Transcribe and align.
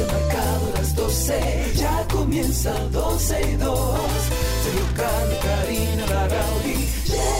reloj 0.00 0.08
ha 0.08 0.12
marcado 0.12 0.72
las 0.74 0.94
12, 0.94 1.72
ya 1.76 2.06
comienza 2.12 2.72
12 2.92 3.40
y 3.40 3.56
2. 3.56 4.00
Sergio 4.62 4.86
Carlos, 4.96 5.38
Karina, 5.42 6.06
Larrauri 6.06 6.88
llegan 7.06 7.39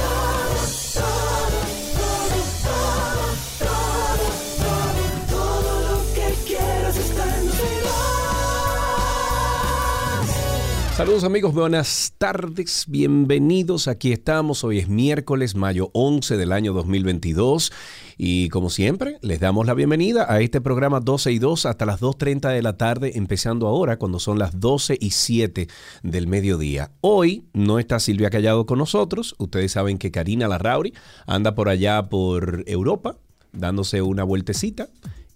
Saludos 10.95 11.23
amigos, 11.23 11.53
buenas 11.53 12.13
tardes, 12.17 12.85
bienvenidos. 12.87 13.87
Aquí 13.87 14.11
estamos, 14.11 14.63
hoy 14.65 14.77
es 14.77 14.89
miércoles, 14.89 15.55
mayo 15.55 15.89
11 15.93 16.35
del 16.35 16.51
año 16.51 16.73
2022 16.73 17.71
y 18.17 18.49
como 18.49 18.69
siempre 18.69 19.17
les 19.21 19.39
damos 19.39 19.65
la 19.65 19.73
bienvenida 19.73 20.31
a 20.31 20.41
este 20.41 20.59
programa 20.59 20.99
12 20.99 21.31
y 21.31 21.39
2 21.39 21.65
hasta 21.65 21.85
las 21.85 22.01
2.30 22.01 22.53
de 22.53 22.61
la 22.61 22.77
tarde, 22.77 23.13
empezando 23.15 23.67
ahora 23.67 23.97
cuando 23.97 24.19
son 24.19 24.37
las 24.37 24.59
12 24.59 24.97
y 24.99 25.11
7 25.11 25.69
del 26.03 26.27
mediodía. 26.27 26.91
Hoy 26.99 27.45
no 27.53 27.79
está 27.79 27.99
Silvia 27.99 28.29
Callado 28.29 28.65
con 28.65 28.77
nosotros, 28.77 29.33
ustedes 29.39 29.71
saben 29.71 29.97
que 29.97 30.11
Karina 30.11 30.49
Larrauri 30.49 30.93
anda 31.25 31.55
por 31.55 31.69
allá 31.69 32.09
por 32.09 32.65
Europa 32.67 33.15
dándose 33.53 34.01
una 34.01 34.23
vueltecita. 34.23 34.89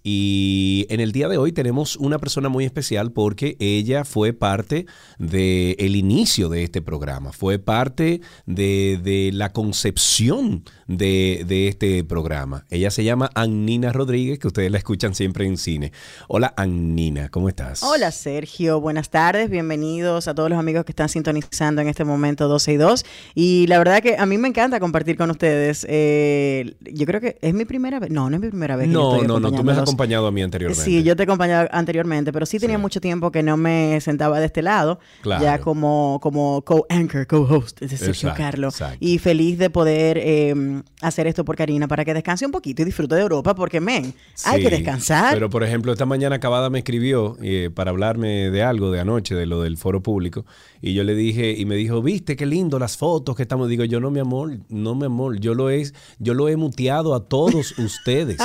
Y 0.08 0.86
en 0.88 1.00
el 1.00 1.10
día 1.10 1.26
de 1.26 1.36
hoy 1.36 1.50
tenemos 1.50 1.96
una 1.96 2.20
persona 2.20 2.48
muy 2.48 2.64
especial 2.64 3.10
porque 3.10 3.56
ella 3.58 4.04
fue 4.04 4.32
parte 4.32 4.86
del 5.18 5.96
inicio 5.96 6.48
de 6.48 6.62
este 6.62 6.80
programa, 6.80 7.32
fue 7.32 7.58
parte 7.58 8.20
de, 8.46 9.00
de 9.02 9.32
la 9.32 9.52
concepción 9.52 10.62
de, 10.88 11.44
de 11.46 11.68
este 11.68 12.04
programa. 12.04 12.64
Ella 12.70 12.90
se 12.90 13.02
llama 13.04 13.30
Annina 13.34 13.92
Rodríguez, 13.92 14.38
que 14.38 14.46
ustedes 14.46 14.70
la 14.70 14.78
escuchan 14.78 15.14
siempre 15.14 15.44
en 15.46 15.56
cine. 15.56 15.92
Hola 16.28 16.54
Annina, 16.56 17.28
¿cómo 17.28 17.48
estás? 17.48 17.82
Hola 17.82 18.10
Sergio, 18.12 18.80
buenas 18.80 19.10
tardes, 19.10 19.50
bienvenidos 19.50 20.28
a 20.28 20.34
todos 20.34 20.48
los 20.48 20.58
amigos 20.58 20.84
que 20.84 20.92
están 20.92 21.08
sintonizando 21.08 21.82
en 21.82 21.88
este 21.88 22.04
momento 22.04 22.46
12 22.48 22.72
y 22.72 22.76
2. 22.76 23.04
Y 23.34 23.66
la 23.66 23.78
verdad 23.78 24.00
que 24.02 24.16
a 24.16 24.26
mí 24.26 24.38
me 24.38 24.48
encanta 24.48 24.78
compartir 24.80 25.16
con 25.16 25.30
ustedes. 25.30 25.84
eh, 25.88 26.74
yo 26.80 27.04
creo 27.06 27.20
que 27.20 27.36
es 27.40 27.52
mi 27.54 27.64
primera 27.64 27.98
vez, 27.98 28.10
no, 28.10 28.30
no 28.30 28.36
es 28.36 28.42
mi 28.42 28.48
primera 28.48 28.76
vez. 28.76 28.86
que 28.86 28.92
No, 28.92 29.22
no, 29.22 29.40
no, 29.40 29.52
tú 29.52 29.64
me 29.64 29.72
has 29.72 29.78
acompañado 29.78 30.26
a 30.26 30.32
mí 30.32 30.42
anteriormente. 30.42 30.84
Sí, 30.84 31.02
yo 31.02 31.16
te 31.16 31.22
he 31.22 31.24
acompañado 31.24 31.68
anteriormente, 31.72 32.32
pero 32.32 32.46
sí 32.46 32.58
tenía 32.58 32.76
Sí. 32.76 32.82
mucho 32.82 33.00
tiempo 33.00 33.30
que 33.32 33.42
no 33.42 33.56
me 33.56 34.00
sentaba 34.00 34.38
de 34.38 34.46
este 34.46 34.62
lado, 34.62 35.00
Claro. 35.22 35.42
ya 35.42 35.58
como, 35.60 36.20
como 36.22 36.62
co-anchor, 36.62 37.26
co-host 37.26 37.80
de 37.80 37.88
Sergio 37.88 38.08
Exacto, 38.28 38.36
Carlos. 38.36 38.74
exacto. 38.74 38.98
Y 39.00 39.18
feliz 39.18 39.58
de 39.58 39.70
poder 39.70 40.18
eh, 40.18 40.54
hacer 41.00 41.26
esto 41.26 41.44
por 41.44 41.56
Karina 41.56 41.88
para 41.88 42.04
que 42.04 42.14
descanse 42.14 42.46
un 42.46 42.52
poquito 42.52 42.82
y 42.82 42.84
disfrute 42.84 43.14
de 43.14 43.22
Europa, 43.22 43.54
porque, 43.54 43.80
men, 43.80 44.14
hay 44.44 44.62
que 44.62 44.70
descansar. 44.70 45.34
Pero, 45.34 45.50
por 45.50 45.62
ejemplo, 45.64 45.92
esta 45.92 46.06
mañana 46.06 46.36
acabada 46.36 46.70
me 46.70 46.78
escribió 46.78 47.36
eh, 47.42 47.70
para 47.74 47.90
hablarme 47.90 48.50
de 48.50 48.62
algo 48.62 48.90
de 48.90 49.00
anoche, 49.00 49.34
de 49.34 49.46
lo 49.46 49.62
del 49.62 49.76
foro 49.76 50.02
público. 50.02 50.44
Y 50.82 50.94
yo 50.94 51.04
le 51.04 51.14
dije, 51.14 51.52
y 51.56 51.64
me 51.64 51.76
dijo, 51.76 52.02
viste 52.02 52.36
qué 52.36 52.46
lindo 52.46 52.78
las 52.78 52.96
fotos 52.96 53.36
que 53.36 53.42
estamos. 53.42 53.68
Digo, 53.68 53.84
yo 53.84 54.00
no, 54.00 54.10
mi 54.10 54.20
amor, 54.20 54.58
no, 54.68 54.94
mi 54.94 55.06
amor. 55.06 55.38
Yo 55.40 55.54
lo 55.54 55.70
he, 55.70 55.90
yo 56.18 56.34
lo 56.34 56.48
he 56.48 56.56
muteado 56.56 57.14
a 57.14 57.24
todos 57.24 57.78
ustedes. 57.78 58.38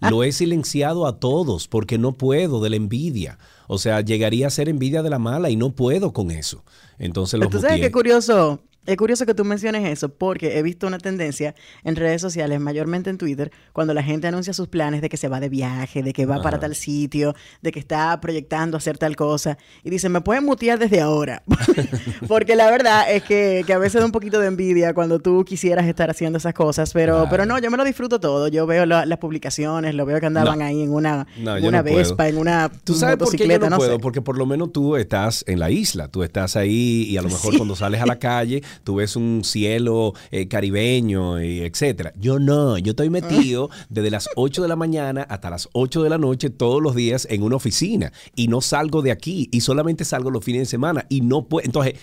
lo 0.00 0.22
he 0.24 0.32
silenciado 0.32 1.06
a 1.06 1.18
todos 1.18 1.68
porque 1.68 1.98
no 1.98 2.12
puedo 2.12 2.60
de 2.62 2.70
la 2.70 2.76
envidia. 2.76 3.38
O 3.66 3.78
sea, 3.78 4.00
llegaría 4.00 4.46
a 4.46 4.50
ser 4.50 4.68
envidia 4.68 5.02
de 5.02 5.10
la 5.10 5.18
mala 5.18 5.48
y 5.50 5.56
no 5.56 5.70
puedo 5.70 6.12
con 6.12 6.30
eso. 6.30 6.62
Entonces 6.98 7.40
los 7.40 7.48
Tú 7.48 7.58
sabes 7.58 7.76
muteé. 7.76 7.88
qué 7.88 7.92
curioso, 7.92 8.60
es 8.86 8.96
curioso 8.96 9.26
que 9.26 9.34
tú 9.34 9.44
menciones 9.44 9.88
eso, 9.88 10.08
porque 10.08 10.58
he 10.58 10.62
visto 10.62 10.86
una 10.86 10.98
tendencia 10.98 11.54
en 11.84 11.96
redes 11.96 12.20
sociales, 12.20 12.58
mayormente 12.60 13.10
en 13.10 13.18
Twitter, 13.18 13.50
cuando 13.72 13.94
la 13.94 14.02
gente 14.02 14.26
anuncia 14.26 14.52
sus 14.52 14.68
planes 14.68 15.00
de 15.02 15.08
que 15.08 15.16
se 15.16 15.28
va 15.28 15.40
de 15.40 15.48
viaje, 15.48 16.02
de 16.02 16.12
que 16.12 16.26
va 16.26 16.42
para 16.42 16.58
tal 16.58 16.74
sitio, 16.74 17.34
de 17.62 17.72
que 17.72 17.78
está 17.78 18.20
proyectando 18.20 18.76
hacer 18.76 18.98
tal 18.98 19.14
cosa, 19.16 19.58
y 19.84 19.90
dicen, 19.90 20.10
me 20.12 20.20
pueden 20.20 20.44
mutear 20.44 20.78
desde 20.78 21.00
ahora. 21.00 21.42
porque 22.28 22.56
la 22.56 22.70
verdad 22.70 23.10
es 23.10 23.22
que, 23.22 23.62
que 23.66 23.72
a 23.72 23.78
veces 23.78 24.00
da 24.00 24.06
un 24.06 24.12
poquito 24.12 24.40
de 24.40 24.46
envidia 24.48 24.94
cuando 24.94 25.18
tú 25.20 25.44
quisieras 25.44 25.86
estar 25.86 26.10
haciendo 26.10 26.38
esas 26.38 26.54
cosas, 26.54 26.92
pero, 26.92 27.12
Claro. 27.14 27.28
pero 27.30 27.46
no, 27.46 27.58
yo 27.58 27.70
me 27.70 27.76
lo 27.76 27.84
disfruto 27.84 28.20
todo. 28.20 28.48
Yo 28.48 28.66
veo 28.66 28.86
la- 28.86 29.06
las 29.06 29.18
publicaciones, 29.18 29.94
lo 29.94 30.06
veo 30.06 30.20
que 30.20 30.26
andaban 30.26 30.58
No. 30.58 30.64
ahí 30.64 30.82
en 30.82 30.92
una, 30.92 31.26
No, 31.38 31.56
en 31.56 31.64
una 31.64 31.78
no 31.78 31.84
puedo. 31.84 31.96
Vespa, 31.96 32.28
en 32.28 32.38
una 32.38 32.70
¿Tú 32.84 32.94
sabes 32.94 33.16
por 33.16 33.30
qué 33.30 33.38
yo 33.38 33.44
motocicleta, 33.44 33.66
no, 33.66 33.70
no, 33.70 33.76
puedo? 33.76 33.92
sé. 33.94 33.98
Porque 33.98 34.20
por 34.22 34.36
lo 34.38 34.46
menos 34.46 34.72
tú 34.72 34.96
estás 34.96 35.44
en 35.46 35.58
la 35.60 35.70
isla, 35.70 36.08
tú 36.08 36.22
estás 36.22 36.56
ahí 36.56 37.04
y 37.08 37.16
a 37.16 37.22
lo 37.22 37.28
mejor 37.28 37.52
Sí. 37.52 37.56
cuando 37.58 37.76
sales 37.76 38.00
a 38.00 38.06
la 38.06 38.18
calle 38.18 38.62
tú 38.84 38.96
ves 38.96 39.16
un 39.16 39.42
cielo 39.44 40.14
eh, 40.30 40.48
caribeño 40.48 41.42
y 41.42 41.60
etcétera. 41.60 42.12
Yo 42.18 42.38
no, 42.38 42.78
yo 42.78 42.90
estoy 42.90 43.10
metido 43.10 43.70
desde 43.88 44.10
las 44.10 44.28
8 44.36 44.62
de 44.62 44.68
la 44.68 44.76
mañana 44.76 45.22
hasta 45.22 45.50
las 45.50 45.68
8 45.72 46.02
de 46.02 46.10
la 46.10 46.18
noche 46.18 46.50
todos 46.50 46.82
los 46.82 46.94
días 46.94 47.26
en 47.30 47.42
una 47.42 47.56
oficina 47.56 48.12
y 48.34 48.48
no 48.48 48.60
salgo 48.60 49.02
de 49.02 49.10
aquí 49.10 49.48
y 49.52 49.60
solamente 49.60 50.04
salgo 50.04 50.30
los 50.30 50.44
fines 50.44 50.62
de 50.62 50.66
semana 50.66 51.06
y 51.08 51.20
no 51.20 51.46
puedo. 51.48 51.64
Entonces, 51.64 51.94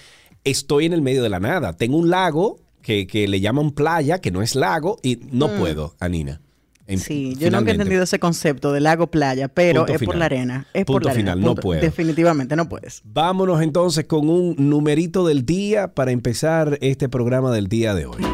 estoy 0.43 0.85
en 0.85 0.93
el 0.93 1.01
medio 1.01 1.23
de 1.23 1.29
la 1.29 1.39
nada. 1.39 1.73
Tengo 1.73 1.97
un 1.97 2.09
lago 2.09 2.59
que, 2.81 3.07
que 3.07 3.27
le 3.27 3.41
llaman 3.41 3.71
playa, 3.71 4.19
que 4.19 4.31
no 4.31 4.41
es 4.41 4.55
lago 4.55 4.99
y 5.03 5.19
no 5.31 5.49
puedo, 5.57 5.95
Anina. 5.99 6.41
En-. 6.89 6.99
Sí, 6.99 7.35
yo 7.39 7.49
nunca 7.51 7.69
he 7.71 7.73
entendido 7.73 8.03
ese 8.03 8.19
concepto 8.19 8.73
de 8.73 8.79
lago 8.81 9.07
playa, 9.07 9.47
pero 9.47 9.81
Punto 9.85 9.93
es 9.93 10.03
por 10.03 10.15
la 10.15 10.25
arena. 10.25 10.67
Es 10.73 10.85
por 10.85 10.95
Punto 10.95 11.07
la 11.07 11.11
arena, 11.13 11.31
final, 11.31 11.41
no 11.41 11.47
punto. 11.47 11.61
puedo. 11.61 11.81
Definitivamente 11.81 12.55
no 12.55 12.67
puedes. 12.67 13.01
Vámonos 13.05 13.61
entonces 13.61 14.05
con 14.05 14.29
un 14.29 14.55
numerito 14.57 15.25
del 15.25 15.45
día 15.45 15.93
para 15.93 16.11
empezar 16.11 16.77
este 16.81 17.07
programa 17.07 17.51
del 17.51 17.67
día 17.67 17.93
de 17.93 18.05
hoy. 18.07 18.25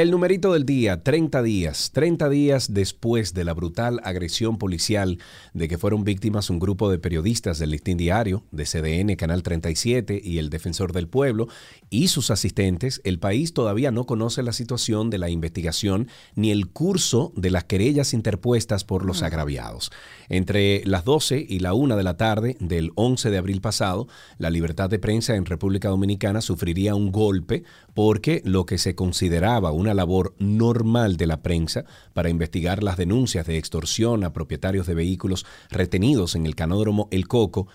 El 0.00 0.10
numerito 0.12 0.54
del 0.54 0.64
día, 0.64 1.02
30 1.02 1.42
días. 1.42 1.90
30 1.92 2.30
días 2.30 2.72
después 2.72 3.34
de 3.34 3.44
la 3.44 3.52
brutal 3.52 4.00
agresión 4.02 4.56
policial 4.56 5.18
de 5.52 5.68
que 5.68 5.76
fueron 5.76 6.04
víctimas 6.04 6.48
un 6.48 6.58
grupo 6.58 6.90
de 6.90 6.98
periodistas 6.98 7.58
del 7.58 7.72
Listín 7.72 7.98
Diario, 7.98 8.42
de 8.50 8.64
CDN, 8.64 9.14
Canal 9.16 9.42
37 9.42 10.18
y 10.24 10.38
el 10.38 10.48
Defensor 10.48 10.94
del 10.94 11.06
Pueblo 11.06 11.48
y 11.90 12.08
sus 12.08 12.30
asistentes, 12.30 13.02
el 13.04 13.18
país 13.18 13.52
todavía 13.52 13.90
no 13.90 14.06
conoce 14.06 14.42
la 14.42 14.54
situación 14.54 15.10
de 15.10 15.18
la 15.18 15.28
investigación 15.28 16.08
ni 16.34 16.50
el 16.50 16.68
curso 16.68 17.34
de 17.36 17.50
las 17.50 17.64
querellas 17.64 18.14
interpuestas 18.14 18.84
por 18.84 19.04
los 19.04 19.22
agraviados. 19.22 19.92
Entre 20.30 20.82
las 20.86 21.04
12 21.04 21.44
y 21.46 21.58
la 21.58 21.74
1 21.74 21.98
de 21.98 22.02
la 22.04 22.16
tarde 22.16 22.56
del 22.58 22.92
11 22.94 23.28
de 23.28 23.36
abril 23.36 23.60
pasado, 23.60 24.08
la 24.38 24.48
libertad 24.48 24.88
de 24.88 24.98
prensa 24.98 25.34
en 25.34 25.44
República 25.44 25.90
Dominicana 25.90 26.40
sufriría 26.40 26.94
un 26.94 27.12
golpe 27.12 27.64
porque 27.92 28.40
lo 28.46 28.64
que 28.64 28.78
se 28.78 28.94
consideraba 28.94 29.72
una 29.72 29.89
labor 29.94 30.34
normal 30.38 31.16
de 31.16 31.26
la 31.26 31.42
prensa 31.42 31.84
para 32.12 32.30
investigar 32.30 32.82
las 32.82 32.96
denuncias 32.96 33.46
de 33.46 33.58
extorsión 33.58 34.24
a 34.24 34.32
propietarios 34.32 34.86
de 34.86 34.94
vehículos 34.94 35.46
retenidos 35.70 36.34
en 36.34 36.46
el 36.46 36.54
canódromo 36.54 37.08
El 37.10 37.28
Coco 37.28 37.68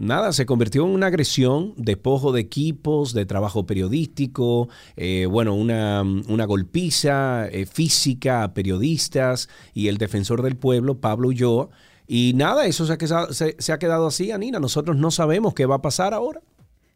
Nada, 0.00 0.32
se 0.32 0.46
convirtió 0.46 0.84
en 0.84 0.92
una 0.92 1.08
agresión, 1.08 1.74
despojo 1.76 2.32
de 2.32 2.40
equipos, 2.40 3.12
de 3.12 3.26
trabajo 3.26 3.66
periodístico, 3.66 4.70
eh, 4.96 5.26
bueno, 5.26 5.54
una, 5.54 6.00
una 6.00 6.46
golpiza 6.46 7.46
eh, 7.48 7.66
física 7.66 8.42
a 8.42 8.54
periodistas 8.54 9.50
y 9.74 9.88
el 9.88 9.98
defensor 9.98 10.40
del 10.40 10.56
pueblo, 10.56 11.02
Pablo 11.02 11.28
Ulloa. 11.28 11.68
Y 12.06 12.32
nada, 12.34 12.64
eso 12.64 12.86
se 12.86 12.94
ha, 12.94 12.96
quedado, 12.96 13.34
se, 13.34 13.56
se 13.58 13.72
ha 13.74 13.78
quedado 13.78 14.06
así, 14.06 14.32
Anina. 14.32 14.58
Nosotros 14.58 14.96
no 14.96 15.10
sabemos 15.10 15.52
qué 15.52 15.66
va 15.66 15.74
a 15.74 15.82
pasar 15.82 16.14
ahora. 16.14 16.40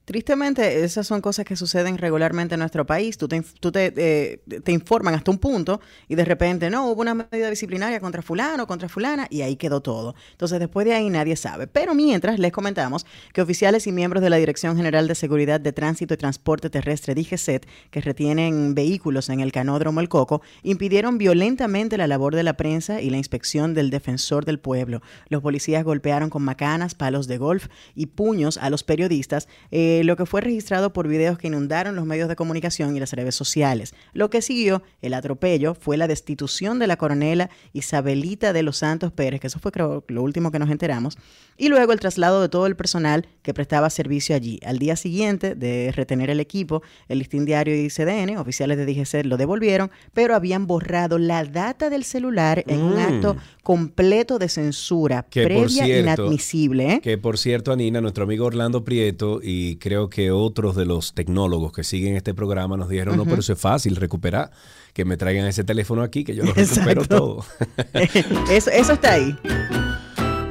Tristemente, 0.04 0.84
esas 0.84 1.06
son 1.06 1.22
cosas 1.22 1.46
que 1.46 1.56
suceden 1.56 1.96
regularmente 1.96 2.56
en 2.56 2.60
nuestro 2.60 2.84
país. 2.84 3.16
Tú 3.16 3.26
te, 3.26 3.42
tú 3.58 3.72
eh, 3.74 4.38
te 4.62 4.72
informan 4.72 5.14
hasta 5.14 5.30
un 5.30 5.38
punto 5.38 5.80
y 6.08 6.14
de 6.14 6.26
repente, 6.26 6.68
no, 6.68 6.90
hubo 6.90 7.00
una 7.00 7.14
medida 7.14 7.48
disciplinaria 7.48 8.00
contra 8.00 8.20
fulano, 8.20 8.66
contra 8.66 8.90
fulana, 8.90 9.26
y 9.30 9.40
ahí 9.40 9.56
quedó 9.56 9.80
todo. 9.80 10.14
Entonces, 10.32 10.58
después 10.58 10.84
de 10.84 10.92
ahí 10.92 11.08
nadie 11.08 11.36
sabe. 11.36 11.66
Pero 11.68 11.94
mientras, 11.94 12.38
les 12.38 12.52
comentamos 12.52 13.06
que 13.32 13.40
oficiales 13.40 13.86
y 13.86 13.92
miembros 13.92 14.22
de 14.22 14.28
la 14.28 14.36
Dirección 14.36 14.76
General 14.76 15.08
de 15.08 15.14
Seguridad 15.14 15.58
de 15.58 15.72
Tránsito 15.72 16.12
y 16.12 16.18
Transporte 16.18 16.68
Terrestre, 16.68 17.14
DGCET, 17.14 17.66
que 17.90 18.02
retienen 18.02 18.74
vehículos 18.74 19.30
en 19.30 19.40
el 19.40 19.52
canódromo 19.52 20.00
El 20.00 20.10
Coco, 20.10 20.42
impidieron 20.62 21.16
violentamente 21.16 21.96
la 21.96 22.06
labor 22.06 22.34
de 22.34 22.42
la 22.42 22.58
prensa 22.58 23.00
y 23.00 23.08
la 23.08 23.16
inspección 23.16 23.72
del 23.72 23.88
defensor 23.88 24.44
del 24.44 24.58
pueblo. 24.58 25.00
Los 25.30 25.40
policías 25.40 25.82
golpearon 25.82 26.28
con 26.28 26.42
macanas, 26.42 26.94
palos 26.94 27.26
de 27.26 27.38
golf 27.38 27.68
y 27.94 28.06
puños 28.06 28.58
a 28.58 28.68
los 28.68 28.84
periodistas. 28.84 29.48
Eh, 29.70 29.93
eh, 30.00 30.04
lo 30.04 30.16
que 30.16 30.26
fue 30.26 30.40
registrado 30.40 30.92
por 30.92 31.08
videos 31.08 31.38
que 31.38 31.46
inundaron 31.48 31.94
los 31.96 32.06
medios 32.06 32.28
de 32.28 32.36
comunicación 32.36 32.96
y 32.96 33.00
las 33.00 33.12
redes 33.12 33.34
sociales. 33.34 33.94
Lo 34.12 34.30
que 34.30 34.42
siguió 34.42 34.82
el 35.02 35.14
atropello 35.14 35.74
fue 35.74 35.96
la 35.96 36.06
destitución 36.06 36.78
de 36.78 36.86
la 36.86 36.96
coronela 36.96 37.50
Isabelita 37.72 38.52
de 38.52 38.62
los 38.62 38.78
Santos 38.78 39.12
Pérez, 39.12 39.40
que 39.40 39.48
eso 39.48 39.58
fue 39.58 39.72
creo 39.72 40.04
lo 40.08 40.22
último 40.22 40.50
que 40.50 40.58
nos 40.58 40.70
enteramos, 40.70 41.18
y 41.56 41.68
luego 41.68 41.92
el 41.92 42.00
traslado 42.00 42.40
de 42.42 42.48
todo 42.48 42.66
el 42.66 42.76
personal 42.76 43.26
que 43.42 43.52
prestaba 43.54 43.90
servicio 43.90 44.34
allí. 44.34 44.58
Al 44.64 44.78
día 44.78 44.96
siguiente 44.96 45.54
de 45.54 45.92
retener 45.92 46.30
el 46.30 46.40
equipo, 46.40 46.82
el 47.08 47.18
listín 47.18 47.44
diario 47.44 47.74
y 47.76 47.88
CDN, 47.88 48.36
oficiales 48.38 48.76
de 48.78 48.86
DGC 48.86 49.24
lo 49.24 49.36
devolvieron, 49.36 49.90
pero 50.12 50.34
habían 50.34 50.66
borrado 50.66 51.18
la 51.18 51.44
data 51.44 51.90
del 51.90 52.04
celular 52.04 52.64
en 52.66 52.80
un 52.80 52.94
Mm. 52.94 52.98
acto 52.98 53.36
completo 53.62 54.38
de 54.38 54.48
censura 54.48 55.26
Que, 55.28 55.44
previa 55.44 55.68
cierto, 55.84 56.22
inadmisible. 56.22 56.92
¿eh? 56.94 57.00
Que 57.02 57.18
por 57.18 57.38
cierto, 57.38 57.72
Anina, 57.72 58.00
nuestro 58.00 58.24
amigo 58.24 58.46
Orlando 58.46 58.84
Prieto 58.84 59.40
y 59.42 59.76
creo 59.84 60.08
que 60.08 60.30
otros 60.30 60.76
de 60.76 60.86
los 60.86 61.12
tecnólogos 61.12 61.70
que 61.70 61.84
siguen 61.84 62.16
este 62.16 62.32
programa 62.32 62.78
nos 62.78 62.88
dijeron, 62.88 63.18
no, 63.18 63.24
pero 63.24 63.40
eso 63.40 63.52
es 63.52 63.58
fácil 63.58 63.96
recuperar, 63.96 64.50
que 64.94 65.04
me 65.04 65.18
traigan 65.18 65.46
ese 65.46 65.62
teléfono 65.62 66.00
aquí, 66.00 66.24
que 66.24 66.34
yo 66.34 66.42
lo 66.42 66.54
recupero 66.54 67.02
Exacto. 67.02 67.18
todo. 67.18 67.44
eso, 68.50 68.70
eso 68.70 68.94
está 68.94 69.12
ahí. 69.12 69.36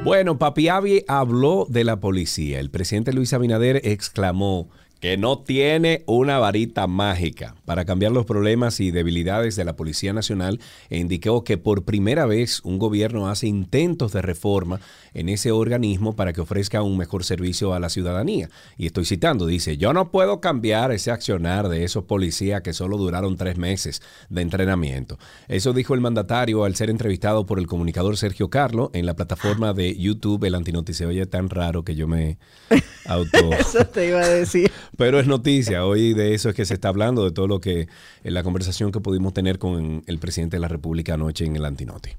Bueno, 0.04 0.38
Papi 0.38 0.68
Avi 0.68 1.04
habló 1.08 1.66
de 1.68 1.82
la 1.82 1.98
policía. 1.98 2.60
El 2.60 2.70
presidente 2.70 3.12
Luis 3.12 3.32
Abinader 3.32 3.80
exclamó 3.82 4.68
que 5.04 5.18
no 5.18 5.40
tiene 5.40 6.02
una 6.06 6.38
varita 6.38 6.86
mágica 6.86 7.56
para 7.66 7.84
cambiar 7.84 8.10
los 8.12 8.24
problemas 8.24 8.80
y 8.80 8.90
debilidades 8.90 9.54
de 9.54 9.66
la 9.66 9.76
Policía 9.76 10.14
Nacional 10.14 10.60
e 10.88 10.96
indicó 10.96 11.44
que 11.44 11.58
por 11.58 11.84
primera 11.84 12.24
vez 12.24 12.62
un 12.64 12.78
gobierno 12.78 13.28
hace 13.28 13.46
intentos 13.46 14.12
de 14.14 14.22
reforma 14.22 14.80
en 15.12 15.28
ese 15.28 15.52
organismo 15.52 16.16
para 16.16 16.32
que 16.32 16.40
ofrezca 16.40 16.80
un 16.80 16.96
mejor 16.96 17.22
servicio 17.22 17.74
a 17.74 17.80
la 17.80 17.90
ciudadanía. 17.90 18.48
Y 18.78 18.86
estoy 18.86 19.04
citando, 19.04 19.46
dice, 19.46 19.76
yo 19.76 19.92
no 19.92 20.10
puedo 20.10 20.40
cambiar 20.40 20.90
ese 20.90 21.10
accionar 21.10 21.68
de 21.68 21.84
esos 21.84 22.04
policías 22.04 22.62
que 22.62 22.72
solo 22.72 22.96
duraron 22.96 23.36
tres 23.36 23.58
meses 23.58 24.00
de 24.30 24.40
entrenamiento. 24.40 25.18
Eso 25.48 25.74
dijo 25.74 25.92
el 25.92 26.00
mandatario 26.00 26.64
al 26.64 26.76
ser 26.76 26.88
entrevistado 26.88 27.44
por 27.44 27.58
el 27.58 27.66
comunicador 27.66 28.16
Sergio 28.16 28.48
Carlo 28.48 28.90
en 28.94 29.04
la 29.04 29.14
plataforma 29.14 29.74
de 29.74 29.94
YouTube. 29.98 30.44
El 30.44 30.54
antinoti 30.54 30.94
se 30.94 31.04
oye 31.04 31.26
tan 31.26 31.50
raro 31.50 31.84
que 31.84 31.94
yo 31.94 32.08
me 32.08 32.38
auto... 33.04 33.52
Eso 33.52 33.84
te 33.84 34.08
iba 34.08 34.20
a 34.20 34.28
decir. 34.28 34.72
Pero 34.96 35.18
es 35.18 35.26
noticia, 35.26 35.84
hoy 35.84 36.14
de 36.14 36.34
eso 36.34 36.48
es 36.48 36.54
que 36.54 36.64
se 36.64 36.74
está 36.74 36.88
hablando, 36.88 37.24
de 37.24 37.32
todo 37.32 37.48
lo 37.48 37.60
que, 37.60 37.88
en 38.22 38.34
la 38.34 38.42
conversación 38.42 38.92
que 38.92 39.00
pudimos 39.00 39.34
tener 39.34 39.58
con 39.58 40.02
el 40.06 40.18
presidente 40.18 40.56
de 40.56 40.60
la 40.60 40.68
República 40.68 41.14
anoche 41.14 41.44
en 41.44 41.56
el 41.56 41.64
Antinoti. 41.64 42.10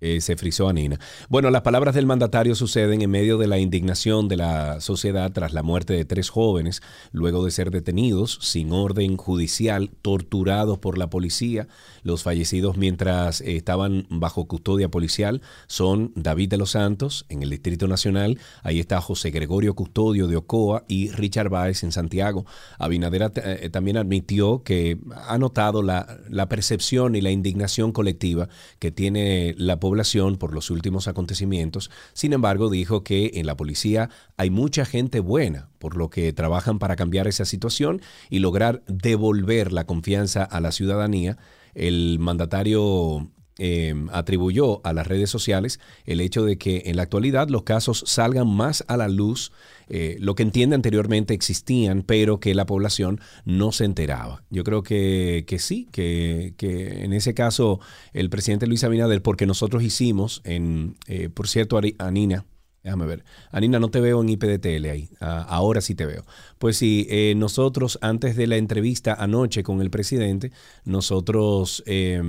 Eh, 0.00 0.22
se 0.22 0.36
frizó 0.36 0.68
a 0.68 0.72
Nina. 0.72 0.98
Bueno, 1.28 1.50
las 1.50 1.60
palabras 1.60 1.94
del 1.94 2.06
mandatario 2.06 2.54
suceden 2.54 3.02
en 3.02 3.10
medio 3.10 3.36
de 3.36 3.46
la 3.46 3.58
indignación 3.58 4.28
de 4.28 4.38
la 4.38 4.80
sociedad 4.80 5.30
tras 5.30 5.52
la 5.52 5.62
muerte 5.62 5.92
de 5.92 6.06
tres 6.06 6.30
jóvenes, 6.30 6.80
luego 7.12 7.44
de 7.44 7.50
ser 7.50 7.70
detenidos 7.70 8.38
sin 8.40 8.72
orden 8.72 9.18
judicial, 9.18 9.90
torturados 10.00 10.78
por 10.78 10.96
la 10.96 11.10
policía. 11.10 11.68
Los 12.02 12.22
fallecidos 12.22 12.76
mientras 12.76 13.40
eh, 13.40 13.56
estaban 13.56 14.06
bajo 14.08 14.46
custodia 14.46 14.90
policial 14.90 15.42
son 15.66 16.12
David 16.14 16.50
de 16.50 16.56
los 16.56 16.70
Santos 16.72 17.26
en 17.28 17.42
el 17.42 17.50
Distrito 17.50 17.88
Nacional, 17.88 18.38
ahí 18.62 18.80
está 18.80 19.00
José 19.00 19.30
Gregorio 19.30 19.74
Custodio 19.74 20.26
de 20.26 20.36
Ocoa 20.36 20.84
y 20.88 21.10
Richard 21.10 21.48
Báez 21.48 21.82
en 21.82 21.92
Santiago. 21.92 22.46
Abinader 22.78 23.32
eh, 23.36 23.70
también 23.70 23.96
admitió 23.96 24.62
que 24.62 24.98
ha 25.26 25.38
notado 25.38 25.82
la 25.82 26.48
percepción 26.48 27.14
y 27.14 27.20
la 27.20 27.30
indignación 27.30 27.92
colectiva 27.92 28.48
que 28.78 28.90
tiene 28.90 29.54
la 29.56 29.80
población 29.80 30.36
por 30.36 30.54
los 30.54 30.70
últimos 30.70 31.08
acontecimientos. 31.08 31.90
Sin 32.12 32.32
embargo, 32.32 32.70
dijo 32.70 33.04
que 33.04 33.32
en 33.34 33.46
la 33.46 33.56
policía 33.56 34.10
hay 34.36 34.50
mucha 34.50 34.84
gente 34.84 35.20
buena, 35.20 35.68
por 35.78 35.96
lo 35.96 36.10
que 36.10 36.32
trabajan 36.32 36.78
para 36.78 36.96
cambiar 36.96 37.26
esa 37.26 37.44
situación 37.44 38.00
y 38.28 38.40
lograr 38.40 38.82
devolver 38.86 39.72
la 39.72 39.84
confianza 39.84 40.44
a 40.44 40.60
la 40.60 40.72
ciudadanía. 40.72 41.38
El 41.74 42.18
mandatario 42.18 43.30
eh, 43.62 43.94
atribuyó 44.12 44.80
a 44.86 44.94
las 44.94 45.06
redes 45.06 45.28
sociales 45.28 45.80
el 46.06 46.22
hecho 46.22 46.46
de 46.46 46.56
que 46.56 46.84
en 46.86 46.96
la 46.96 47.02
actualidad 47.02 47.50
los 47.50 47.64
casos 47.64 48.02
salgan 48.06 48.48
más 48.48 48.84
a 48.88 48.96
la 48.96 49.06
luz, 49.06 49.52
eh, 49.90 50.16
lo 50.18 50.34
que 50.34 50.42
entiende 50.44 50.76
anteriormente 50.76 51.34
existían, 51.34 52.02
pero 52.02 52.40
que 52.40 52.54
la 52.54 52.64
población 52.64 53.20
no 53.44 53.70
se 53.72 53.84
enteraba. 53.84 54.44
Yo 54.48 54.64
creo 54.64 54.82
que, 54.82 55.44
que 55.46 55.58
sí, 55.58 55.88
que, 55.92 56.54
que, 56.56 57.04
en 57.04 57.12
ese 57.12 57.34
caso 57.34 57.80
el 58.14 58.30
presidente 58.30 58.66
Luis 58.66 58.82
Abinader, 58.82 59.20
porque 59.20 59.44
nosotros 59.44 59.82
hicimos, 59.82 60.40
en, 60.44 60.96
eh, 61.06 61.28
por 61.28 61.46
cierto, 61.46 61.78
Anina, 61.98 62.46
Déjame 62.82 63.06
ver. 63.06 63.24
Anina, 63.50 63.78
no 63.78 63.90
te 63.90 64.00
veo 64.00 64.22
en 64.22 64.30
IPDTL 64.30 64.86
ahí. 64.86 65.10
Ah, 65.20 65.44
ahora 65.48 65.80
sí 65.80 65.94
te 65.94 66.06
veo. 66.06 66.24
Pues 66.58 66.78
sí, 66.78 67.06
eh, 67.10 67.34
nosotros 67.36 67.98
antes 68.00 68.36
de 68.36 68.46
la 68.46 68.56
entrevista 68.56 69.14
anoche 69.14 69.62
con 69.62 69.82
el 69.82 69.90
presidente, 69.90 70.50
nosotros 70.84 71.82
eh, 71.86 72.22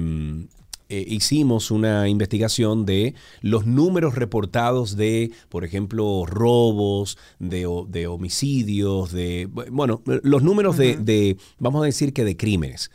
eh, 0.91 1.05
hicimos 1.07 1.71
una 1.71 2.09
investigación 2.09 2.85
de 2.85 3.15
los 3.39 3.65
números 3.65 4.15
reportados 4.15 4.97
de, 4.97 5.31
por 5.47 5.63
ejemplo, 5.63 6.25
robos, 6.25 7.17
de, 7.39 7.65
de 7.87 8.07
homicidios, 8.07 9.13
de, 9.13 9.47
bueno, 9.71 10.01
los 10.05 10.43
números 10.43 10.75
uh 10.75 10.81
-huh. 10.81 10.97
de, 10.97 11.13
de, 11.13 11.37
vamos 11.59 11.83
a 11.83 11.85
decir 11.85 12.11
que 12.11 12.25
de 12.25 12.35
crímenes. 12.35 12.91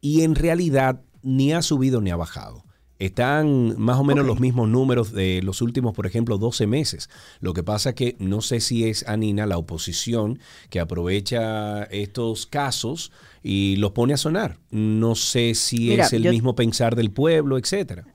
Y 0.00 0.22
en 0.22 0.34
realidad 0.34 1.02
ni 1.22 1.52
ha 1.52 1.62
subido 1.62 2.00
ni 2.00 2.10
ha 2.10 2.16
bajado. 2.16 2.65
Están 2.98 3.78
más 3.78 3.98
o 3.98 4.04
menos 4.04 4.22
okay. 4.22 4.32
los 4.32 4.40
mismos 4.40 4.68
números 4.68 5.12
de 5.12 5.42
los 5.42 5.60
últimos, 5.60 5.94
por 5.94 6.06
ejemplo, 6.06 6.38
12 6.38 6.66
meses. 6.66 7.10
Lo 7.40 7.52
que 7.52 7.62
pasa 7.62 7.94
que 7.94 8.16
no 8.18 8.40
sé 8.40 8.60
si 8.60 8.88
es 8.88 9.06
Anina, 9.06 9.46
la 9.46 9.58
oposición, 9.58 10.38
que 10.70 10.80
aprovecha 10.80 11.84
estos 11.84 12.46
casos 12.46 13.12
y 13.42 13.76
los 13.76 13.92
pone 13.92 14.14
a 14.14 14.16
sonar. 14.16 14.58
No 14.70 15.14
sé 15.14 15.54
si 15.54 15.90
Mira, 15.90 16.06
es 16.06 16.12
el 16.12 16.22
yo... 16.22 16.30
mismo 16.30 16.54
pensar 16.54 16.96
del 16.96 17.10
pueblo, 17.10 17.58
etcétera. 17.58 18.06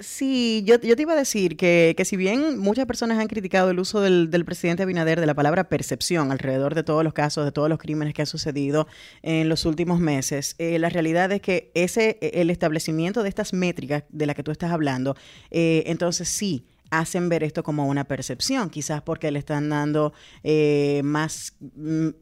Sí, 0.00 0.62
yo, 0.64 0.80
yo, 0.80 0.96
te 0.96 1.02
iba 1.02 1.12
a 1.12 1.16
decir 1.16 1.58
que, 1.58 1.94
que, 1.94 2.06
si 2.06 2.16
bien 2.16 2.58
muchas 2.58 2.86
personas 2.86 3.18
han 3.18 3.28
criticado 3.28 3.70
el 3.70 3.78
uso 3.78 4.00
del, 4.00 4.30
del, 4.30 4.46
presidente 4.46 4.82
Abinader 4.82 5.20
de 5.20 5.26
la 5.26 5.34
palabra 5.34 5.68
percepción 5.68 6.32
alrededor 6.32 6.74
de 6.74 6.82
todos 6.82 7.04
los 7.04 7.12
casos, 7.12 7.44
de 7.44 7.52
todos 7.52 7.68
los 7.68 7.78
crímenes 7.78 8.14
que 8.14 8.22
han 8.22 8.26
sucedido 8.26 8.88
en 9.22 9.50
los 9.50 9.66
últimos 9.66 10.00
meses, 10.00 10.54
eh, 10.58 10.78
la 10.78 10.88
realidad 10.88 11.30
es 11.32 11.42
que 11.42 11.70
ese, 11.74 12.18
el 12.22 12.48
establecimiento 12.48 13.22
de 13.22 13.28
estas 13.28 13.52
métricas 13.52 14.04
de 14.08 14.24
las 14.24 14.34
que 14.34 14.42
tú 14.42 14.50
estás 14.50 14.72
hablando, 14.72 15.16
eh, 15.50 15.82
entonces 15.86 16.28
sí, 16.28 16.64
hacen 16.90 17.28
ver 17.28 17.44
esto 17.44 17.62
como 17.62 17.86
una 17.86 18.04
percepción, 18.04 18.68
quizás 18.68 19.02
porque 19.02 19.30
le 19.30 19.38
están 19.38 19.68
dando 19.68 20.12
eh, 20.42 21.02
más, 21.04 21.56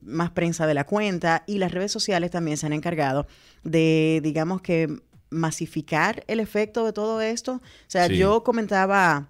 más 0.03 0.31
prensa 0.31 0.67
de 0.67 0.75
la 0.75 0.85
cuenta 0.85 1.45
y 1.47 1.59
las 1.59 1.73
redes 1.73 1.91
sociales 1.91 2.31
también 2.31 2.57
se 2.57 2.67
han 2.67 2.73
encargado 2.73 3.27
de, 3.65 4.21
digamos 4.23 4.61
que, 4.61 5.01
masificar 5.31 6.25
el 6.27 6.41
efecto 6.41 6.85
de 6.85 6.93
todo 6.93 7.21
esto. 7.21 7.55
O 7.55 7.61
sea, 7.91 8.09
sí. 8.09 8.17
yo 8.17 8.43
comentaba 8.45 9.29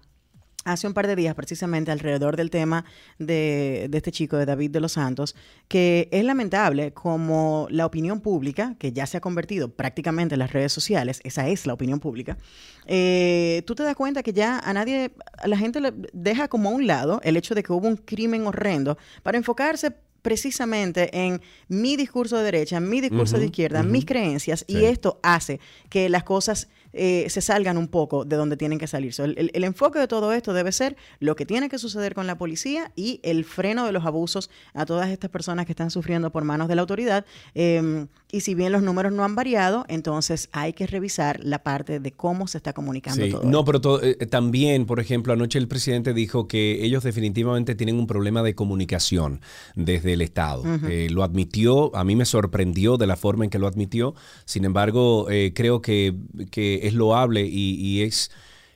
hace 0.65 0.87
un 0.87 0.93
par 0.93 1.07
de 1.07 1.15
días 1.15 1.35
precisamente 1.35 1.91
alrededor 1.91 2.35
del 2.35 2.49
tema 2.49 2.85
de, 3.17 3.87
de, 3.89 3.97
este 3.97 4.11
chico, 4.11 4.37
de 4.37 4.45
David 4.45 4.71
de 4.71 4.79
los 4.79 4.93
Santos, 4.93 5.35
que 5.67 6.09
es 6.11 6.23
lamentable 6.23 6.93
como 6.93 7.67
la 7.69 7.85
opinión 7.85 8.21
pública, 8.21 8.75
que 8.77 8.91
ya 8.91 9.05
se 9.05 9.17
ha 9.17 9.21
convertido 9.21 9.69
prácticamente 9.69 10.35
en 10.35 10.39
las 10.39 10.51
redes 10.51 10.73
sociales, 10.73 11.21
esa 11.23 11.47
es 11.47 11.65
la 11.65 11.73
opinión 11.73 11.99
pública, 11.99 12.37
eh, 12.85 13.63
tú 13.65 13.75
te 13.75 13.83
das 13.83 13.95
cuenta 13.95 14.23
que 14.23 14.33
ya 14.33 14.59
a 14.59 14.73
nadie, 14.73 15.11
a 15.37 15.47
la 15.47 15.57
gente 15.57 15.79
le 15.79 15.93
deja 16.13 16.47
como 16.47 16.69
a 16.69 16.73
un 16.73 16.87
lado 16.87 17.21
el 17.23 17.37
hecho 17.37 17.55
de 17.55 17.63
que 17.63 17.71
hubo 17.71 17.87
un 17.87 17.97
crimen 17.97 18.45
horrendo 18.45 18.97
para 19.23 19.37
enfocarse 19.37 19.93
precisamente 20.21 21.09
en 21.17 21.41
mi 21.67 21.95
discurso 21.95 22.37
de 22.37 22.43
derecha, 22.43 22.79
mi 22.79 23.01
discurso 23.01 23.35
uh 23.35 23.37
-huh, 23.37 23.41
de 23.41 23.45
izquierda, 23.45 23.81
uh 23.81 23.83
-huh. 23.83 23.89
mis 23.89 24.05
creencias, 24.05 24.65
sí. 24.67 24.77
y 24.77 24.85
esto 24.85 25.19
hace 25.23 25.59
que 25.89 26.09
las 26.09 26.23
cosas 26.23 26.67
eh, 26.91 27.27
se 27.29 27.41
salgan 27.41 27.77
un 27.77 27.87
poco 27.87 28.25
de 28.25 28.35
donde 28.35 28.57
tienen 28.57 28.79
que 28.79 28.87
salir. 28.87 29.13
So, 29.13 29.23
el, 29.23 29.37
el, 29.37 29.51
el, 29.53 29.63
enfoque 29.63 29.99
de 29.99 30.07
todo 30.07 30.33
esto 30.33 30.53
debe 30.53 30.71
ser 30.71 30.95
lo 31.19 31.35
que 31.35 31.45
tiene 31.45 31.69
que 31.69 31.77
suceder 31.77 32.15
con 32.15 32.25
la 32.25 32.37
policía 32.37 32.91
y 32.95 33.19
el 33.23 33.45
freno 33.45 33.85
de 33.85 33.91
los 33.91 34.05
abusos 34.05 34.49
a 34.73 34.85
todas 34.85 35.09
estas 35.09 35.29
personas 35.29 35.65
que 35.67 35.71
están 35.71 35.91
sufriendo 35.91 36.31
por 36.31 36.43
manos 36.43 36.67
de 36.67 36.75
la 36.75 36.81
autoridad. 36.81 37.25
Eh, 37.53 38.07
y 38.31 38.41
si 38.41 38.53
bien 38.55 38.71
los 38.71 38.83
números 38.83 39.11
no 39.11 39.23
han 39.23 39.35
variado, 39.35 39.85
entonces 39.87 40.49
hay 40.51 40.73
que 40.73 40.85
revisar 40.87 41.39
la 41.43 41.63
parte 41.63 41.99
de 41.99 42.11
cómo 42.11 42.47
se 42.47 42.57
está 42.57 42.73
comunicando 42.73 43.23
sí. 43.25 43.31
todo. 43.31 43.43
No, 43.43 43.49
esto. 43.49 43.65
pero 43.65 43.81
todo, 43.81 44.03
eh, 44.03 44.15
también, 44.27 44.85
por 44.85 44.99
ejemplo, 44.99 45.33
anoche 45.33 45.57
el 45.57 45.67
presidente 45.67 46.13
dijo 46.13 46.47
que 46.47 46.83
ellos 46.83 47.03
definitivamente 47.03 47.75
tienen 47.75 47.97
un 47.97 48.07
problema 48.07 48.43
de 48.43 48.53
comunicación 48.55 49.41
desde 49.75 50.13
el 50.13 50.21
Estado. 50.21 50.61
Uh 50.61 50.65
-huh. 50.65 51.09
lo 51.09 51.23
admitió, 51.23 51.95
a 51.95 52.03
mí 52.03 52.15
me 52.15 52.25
sorprendió 52.25 52.97
de 52.97 53.07
la 53.07 53.15
forma 53.15 53.45
en 53.45 53.49
que 53.49 53.59
lo 53.59 53.67
admitió. 53.67 54.13
Sin 54.45 54.65
embargo, 54.65 55.29
eh, 55.29 55.53
creo 55.55 55.81
que, 55.81 56.15
que 56.51 56.81
es 56.83 56.93
loable 56.93 57.45
y, 57.45 57.75
y 57.75 58.03
es 58.03 58.31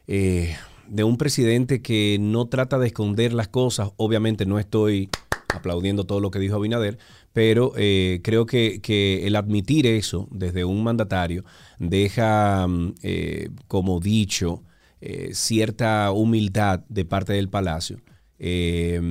eh, 0.08 0.56
de 0.88 1.04
un 1.04 1.18
presidente 1.18 1.82
que 1.82 2.18
no 2.20 2.48
trata 2.48 2.78
de 2.78 2.88
esconder 2.88 3.34
las 3.34 3.48
cosas. 3.48 3.92
Obviamente 3.98 4.46
no 4.46 4.60
estoy 4.60 5.10
aplaudiendo 5.54 6.06
todo 6.06 6.20
lo 6.20 6.32
que 6.32 6.40
dijo 6.40 6.56
Abinader, 6.56 6.98
pero 7.34 7.74
eh, 7.76 8.22
creo 8.24 8.46
que, 8.46 8.80
que, 8.82 9.28
el 9.28 9.36
admitir 9.36 9.88
eso 9.88 10.28
desde 10.32 10.64
un 10.64 10.84
mandatario 10.84 11.44
deja 11.80 12.68
eh, 13.02 13.50
como 13.68 14.00
dicho 14.00 14.64
eh, 15.02 15.32
cierta 15.34 16.12
humildad 16.12 16.82
de 16.88 17.04
parte 17.04 17.34
del 17.34 17.50
Palacio. 17.50 17.98
eh, 18.40 19.02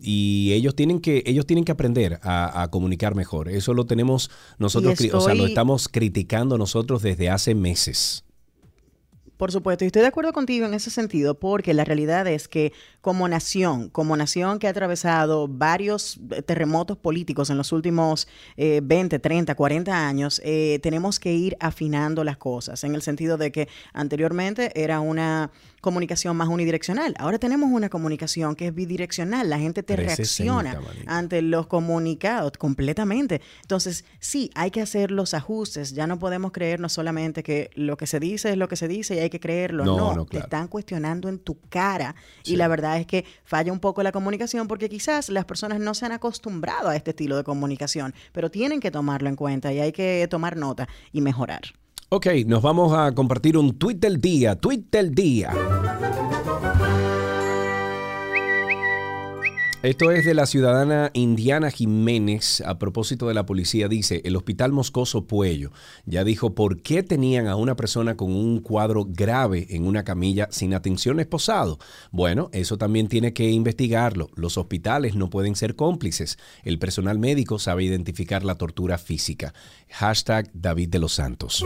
y 0.00 0.52
ellos 0.52 0.74
tienen 0.76 1.00
que 1.00 1.22
ellos 1.26 1.46
tienen 1.46 1.64
que 1.64 1.72
aprender 1.72 2.20
a, 2.22 2.68
comunicar 2.70 3.14
mejor. 3.14 3.48
Eso 3.48 3.74
lo 3.74 3.84
tenemos 3.84 4.30
nosotros, 4.58 5.00
o 5.12 5.20
sea, 5.20 5.34
lo 5.34 5.46
estamos 5.46 5.88
criticando 5.88 6.58
nosotros 6.58 7.02
desde 7.02 7.30
hace 7.30 7.54
meses. 7.54 8.24
Por 9.40 9.52
supuesto, 9.52 9.84
y 9.84 9.86
estoy 9.86 10.02
de 10.02 10.08
acuerdo 10.08 10.34
contigo 10.34 10.66
en 10.66 10.74
ese 10.74 10.90
sentido, 10.90 11.32
porque 11.32 11.72
la 11.72 11.82
realidad 11.82 12.26
es 12.26 12.46
que 12.46 12.74
como 13.00 13.26
nación, 13.26 13.88
como 13.88 14.14
nación 14.14 14.58
que 14.58 14.66
ha 14.66 14.70
atravesado 14.70 15.48
varios 15.48 16.20
eh, 16.32 16.42
terremotos 16.42 16.98
políticos 16.98 17.48
en 17.48 17.56
los 17.56 17.72
últimos 17.72 18.28
20, 18.58 19.18
30, 19.18 19.54
40 19.54 20.06
años, 20.06 20.42
eh, 20.44 20.78
tenemos 20.82 21.18
que 21.18 21.32
ir 21.32 21.56
afinando 21.58 22.22
las 22.22 22.36
cosas, 22.36 22.84
en 22.84 22.94
el 22.94 23.00
sentido 23.00 23.38
de 23.38 23.50
que 23.50 23.66
anteriormente 23.94 24.78
era 24.78 25.00
una 25.00 25.50
comunicación 25.80 26.36
más 26.36 26.48
unidireccional. 26.48 27.14
Ahora 27.18 27.38
tenemos 27.38 27.70
una 27.70 27.88
comunicación 27.88 28.54
que 28.54 28.68
es 28.68 28.74
bidireccional. 28.74 29.48
La 29.48 29.58
gente 29.58 29.82
te 29.82 29.96
reacciona 29.96 30.78
ante 31.06 31.42
los 31.42 31.66
comunicados 31.66 32.52
completamente. 32.58 33.40
Entonces, 33.62 34.04
sí, 34.18 34.50
hay 34.54 34.70
que 34.70 34.82
hacer 34.82 35.10
los 35.10 35.34
ajustes. 35.34 35.92
Ya 35.92 36.06
no 36.06 36.18
podemos 36.18 36.52
creernos 36.52 36.92
solamente 36.92 37.42
que 37.42 37.70
lo 37.74 37.96
que 37.96 38.06
se 38.06 38.20
dice 38.20 38.50
es 38.50 38.56
lo 38.56 38.68
que 38.68 38.76
se 38.76 38.88
dice 38.88 39.16
y 39.16 39.18
hay 39.18 39.30
que 39.30 39.40
creerlo. 39.40 39.84
No, 39.84 40.26
te 40.26 40.38
están 40.38 40.68
cuestionando 40.68 41.28
en 41.28 41.38
tu 41.38 41.58
cara. 41.68 42.14
Y 42.44 42.56
la 42.56 42.68
verdad 42.68 42.98
es 42.98 43.06
que 43.06 43.24
falla 43.44 43.72
un 43.72 43.80
poco 43.80 44.02
la 44.02 44.12
comunicación 44.12 44.68
porque 44.68 44.88
quizás 44.88 45.28
las 45.28 45.44
personas 45.44 45.80
no 45.80 45.94
se 45.94 46.06
han 46.06 46.12
acostumbrado 46.12 46.88
a 46.88 46.96
este 46.96 47.10
estilo 47.10 47.36
de 47.36 47.44
comunicación, 47.44 48.14
pero 48.32 48.50
tienen 48.50 48.80
que 48.80 48.90
tomarlo 48.90 49.28
en 49.28 49.36
cuenta 49.36 49.72
y 49.72 49.80
hay 49.80 49.92
que 49.92 50.26
tomar 50.28 50.56
nota 50.56 50.88
y 51.12 51.20
mejorar. 51.20 51.62
Ok, 52.12 52.26
nos 52.44 52.60
vamos 52.60 52.92
a 52.92 53.12
compartir 53.12 53.56
un 53.56 53.78
tweet 53.78 53.94
del 53.94 54.20
día. 54.20 54.56
Tweet 54.56 54.86
del 54.90 55.14
día. 55.14 55.52
Esto 59.82 60.10
es 60.10 60.26
de 60.26 60.34
la 60.34 60.44
ciudadana 60.44 61.10
Indiana 61.14 61.70
Jiménez 61.70 62.62
a 62.66 62.78
propósito 62.78 63.28
de 63.28 63.34
la 63.34 63.46
policía. 63.46 63.88
Dice, 63.88 64.20
el 64.24 64.36
hospital 64.36 64.72
Moscoso 64.72 65.26
Puello 65.26 65.72
ya 66.04 66.22
dijo 66.22 66.54
por 66.54 66.82
qué 66.82 67.02
tenían 67.02 67.46
a 67.46 67.56
una 67.56 67.76
persona 67.76 68.14
con 68.14 68.30
un 68.30 68.60
cuadro 68.60 69.06
grave 69.08 69.68
en 69.70 69.86
una 69.86 70.04
camilla 70.04 70.48
sin 70.50 70.74
atención 70.74 71.18
esposado. 71.18 71.78
Bueno, 72.10 72.50
eso 72.52 72.76
también 72.76 73.08
tiene 73.08 73.32
que 73.32 73.48
investigarlo. 73.48 74.28
Los 74.34 74.58
hospitales 74.58 75.14
no 75.14 75.30
pueden 75.30 75.56
ser 75.56 75.76
cómplices. 75.76 76.36
El 76.62 76.78
personal 76.78 77.18
médico 77.18 77.58
sabe 77.58 77.84
identificar 77.84 78.44
la 78.44 78.56
tortura 78.56 78.98
física. 78.98 79.54
Hashtag 79.88 80.50
David 80.52 80.90
de 80.90 80.98
los 80.98 81.14
Santos. 81.14 81.64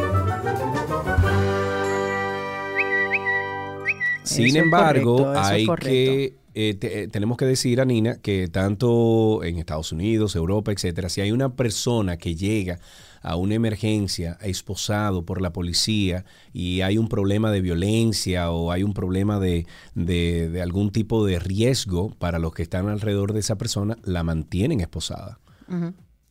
Sin 4.22 4.54
embargo, 4.54 5.32
hay 5.34 5.66
que 5.66 6.43
eh, 6.54 6.78
eh, 6.80 7.08
tenemos 7.10 7.36
que 7.36 7.46
decir 7.46 7.80
a 7.80 7.84
Nina 7.84 8.16
que 8.20 8.48
tanto 8.48 9.42
en 9.42 9.58
Estados 9.58 9.92
Unidos, 9.92 10.36
Europa, 10.36 10.72
etcétera, 10.72 11.08
si 11.08 11.20
hay 11.20 11.32
una 11.32 11.54
persona 11.56 12.16
que 12.16 12.36
llega 12.36 12.78
a 13.22 13.36
una 13.36 13.54
emergencia 13.54 14.38
esposado 14.42 15.24
por 15.24 15.40
la 15.40 15.52
policía 15.52 16.24
y 16.52 16.82
hay 16.82 16.98
un 16.98 17.08
problema 17.08 17.50
de 17.50 17.60
violencia 17.60 18.50
o 18.50 18.70
hay 18.70 18.82
un 18.82 18.94
problema 18.94 19.40
de, 19.40 19.66
de 19.94 20.60
algún 20.62 20.90
tipo 20.90 21.24
de 21.26 21.38
riesgo 21.38 22.10
para 22.18 22.38
los 22.38 22.54
que 22.54 22.62
están 22.62 22.88
alrededor 22.88 23.32
de 23.32 23.40
esa 23.40 23.56
persona, 23.56 23.96
la 24.04 24.22
mantienen 24.22 24.80
esposada. 24.80 25.38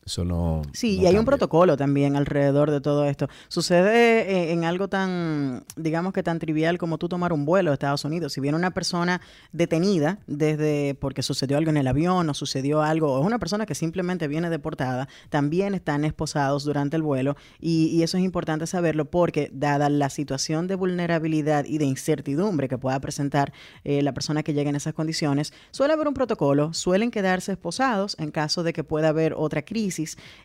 Eso 0.05 0.25
no. 0.25 0.63
Sí, 0.73 0.99
y 0.99 1.05
hay 1.05 1.17
un 1.17 1.23
protocolo 1.23 1.77
también 1.77 2.15
alrededor 2.17 2.71
de 2.71 2.81
todo 2.81 3.05
esto. 3.05 3.29
Sucede 3.47 4.21
eh, 4.21 4.51
en 4.51 4.65
algo 4.65 4.89
tan, 4.89 5.63
digamos 5.77 6.11
que 6.11 6.23
tan 6.23 6.39
trivial 6.39 6.77
como 6.77 6.97
tú 6.97 7.07
tomar 7.07 7.31
un 7.31 7.45
vuelo 7.45 7.71
a 7.71 7.73
Estados 7.73 8.03
Unidos. 8.03 8.33
Si 8.33 8.41
viene 8.41 8.57
una 8.57 8.71
persona 8.71 9.21
detenida 9.53 10.19
desde 10.27 10.95
porque 10.95 11.23
sucedió 11.23 11.57
algo 11.57 11.69
en 11.69 11.77
el 11.77 11.87
avión 11.87 12.29
o 12.29 12.33
sucedió 12.33 12.81
algo, 12.81 13.13
o 13.13 13.21
es 13.21 13.25
una 13.25 13.39
persona 13.39 13.65
que 13.65 13.75
simplemente 13.75 14.27
viene 14.27 14.49
deportada, 14.49 15.07
también 15.29 15.73
están 15.73 16.03
esposados 16.03 16.65
durante 16.65 16.97
el 16.97 17.01
vuelo. 17.01 17.37
Y, 17.59 18.03
eso 18.03 18.17
es 18.17 18.23
importante 18.25 18.67
saberlo 18.67 19.05
porque, 19.05 19.49
dada 19.53 19.87
la 19.87 20.09
situación 20.09 20.67
de 20.67 20.75
vulnerabilidad 20.75 21.63
y 21.63 21.77
de 21.77 21.85
incertidumbre 21.85 22.67
que 22.67 22.77
pueda 22.77 22.99
presentar 22.99 23.53
eh, 23.85 24.01
la 24.01 24.13
persona 24.13 24.43
que 24.43 24.53
llegue 24.53 24.69
en 24.69 24.75
esas 24.75 24.93
condiciones, 24.93 25.53
suele 25.71 25.93
haber 25.93 26.09
un 26.09 26.13
protocolo, 26.13 26.73
suelen 26.73 27.11
quedarse 27.11 27.53
esposados 27.53 28.17
en 28.19 28.31
caso 28.31 28.63
de 28.63 28.73
que 28.73 28.83
pueda 28.83 29.09
haber 29.09 29.35
otra 29.37 29.61
crisis 29.61 29.92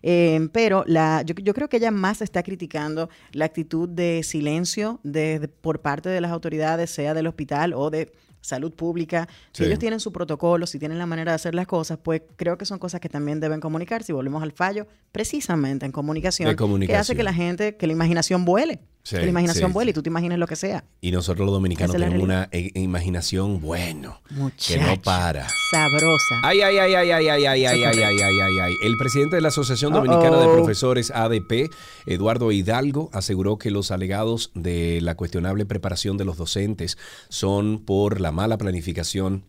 eh, 0.02 0.49
pero 0.52 0.85
la, 0.87 1.23
yo, 1.23 1.55
creo 1.55 1.69
que 1.69 1.78
ella 1.78 1.90
más 1.90 2.23
está 2.23 2.43
criticando 2.43 3.09
la 3.33 3.45
actitud 3.45 3.88
de 3.88 4.23
silencio 4.23 5.00
de, 5.02 5.49
por 5.61 5.81
parte 5.81 6.09
de 6.09 6.21
las 6.21 6.33
autoridades, 6.33 6.90
sea 6.90 7.14
del 7.14 7.26
hospital 7.26 7.75
o 7.75 7.90
de 7.90 8.12
salud 8.40 8.73
pública, 8.73 9.28
si 9.52 9.64
ellos 9.64 9.78
tienen 9.78 10.00
su 10.00 10.12
protocolo, 10.12 10.67
si 10.67 10.78
tienen 10.78 10.99
la 10.99 11.07
manera 11.07 11.33
de 11.33 11.37
hacer 11.37 11.55
las 11.55 11.67
cosas, 11.67 11.99
pues 12.02 12.23
creo 12.37 12.57
que 12.57 12.64
son 12.64 12.78
cosas 12.78 13.00
que 13.00 13.09
también 13.09 13.40
deben 13.40 13.61
comunicar. 13.61 14.02
Si 14.02 14.12
volvemos 14.12 14.43
al 14.43 14.52
fallo, 14.52 14.87
precisamente 15.12 15.85
en 15.85 15.93
comunicación, 15.93 16.55
que 16.87 16.97
hace 16.97 17.17
que 17.17 17.23
la 17.23 17.35
gente, 17.35 17.76
que 17.76 17.87
la 17.87 17.93
imaginación 17.93 18.45
vuele 18.45 18.81
la 19.11 19.26
imaginación 19.26 19.73
vuela 19.73 19.90
y 19.90 19.95
tú 19.95 20.02
te 20.02 20.11
imaginas 20.11 20.38
lo 20.38 20.47
que 20.47 20.57
sea. 20.57 20.85
Y 21.00 21.11
nosotros 21.12 21.45
los 21.47 21.55
dominicanos 21.55 21.93
tenemos 21.93 22.23
una 22.23 22.49
e, 22.52 22.71
imaginación 22.75 23.61
bueno, 23.61 24.21
que 24.67 24.78
no 24.78 25.00
para. 25.02 25.47
Sabrosa. 25.71 26.40
Ay, 26.43 26.61
ay, 26.61 26.78
ay, 26.78 26.95
ay, 26.95 27.11
ay, 27.11 27.28
ay, 27.28 27.47
ay, 27.47 27.64
ay, 27.64 27.83
ay, 27.85 28.02
ay, 28.02 28.21
ay, 28.21 28.40
ay, 28.40 28.59
ay. 28.59 28.75
El 28.83 28.97
presidente 28.99 29.37
de 29.37 29.43
la 29.43 29.49
Asociación 29.49 29.93
Dominicana 29.93 30.38
de 30.38 30.47
Profesores 30.47 31.11
ADP, 31.11 31.71
Eduardo 32.07 32.52
Hidalgo, 32.52 33.11
aseguró 33.12 33.59
que 33.59 33.71
los 33.71 33.90
alegados 33.90 34.50
de 34.55 35.00
la 35.00 35.17
cuestionable 35.17 35.67
preparación 35.67 36.17
de 36.17 36.25
los 36.25 36.37
docentes 36.37 36.99
son 37.28 37.85
por 37.85 38.21
la 38.21 38.33
mala 38.33 38.59
planificación 38.59 39.45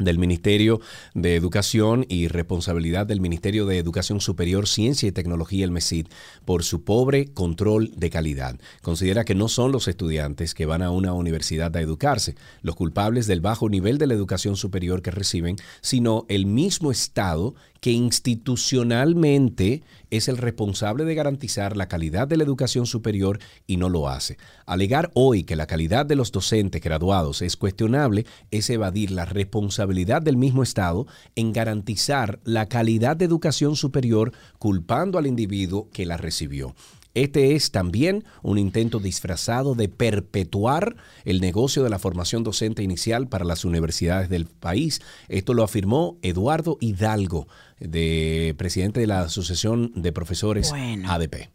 del 0.00 0.18
Ministerio 0.18 0.80
de 1.14 1.36
Educación 1.36 2.04
y 2.08 2.26
responsabilidad 2.26 3.06
del 3.06 3.20
Ministerio 3.20 3.66
de 3.66 3.78
Educación 3.78 4.20
Superior, 4.20 4.66
Ciencia 4.66 5.08
y 5.08 5.12
Tecnología, 5.12 5.64
el 5.64 5.70
MESID, 5.70 6.06
por 6.44 6.64
su 6.64 6.82
pobre 6.82 7.32
control 7.32 7.92
de 7.96 8.10
calidad. 8.10 8.58
Considera 8.82 9.24
que 9.24 9.34
no 9.34 9.48
son 9.48 9.70
los 9.70 9.86
estudiantes 9.86 10.54
que 10.54 10.66
van 10.66 10.82
a 10.82 10.90
una 10.90 11.12
universidad 11.12 11.76
a 11.76 11.80
educarse 11.80 12.34
los 12.62 12.74
culpables 12.74 13.26
del 13.26 13.40
bajo 13.40 13.68
nivel 13.68 13.98
de 13.98 14.06
la 14.06 14.14
educación 14.14 14.56
superior 14.56 15.02
que 15.02 15.10
reciben, 15.10 15.56
sino 15.80 16.26
el 16.28 16.46
mismo 16.46 16.90
Estado 16.90 17.54
que 17.80 17.92
institucionalmente 17.92 19.82
es 20.10 20.28
el 20.28 20.36
responsable 20.36 21.04
de 21.04 21.14
garantizar 21.14 21.76
la 21.76 21.88
calidad 21.88 22.28
de 22.28 22.36
la 22.36 22.44
educación 22.44 22.86
superior 22.86 23.38
y 23.66 23.76
no 23.76 23.88
lo 23.88 24.08
hace. 24.08 24.38
Alegar 24.66 25.10
hoy 25.14 25.44
que 25.44 25.56
la 25.56 25.66
calidad 25.66 26.06
de 26.06 26.16
los 26.16 26.32
docentes 26.32 26.82
graduados 26.82 27.42
es 27.42 27.56
cuestionable 27.56 28.26
es 28.50 28.68
evadir 28.70 29.10
la 29.10 29.24
responsabilidad 29.24 30.22
del 30.22 30.36
mismo 30.36 30.62
Estado 30.62 31.06
en 31.36 31.52
garantizar 31.52 32.40
la 32.44 32.66
calidad 32.66 33.16
de 33.16 33.24
educación 33.24 33.76
superior 33.76 34.32
culpando 34.58 35.18
al 35.18 35.26
individuo 35.26 35.88
que 35.92 36.06
la 36.06 36.16
recibió. 36.16 36.74
Este 37.14 37.56
es 37.56 37.72
también 37.72 38.24
un 38.40 38.56
intento 38.56 39.00
disfrazado 39.00 39.74
de 39.74 39.88
perpetuar 39.88 40.94
el 41.24 41.40
negocio 41.40 41.82
de 41.82 41.90
la 41.90 41.98
formación 41.98 42.44
docente 42.44 42.84
inicial 42.84 43.26
para 43.26 43.44
las 43.44 43.64
universidades 43.64 44.28
del 44.28 44.46
país. 44.46 45.00
Esto 45.28 45.52
lo 45.52 45.64
afirmó 45.64 46.18
Eduardo 46.22 46.78
Hidalgo, 46.80 47.48
de 47.80 48.54
presidente 48.58 49.00
de 49.00 49.06
la 49.06 49.22
Asociación 49.22 49.92
de 49.94 50.12
Profesores 50.12 50.72
ADP. 50.72 51.50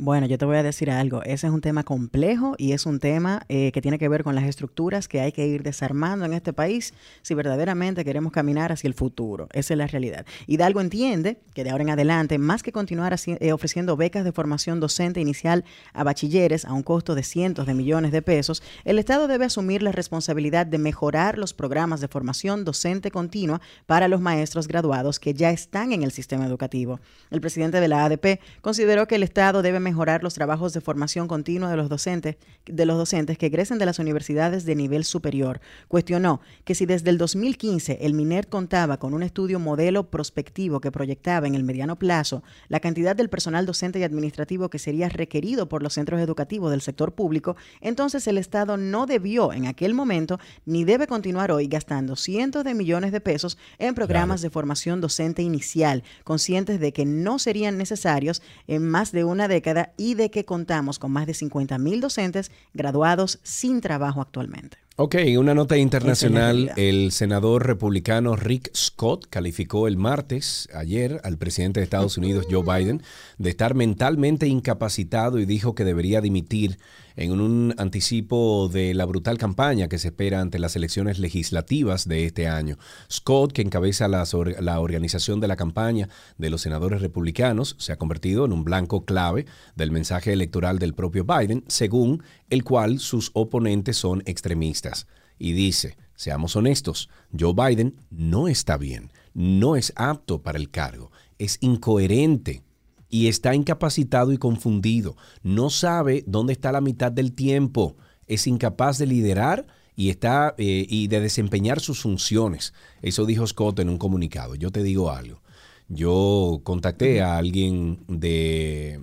Bueno, 0.00 0.26
yo 0.26 0.38
te 0.38 0.44
voy 0.44 0.56
a 0.56 0.62
decir 0.62 0.92
algo. 0.92 1.24
Ese 1.24 1.48
es 1.48 1.52
un 1.52 1.60
tema 1.60 1.82
complejo 1.82 2.54
y 2.56 2.70
es 2.70 2.86
un 2.86 3.00
tema 3.00 3.44
eh, 3.48 3.72
que 3.72 3.82
tiene 3.82 3.98
que 3.98 4.08
ver 4.08 4.22
con 4.22 4.36
las 4.36 4.44
estructuras 4.44 5.08
que 5.08 5.20
hay 5.20 5.32
que 5.32 5.48
ir 5.48 5.64
desarmando 5.64 6.24
en 6.24 6.34
este 6.34 6.52
país 6.52 6.94
si 7.22 7.34
verdaderamente 7.34 8.04
queremos 8.04 8.30
caminar 8.32 8.70
hacia 8.70 8.86
el 8.86 8.94
futuro. 8.94 9.48
Esa 9.52 9.74
es 9.74 9.78
la 9.78 9.88
realidad. 9.88 10.24
Hidalgo 10.46 10.80
entiende 10.80 11.40
que 11.52 11.64
de 11.64 11.70
ahora 11.70 11.82
en 11.82 11.90
adelante, 11.90 12.38
más 12.38 12.62
que 12.62 12.70
continuar 12.70 13.12
eh, 13.26 13.52
ofreciendo 13.52 13.96
becas 13.96 14.22
de 14.22 14.30
formación 14.30 14.78
docente 14.78 15.20
inicial 15.20 15.64
a 15.92 16.04
bachilleres 16.04 16.64
a 16.64 16.74
un 16.74 16.84
costo 16.84 17.16
de 17.16 17.24
cientos 17.24 17.66
de 17.66 17.74
millones 17.74 18.12
de 18.12 18.22
pesos, 18.22 18.62
el 18.84 19.00
Estado 19.00 19.26
debe 19.26 19.46
asumir 19.46 19.82
la 19.82 19.90
responsabilidad 19.90 20.64
de 20.64 20.78
mejorar 20.78 21.38
los 21.38 21.54
programas 21.54 22.00
de 22.00 22.06
formación 22.06 22.64
docente 22.64 23.10
continua 23.10 23.60
para 23.86 24.06
los 24.06 24.20
maestros 24.20 24.68
graduados 24.68 25.18
que 25.18 25.34
ya 25.34 25.50
están 25.50 25.90
en 25.90 26.04
el 26.04 26.12
sistema 26.12 26.46
educativo. 26.46 27.00
El 27.32 27.40
presidente 27.40 27.80
de 27.80 27.88
la 27.88 28.04
ADP 28.04 28.38
consideró 28.60 29.08
que 29.08 29.16
el 29.16 29.24
Estado 29.24 29.60
debe 29.60 29.87
mejorar 29.88 30.22
los 30.22 30.34
trabajos 30.34 30.74
de 30.74 30.82
formación 30.82 31.28
continua 31.28 31.70
de 31.70 31.76
los 31.76 31.88
docentes, 31.88 32.36
de 32.66 32.84
los 32.84 32.98
docentes 32.98 33.38
que 33.38 33.46
egresen 33.46 33.78
de 33.78 33.86
las 33.86 33.98
universidades 33.98 34.66
de 34.66 34.74
nivel 34.74 35.04
superior. 35.04 35.60
Cuestionó 35.88 36.40
que 36.64 36.74
si 36.74 36.84
desde 36.84 37.08
el 37.08 37.16
2015 37.16 37.98
el 38.02 38.12
MINER 38.12 38.48
contaba 38.48 38.98
con 38.98 39.14
un 39.14 39.22
estudio 39.22 39.58
modelo 39.58 40.10
prospectivo 40.10 40.80
que 40.80 40.92
proyectaba 40.92 41.46
en 41.46 41.54
el 41.54 41.64
mediano 41.64 41.96
plazo 41.96 42.42
la 42.68 42.80
cantidad 42.80 43.16
del 43.16 43.30
personal 43.30 43.64
docente 43.64 43.98
y 43.98 44.02
administrativo 44.02 44.68
que 44.68 44.78
sería 44.78 45.08
requerido 45.08 45.68
por 45.68 45.82
los 45.82 45.94
centros 45.94 46.20
educativos 46.20 46.70
del 46.70 46.82
sector 46.82 47.14
público, 47.14 47.56
entonces 47.80 48.26
el 48.26 48.36
Estado 48.36 48.76
no 48.76 49.06
debió 49.06 49.52
en 49.54 49.66
aquel 49.66 49.94
momento 49.94 50.38
ni 50.66 50.84
debe 50.84 51.06
continuar 51.06 51.50
hoy 51.50 51.66
gastando 51.66 52.14
cientos 52.14 52.64
de 52.64 52.74
millones 52.74 53.10
de 53.12 53.20
pesos 53.20 53.56
en 53.78 53.94
programas 53.94 54.42
de 54.42 54.50
formación 54.50 55.00
docente 55.00 55.42
inicial, 55.42 56.04
conscientes 56.24 56.78
de 56.78 56.92
que 56.92 57.06
no 57.06 57.38
serían 57.38 57.78
necesarios 57.78 58.42
en 58.66 58.86
más 58.86 59.12
de 59.12 59.24
una 59.24 59.48
década 59.48 59.77
y 59.96 60.14
de 60.14 60.30
que 60.30 60.44
contamos 60.44 60.98
con 60.98 61.12
más 61.12 61.26
de 61.26 61.32
50.000 61.32 62.00
docentes 62.00 62.50
graduados 62.74 63.38
sin 63.42 63.80
trabajo 63.80 64.20
actualmente. 64.20 64.78
Ok, 65.00 65.14
una 65.38 65.54
nota 65.54 65.76
internacional. 65.76 66.72
El 66.76 67.12
senador 67.12 67.64
republicano 67.64 68.34
Rick 68.34 68.74
Scott 68.74 69.28
calificó 69.30 69.86
el 69.86 69.96
martes, 69.96 70.68
ayer, 70.74 71.20
al 71.22 71.38
presidente 71.38 71.78
de 71.78 71.84
Estados 71.84 72.18
Unidos, 72.18 72.46
Joe 72.50 72.64
Biden, 72.64 73.02
de 73.38 73.50
estar 73.50 73.76
mentalmente 73.76 74.48
incapacitado 74.48 75.38
y 75.38 75.46
dijo 75.46 75.76
que 75.76 75.84
debería 75.84 76.20
dimitir 76.20 76.80
en 77.18 77.40
un 77.40 77.74
anticipo 77.78 78.70
de 78.72 78.94
la 78.94 79.04
brutal 79.04 79.38
campaña 79.38 79.88
que 79.88 79.98
se 79.98 80.08
espera 80.08 80.40
ante 80.40 80.60
las 80.60 80.76
elecciones 80.76 81.18
legislativas 81.18 82.06
de 82.06 82.24
este 82.24 82.46
año. 82.46 82.78
Scott, 83.10 83.52
que 83.52 83.62
encabeza 83.62 84.06
la, 84.06 84.80
organización 84.80 85.40
de 85.40 85.48
la 85.48 85.56
campaña 85.56 86.08
de 86.38 86.48
los 86.48 86.62
senadores 86.62 87.00
republicanos, 87.00 87.74
se 87.78 87.92
ha 87.92 87.98
convertido 87.98 88.44
en 88.44 88.52
un 88.52 88.62
blanco 88.62 89.04
clave 89.04 89.46
del 89.74 89.90
mensaje 89.90 90.32
electoral 90.32 90.78
del 90.78 90.94
propio 90.94 91.24
Biden, 91.24 91.64
según 91.66 92.22
el 92.50 92.62
cual 92.62 93.00
sus 93.00 93.32
oponentes 93.34 93.96
son 93.96 94.22
extremistas. 94.24 95.08
Y 95.40 95.54
dice, 95.54 95.96
seamos 96.14 96.54
honestos, 96.54 97.10
Joe 97.36 97.52
Biden 97.52 97.96
no 98.10 98.46
está 98.46 98.76
bien, 98.76 99.10
no 99.34 99.74
es 99.74 99.92
apto 99.96 100.40
para 100.42 100.58
el 100.58 100.70
cargo, 100.70 101.10
es 101.36 101.58
incoherente 101.62 102.62
y 103.08 103.28
está 103.28 103.54
incapacitado 103.54 104.32
y 104.32 104.38
confundido. 104.38 105.16
No 105.42 105.70
sabe 105.70 106.24
dónde 106.26 106.52
está 106.52 106.72
la 106.72 106.80
mitad 106.80 107.10
del 107.10 107.32
tiempo. 107.32 107.96
Es 108.26 108.46
incapaz 108.46 108.98
de 108.98 109.06
liderar 109.06 109.66
y, 109.96 110.10
está, 110.10 110.54
eh, 110.58 110.86
y 110.88 111.08
de 111.08 111.20
desempeñar 111.20 111.80
sus 111.80 112.00
funciones. 112.00 112.74
Eso 113.02 113.26
dijo 113.26 113.46
Scott 113.46 113.80
en 113.80 113.88
un 113.88 113.98
comunicado. 113.98 114.54
Yo 114.54 114.70
te 114.70 114.82
digo 114.82 115.10
algo. 115.10 115.40
Yo 115.88 116.60
contacté 116.64 117.22
a 117.22 117.38
alguien 117.38 118.04
de, 118.06 119.00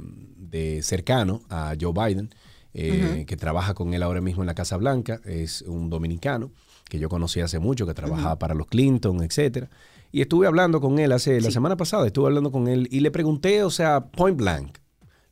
cercano 0.83 1.41
a 1.49 1.73
Joe 1.79 1.91
Biden, 1.91 2.29
eh, 2.73 3.25
que 3.27 3.35
trabaja 3.37 3.73
con 3.73 3.93
él 3.93 4.03
ahora 4.03 4.21
mismo 4.21 4.43
en 4.43 4.47
la 4.47 4.53
Casa 4.53 4.77
Blanca. 4.77 5.19
Es 5.25 5.63
un 5.63 5.89
dominicano 5.89 6.51
que 6.87 6.99
yo 6.99 7.09
conocí 7.09 7.41
hace 7.41 7.57
mucho, 7.57 7.87
que 7.87 7.95
trabajaba 7.95 8.37
para 8.37 8.53
los 8.53 8.67
Clinton, 8.67 9.23
etcétera. 9.23 9.69
Y 10.15 10.21
estuve 10.21 10.47
hablando 10.47 10.79
con 10.79 10.97
él 10.97 11.11
hace 11.11 11.41
la 11.41 11.51
semana 11.51 11.75
pasada, 11.75 12.07
estuve 12.07 12.27
hablando 12.27 12.49
con 12.49 12.69
él 12.69 12.87
y 12.89 13.01
le 13.01 13.11
pregunté, 13.11 13.63
o 13.63 13.69
sea, 13.69 14.11
point 14.11 14.37
blank. 14.37 14.77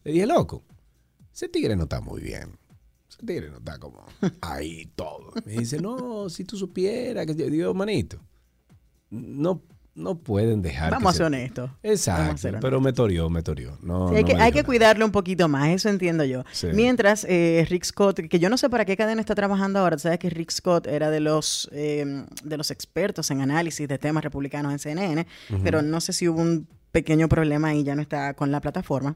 Le 0.04 0.12
dije, 0.12 0.28
loco, 0.28 0.66
ese 1.34 1.48
tigre 1.48 1.78
no 1.78 1.84
está 1.84 2.02
muy 2.02 2.22
bien. 2.22 2.58
Ese 3.08 3.26
tigre 3.26 3.50
no 3.50 3.60
está 3.60 3.80
como 3.80 4.06
ahí 4.42 4.92
todo. 4.94 5.32
Me 5.46 5.54
dice, 5.54 5.80
no, 5.80 6.30
si 6.30 6.44
tú 6.44 6.58
supieras 6.58 7.26
que 7.26 7.34
yo 7.34 7.46
digo, 7.46 7.74
manito, 7.74 8.20
no 9.10 9.64
no 9.96 10.16
pueden 10.16 10.62
dejar. 10.62 10.92
Vamos 10.92 11.14
a 11.14 11.18
ser 11.18 11.26
honestos. 11.28 11.70
Exacto, 11.84 12.50
pero 12.60 12.82
me 12.82 12.94
torió, 12.94 13.30
me 13.30 13.44
torió. 13.44 13.78
No, 13.82 14.10
hay, 14.10 14.24
que, 14.24 14.36
hay 14.36 14.52
que, 14.52 14.64
cuidarlo 14.64 15.06
un 15.06 15.12
poquito 15.12 15.48
más, 15.48 15.70
eso 15.70 15.90
entiendo 15.90 16.24
yo. 16.24 16.44
Mientras 16.74 17.26
eh, 17.30 17.66
Rick 17.70 17.86
Scott, 17.86 18.22
que 18.22 18.40
yo 18.40 18.50
no 18.50 18.58
sé 18.58 18.70
para 18.70 18.86
qué 18.86 18.98
cadena 18.98 19.22
está 19.22 19.36
trabajando 19.36 19.80
ahora, 19.80 19.98
sabes 19.98 20.20
que 20.20 20.30
Rick 20.30 20.52
Scott 20.52 20.88
era 20.88 21.10
de 21.10 21.20
los, 21.20 21.70
em, 21.72 22.26
de 22.44 22.58
los 22.58 22.72
expertos 22.72 23.30
en 23.32 23.42
análisis 23.42 23.88
de 23.88 23.98
temas 23.98 24.24
republicanos 24.24 24.72
en 24.72 24.80
CNN, 24.80 25.28
pero 25.64 25.82
no 25.82 26.02
sé 26.02 26.14
si 26.14 26.28
hubo 26.28 26.42
un 26.42 26.68
pequeño 26.92 27.28
problema 27.28 27.74
y 27.74 27.84
ya 27.84 27.96
no 27.96 28.02
está 28.02 28.34
con 28.34 28.52
la 28.52 28.62
plataforma. 28.62 29.16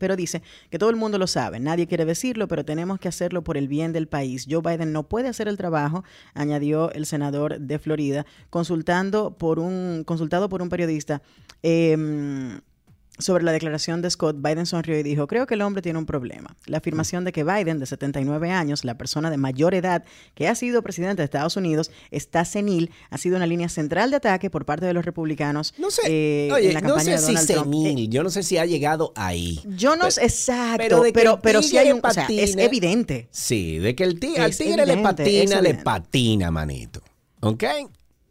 Pero 0.00 0.16
dice 0.16 0.42
que 0.70 0.78
todo 0.78 0.90
el 0.90 0.96
mundo 0.96 1.16
lo 1.18 1.28
sabe, 1.28 1.60
nadie 1.60 1.86
quiere 1.86 2.04
decirlo, 2.04 2.48
pero 2.48 2.64
tenemos 2.64 2.98
que 2.98 3.06
hacerlo 3.06 3.44
por 3.44 3.56
el 3.56 3.68
bien 3.68 3.92
del 3.92 4.08
país. 4.08 4.46
Joe 4.50 4.62
Biden 4.62 4.92
no 4.92 5.04
puede 5.04 5.28
hacer 5.28 5.46
el 5.46 5.56
trabajo, 5.56 6.02
añadió 6.34 6.90
el 6.90 7.06
senador 7.06 7.60
de 7.60 7.78
Florida, 7.78 8.26
consultando 8.50 9.36
por 9.38 9.60
un, 9.60 10.02
consultado 10.04 10.48
por 10.48 10.62
un 10.62 10.68
periodista. 10.68 11.22
Eh, 11.62 12.60
sobre 13.20 13.44
la 13.44 13.52
declaración 13.52 14.02
de 14.02 14.10
Scott, 14.10 14.36
Biden 14.38 14.66
sonrió 14.66 14.98
y 14.98 15.02
dijo, 15.02 15.26
creo 15.26 15.46
que 15.46 15.54
el 15.54 15.62
hombre 15.62 15.82
tiene 15.82 15.98
un 15.98 16.06
problema. 16.06 16.56
La 16.66 16.78
afirmación 16.78 17.24
de 17.24 17.32
que 17.32 17.44
Biden, 17.44 17.78
de 17.78 17.86
79 17.86 18.50
años, 18.50 18.84
la 18.84 18.96
persona 18.96 19.30
de 19.30 19.36
mayor 19.36 19.74
edad 19.74 20.04
que 20.34 20.48
ha 20.48 20.54
sido 20.54 20.82
presidente 20.82 21.22
de 21.22 21.24
Estados 21.24 21.56
Unidos, 21.56 21.90
está 22.10 22.44
senil, 22.44 22.90
ha 23.10 23.18
sido 23.18 23.36
una 23.36 23.46
línea 23.46 23.68
central 23.68 24.10
de 24.10 24.16
ataque 24.16 24.50
por 24.50 24.64
parte 24.64 24.86
de 24.86 24.92
los 24.92 25.04
republicanos. 25.04 25.74
No 25.78 25.90
sé, 25.90 26.02
eh, 26.06 26.52
oye, 26.52 26.80
no 26.80 26.98
sé 27.00 27.18
si 27.18 27.36
senil, 27.36 28.08
yo 28.10 28.22
no 28.22 28.30
sé 28.30 28.42
si 28.42 28.58
ha 28.58 28.66
llegado 28.66 29.12
ahí. 29.16 29.60
Yo 29.76 29.96
no 29.96 30.10
sé, 30.10 30.24
exacto, 30.24 31.02
pero, 31.12 31.40
pero, 31.40 31.62
sí 31.62 31.78
hay 31.78 31.92
un, 31.92 32.00
o 32.02 32.10
sea, 32.10 32.26
es 32.28 32.56
evidente. 32.56 33.28
Sí, 33.30 33.78
de 33.78 33.94
que 33.94 34.04
el 34.04 34.18
tigre, 34.18 34.42
al 34.42 34.56
tigre 34.56 34.86
le 34.86 34.96
patina, 34.98 35.60
le 35.60 35.74
patina, 35.74 36.50
manito. 36.50 37.02
¿Ok? 37.40 37.64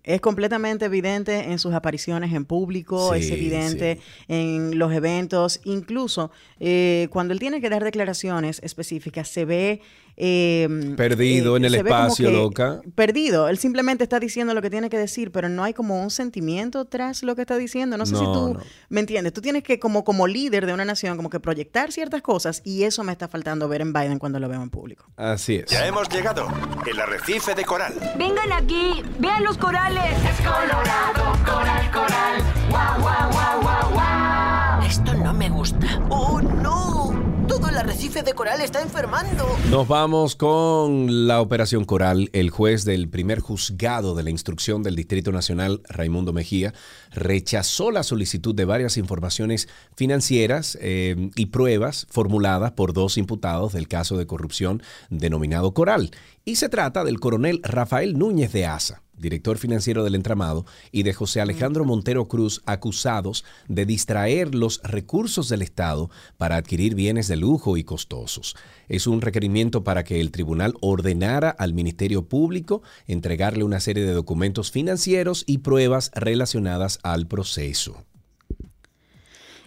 Es 0.09 0.21
completamente 0.21 0.85
evidente 0.85 1.51
en 1.51 1.59
sus 1.59 1.75
apariciones 1.75 2.33
en 2.33 2.43
público, 2.43 3.13
es 3.13 3.29
evidente 3.29 3.99
en 4.27 4.79
los 4.79 4.91
eventos, 4.91 5.61
incluso 5.65 6.31
eh, 6.59 7.09
cuando 7.11 7.31
él 7.31 7.39
tiene 7.39 7.61
que 7.61 7.69
dar 7.69 7.83
declaraciones 7.83 8.59
específicas, 8.63 9.27
se 9.27 9.45
ve 9.45 9.81
Em, 10.21 10.97
perdido 10.97 11.55
en 11.55 11.63
eh, 11.63 11.67
el 11.67 11.75
espacio, 11.75 12.29
loca. 12.29 12.81
Perdido. 12.93 13.47
Él 13.47 13.57
simplemente 13.57 14.03
está 14.03 14.19
diciendo 14.19 14.53
lo 14.53 14.61
que 14.61 14.69
tiene 14.69 14.89
que 14.89 14.97
decir, 14.97 15.31
pero 15.31 15.47
no 15.47 15.63
hay 15.63 15.73
como 15.73 16.03
un 16.03 16.11
sentimiento 16.11 16.83
tras 16.83 17.23
lo 17.23 17.35
que 17.37 17.41
está 17.41 17.55
diciendo. 17.55 17.95
No 17.97 18.05
sé 18.05 18.17
si 18.17 18.25
tú 18.25 18.57
me 18.89 18.99
entiendes. 18.99 19.31
Tú 19.31 19.39
tienes 19.39 19.63
que, 19.63 19.79
como, 19.79 20.03
como 20.03 20.27
líder 20.27 20.65
de 20.65 20.73
una 20.73 20.83
nación, 20.83 21.15
como 21.15 21.29
que 21.29 21.39
proyectar 21.39 21.93
ciertas 21.93 22.21
cosas 22.21 22.61
y 22.65 22.83
eso 22.83 23.05
me 23.05 23.13
está 23.13 23.29
faltando 23.29 23.69
ver 23.69 23.79
en 23.79 23.93
Biden 23.93 24.19
cuando 24.19 24.39
lo 24.39 24.49
veo 24.49 24.61
en 24.61 24.69
público. 24.69 25.05
Así 25.15 25.55
es. 25.55 25.67
Ya 25.67 25.87
hemos 25.87 26.09
llegado. 26.09 26.47
El 26.85 26.99
arrecife 26.99 27.55
de 27.55 27.63
coral. 27.63 27.93
Vengan 28.17 28.51
aquí, 28.51 29.01
vean 29.19 29.45
los 29.45 29.57
corales. 29.57 30.03
Es 30.29 30.45
colorado, 30.45 31.31
coral, 31.45 31.91
coral. 31.91 32.43
Guau, 32.69 33.01
guau, 33.01 33.31
guau, 33.31 33.61
guau, 33.61 33.91
guau. 33.93 34.81
Esto 34.85 35.13
no 35.13 35.33
me 35.33 35.49
gusta. 35.49 35.87
¡Oh, 36.09 36.41
no! 36.41 37.18
Todo 37.49 37.67
el 37.67 37.77
arrecife 37.77 38.21
de 38.21 38.33
coral 38.33 38.61
está 38.61 38.79
enfermando. 38.79 39.43
Nos 39.71 39.87
vamos 39.87 40.35
con 40.35 41.27
la 41.27 41.41
Operación 41.41 41.83
Coral. 41.83 42.29
El 42.31 42.51
juez 42.51 42.85
del 42.85 43.09
primer 43.09 43.39
juzgado 43.39 44.13
de 44.13 44.21
la 44.21 44.29
instrucción 44.29 44.83
del 44.83 44.95
Distrito 44.95 45.31
Nacional, 45.31 45.81
Raimundo 45.89 46.31
Mejía, 46.31 46.75
rechazó 47.11 47.91
la 47.91 48.03
solicitud 48.03 48.55
de 48.55 48.65
varias 48.65 48.97
informaciones 48.97 49.67
financieras 49.95 50.77
eh, 50.81 51.29
y 51.35 51.47
pruebas 51.47 52.07
formuladas 52.09 52.71
por 52.71 52.93
dos 52.93 53.17
imputados 53.17 53.73
del 53.73 53.87
caso 53.87 54.17
de 54.17 54.27
corrupción 54.27 54.81
denominado 55.09 55.73
Coral. 55.73 56.11
Y 56.45 56.55
se 56.55 56.69
trata 56.69 57.03
del 57.03 57.19
coronel 57.19 57.61
Rafael 57.63 58.17
Núñez 58.17 58.51
de 58.51 58.65
Asa 58.65 59.03
director 59.19 59.57
financiero 59.57 60.03
del 60.03 60.15
entramado, 60.15 60.65
y 60.91 61.03
de 61.03 61.13
José 61.13 61.41
Alejandro 61.41 61.85
Montero 61.85 62.27
Cruz, 62.27 62.61
acusados 62.65 63.45
de 63.67 63.85
distraer 63.85 64.55
los 64.55 64.81
recursos 64.83 65.49
del 65.49 65.61
Estado 65.61 66.09
para 66.37 66.55
adquirir 66.55 66.95
bienes 66.95 67.27
de 67.27 67.35
lujo 67.35 67.77
y 67.77 67.83
costosos. 67.83 68.55
Es 68.87 69.05
un 69.05 69.21
requerimiento 69.21 69.83
para 69.83 70.03
que 70.03 70.19
el 70.19 70.31
tribunal 70.31 70.73
ordenara 70.81 71.49
al 71.49 71.73
Ministerio 71.73 72.27
Público 72.27 72.81
entregarle 73.05 73.63
una 73.63 73.79
serie 73.79 74.05
de 74.05 74.13
documentos 74.13 74.71
financieros 74.71 75.43
y 75.45 75.59
pruebas 75.59 76.11
relacionadas 76.15 76.98
al 77.03 77.27
proceso. 77.27 78.05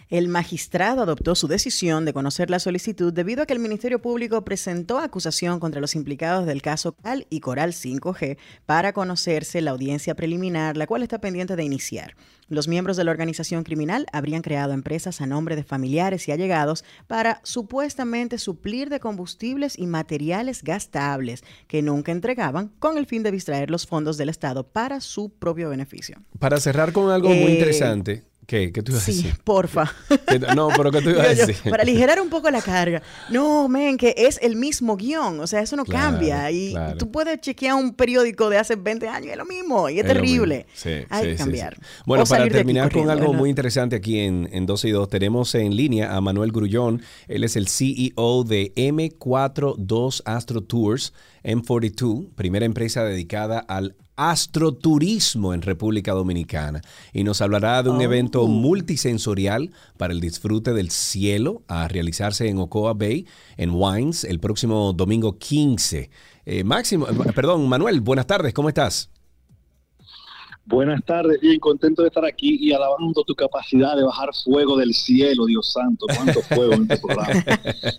El 0.09 0.27
magistrado 0.27 1.01
adoptó 1.01 1.35
su 1.35 1.47
decisión 1.47 2.05
de 2.05 2.13
conocer 2.13 2.49
la 2.49 2.59
solicitud 2.59 3.13
debido 3.13 3.43
a 3.43 3.45
que 3.45 3.53
el 3.53 3.59
Ministerio 3.59 4.01
Público 4.01 4.43
presentó 4.43 4.99
acusación 4.99 5.59
contra 5.59 5.81
los 5.81 5.95
implicados 5.95 6.45
del 6.45 6.61
caso 6.61 6.93
CAL 6.93 7.27
y 7.29 7.39
Coral 7.39 7.71
5G 7.73 8.37
para 8.65 8.93
conocerse 8.93 9.61
la 9.61 9.71
audiencia 9.71 10.15
preliminar, 10.15 10.77
la 10.77 10.87
cual 10.87 11.03
está 11.03 11.19
pendiente 11.19 11.55
de 11.55 11.63
iniciar. 11.63 12.15
Los 12.49 12.67
miembros 12.67 12.97
de 12.97 13.03
la 13.03 13.11
organización 13.11 13.63
criminal 13.63 14.05
habrían 14.11 14.41
creado 14.41 14.73
empresas 14.73 15.21
a 15.21 15.25
nombre 15.25 15.55
de 15.55 15.63
familiares 15.63 16.27
y 16.27 16.31
allegados 16.31 16.83
para 17.07 17.39
supuestamente 17.43 18.37
suplir 18.37 18.89
de 18.89 18.99
combustibles 18.99 19.79
y 19.79 19.87
materiales 19.87 20.63
gastables 20.63 21.43
que 21.67 21.81
nunca 21.81 22.11
entregaban 22.11 22.69
con 22.79 22.97
el 22.97 23.05
fin 23.05 23.23
de 23.23 23.31
distraer 23.31 23.71
los 23.71 23.87
fondos 23.87 24.17
del 24.17 24.29
Estado 24.29 24.67
para 24.67 25.01
su 25.01 25.29
propio 25.29 25.69
beneficio. 25.69 26.21
Para 26.39 26.59
cerrar 26.59 26.91
con 26.91 27.09
algo 27.09 27.29
muy 27.29 27.37
eh, 27.37 27.53
interesante, 27.53 28.23
¿Qué? 28.45 28.71
¿Qué 28.71 28.81
tú 28.81 28.91
ibas 28.91 29.03
a 29.07 29.11
decir? 29.11 29.31
Sí, 29.31 29.37
porfa. 29.43 29.91
No, 30.55 30.69
pero 30.75 30.91
¿qué 30.91 31.01
tú 31.01 31.09
ibas 31.11 31.27
a 31.27 31.29
decir? 31.33 31.69
para 31.69 31.83
aligerar 31.83 32.19
un 32.19 32.29
poco 32.29 32.49
la 32.51 32.61
carga. 32.61 33.01
No, 33.29 33.67
men, 33.67 33.97
que 33.97 34.13
es 34.17 34.39
el 34.41 34.55
mismo 34.55 34.97
guion. 34.97 35.39
O 35.39 35.47
sea, 35.47 35.61
eso 35.61 35.75
no 35.75 35.85
cambia. 35.85 36.49
Y 36.51 36.75
tú 36.97 37.11
puedes 37.11 37.39
chequear 37.39 37.75
un 37.75 37.93
periódico 37.93 38.49
de 38.49 38.57
hace 38.57 38.75
20 38.75 39.07
años 39.07 39.27
y 39.27 39.31
es 39.31 39.37
lo 39.37 39.45
mismo. 39.45 39.89
Y 39.89 39.99
es, 39.99 40.05
terrible. 40.05 40.65
Sí, 40.73 40.91
Hay 41.09 41.29
que 41.29 41.35
cambiar. 41.35 41.77
bueno, 42.05 42.25
para 42.25 42.47
terminar 42.47 42.91
con 42.91 43.09
algo 43.09 43.33
muy 43.33 43.49
interesante 43.49 43.95
aquí 43.95 44.19
en, 44.19 44.49
en 44.51 44.65
12 44.65 44.89
y 44.89 44.91
2, 44.91 45.09
tenemos 45.09 45.55
en 45.55 45.75
línea 45.75 46.15
a 46.15 46.21
Manuel 46.21 46.51
Grullón. 46.51 47.01
Él 47.27 47.43
es 47.43 47.55
el 47.55 47.67
CEO 47.67 48.43
de 48.43 48.73
M42 48.75 50.21
Astro 50.25 50.61
Tours. 50.61 51.13
M42, 51.43 52.29
primera 52.35 52.65
empresa 52.65 53.03
dedicada 53.03 53.59
al 53.59 53.95
astroturismo 54.15 55.53
en 55.53 55.61
República 55.61 56.13
Dominicana 56.13 56.81
y 57.13 57.23
nos 57.23 57.41
hablará 57.41 57.81
de 57.83 57.89
un 57.89 58.01
evento 58.01 58.43
oh. 58.43 58.47
multisensorial 58.47 59.71
para 59.97 60.13
el 60.13 60.21
disfrute 60.21 60.73
del 60.73 60.91
cielo 60.91 61.63
a 61.67 61.87
realizarse 61.87 62.47
en 62.47 62.57
Ocoa 62.57 62.93
Bay, 62.93 63.27
en 63.57 63.71
Wines, 63.73 64.23
el 64.23 64.39
próximo 64.39 64.93
domingo 64.93 65.37
15. 65.37 66.09
Eh, 66.45 66.63
Máximo, 66.63 67.07
eh, 67.07 67.33
perdón, 67.33 67.67
Manuel, 67.67 68.01
buenas 68.01 68.27
tardes, 68.27 68.53
¿cómo 68.53 68.69
estás? 68.69 69.12
Buenas 70.65 71.03
tardes, 71.03 71.41
bien 71.41 71.59
contento 71.59 72.03
de 72.03 72.07
estar 72.07 72.23
aquí 72.23 72.57
y 72.57 72.71
alabando 72.71 73.23
tu 73.25 73.35
capacidad 73.35 73.97
de 73.97 74.03
bajar 74.03 74.29
fuego 74.33 74.77
del 74.77 74.93
cielo, 74.93 75.45
Dios 75.45 75.73
santo, 75.73 76.05
cuánto 76.15 76.41
fuego 76.41 76.73
en 76.73 76.83
este 76.83 76.99
programa. 76.99 77.43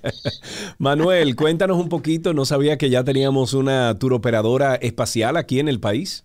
Manuel, 0.78 1.36
cuéntanos 1.36 1.76
un 1.76 1.90
poquito, 1.90 2.32
no 2.32 2.46
sabía 2.46 2.78
que 2.78 2.88
ya 2.88 3.04
teníamos 3.04 3.52
una 3.52 3.98
tour 3.98 4.14
operadora 4.14 4.76
espacial 4.76 5.36
aquí 5.36 5.60
en 5.60 5.68
el 5.68 5.78
país. 5.78 6.24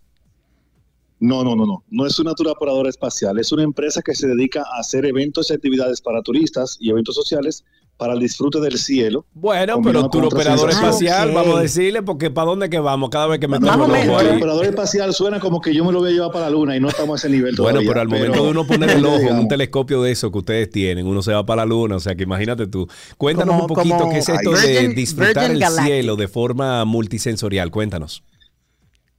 No, 1.20 1.44
no, 1.44 1.58
no, 1.58 1.66
no, 1.66 1.84
no 1.90 2.06
es 2.06 2.18
una 2.20 2.34
tour 2.34 2.48
operadora 2.48 2.88
espacial, 2.88 3.38
es 3.38 3.52
una 3.52 3.64
empresa 3.64 4.02
que 4.02 4.16
se 4.16 4.28
dedica 4.28 4.62
a 4.62 4.80
hacer 4.80 5.06
eventos 5.06 5.52
y 5.52 5.54
actividades 5.54 6.00
para 6.00 6.22
turistas 6.22 6.78
y 6.80 6.90
eventos 6.90 7.16
sociales 7.16 7.66
para 8.00 8.14
el 8.14 8.20
disfrute 8.20 8.62
del 8.62 8.78
cielo. 8.78 9.26
Bueno, 9.34 9.82
pero 9.84 10.10
tu 10.10 10.26
operador 10.26 10.70
espacial, 10.70 11.34
vamos 11.34 11.58
a 11.58 11.62
decirle, 11.62 12.02
porque 12.02 12.32
¿para 12.32 12.48
dónde 12.48 12.70
que 12.70 12.80
vamos 12.80 13.10
cada 13.10 13.28
vez 13.28 13.40
que 13.40 13.48
metemos 13.50 13.76
el 13.76 14.10
ojo 14.10 14.22
El 14.22 14.38
operador 14.38 14.66
espacial 14.66 15.14
suena 15.14 15.42
como 15.42 15.60
que 15.60 15.74
yo 15.76 15.84
me 15.84 15.92
lo 15.92 16.00
voy 16.00 16.12
a 16.12 16.14
llevar 16.14 16.32
para 16.32 16.46
la 16.46 16.52
luna 16.52 16.78
y 16.78 16.80
no 16.80 16.88
estamos 16.88 17.22
a 17.22 17.28
ese 17.28 17.36
nivel 17.36 17.58
todavía. 17.58 17.80
Bueno, 17.80 17.90
pero 17.90 18.02
al 18.02 18.08
momento 18.08 18.44
de 18.46 18.50
uno 18.52 18.66
poner 18.66 18.92
el 18.92 19.06
ojo 19.06 19.20
en 19.20 19.36
un 19.36 19.48
telescopio 19.50 20.02
de 20.02 20.12
eso 20.12 20.32
que 20.32 20.38
ustedes 20.38 20.70
tienen, 20.70 21.06
uno 21.06 21.22
se 21.22 21.34
va 21.34 21.46
para 21.46 21.64
la 21.64 21.66
luna, 21.66 21.98
o 21.98 22.00
sea 22.00 22.16
que 22.16 22.24
imagínate 22.24 22.68
tú. 22.68 22.88
Cuéntanos 23.18 23.62
un 23.62 23.68
poquito 23.68 24.10
qué 24.10 24.20
es 24.20 24.30
esto 24.30 24.52
de 24.52 24.88
disfrutar 24.96 25.52
el 25.52 25.62
cielo 25.62 26.16
de 26.16 26.30
forma 26.30 26.86
multisensorial, 26.86 27.70
cuéntanos. 27.70 28.24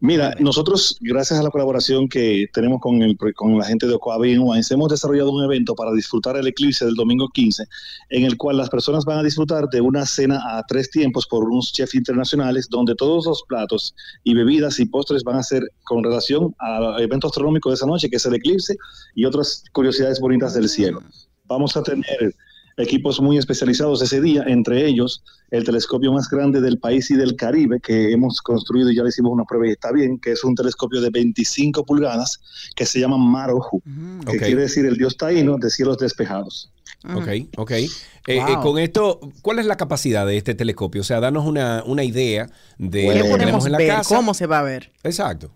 Mira, 0.02 0.34
nosotros, 0.40 0.96
gracias 1.02 1.38
a 1.38 1.42
la 1.42 1.50
colaboración 1.50 2.08
que 2.08 2.46
tenemos 2.54 2.80
con, 2.80 3.02
el, 3.02 3.18
con 3.34 3.58
la 3.58 3.66
gente 3.66 3.86
de 3.86 3.92
Ocoabe 3.92 4.38
Wines, 4.38 4.70
hemos 4.70 4.88
desarrollado 4.88 5.30
un 5.30 5.44
evento 5.44 5.74
para 5.74 5.92
disfrutar 5.92 6.38
el 6.38 6.46
eclipse 6.46 6.86
del 6.86 6.94
domingo 6.94 7.28
15, 7.28 7.64
en 8.08 8.24
el 8.24 8.38
cual 8.38 8.56
las 8.56 8.70
personas 8.70 9.04
van 9.04 9.18
a 9.18 9.22
disfrutar 9.22 9.68
de 9.68 9.82
una 9.82 10.06
cena 10.06 10.40
a 10.56 10.64
tres 10.66 10.90
tiempos 10.90 11.26
por 11.26 11.44
unos 11.44 11.74
chefs 11.74 11.94
internacionales, 11.94 12.68
donde 12.70 12.94
todos 12.94 13.26
los 13.26 13.42
platos 13.46 13.94
y 14.24 14.32
bebidas 14.32 14.80
y 14.80 14.86
postres 14.86 15.22
van 15.22 15.36
a 15.36 15.42
ser 15.42 15.64
con 15.84 16.02
relación 16.02 16.54
al 16.60 16.98
evento 17.02 17.26
astronómico 17.26 17.68
de 17.68 17.74
esa 17.74 17.86
noche, 17.86 18.08
que 18.08 18.16
es 18.16 18.24
el 18.24 18.34
eclipse, 18.34 18.78
y 19.14 19.26
otras 19.26 19.64
curiosidades 19.72 20.18
bonitas 20.18 20.54
del 20.54 20.70
cielo. 20.70 21.02
Vamos 21.44 21.76
a 21.76 21.82
tener 21.82 22.34
equipos 22.76 23.20
muy 23.20 23.38
especializados 23.38 24.02
ese 24.02 24.20
día, 24.20 24.44
entre 24.46 24.86
ellos 24.86 25.22
el 25.50 25.64
telescopio 25.64 26.12
más 26.12 26.28
grande 26.28 26.60
del 26.60 26.78
país 26.78 27.10
y 27.10 27.16
del 27.16 27.36
Caribe 27.36 27.80
que 27.80 28.12
hemos 28.12 28.40
construido 28.40 28.90
y 28.90 28.96
ya 28.96 29.02
le 29.02 29.08
hicimos 29.08 29.32
una 29.32 29.44
prueba 29.44 29.66
y 29.66 29.72
está 29.72 29.92
bien, 29.92 30.18
que 30.18 30.32
es 30.32 30.44
un 30.44 30.54
telescopio 30.54 31.00
de 31.00 31.10
25 31.10 31.84
pulgadas 31.84 32.40
que 32.76 32.86
se 32.86 33.00
llama 33.00 33.18
Maroju, 33.18 33.82
mm, 33.84 34.20
que 34.20 34.38
quiere 34.38 34.62
decir 34.62 34.86
el 34.86 34.96
dios 34.96 35.16
taíno 35.16 35.56
de 35.58 35.70
cielos 35.70 35.98
despejados. 35.98 36.70
Ok, 37.14 37.28
ok. 37.56 37.70
Eh, 37.70 37.88
eh, 38.26 38.42
con 38.62 38.78
esto, 38.78 39.20
¿cuál 39.42 39.58
es 39.58 39.66
la 39.66 39.76
capacidad 39.76 40.26
de 40.26 40.36
este 40.36 40.54
telescopio? 40.54 41.00
O 41.00 41.04
sea, 41.04 41.20
danos 41.20 41.46
una, 41.46 42.04
idea 42.04 42.50
de 42.78 43.18
lo 43.18 43.24
que 43.24 43.38
tenemos 43.38 43.66
en 43.66 43.72
la 43.72 43.78
casa. 43.78 44.14
¿Cómo 44.14 44.34
se 44.34 44.46
va 44.46 44.60
a 44.60 44.62
ver? 44.62 44.92
Exacto. 45.02 45.50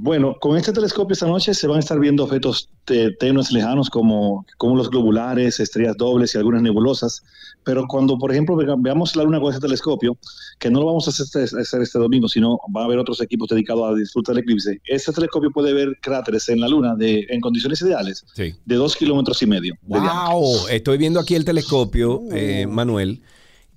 Bueno, 0.00 0.36
con 0.38 0.56
este 0.56 0.72
telescopio 0.72 1.14
esta 1.14 1.26
noche 1.26 1.52
se 1.52 1.66
van 1.66 1.78
a 1.78 1.80
estar 1.80 1.98
viendo 1.98 2.22
objetos 2.22 2.70
tenues 3.18 3.50
lejanos 3.50 3.90
como, 3.90 4.46
como 4.56 4.76
los 4.76 4.90
globulares, 4.90 5.58
estrellas 5.58 5.96
dobles 5.96 6.32
y 6.32 6.38
algunas 6.38 6.62
nebulosas. 6.62 7.20
Pero 7.64 7.84
cuando, 7.88 8.16
por 8.16 8.30
ejemplo, 8.30 8.56
veamos 8.78 9.16
la 9.16 9.24
Luna 9.24 9.40
con 9.40 9.52
este 9.52 9.60
telescopio, 9.60 10.16
que 10.60 10.70
no 10.70 10.78
lo 10.78 10.86
vamos 10.86 11.08
a 11.08 11.10
hacer 11.10 11.42
este, 11.42 11.82
este 11.82 11.98
domingo, 11.98 12.28
sino 12.28 12.60
va 12.74 12.82
a 12.82 12.84
haber 12.84 12.98
otros 12.98 13.20
equipos 13.20 13.48
dedicados 13.48 13.90
a 13.90 13.94
disfrutar 13.98 14.36
del 14.36 14.44
eclipse, 14.44 14.80
este 14.84 15.10
telescopio 15.10 15.50
puede 15.50 15.72
ver 15.72 15.98
cráteres 16.00 16.48
en 16.48 16.60
la 16.60 16.68
Luna 16.68 16.94
de, 16.94 17.26
en 17.28 17.40
condiciones 17.40 17.82
ideales 17.82 18.24
de 18.36 18.76
dos 18.76 18.94
kilómetros 18.94 19.42
y 19.42 19.46
medio. 19.46 19.74
¡Wow! 19.82 20.68
Estoy 20.70 20.98
viendo 20.98 21.18
aquí 21.18 21.34
el 21.34 21.44
telescopio, 21.44 22.22
eh, 22.30 22.68
Manuel, 22.68 23.20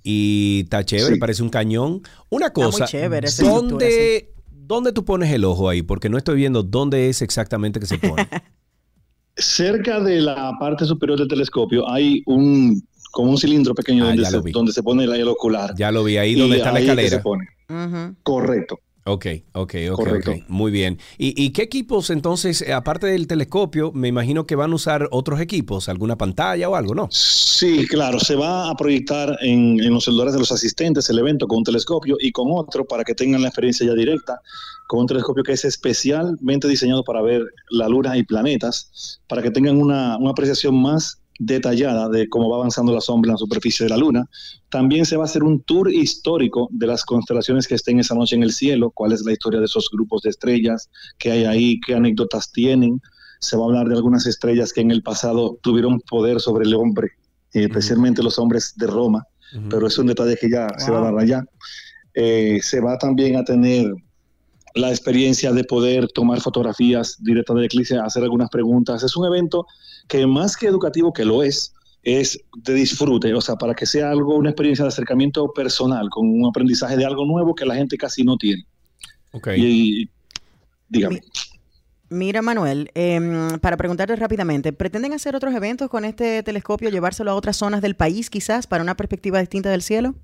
y 0.04 0.60
está 0.62 0.84
chévere, 0.84 1.16
parece 1.16 1.42
un 1.42 1.50
cañón. 1.50 2.02
Una 2.30 2.52
cosa, 2.52 2.84
está 2.84 2.96
muy 2.96 3.02
chévere, 3.02 3.28
¿dónde 3.40 4.32
¿Dónde 4.64 4.92
tú 4.92 5.04
pones 5.04 5.32
el 5.32 5.44
ojo 5.44 5.68
ahí? 5.68 5.82
Porque 5.82 6.08
no 6.08 6.16
estoy 6.16 6.36
viendo 6.36 6.62
dónde 6.62 7.08
es 7.08 7.20
exactamente 7.20 7.80
que 7.80 7.86
se 7.86 7.98
pone. 7.98 8.28
Cerca 9.36 9.98
de 10.00 10.20
la 10.20 10.52
parte 10.60 10.84
superior 10.84 11.18
del 11.18 11.28
telescopio 11.28 11.88
hay 11.90 12.22
un 12.26 12.82
como 13.10 13.30
un 13.30 13.38
cilindro 13.38 13.74
pequeño 13.74 14.04
ah, 14.04 14.14
donde, 14.52 14.72
se, 14.72 14.82
pone 14.82 15.04
el 15.04 15.28
ocular. 15.28 15.74
Ya 15.76 15.90
lo 15.90 16.04
vi 16.04 16.16
ahí 16.16 16.34
donde 16.34 16.56
está 16.58 16.72
la 16.72 16.80
escalera. 16.80 17.10
Se 17.10 17.18
pone. 17.18 17.46
Correcto. 18.22 18.78
Ok, 19.04 19.26
ok, 19.52 19.74
ok, 19.90 20.28
Muy 20.46 20.70
bien. 20.70 20.98
¿Y, 21.18 21.50
qué 21.50 21.62
equipos 21.62 22.10
entonces, 22.10 22.62
eh, 22.62 22.72
aparte 22.72 23.08
del 23.08 23.26
telescopio, 23.26 23.90
me 23.92 24.06
imagino 24.06 24.46
que 24.46 24.54
van 24.54 24.70
a 24.70 24.76
usar 24.76 25.08
otros 25.10 25.40
equipos, 25.40 25.88
alguna 25.88 26.16
pantalla 26.16 26.68
o 26.68 26.76
algo, 26.76 26.94
¿no? 26.94 27.08
Sí, 27.10 27.86
claro, 27.88 28.20
se 28.20 28.36
va 28.36 28.70
a 28.70 28.74
proyectar 28.76 29.36
en, 29.40 29.78
los 29.92 30.04
celulares 30.04 30.34
de 30.34 30.38
los 30.38 30.52
asistentes 30.52 31.10
el 31.10 31.18
evento 31.18 31.48
con 31.48 31.58
un 31.58 31.64
telescopio 31.64 32.16
y 32.20 32.30
con 32.30 32.48
otro 32.52 32.84
para 32.84 33.02
que 33.02 33.14
tengan 33.14 33.42
la 33.42 33.48
experiencia 33.48 33.86
ya 33.86 33.94
directa, 33.94 34.40
con 34.86 35.00
un 35.00 35.06
telescopio 35.06 35.42
que 35.42 35.52
es 35.52 35.64
especialmente 35.64 36.68
diseñado 36.68 37.02
para 37.02 37.22
ver 37.22 37.42
la 37.70 37.88
luna 37.88 38.16
y 38.16 38.22
planetas, 38.22 39.20
para 39.26 39.42
que 39.42 39.50
tengan 39.50 39.78
una, 39.78 40.16
una 40.18 40.30
apreciación 40.30 40.80
más 40.80 41.21
detallada 41.38 42.08
de 42.08 42.28
cómo 42.28 42.48
va 42.48 42.56
avanzando 42.56 42.92
la 42.92 43.00
sombra 43.00 43.30
en 43.30 43.34
la 43.34 43.38
superficie 43.38 43.84
de 43.84 43.90
la 43.90 43.96
Luna. 43.96 44.28
También 44.68 45.04
se 45.04 45.16
va 45.16 45.24
a 45.24 45.26
hacer 45.26 45.42
un 45.42 45.62
tour 45.62 45.92
histórico 45.92 46.68
de 46.70 46.86
las 46.86 47.04
constelaciones 47.04 47.66
que 47.66 47.74
estén 47.74 47.98
esa 47.98 48.14
noche 48.14 48.36
en 48.36 48.42
el 48.42 48.52
cielo, 48.52 48.90
cuál 48.90 49.12
es 49.12 49.22
la 49.24 49.32
historia 49.32 49.60
de 49.60 49.66
esos 49.66 49.88
grupos 49.90 50.22
de 50.22 50.30
estrellas, 50.30 50.90
qué 51.18 51.32
hay 51.32 51.44
ahí, 51.44 51.80
qué 51.80 51.94
anécdotas 51.94 52.52
tienen. 52.52 53.00
Se 53.40 53.56
va 53.56 53.64
a 53.64 53.66
hablar 53.66 53.88
de 53.88 53.96
algunas 53.96 54.26
estrellas 54.26 54.72
que 54.72 54.80
en 54.80 54.90
el 54.90 55.02
pasado 55.02 55.58
tuvieron 55.62 56.00
poder 56.00 56.40
sobre 56.40 56.64
el 56.64 56.74
hombre, 56.74 57.12
especialmente 57.52 58.22
los 58.22 58.38
hombres 58.38 58.74
de 58.76 58.86
Roma, 58.86 59.26
pero 59.68 59.86
es 59.86 59.98
un 59.98 60.06
detalle 60.06 60.36
que 60.40 60.48
ya 60.48 60.68
se 60.78 60.90
va 60.90 61.00
a 61.00 61.10
dar 61.10 61.18
allá. 61.18 61.44
Eh, 62.14 62.60
se 62.62 62.80
va 62.80 62.98
también 62.98 63.36
a 63.36 63.44
tener 63.44 63.92
la 64.74 64.90
experiencia 64.90 65.52
de 65.52 65.64
poder 65.64 66.08
tomar 66.08 66.40
fotografías 66.40 67.22
directas 67.22 67.56
del 67.56 67.64
eclipse, 67.64 67.98
hacer 67.98 68.22
algunas 68.22 68.48
preguntas. 68.50 69.02
Es 69.02 69.16
un 69.16 69.26
evento 69.26 69.66
que 70.08 70.26
más 70.26 70.56
que 70.56 70.66
educativo, 70.66 71.12
que 71.12 71.24
lo 71.24 71.42
es, 71.42 71.74
es 72.02 72.40
de 72.56 72.74
disfrute, 72.74 73.32
o 73.32 73.40
sea, 73.40 73.56
para 73.56 73.74
que 73.74 73.86
sea 73.86 74.10
algo, 74.10 74.36
una 74.36 74.50
experiencia 74.50 74.84
de 74.84 74.88
acercamiento 74.88 75.52
personal, 75.52 76.08
con 76.10 76.28
un 76.28 76.46
aprendizaje 76.46 76.96
de 76.96 77.04
algo 77.04 77.24
nuevo 77.24 77.54
que 77.54 77.64
la 77.64 77.74
gente 77.74 77.96
casi 77.96 78.24
no 78.24 78.36
tiene. 78.36 78.66
Ok. 79.32 79.48
Y, 79.56 80.08
dígame. 80.88 81.20
Mira, 82.08 82.42
Manuel, 82.42 82.90
em, 82.94 83.58
para 83.60 83.78
preguntarte 83.78 84.14
rápidamente, 84.16 84.72
¿pretenden 84.74 85.14
hacer 85.14 85.34
otros 85.34 85.54
eventos 85.54 85.88
con 85.88 86.04
este 86.04 86.42
telescopio, 86.42 86.90
llevárselo 86.90 87.30
a 87.30 87.34
otras 87.34 87.56
zonas 87.56 87.80
del 87.80 87.96
país 87.96 88.28
quizás 88.28 88.66
para 88.66 88.82
una 88.82 88.96
perspectiva 88.96 89.40
distinta 89.40 89.70
del 89.70 89.80
cielo? 89.80 90.14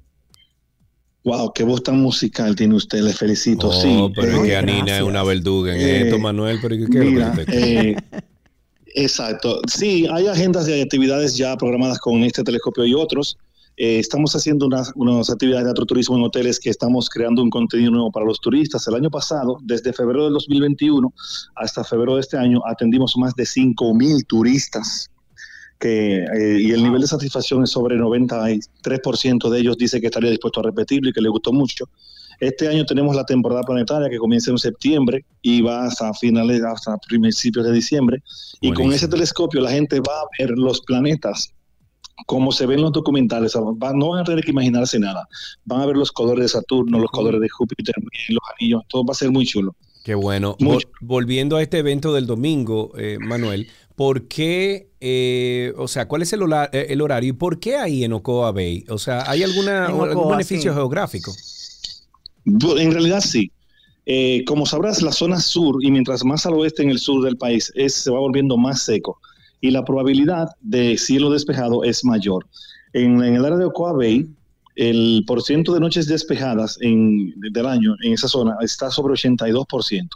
Wow, 1.28 1.52
qué 1.52 1.62
voz 1.62 1.82
tan 1.82 2.00
musical 2.00 2.56
tiene 2.56 2.74
usted, 2.74 3.02
le 3.02 3.12
felicito. 3.12 3.68
Oh, 3.68 3.72
sí, 3.72 4.10
pero 4.16 4.30
es 4.32 4.48
que 4.48 4.56
Anina 4.56 4.96
es 4.96 5.02
una 5.02 5.22
verduga 5.22 5.76
en 5.76 6.06
esto, 6.06 6.16
eh, 6.16 6.18
Manuel, 6.18 6.58
pero 6.62 6.74
¿qué 6.74 6.98
mira, 7.00 7.34
eh, 7.48 7.94
Exacto. 8.94 9.60
Sí, 9.66 10.06
hay 10.10 10.26
agendas 10.26 10.64
de 10.64 10.80
actividades 10.80 11.36
ya 11.36 11.54
programadas 11.58 11.98
con 11.98 12.24
este 12.24 12.42
telescopio 12.42 12.86
y 12.86 12.94
otros. 12.94 13.36
Eh, 13.76 13.98
estamos 13.98 14.34
haciendo 14.34 14.64
unas, 14.64 14.90
unas, 14.94 15.28
actividades 15.28 15.66
de 15.66 15.70
agroturismo 15.72 16.16
en 16.16 16.22
hoteles 16.22 16.58
que 16.58 16.70
estamos 16.70 17.10
creando 17.10 17.42
un 17.42 17.50
contenido 17.50 17.90
nuevo 17.90 18.10
para 18.10 18.24
los 18.24 18.40
turistas. 18.40 18.88
El 18.88 18.94
año 18.94 19.10
pasado, 19.10 19.58
desde 19.60 19.92
febrero 19.92 20.24
del 20.24 20.32
2021 20.32 21.12
hasta 21.56 21.84
febrero 21.84 22.14
de 22.14 22.22
este 22.22 22.38
año, 22.38 22.62
atendimos 22.64 23.14
más 23.18 23.34
de 23.34 23.44
5 23.44 23.92
mil 23.92 24.24
turistas 24.24 25.10
que, 25.78 26.24
eh, 26.24 26.60
y 26.60 26.72
el 26.72 26.82
nivel 26.82 27.00
de 27.00 27.06
satisfacción 27.06 27.62
es 27.62 27.70
sobre 27.70 27.96
93% 27.96 29.50
de 29.50 29.60
ellos 29.60 29.76
dice 29.78 30.00
que 30.00 30.06
estaría 30.06 30.30
dispuesto 30.30 30.60
a 30.60 30.64
repetirlo 30.64 31.10
y 31.10 31.12
que 31.12 31.20
le 31.20 31.28
gustó 31.28 31.52
mucho. 31.52 31.88
Este 32.40 32.68
año 32.68 32.84
tenemos 32.84 33.16
la 33.16 33.24
temporada 33.24 33.62
planetaria 33.62 34.08
que 34.08 34.18
comienza 34.18 34.50
en 34.50 34.58
septiembre 34.58 35.24
y 35.42 35.60
va 35.60 35.86
hasta 35.86 36.12
finales, 36.14 36.62
hasta 36.62 36.96
principios 36.98 37.66
de 37.66 37.72
diciembre. 37.72 38.22
Y 38.60 38.72
con 38.72 38.92
ese 38.92 39.08
telescopio 39.08 39.60
la 39.60 39.70
gente 39.70 40.00
va 40.00 40.20
a 40.20 40.26
ver 40.38 40.50
los 40.56 40.80
planetas 40.82 41.52
como 42.26 42.52
se 42.52 42.66
ven 42.66 42.82
los 42.82 42.92
documentales. 42.92 43.54
no 43.56 43.74
van 43.76 44.20
a 44.20 44.24
tener 44.24 44.44
que 44.44 44.50
imaginarse 44.50 44.98
nada. 44.98 45.26
Van 45.64 45.80
a 45.80 45.86
ver 45.86 45.96
los 45.96 46.12
colores 46.12 46.44
de 46.44 46.48
Saturno, 46.48 46.98
los 46.98 47.10
colores 47.10 47.40
de 47.40 47.48
Júpiter, 47.48 47.94
los 48.28 48.42
anillos. 48.58 48.82
Todo 48.88 49.04
va 49.04 49.12
a 49.12 49.14
ser 49.14 49.30
muy 49.30 49.46
chulo. 49.46 49.74
Qué 50.04 50.14
bueno. 50.14 50.56
volviendo 51.00 51.56
a 51.56 51.62
este 51.62 51.78
evento 51.78 52.14
del 52.14 52.26
domingo, 52.26 52.92
eh, 52.96 53.18
Manuel, 53.20 53.68
¿por 53.98 54.28
qué, 54.28 54.92
eh, 55.00 55.74
o 55.76 55.88
sea, 55.88 56.06
cuál 56.06 56.22
es 56.22 56.32
el, 56.32 56.40
eh, 56.72 56.87
el, 56.90 57.00
horario 57.00 57.30
y 57.30 57.32
por 57.32 57.58
qué 57.58 57.78
ahí 57.78 58.04
en 58.04 58.12
Ocoa 58.12 58.52
Bay? 58.52 58.84
O 58.88 58.96
sea, 58.96 59.28
¿hay 59.28 59.42
alguna, 59.42 59.87
algún 59.87 60.30
beneficio 60.30 60.72
geográfico? 60.72 61.32
En 62.44 62.92
realidad 62.92 63.20
sí. 63.20 63.50
Eh, 64.06 64.44
como 64.46 64.66
sabrás, 64.66 65.02
la 65.02 65.11
zona 65.11 65.40
sur, 65.40 65.84
y 65.84 65.90
mientras 65.90 66.24
más 66.24 66.46
al 66.46 66.54
oeste 66.54 66.84
en 66.84 66.90
el 66.90 67.00
sur 67.00 67.24
del 67.24 67.37
país, 67.37 67.72
es, 67.74 67.94
se 67.94 68.12
va 68.12 68.20
volviendo 68.20 68.56
más 68.56 68.82
seco. 68.82 69.18
Y 69.61 69.72
la 69.72 69.84
probabilidad 69.84 70.46
de 70.61 70.96
cielo 70.96 71.30
despejado 71.30 71.82
es 71.82 72.04
mayor. 72.04 72.46
En, 72.92 73.20
el 73.20 73.44
área 73.44 73.58
de 73.58 73.64
Ocoa 73.64 73.94
Bay, 73.94 74.28
el 74.76 75.24
porcentaje 75.26 75.74
de 75.74 75.80
noches 75.80 76.06
despejadas 76.06 76.78
en, 76.82 77.34
del 77.52 77.66
año 77.66 77.96
en 78.04 78.12
esa 78.12 78.28
zona 78.28 78.56
está 78.61 78.92
sobre 78.92 79.14
82%. 79.14 80.08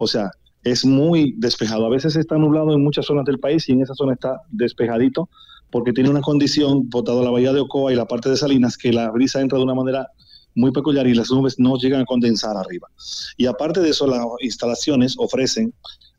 O 0.00 0.08
sea, 0.08 0.32
es 0.64 0.84
muy 0.84 1.34
despejado. 1.38 1.86
A 1.86 1.90
veces 1.90 2.16
está 2.16 2.36
nublado 2.36 2.72
en 2.72 2.82
muchas 2.82 3.06
zonas 3.06 3.24
del 3.24 3.38
país 3.38 3.68
y 3.68 3.72
en 3.72 3.82
esa 3.82 3.94
zona 3.94 4.14
está 4.14 4.40
despejadito 4.50 5.28
porque 5.70 5.92
tiene 5.92 6.10
una 6.10 6.20
condición, 6.20 6.88
botado 6.90 7.22
la 7.22 7.30
bahía 7.30 7.52
de 7.52 7.60
Ocoa 7.60 7.92
y 7.92 7.96
la 7.96 8.06
parte 8.06 8.28
de 8.28 8.36
Salinas, 8.36 8.76
que 8.76 8.92
la 8.92 9.10
brisa 9.10 9.40
entra 9.40 9.58
de 9.58 9.64
una 9.64 9.74
manera 9.74 10.08
muy 10.54 10.72
peculiar 10.72 11.06
y 11.06 11.14
las 11.14 11.30
nubes 11.30 11.58
no 11.58 11.76
llegan 11.76 12.00
a 12.00 12.04
condensar 12.04 12.56
arriba. 12.56 12.88
Y 13.36 13.46
aparte 13.46 13.80
de 13.80 13.90
eso, 13.90 14.06
las 14.06 14.24
instalaciones 14.40 15.14
ofrecen 15.16 15.72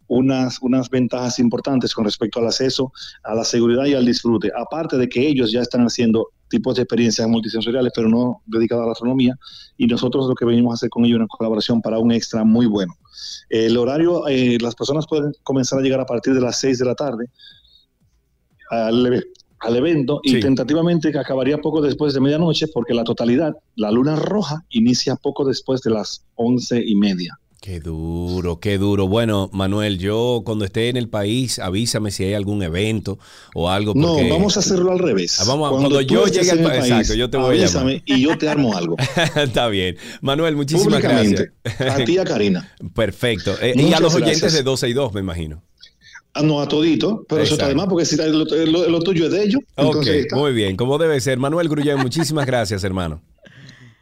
unas, 0.07 0.57
unas 0.61 0.89
ventajas 0.89 1.39
importantes 1.39 1.93
con 1.93 2.05
respecto 2.05 2.39
al 2.39 2.47
acceso, 2.47 2.91
a 3.23 3.35
la 3.35 3.43
seguridad 3.43 3.85
y 3.85 3.93
al 3.93 4.05
disfrute. 4.05 4.51
Aparte 4.55 4.97
de 4.97 5.07
que 5.09 5.27
ellos 5.27 5.51
ya 5.51 5.61
están 5.61 5.81
haciendo 5.83 6.29
tipos 6.51 6.75
de 6.75 6.83
experiencias 6.83 7.27
multisensoriales, 7.27 7.91
pero 7.95 8.07
no 8.07 8.43
dedicadas 8.45 8.83
a 8.83 8.85
la 8.85 8.91
astronomía, 8.91 9.35
y 9.77 9.87
nosotros 9.87 10.27
lo 10.27 10.35
que 10.35 10.45
venimos 10.45 10.71
a 10.71 10.75
hacer 10.75 10.89
con 10.89 11.05
ellos 11.05 11.15
es 11.15 11.21
una 11.21 11.27
colaboración 11.27 11.81
para 11.81 11.97
un 11.97 12.11
extra 12.11 12.43
muy 12.43 12.67
bueno. 12.67 12.93
El 13.49 13.77
horario, 13.77 14.27
eh, 14.27 14.57
las 14.61 14.75
personas 14.75 15.07
pueden 15.07 15.31
comenzar 15.41 15.79
a 15.79 15.81
llegar 15.81 15.99
a 15.99 16.05
partir 16.05 16.33
de 16.33 16.41
las 16.41 16.59
6 16.59 16.77
de 16.77 16.85
la 16.85 16.95
tarde 16.95 17.25
al, 18.69 19.23
al 19.59 19.75
evento 19.75 20.19
y 20.23 20.39
tentativamente 20.39 21.17
acabaría 21.17 21.57
poco 21.59 21.81
después 21.81 22.13
de 22.13 22.19
medianoche 22.19 22.67
porque 22.67 22.93
la 22.93 23.03
totalidad, 23.03 23.55
la 23.75 23.91
luna 23.91 24.15
roja, 24.15 24.65
inicia 24.69 25.15
poco 25.15 25.45
después 25.45 25.81
de 25.81 25.91
las 25.91 26.25
once 26.35 26.81
y 26.85 26.95
media. 26.95 27.37
Qué 27.61 27.79
duro, 27.79 28.59
qué 28.59 28.79
duro. 28.79 29.07
Bueno, 29.07 29.47
Manuel, 29.53 29.99
yo 29.99 30.41
cuando 30.43 30.65
esté 30.65 30.89
en 30.89 30.97
el 30.97 31.09
país, 31.09 31.59
avísame 31.59 32.09
si 32.09 32.23
hay 32.23 32.33
algún 32.33 32.63
evento 32.63 33.19
o 33.53 33.69
algo. 33.69 33.93
No, 33.93 34.15
vamos 34.29 34.57
a 34.57 34.61
hacerlo 34.61 34.91
al 34.91 34.97
revés. 34.97 35.39
Ah, 35.39 35.43
vamos, 35.47 35.69
cuando, 35.69 36.01
yo 36.01 36.25
llegue 36.25 36.49
al 36.49 36.63
país, 36.63 36.85
exacto, 36.85 37.13
yo 37.13 37.29
te 37.29 37.37
voy 37.37 37.61
a 37.61 37.67
llamar. 37.67 38.01
y 38.03 38.21
yo 38.23 38.35
te 38.35 38.49
armo 38.49 38.75
algo. 38.75 38.97
Está 39.35 39.67
bien. 39.67 39.95
Manuel, 40.21 40.55
muchísimas 40.55 41.03
gracias. 41.03 41.49
A 41.79 42.03
ti 42.03 42.17
a 42.17 42.23
Karina. 42.23 42.67
Perfecto. 42.95 43.53
Eh, 43.61 43.75
y 43.77 43.93
a 43.93 43.99
los 43.99 44.15
oyentes 44.15 44.53
de 44.53 44.63
12 44.63 44.89
y 44.89 44.93
2, 44.93 45.13
me 45.13 45.19
imagino. 45.19 45.61
Ah, 46.33 46.41
no 46.41 46.61
a 46.61 46.67
todito, 46.67 47.25
pero 47.29 47.43
eso 47.43 47.53
está 47.53 47.67
de 47.67 47.75
más 47.75 47.85
porque 47.85 48.05
si 48.05 48.15
lo, 48.15 48.99
tuyo 49.01 49.25
es 49.25 49.31
de 49.33 49.43
ellos. 49.43 49.61
Ok, 49.75 50.07
muy 50.31 50.53
bien, 50.53 50.75
como 50.77 50.97
debe 50.97 51.21
ser. 51.21 51.37
Manuel 51.37 51.69
Grullén, 51.69 51.99
muchísimas 51.99 52.45
gracias, 52.47 52.83
hermano. 52.83 53.21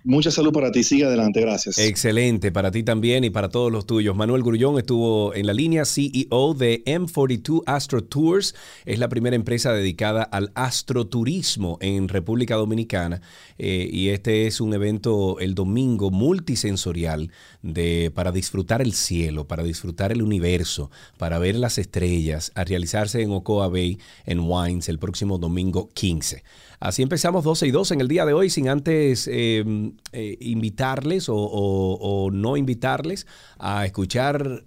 Mucha 0.10 0.32
salud 0.32 0.52
para 0.52 0.72
ti, 0.72 0.84
sigue 0.84 1.06
adelante, 1.06 1.39
gracias. 1.39 1.78
Excelente, 1.78 2.52
para 2.52 2.72
ti 2.72 2.82
también 2.82 3.24
y 3.24 3.30
para 3.30 3.50
todos 3.50 3.72
los 3.72 3.86
tuyos. 3.86 4.15
Manuel 4.15 4.41
Grullón 4.41 4.80
estuvo 4.80 5.36
en 5.36 5.45
la 5.45 5.54
línea 5.54 5.86
CEO 5.86 6.56
de 6.56 6.84
M42 6.86 7.62
Astro 7.67 8.04
Tours. 8.04 8.56
Es 8.86 8.98
la 8.98 9.08
primera 9.08 9.36
empresa 9.36 9.72
dedicada 9.72 10.24
al 10.24 10.52
astroturismo 10.56 11.78
en 11.80 12.08
República 12.08 12.56
Dominicana 12.56 13.22
eh, 13.60 13.88
y 13.91 14.10
este 14.10 14.48
es 14.48 14.62
un 14.62 14.74
evento 14.74 15.39
el 15.39 15.54
domingo 15.54 16.10
multisensorial 16.10 17.32
de, 17.62 18.12
para 18.12 18.32
disfrutar 18.32 18.82
el 18.82 18.93
cielo, 18.93 19.48
para 19.48 19.62
disfrutar 19.62 20.12
el 20.12 20.24
universo, 20.24 20.89
para 21.19 21.38
ver 21.38 21.54
las 21.54 21.78
estrellas, 21.78 22.52
a 22.56 22.63
realizarse 22.63 23.22
en 23.22 23.30
Ocoa 23.30 23.67
Bay, 23.67 24.00
en 24.26 24.39
Wines, 24.39 24.89
el 24.89 24.98
próximo 24.98 25.38
domingo 25.38 25.88
15. 25.93 26.41
Así 26.80 27.02
empezamos 27.02 27.44
12 27.44 27.68
y 27.68 27.72
2 27.72 27.92
en 27.92 28.02
el 28.02 28.08
día 28.08 28.26
de 28.26 28.34
hoy, 28.34 28.50
sin 28.50 28.70
antes 28.70 29.28
em, 29.28 29.98
eh, 30.13 30.38
invitarles 30.39 31.28
o, 31.30 32.30
no 32.32 32.58
invitarles 32.58 33.28
a 33.58 33.86
escuchar 33.86 34.63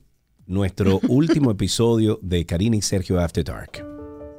nuestro 0.46 1.01
último 1.09 1.51
episodio 1.51 2.18
de 2.22 2.44
Karina 2.44 2.77
y 2.77 2.83
Sergio 2.83 3.18
After 3.18 3.44
Dark. 3.44 3.91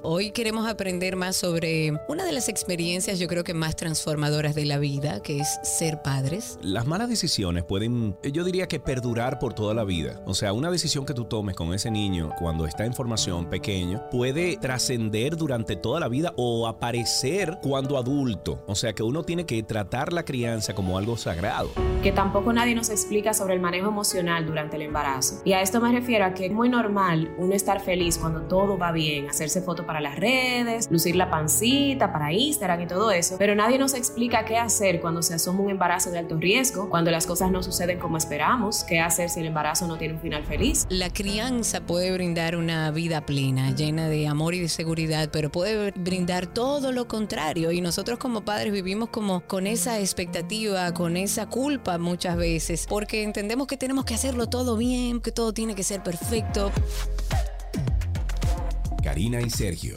Hoy 0.05 0.31
queremos 0.31 0.67
aprender 0.67 1.15
más 1.15 1.37
sobre 1.37 1.93
una 2.09 2.25
de 2.25 2.33
las 2.33 2.49
experiencias 2.49 3.19
yo 3.19 3.27
creo 3.27 3.45
que 3.45 3.53
más 3.53 3.77
transformadoras 3.77 4.53
de 4.53 4.65
la 4.65 4.77
vida, 4.77 5.21
que 5.21 5.39
es 5.39 5.59
ser 5.63 6.01
padres. 6.01 6.59
Las 6.61 6.85
malas 6.85 7.07
decisiones 7.07 7.63
pueden, 7.63 8.17
yo 8.21 8.43
diría 8.43 8.67
que 8.67 8.81
perdurar 8.81 9.39
por 9.39 9.53
toda 9.53 9.73
la 9.73 9.85
vida. 9.85 10.21
O 10.25 10.33
sea, 10.33 10.51
una 10.51 10.69
decisión 10.69 11.05
que 11.05 11.13
tú 11.13 11.23
tomes 11.23 11.55
con 11.55 11.73
ese 11.73 11.89
niño 11.89 12.31
cuando 12.37 12.65
está 12.65 12.83
en 12.83 12.93
formación 12.93 13.49
pequeño 13.49 14.09
puede 14.11 14.57
trascender 14.57 15.37
durante 15.37 15.77
toda 15.77 16.01
la 16.01 16.09
vida 16.09 16.33
o 16.35 16.67
aparecer 16.67 17.59
cuando 17.61 17.97
adulto. 17.97 18.61
O 18.67 18.75
sea, 18.75 18.91
que 18.91 19.03
uno 19.03 19.23
tiene 19.23 19.45
que 19.45 19.63
tratar 19.63 20.11
la 20.11 20.25
crianza 20.25 20.75
como 20.75 20.97
algo 20.97 21.15
sagrado. 21.15 21.69
Que 22.03 22.11
tampoco 22.11 22.51
nadie 22.51 22.75
nos 22.75 22.89
explica 22.89 23.33
sobre 23.33 23.53
el 23.53 23.61
manejo 23.61 23.87
emocional 23.87 24.45
durante 24.45 24.75
el 24.75 24.81
embarazo. 24.81 25.41
Y 25.45 25.53
a 25.53 25.61
esto 25.61 25.79
me 25.79 25.93
refiero 25.93 26.25
a 26.25 26.33
que 26.33 26.47
es 26.47 26.51
muy 26.51 26.67
normal 26.67 27.33
uno 27.37 27.55
estar 27.55 27.79
feliz 27.79 28.17
cuando 28.17 28.41
todo 28.41 28.77
va 28.77 28.91
bien, 28.91 29.29
hacerse 29.29 29.61
foto 29.61 29.85
para 29.85 29.92
para 29.93 30.09
las 30.09 30.15
redes, 30.15 30.89
lucir 30.89 31.15
la 31.15 31.29
pancita 31.29 32.11
para 32.11 32.33
Instagram 32.33 32.81
y 32.81 32.87
todo 32.87 33.11
eso, 33.11 33.35
pero 33.37 33.53
nadie 33.53 33.77
nos 33.77 33.93
explica 33.93 34.43
qué 34.43 34.57
hacer 34.57 34.99
cuando 34.99 35.21
se 35.21 35.35
asoma 35.35 35.59
un 35.59 35.69
embarazo 35.69 36.09
de 36.09 36.17
alto 36.17 36.35
riesgo, 36.35 36.89
cuando 36.89 37.11
las 37.11 37.27
cosas 37.27 37.51
no 37.51 37.61
suceden 37.61 37.99
como 37.99 38.17
esperamos, 38.17 38.83
qué 38.85 38.99
hacer 38.99 39.29
si 39.29 39.41
el 39.41 39.45
embarazo 39.45 39.85
no 39.85 39.97
tiene 39.97 40.15
un 40.15 40.19
final 40.19 40.43
feliz. 40.45 40.87
La 40.89 41.11
crianza 41.11 41.81
puede 41.81 42.11
brindar 42.11 42.55
una 42.55 42.89
vida 42.89 43.23
plena, 43.23 43.69
llena 43.75 44.09
de 44.09 44.27
amor 44.27 44.55
y 44.55 44.61
de 44.61 44.67
seguridad, 44.67 45.29
pero 45.31 45.51
puede 45.51 45.91
brindar 45.91 46.47
todo 46.47 46.91
lo 46.91 47.07
contrario 47.07 47.71
y 47.71 47.79
nosotros 47.79 48.17
como 48.17 48.43
padres 48.43 48.73
vivimos 48.73 49.09
como 49.09 49.41
con 49.41 49.67
esa 49.67 49.99
expectativa, 49.99 50.91
con 50.95 51.17
esa 51.17 51.45
culpa 51.45 51.99
muchas 51.99 52.35
veces, 52.35 52.87
porque 52.89 53.21
entendemos 53.21 53.67
que 53.67 53.77
tenemos 53.77 54.05
que 54.05 54.15
hacerlo 54.15 54.47
todo 54.47 54.75
bien, 54.75 55.21
que 55.21 55.31
todo 55.31 55.53
tiene 55.53 55.75
que 55.75 55.83
ser 55.83 56.01
perfecto. 56.01 56.71
Karina 59.03 59.41
y 59.41 59.49
Sergio. 59.49 59.95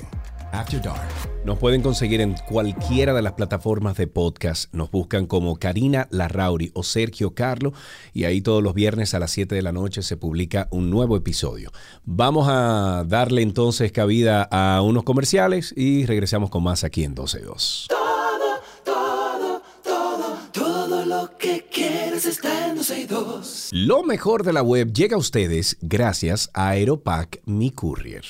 After 0.53 0.83
Dark. 0.83 1.09
Nos 1.45 1.59
pueden 1.59 1.81
conseguir 1.81 2.21
en 2.21 2.35
cualquiera 2.49 3.15
de 3.15 3.23
las 3.23 3.35
plataformas 3.35 3.97
de 3.97 4.07
podcast. 4.07 4.73
Nos 4.75 4.91
buscan 4.91 5.27
como 5.27 5.57
Karina 5.57 6.09
Larrauri 6.11 6.73
o 6.75 6.83
Sergio 6.83 7.35
Carlo 7.35 7.73
y 8.13 8.25
ahí 8.25 8.41
todos 8.41 8.63
los 8.63 8.75
viernes 8.75 9.15
a 9.15 9.19
las 9.19 9.31
7 9.31 9.55
de 9.55 9.63
la 9.63 9.73
noche 9.73 10.03
se 10.03 10.17
publica 10.17 10.67
un 10.71 10.91
nuevo 10.91 11.17
episodio. 11.17 11.71
Vamos 12.05 12.49
a 12.51 13.05
darle 13.07 13.43
entonces 13.43 13.93
cabida 13.93 14.49
a 14.51 14.83
unos 14.83 15.05
comerciales 15.05 15.73
y 15.77 16.05
regresamos 16.07 16.51
con 16.51 16.65
más 16.65 16.83
aquí 16.83 17.05
en 17.05 17.15
12.2. 17.15 17.87
Todo, 17.89 18.61
todo, 18.85 19.63
todo, 19.85 20.39
todo 20.53 21.07
lo 21.07 21.37
que 21.39 21.67
quieres 21.73 22.27
está 22.27 22.69
en 22.69 22.79
12.2. 22.79 23.69
Lo 23.73 24.03
mejor 24.03 24.43
de 24.43 24.53
la 24.53 24.63
web 24.63 24.93
llega 24.93 25.17
a 25.17 25.21
ustedes 25.21 25.77
gracias 25.81 26.51
a 26.55 26.71
Aeropack 26.71 27.41
Mi 27.47 27.71
Courier. 27.71 28.25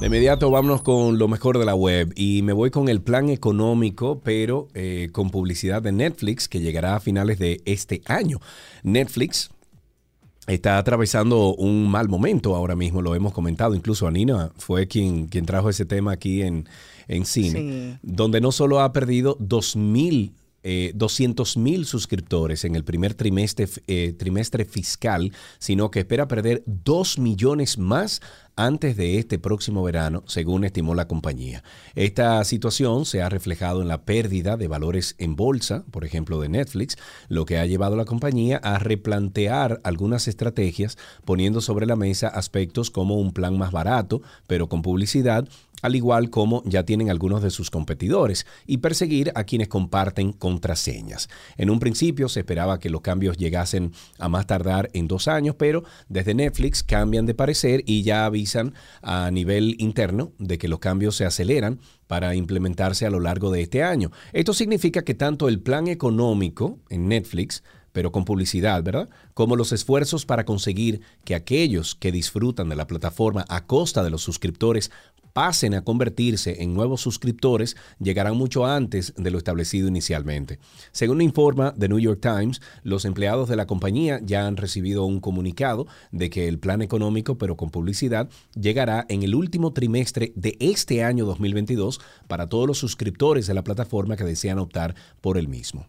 De 0.00 0.08
inmediato 0.08 0.50
vámonos 0.50 0.82
con 0.82 1.18
lo 1.18 1.28
mejor 1.28 1.58
de 1.58 1.64
la 1.64 1.74
web. 1.74 2.12
Y 2.14 2.42
me 2.42 2.52
voy 2.52 2.70
con 2.70 2.90
el 2.90 3.00
plan 3.00 3.30
económico, 3.30 4.20
pero 4.22 4.68
eh, 4.74 5.08
con 5.12 5.30
publicidad 5.30 5.80
de 5.80 5.92
Netflix 5.92 6.46
que 6.46 6.60
llegará 6.60 6.96
a 6.96 7.00
finales 7.00 7.38
de 7.38 7.62
este 7.64 8.02
año. 8.04 8.38
Netflix 8.82 9.50
está 10.46 10.76
atravesando 10.76 11.54
un 11.54 11.90
mal 11.90 12.10
momento 12.10 12.54
ahora 12.54 12.76
mismo, 12.76 13.00
lo 13.00 13.14
hemos 13.14 13.32
comentado, 13.32 13.74
incluso 13.74 14.06
Anina 14.06 14.52
fue 14.58 14.86
quien, 14.86 15.26
quien 15.28 15.46
trajo 15.46 15.70
ese 15.70 15.86
tema 15.86 16.12
aquí 16.12 16.42
en, 16.42 16.68
en 17.08 17.24
cine, 17.24 17.98
donde 18.02 18.42
no 18.42 18.52
solo 18.52 18.80
ha 18.80 18.92
perdido 18.92 19.38
2.000 19.38 20.32
eh, 20.64 20.92
200 20.94 21.56
mil 21.58 21.84
suscriptores 21.84 22.64
en 22.64 22.74
el 22.74 22.84
primer 22.84 23.14
trimestre, 23.14 23.68
eh, 23.86 24.14
trimestre 24.18 24.64
fiscal, 24.64 25.30
sino 25.58 25.90
que 25.90 26.00
espera 26.00 26.26
perder 26.26 26.62
2 26.66 27.18
millones 27.18 27.76
más 27.78 28.22
antes 28.56 28.96
de 28.96 29.18
este 29.18 29.38
próximo 29.38 29.82
verano, 29.82 30.22
según 30.26 30.64
estimó 30.64 30.94
la 30.94 31.08
compañía. 31.08 31.62
Esta 31.94 32.42
situación 32.44 33.04
se 33.04 33.20
ha 33.20 33.28
reflejado 33.28 33.82
en 33.82 33.88
la 33.88 34.04
pérdida 34.04 34.56
de 34.56 34.68
valores 34.68 35.16
en 35.18 35.36
bolsa, 35.36 35.84
por 35.90 36.04
ejemplo 36.04 36.40
de 36.40 36.48
Netflix, 36.48 36.96
lo 37.28 37.44
que 37.44 37.58
ha 37.58 37.66
llevado 37.66 37.94
a 37.94 37.98
la 37.98 38.04
compañía 38.04 38.58
a 38.58 38.78
replantear 38.78 39.80
algunas 39.84 40.28
estrategias, 40.28 40.96
poniendo 41.24 41.60
sobre 41.60 41.86
la 41.86 41.96
mesa 41.96 42.28
aspectos 42.28 42.90
como 42.90 43.16
un 43.16 43.32
plan 43.32 43.58
más 43.58 43.72
barato, 43.72 44.22
pero 44.46 44.68
con 44.68 44.82
publicidad, 44.82 45.48
al 45.84 45.96
igual 45.96 46.30
como 46.30 46.62
ya 46.64 46.84
tienen 46.84 47.10
algunos 47.10 47.42
de 47.42 47.50
sus 47.50 47.70
competidores, 47.70 48.46
y 48.66 48.78
perseguir 48.78 49.32
a 49.34 49.44
quienes 49.44 49.68
comparten 49.68 50.32
contraseñas. 50.32 51.28
En 51.58 51.68
un 51.68 51.78
principio 51.78 52.30
se 52.30 52.40
esperaba 52.40 52.80
que 52.80 52.88
los 52.88 53.02
cambios 53.02 53.36
llegasen 53.36 53.92
a 54.18 54.30
más 54.30 54.46
tardar 54.46 54.88
en 54.94 55.08
dos 55.08 55.28
años, 55.28 55.56
pero 55.58 55.84
desde 56.08 56.32
Netflix 56.32 56.82
cambian 56.82 57.26
de 57.26 57.34
parecer 57.34 57.82
y 57.84 58.02
ya 58.02 58.24
avisan 58.24 58.72
a 59.02 59.30
nivel 59.30 59.76
interno 59.78 60.32
de 60.38 60.56
que 60.56 60.68
los 60.68 60.78
cambios 60.78 61.16
se 61.16 61.26
aceleran 61.26 61.80
para 62.06 62.34
implementarse 62.34 63.04
a 63.04 63.10
lo 63.10 63.20
largo 63.20 63.50
de 63.50 63.60
este 63.60 63.82
año. 63.82 64.10
Esto 64.32 64.54
significa 64.54 65.02
que 65.02 65.12
tanto 65.12 65.48
el 65.48 65.60
plan 65.60 65.88
económico 65.88 66.78
en 66.88 67.08
Netflix 67.08 67.62
pero 67.94 68.10
con 68.10 68.24
publicidad, 68.24 68.82
¿verdad? 68.82 69.08
Como 69.34 69.54
los 69.54 69.70
esfuerzos 69.70 70.26
para 70.26 70.44
conseguir 70.44 71.02
que 71.24 71.36
aquellos 71.36 71.94
que 71.94 72.10
disfrutan 72.10 72.68
de 72.68 72.74
la 72.74 72.88
plataforma 72.88 73.44
a 73.48 73.66
costa 73.66 74.02
de 74.02 74.10
los 74.10 74.20
suscriptores 74.20 74.90
pasen 75.34 75.74
a 75.74 75.82
convertirse 75.82 76.62
en 76.62 76.72
nuevos 76.72 77.02
suscriptores 77.02 77.76
llegarán 77.98 78.38
mucho 78.38 78.64
antes 78.64 79.12
de 79.16 79.30
lo 79.30 79.36
establecido 79.36 79.88
inicialmente. 79.88 80.58
Según 80.92 81.20
informa 81.20 81.74
The 81.78 81.88
New 81.88 81.98
York 81.98 82.20
Times, 82.22 82.62
los 82.84 83.04
empleados 83.04 83.48
de 83.50 83.56
la 83.56 83.66
compañía 83.66 84.20
ya 84.22 84.46
han 84.46 84.56
recibido 84.56 85.04
un 85.04 85.20
comunicado 85.20 85.86
de 86.12 86.30
que 86.30 86.48
el 86.48 86.58
plan 86.58 86.80
económico, 86.80 87.36
pero 87.36 87.56
con 87.56 87.70
publicidad, 87.70 88.30
llegará 88.54 89.04
en 89.08 89.24
el 89.24 89.34
último 89.34 89.72
trimestre 89.72 90.32
de 90.36 90.56
este 90.60 91.02
año 91.02 91.26
2022 91.26 92.00
para 92.28 92.48
todos 92.48 92.66
los 92.66 92.78
suscriptores 92.78 93.46
de 93.46 93.54
la 93.54 93.64
plataforma 93.64 94.16
que 94.16 94.24
desean 94.24 94.60
optar 94.60 94.94
por 95.20 95.36
el 95.36 95.48
mismo. 95.48 95.86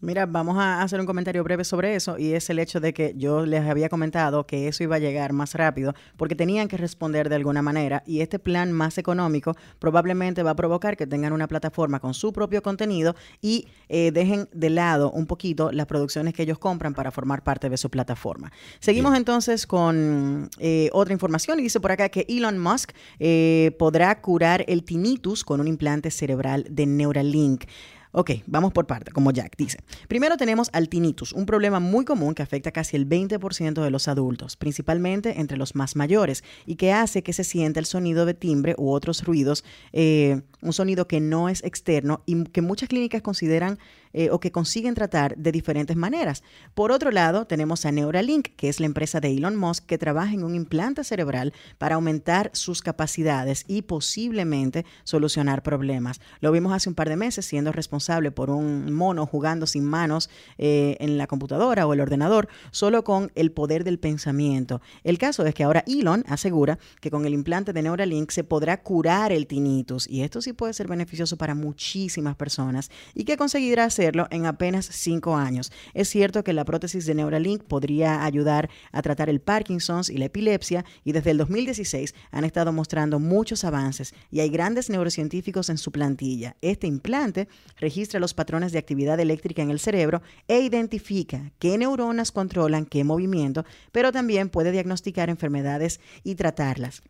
Mira, 0.00 0.26
vamos 0.26 0.56
a 0.58 0.80
hacer 0.80 1.00
un 1.00 1.06
comentario 1.06 1.42
breve 1.42 1.64
sobre 1.64 1.96
eso 1.96 2.18
y 2.18 2.32
es 2.32 2.48
el 2.50 2.60
hecho 2.60 2.78
de 2.78 2.94
que 2.94 3.14
yo 3.16 3.44
les 3.44 3.66
había 3.66 3.88
comentado 3.88 4.46
que 4.46 4.68
eso 4.68 4.84
iba 4.84 4.94
a 4.94 5.00
llegar 5.00 5.32
más 5.32 5.54
rápido 5.54 5.92
porque 6.16 6.36
tenían 6.36 6.68
que 6.68 6.76
responder 6.76 7.28
de 7.28 7.34
alguna 7.34 7.62
manera 7.62 8.04
y 8.06 8.20
este 8.20 8.38
plan 8.38 8.70
más 8.70 8.96
económico 8.98 9.56
probablemente 9.80 10.44
va 10.44 10.52
a 10.52 10.54
provocar 10.54 10.96
que 10.96 11.08
tengan 11.08 11.32
una 11.32 11.48
plataforma 11.48 11.98
con 11.98 12.14
su 12.14 12.32
propio 12.32 12.62
contenido 12.62 13.16
y 13.42 13.66
eh, 13.88 14.12
dejen 14.12 14.48
de 14.52 14.70
lado 14.70 15.10
un 15.10 15.26
poquito 15.26 15.72
las 15.72 15.86
producciones 15.86 16.32
que 16.32 16.44
ellos 16.44 16.60
compran 16.60 16.94
para 16.94 17.10
formar 17.10 17.42
parte 17.42 17.68
de 17.68 17.76
su 17.76 17.90
plataforma. 17.90 18.52
Seguimos 18.78 19.16
entonces 19.16 19.66
con 19.66 20.48
eh, 20.60 20.90
otra 20.92 21.12
información 21.12 21.58
y 21.58 21.64
dice 21.64 21.80
por 21.80 21.90
acá 21.90 22.08
que 22.08 22.24
Elon 22.28 22.56
Musk 22.60 22.92
eh, 23.18 23.74
podrá 23.80 24.20
curar 24.20 24.64
el 24.68 24.84
tinnitus 24.84 25.42
con 25.42 25.60
un 25.60 25.66
implante 25.66 26.12
cerebral 26.12 26.66
de 26.70 26.86
Neuralink. 26.86 27.64
Ok, 28.12 28.30
vamos 28.46 28.72
por 28.72 28.86
parte, 28.86 29.12
como 29.12 29.30
Jack 29.30 29.56
dice. 29.58 29.78
Primero 30.08 30.36
tenemos 30.36 30.70
al 30.72 30.88
tinnitus, 30.88 31.32
un 31.32 31.44
problema 31.44 31.78
muy 31.78 32.04
común 32.04 32.34
que 32.34 32.42
afecta 32.42 32.72
casi 32.72 32.96
el 32.96 33.08
20% 33.08 33.82
de 33.82 33.90
los 33.90 34.08
adultos, 34.08 34.56
principalmente 34.56 35.40
entre 35.40 35.58
los 35.58 35.74
más 35.74 35.94
mayores, 35.94 36.42
y 36.64 36.76
que 36.76 36.92
hace 36.92 37.22
que 37.22 37.32
se 37.32 37.44
sienta 37.44 37.80
el 37.80 37.86
sonido 37.86 38.24
de 38.24 38.34
timbre 38.34 38.74
u 38.78 38.90
otros 38.90 39.24
ruidos, 39.24 39.62
eh, 39.92 40.40
un 40.62 40.72
sonido 40.72 41.06
que 41.06 41.20
no 41.20 41.48
es 41.48 41.62
externo 41.62 42.22
y 42.24 42.44
que 42.44 42.62
muchas 42.62 42.88
clínicas 42.88 43.22
consideran 43.22 43.78
eh, 44.12 44.30
o 44.30 44.40
que 44.40 44.52
consiguen 44.52 44.94
tratar 44.94 45.36
de 45.36 45.52
diferentes 45.52 45.96
maneras. 45.96 46.42
Por 46.74 46.92
otro 46.92 47.10
lado, 47.10 47.46
tenemos 47.46 47.84
a 47.84 47.92
Neuralink, 47.92 48.48
que 48.56 48.68
es 48.68 48.80
la 48.80 48.86
empresa 48.86 49.20
de 49.20 49.30
Elon 49.30 49.56
Musk 49.56 49.86
que 49.86 49.98
trabaja 49.98 50.32
en 50.32 50.44
un 50.44 50.54
implante 50.54 51.04
cerebral 51.04 51.52
para 51.78 51.96
aumentar 51.96 52.50
sus 52.52 52.82
capacidades 52.82 53.64
y 53.66 53.82
posiblemente 53.82 54.84
solucionar 55.04 55.62
problemas. 55.62 56.20
Lo 56.40 56.52
vimos 56.52 56.72
hace 56.72 56.88
un 56.88 56.94
par 56.94 57.08
de 57.08 57.16
meses 57.16 57.46
siendo 57.46 57.72
responsable 57.72 58.30
por 58.30 58.50
un 58.50 58.92
mono 58.92 59.26
jugando 59.26 59.66
sin 59.66 59.84
manos 59.84 60.30
eh, 60.58 60.96
en 61.00 61.18
la 61.18 61.26
computadora 61.26 61.86
o 61.86 61.92
el 61.92 62.00
ordenador, 62.00 62.48
solo 62.70 63.04
con 63.04 63.30
el 63.34 63.52
poder 63.52 63.84
del 63.84 63.98
pensamiento. 63.98 64.80
El 65.04 65.18
caso 65.18 65.44
es 65.46 65.54
que 65.54 65.64
ahora 65.64 65.84
Elon 65.86 66.24
asegura 66.28 66.78
que 67.00 67.10
con 67.10 67.24
el 67.26 67.34
implante 67.34 67.72
de 67.72 67.82
Neuralink 67.82 68.30
se 68.30 68.44
podrá 68.44 68.82
curar 68.82 69.32
el 69.32 69.46
tinnitus 69.46 70.08
y 70.08 70.22
esto 70.22 70.40
sí 70.40 70.52
puede 70.52 70.72
ser 70.72 70.88
beneficioso 70.88 71.36
para 71.36 71.54
muchísimas 71.54 72.36
personas 72.36 72.90
y 73.14 73.24
que 73.24 73.36
conseguirá 73.36 73.90
en 73.98 74.46
apenas 74.46 74.86
cinco 74.86 75.36
años. 75.36 75.72
Es 75.94 76.08
cierto 76.08 76.44
que 76.44 76.52
la 76.52 76.64
prótesis 76.64 77.06
de 77.06 77.14
Neuralink 77.14 77.64
podría 77.64 78.24
ayudar 78.24 78.70
a 78.92 79.02
tratar 79.02 79.28
el 79.28 79.40
Parkinson's 79.40 80.08
y 80.08 80.18
la 80.18 80.26
epilepsia 80.26 80.84
y 81.04 81.12
desde 81.12 81.30
el 81.30 81.38
2016 81.38 82.14
han 82.30 82.44
estado 82.44 82.72
mostrando 82.72 83.18
muchos 83.18 83.64
avances 83.64 84.14
y 84.30 84.40
hay 84.40 84.50
grandes 84.50 84.90
neurocientíficos 84.90 85.68
en 85.70 85.78
su 85.78 85.92
plantilla. 85.92 86.56
Este 86.60 86.86
implante 86.86 87.48
registra 87.78 88.20
los 88.20 88.34
patrones 88.34 88.72
de 88.72 88.78
actividad 88.78 89.20
eléctrica 89.20 89.62
en 89.62 89.70
el 89.70 89.80
cerebro 89.80 90.22
e 90.46 90.60
identifica 90.60 91.52
qué 91.58 91.76
neuronas 91.78 92.32
controlan 92.32 92.86
qué 92.86 93.04
movimiento, 93.04 93.64
pero 93.92 94.12
también 94.12 94.48
puede 94.48 94.72
diagnosticar 94.72 95.30
enfermedades 95.30 96.00
y 96.24 96.34
tratarlas. 96.34 97.02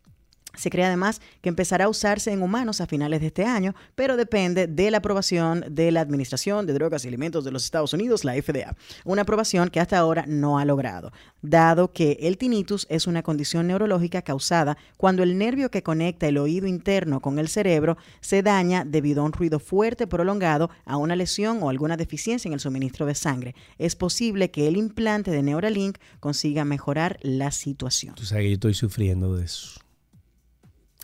Se 0.55 0.69
cree 0.69 0.85
además 0.85 1.21
que 1.41 1.49
empezará 1.49 1.85
a 1.85 1.89
usarse 1.89 2.31
en 2.31 2.41
humanos 2.41 2.81
a 2.81 2.87
finales 2.87 3.21
de 3.21 3.27
este 3.27 3.45
año, 3.45 3.75
pero 3.95 4.17
depende 4.17 4.67
de 4.67 4.91
la 4.91 4.97
aprobación 4.97 5.63
de 5.69 5.91
la 5.91 6.01
Administración 6.01 6.65
de 6.65 6.73
Drogas 6.73 7.05
y 7.05 7.07
Alimentos 7.07 7.45
de 7.45 7.51
los 7.51 7.63
Estados 7.63 7.93
Unidos, 7.93 8.25
la 8.25 8.33
FDA, 8.33 8.75
una 9.05 9.21
aprobación 9.21 9.69
que 9.69 9.79
hasta 9.79 9.97
ahora 9.97 10.25
no 10.27 10.57
ha 10.57 10.65
logrado, 10.65 11.11
dado 11.41 11.93
que 11.93 12.17
el 12.21 12.37
tinnitus 12.37 12.87
es 12.89 13.07
una 13.07 13.23
condición 13.23 13.67
neurológica 13.67 14.21
causada 14.21 14.77
cuando 14.97 15.23
el 15.23 15.37
nervio 15.37 15.71
que 15.71 15.83
conecta 15.83 16.27
el 16.27 16.37
oído 16.37 16.67
interno 16.67 17.21
con 17.21 17.39
el 17.39 17.47
cerebro 17.47 17.97
se 18.19 18.41
daña 18.41 18.85
debido 18.85 19.21
a 19.21 19.25
un 19.25 19.33
ruido 19.33 19.59
fuerte 19.59 20.07
prolongado, 20.07 20.69
a 20.85 20.97
una 20.97 21.15
lesión 21.15 21.59
o 21.61 21.69
alguna 21.69 21.95
deficiencia 21.95 22.49
en 22.49 22.53
el 22.53 22.59
suministro 22.59 23.05
de 23.05 23.15
sangre. 23.15 23.55
Es 23.77 23.95
posible 23.95 24.51
que 24.51 24.67
el 24.67 24.77
implante 24.77 25.31
de 25.31 25.43
Neuralink 25.43 25.97
consiga 26.19 26.65
mejorar 26.65 27.19
la 27.21 27.51
situación. 27.51 28.15
Tú 28.15 28.25
sabes 28.25 28.43
que 28.43 28.49
yo 28.49 28.53
estoy 28.55 28.73
sufriendo 28.73 29.35
de 29.35 29.45
eso. 29.45 29.79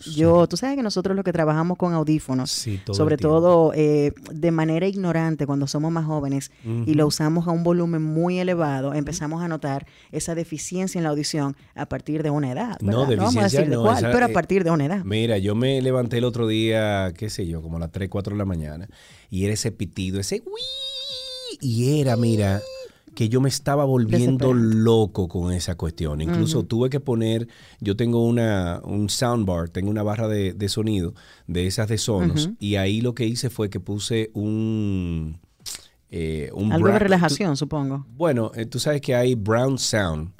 Yo, 0.03 0.45
tú 0.47 0.57
sabes 0.57 0.75
que 0.75 0.83
nosotros 0.83 1.15
los 1.15 1.23
que 1.23 1.31
trabajamos 1.31 1.77
con 1.77 1.93
audífonos, 1.93 2.67
sobre 2.91 3.15
todo 3.15 3.71
eh, 3.73 4.11
de 4.29 4.51
manera 4.51 4.87
ignorante 4.87 5.45
cuando 5.45 5.67
somos 5.67 5.89
más 5.89 6.05
jóvenes 6.05 6.51
y 6.85 6.95
lo 6.95 7.07
usamos 7.07 7.47
a 7.47 7.51
un 7.51 7.63
volumen 7.63 8.01
muy 8.01 8.39
elevado, 8.39 8.93
empezamos 8.93 9.41
a 9.41 9.47
notar 9.47 9.87
esa 10.11 10.35
deficiencia 10.35 10.99
en 10.99 11.03
la 11.03 11.11
audición 11.11 11.55
a 11.75 11.85
partir 11.85 12.23
de 12.23 12.29
una 12.29 12.51
edad. 12.51 12.77
No, 12.81 13.05
deficiencia 13.05 13.15
no 13.15 13.23
vamos 13.23 13.37
a 13.37 13.43
decir 13.43 13.69
de 13.69 13.77
cuál, 13.77 14.11
pero 14.11 14.25
a 14.25 14.29
eh, 14.29 14.33
partir 14.33 14.63
de 14.65 14.71
una 14.71 14.85
edad. 14.85 15.03
Mira, 15.05 15.37
yo 15.37 15.55
me 15.55 15.81
levanté 15.81 16.17
el 16.17 16.25
otro 16.25 16.45
día, 16.45 17.13
qué 17.17 17.29
sé 17.29 17.47
yo, 17.47 17.61
como 17.61 17.77
a 17.77 17.79
las 17.79 17.91
3, 17.91 18.09
4 18.09 18.33
de 18.33 18.37
la 18.37 18.45
mañana, 18.45 18.89
y 19.29 19.45
era 19.45 19.53
ese 19.53 19.71
pitido, 19.71 20.19
ese 20.19 20.43
y 21.61 22.01
era, 22.01 22.17
mira 22.17 22.61
que 23.15 23.29
yo 23.29 23.41
me 23.41 23.49
estaba 23.49 23.85
volviendo 23.85 24.53
loco 24.53 25.27
con 25.27 25.53
esa 25.53 25.75
cuestión. 25.75 26.21
Incluso 26.21 26.63
tuve 26.63 26.89
que 26.89 26.99
poner, 26.99 27.47
yo 27.79 27.95
tengo 27.95 28.25
una, 28.25 28.81
un 28.83 29.09
soundbar, 29.09 29.69
tengo 29.69 29.89
una 29.89 30.03
barra 30.03 30.27
de, 30.27 30.69
sonido 30.69 31.15
de 31.47 31.65
esas 31.65 31.87
de 31.87 31.97
Sonos, 31.97 32.51
y 32.59 32.75
ahí 32.75 33.01
lo 33.01 33.15
que 33.15 33.25
hice 33.25 33.49
fue 33.49 33.69
que 33.69 33.79
puse 33.79 34.29
un... 34.33 35.39
Eh, 36.11 36.51
Algo 36.71 36.87
de 36.87 36.99
relajación, 36.99 37.57
supongo. 37.57 38.05
Bueno, 38.15 38.51
eh, 38.53 38.65
tú 38.65 38.79
sabes 38.79 39.01
que 39.01 39.15
hay 39.15 39.35
Brown 39.35 39.79
Sound. 39.79 40.31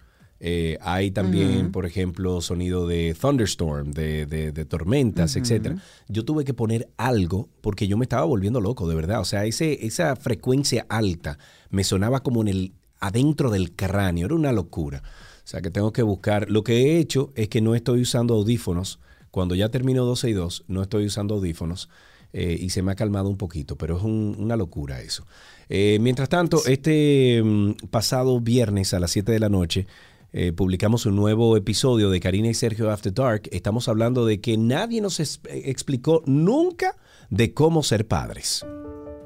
Eh, 0.42 0.78
hay 0.82 1.12
también, 1.12 1.72
por 1.72 1.86
ejemplo, 1.86 2.42
sonido 2.42 2.86
de 2.88 3.16
thunderstorm, 3.20 3.92
de, 3.92 4.26
de, 4.26 4.66
tormentas, 4.66 5.36
etcétera. 5.38 5.78
Yo 6.08 6.26
tuve 6.26 6.44
que 6.44 6.54
poner 6.54 6.90
algo 6.98 7.50
porque 7.62 7.88
yo 7.88 7.98
me 7.98 8.04
estaba 8.06 8.26
volviendo 8.26 8.60
loco, 8.62 8.88
de 8.88 8.96
verdad. 8.96 9.22
O 9.22 9.26
sea, 9.26 9.46
ese, 9.46 9.86
esa 9.86 10.16
frecuencia 10.16 10.86
alta 10.90 11.40
me 11.76 11.84
sonaba 11.84 12.22
como 12.22 12.42
en 12.42 12.48
el 12.48 12.74
adentro 13.00 13.52
del 13.52 13.74
cráneo, 13.74 14.26
era 14.26 14.36
una 14.36 14.52
locura. 14.52 15.04
O 15.44 15.48
sea 15.48 15.62
que 15.62 15.70
tengo 15.70 15.94
que 15.94 16.02
buscar. 16.02 16.50
Lo 16.50 16.64
que 16.64 16.74
he 16.78 17.00
hecho 17.00 17.32
es 17.36 17.50
que 17.50 17.62
no 17.62 17.76
estoy 17.76 18.02
usando 18.02 18.34
audífonos. 18.34 19.00
Cuando 19.30 19.54
ya 19.54 19.70
termino 19.70 20.06
12 20.06 20.30
y 20.30 20.34
2, 20.34 20.64
no 20.70 20.82
estoy 20.82 21.06
usando 21.06 21.36
audífonos. 21.36 21.90
Eh, 22.34 22.58
y 22.60 22.70
se 22.70 22.82
me 22.82 22.92
ha 22.92 22.96
calmado 22.96 23.30
un 23.30 23.38
poquito, 23.38 23.78
pero 23.78 23.98
es 23.98 24.04
una 24.04 24.56
locura 24.56 25.02
eso. 25.02 25.26
Eh, 25.70 26.00
mientras 26.02 26.30
tanto, 26.30 26.66
este 26.66 27.42
mm, 27.44 27.72
pasado 27.92 28.40
viernes 28.42 28.94
a 28.94 29.00
las 29.00 29.12
7 29.12 29.32
de 29.32 29.40
la 29.40 29.50
noche, 29.50 29.88
eh, 30.34 30.52
publicamos 30.52 31.06
un 31.06 31.16
nuevo 31.16 31.56
episodio 31.56 32.10
de 32.10 32.20
Karina 32.20 32.50
y 32.50 32.54
Sergio 32.54 32.90
After 32.90 33.14
Dark. 33.14 33.44
Estamos 33.52 33.88
hablando 33.88 34.26
de 34.26 34.42
que 34.42 34.58
nadie 34.58 35.00
nos 35.00 35.20
explicó 35.20 36.24
nunca 36.26 36.96
de 37.30 37.54
cómo 37.54 37.84
ser 37.84 38.08
padres. 38.08 38.66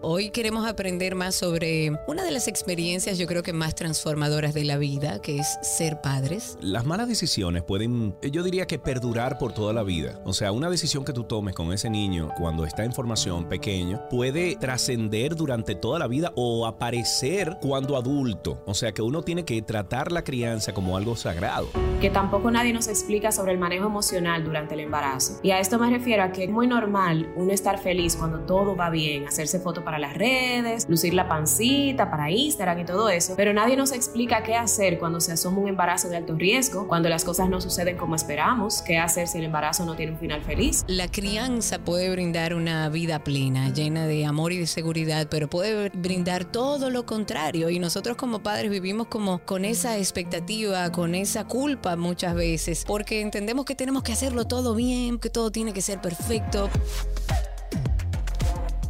Hoy 0.02 0.30
queremos 0.30 0.66
aprender 0.66 1.14
más 1.14 1.36
sobre 1.36 1.92
una 2.08 2.24
de 2.24 2.32
las 2.32 2.48
experiencias 2.48 3.18
yo 3.18 3.28
creo 3.28 3.44
que 3.44 3.52
más 3.52 3.76
transformadoras 3.76 4.54
de 4.54 4.64
la 4.64 4.78
vida, 4.78 5.20
que 5.22 5.40
es 5.40 5.58
ser 5.62 6.00
padres. 6.00 6.58
Las 6.62 6.86
malas 6.86 7.10
decisiones 7.10 7.64
pueden, 7.64 8.16
yo 8.22 8.42
diría 8.42 8.66
que 8.66 8.80
perdurar 8.80 9.38
por 9.38 9.52
toda 9.52 9.74
la 9.74 9.84
vida. 9.84 10.22
O 10.24 10.32
sea, 10.32 10.54
una 10.54 10.70
decisión 10.70 11.04
que 11.04 11.12
tú 11.12 11.26
tomes 11.26 11.54
con 11.54 11.74
ese 11.74 11.90
niño 11.90 12.30
cuando 12.38 12.64
está 12.64 12.86
en 12.86 12.94
formación 12.94 13.50
pequeño 13.50 14.08
puede 14.10 14.56
trascender 14.56 15.36
durante 15.36 15.76
toda 15.76 16.00
la 16.00 16.08
vida 16.08 16.32
o 16.38 16.66
aparecer 16.66 17.58
cuando 17.60 17.98
adulto. 17.98 18.64
O 18.66 18.76
sea, 18.76 18.94
que 18.94 19.02
uno 19.02 19.22
tiene 19.22 19.44
que 19.44 19.62
tratar 19.62 20.14
la 20.14 20.24
crianza 20.24 20.74
como 20.74 20.96
algo 20.96 21.18
sagrado. 21.18 21.68
Que 22.00 22.10
tampoco 22.10 22.52
nadie 22.52 22.72
nos 22.72 22.88
explica 22.88 23.34
sobre 23.34 23.52
el 23.52 23.58
manejo 23.58 23.88
emocional 23.88 24.46
durante 24.46 24.76
el 24.76 24.80
embarazo. 24.80 25.42
Y 25.44 25.52
a 25.52 25.60
esto 25.60 25.78
me 25.78 25.90
refiero 25.90 26.24
a 26.24 26.32
que 26.32 26.46
es 26.46 26.50
muy 26.50 26.68
normal 26.68 27.34
uno 27.36 27.52
estar 27.52 27.80
feliz 27.80 28.16
cuando 28.16 28.40
todo 28.40 28.78
va 28.78 28.90
bien, 28.90 29.28
hacerse 29.28 29.60
fotos 29.60 29.84
para 29.90 29.98
las 29.98 30.14
redes, 30.14 30.88
lucir 30.88 31.16
la 31.16 31.28
pancita 31.28 32.12
para 32.12 32.30
Instagram 32.30 32.78
y 32.78 32.86
todo 32.86 33.10
eso, 33.10 33.34
pero 33.36 33.54
nadie 33.54 33.76
nos 33.76 33.92
explica 33.92 34.44
qué 34.44 34.54
hacer 34.54 35.00
cuando 35.00 35.20
se 35.20 35.32
asoma 35.32 35.58
un 35.58 35.68
embarazo 35.68 36.10
de 36.10 36.18
alto 36.18 36.36
riesgo, 36.36 36.88
cuando 36.88 37.10
las 37.10 37.26
cosas 37.26 37.50
no 37.50 37.60
suceden 37.60 37.98
como 37.98 38.14
esperamos, 38.14 38.84
qué 38.84 39.00
hacer 39.00 39.28
si 39.28 39.40
el 39.40 39.46
embarazo 39.46 39.86
no 39.86 39.96
tiene 39.96 40.12
un 40.12 40.20
final 40.20 40.44
feliz. 40.44 40.86
La 40.86 41.08
crianza 41.08 41.80
puede 41.80 42.12
brindar 42.12 42.54
una 42.54 42.88
vida 42.90 43.24
plena, 43.24 43.74
llena 43.74 44.06
de 44.06 44.28
amor 44.28 44.52
y 44.52 44.60
de 44.60 44.68
seguridad, 44.68 45.26
pero 45.28 45.50
puede 45.50 45.90
brindar 45.90 46.46
todo 46.46 46.92
lo 46.92 47.08
contrario 47.08 47.72
y 47.72 47.80
nosotros 47.80 48.16
como 48.16 48.44
padres 48.44 48.70
vivimos 48.70 49.08
como 49.08 49.40
con 49.40 49.66
esa 49.66 49.98
expectativa, 49.98 50.92
con 50.92 51.16
esa 51.16 51.46
culpa 51.46 51.96
muchas 51.96 52.36
veces, 52.36 52.84
porque 52.86 53.22
entendemos 53.22 53.66
que 53.66 53.74
tenemos 53.74 54.04
que 54.04 54.14
hacerlo 54.14 54.46
todo 54.46 54.76
bien, 54.76 55.18
que 55.18 55.32
todo 55.32 55.50
tiene 55.50 55.74
que 55.74 55.82
ser 55.82 56.00
perfecto. 56.00 56.70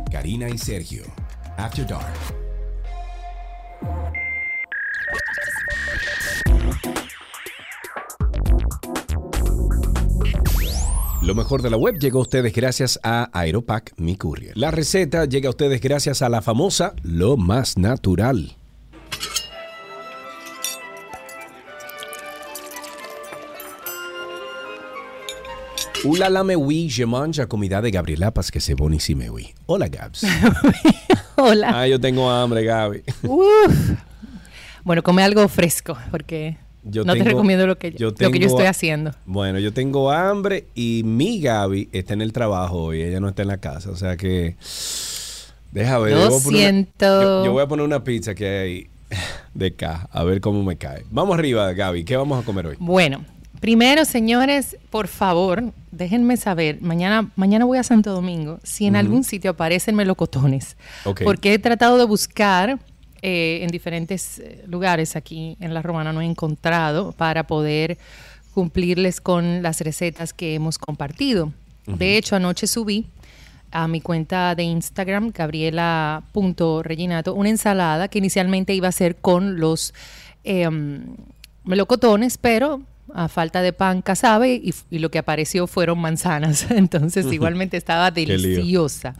Karina 0.10 0.50
y 0.50 0.58
Sergio. 0.58 1.04
After 1.58 1.86
Dark. 1.86 2.06
Lo 11.22 11.36
mejor 11.36 11.62
de 11.62 11.70
la 11.70 11.78
web 11.78 12.00
llega 12.00 12.18
a 12.18 12.22
ustedes 12.22 12.54
gracias 12.54 13.00
a 13.04 13.30
Aeropack 13.34 13.94
Mi 13.98 14.16
Courier. 14.16 14.58
La 14.58 14.72
receta 14.72 15.26
llega 15.26 15.48
a 15.48 15.52
ustedes 15.52 15.80
gracias 15.80 16.22
a 16.22 16.30
la 16.30 16.42
famosa 16.42 16.96
Lo 17.04 17.38
Más 17.38 17.78
Natural. 17.78 18.59
Ula 26.04 26.30
la 26.30 26.44
mewi, 26.44 26.90
je 26.90 27.06
mange 27.06 27.46
comida 27.48 27.82
de 27.82 27.92
Gabriela 27.92 28.32
Paz 28.32 28.52
que 28.52 28.60
se 28.60 28.74
bonisime 28.74 29.30
oui. 29.30 29.54
Hola 29.66 29.90
Gabs. 29.90 30.26
Hola. 31.36 31.82
Ah, 31.82 31.88
yo 31.88 32.00
tengo 32.00 32.30
hambre, 32.30 32.64
Gaby. 32.64 33.04
Bueno, 34.84 35.04
come 35.04 35.24
algo 35.24 35.48
fresco, 35.50 35.98
porque 36.10 36.58
no 36.84 37.14
te 37.14 37.24
recomiendo 37.24 37.68
lo 37.68 37.78
que 37.78 37.92
yo, 37.92 38.14
lo 38.18 38.32
que 38.32 38.40
yo 38.40 38.48
estoy 38.48 38.66
haciendo. 38.66 39.12
Bueno, 39.26 39.60
yo 39.60 39.74
tengo 39.74 40.12
hambre 40.12 40.68
y 40.74 41.02
mi 41.04 41.42
Gaby 41.42 41.90
está 41.92 42.14
en 42.14 42.22
el 42.22 42.32
trabajo 42.32 42.94
y 42.94 43.02
ella 43.02 43.20
no 43.20 43.30
está 43.30 43.42
en 43.42 43.50
la 43.50 43.58
casa. 43.58 43.92
O 43.92 43.96
sea 43.96 44.16
que. 44.16 44.56
Deja 45.72 46.00
ver. 46.00 46.14
Lo 46.14 46.32
siento. 46.32 47.46
yo, 47.46 47.52
voy 47.52 47.62
a 47.62 47.68
poner 47.68 47.86
una 47.86 48.04
pizza 48.04 48.34
que 48.34 48.48
hay 48.48 48.90
de 49.54 49.76
caja, 49.76 50.08
a 50.12 50.24
ver 50.24 50.40
cómo 50.40 50.64
me 50.64 50.78
cae. 50.78 51.04
Vamos 51.12 51.38
arriba, 51.38 51.72
Gaby. 51.74 52.06
¿Qué 52.06 52.16
vamos 52.16 52.42
a 52.42 52.46
comer 52.46 52.68
hoy? 52.68 52.76
Bueno, 52.80 53.26
primero, 53.60 54.06
señores, 54.06 54.78
por 54.90 55.08
favor, 55.08 55.74
déjenme 55.92 56.38
saber. 56.38 56.82
Mañana, 56.82 57.30
mañana 57.36 57.66
voy 57.66 57.78
a 57.78 57.84
Santo 57.84 58.12
Domingo. 58.12 58.60
Si 58.64 58.86
en 58.86 58.96
algún 58.96 59.24
sitio 59.24 59.52
aparecen 59.52 59.96
melocotones. 59.96 60.78
Porque 61.24 61.54
he 61.54 61.60
tratado 61.60 61.98
de 61.98 62.06
buscar 62.06 62.80
eh, 63.22 63.60
en 63.64 63.70
diferentes 63.70 64.40
eh, 64.40 64.64
lugares 64.68 65.16
aquí 65.16 65.58
en 65.60 65.74
La 65.74 65.82
Romana, 65.82 66.14
no 66.14 66.22
he 66.22 66.26
encontrado 66.26 67.12
para 67.12 67.48
poder 67.48 67.98
cumplirles 68.54 69.22
con 69.22 69.62
las 69.62 69.82
recetas 69.82 70.34
que 70.34 70.56
hemos 70.56 70.78
compartido. 70.78 71.54
De 71.86 72.18
hecho, 72.18 72.36
anoche 72.36 72.68
subí 72.68 73.08
a 73.72 73.88
mi 73.88 74.02
cuenta 74.02 74.56
de 74.56 74.64
Instagram, 74.64 75.32
gabriela.reginato, 75.34 77.34
una 77.34 77.50
ensalada 77.50 78.08
que 78.08 78.20
inicialmente 78.20 78.74
iba 78.74 78.88
a 78.88 78.92
ser 78.92 79.16
con 79.16 79.60
los 79.60 79.94
em, 80.44 81.16
melocotones, 81.64 82.38
pero 82.38 82.82
a 83.14 83.28
falta 83.28 83.62
de 83.62 83.74
pan 83.74 84.02
casabe 84.02 84.54
y, 84.54 84.74
y, 84.90 85.00
lo 85.00 85.12
que 85.12 85.20
apareció 85.20 85.68
fueron 85.68 86.00
manzanas. 86.00 86.68
Entonces 86.72 87.32
igualmente 87.32 87.78
estaba 87.78 88.12
deliciosa. 88.12 89.16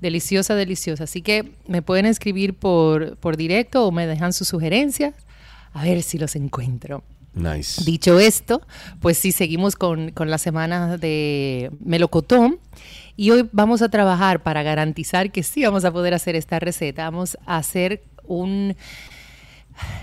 Deliciosa, 0.00 0.54
deliciosa. 0.54 1.04
Así 1.04 1.22
que 1.22 1.52
me 1.66 1.82
pueden 1.82 2.06
escribir 2.06 2.54
por, 2.54 3.16
por 3.16 3.36
directo 3.36 3.86
o 3.86 3.92
me 3.92 4.06
dejan 4.06 4.32
sus 4.32 4.48
sugerencias. 4.48 5.14
A 5.72 5.84
ver 5.84 6.02
si 6.02 6.18
los 6.18 6.36
encuentro. 6.36 7.02
Nice. 7.34 7.82
Dicho 7.84 8.18
esto, 8.18 8.60
pues 9.00 9.16
sí, 9.16 9.32
seguimos 9.32 9.76
con, 9.76 10.10
con 10.10 10.28
la 10.28 10.38
semana 10.38 10.98
de 10.98 11.70
melocotón. 11.80 12.58
Y 13.16 13.30
hoy 13.30 13.48
vamos 13.52 13.80
a 13.82 13.88
trabajar 13.88 14.42
para 14.42 14.62
garantizar 14.62 15.30
que 15.30 15.42
sí 15.42 15.62
vamos 15.64 15.84
a 15.84 15.92
poder 15.92 16.14
hacer 16.14 16.36
esta 16.36 16.58
receta. 16.58 17.04
Vamos 17.04 17.38
a 17.46 17.58
hacer 17.58 18.02
un... 18.24 18.76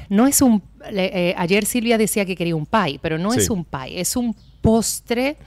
No 0.10 0.28
es 0.28 0.42
un... 0.42 0.64
Eh, 0.92 1.34
ayer 1.38 1.66
Silvia 1.66 1.98
decía 1.98 2.26
que 2.26 2.36
quería 2.36 2.56
un 2.56 2.66
pie, 2.66 3.00
pero 3.02 3.18
no 3.18 3.34
es 3.34 3.50
un 3.50 3.66
pie, 3.66 4.00
es 4.00 4.16
un 4.16 4.36
postre 4.62 5.38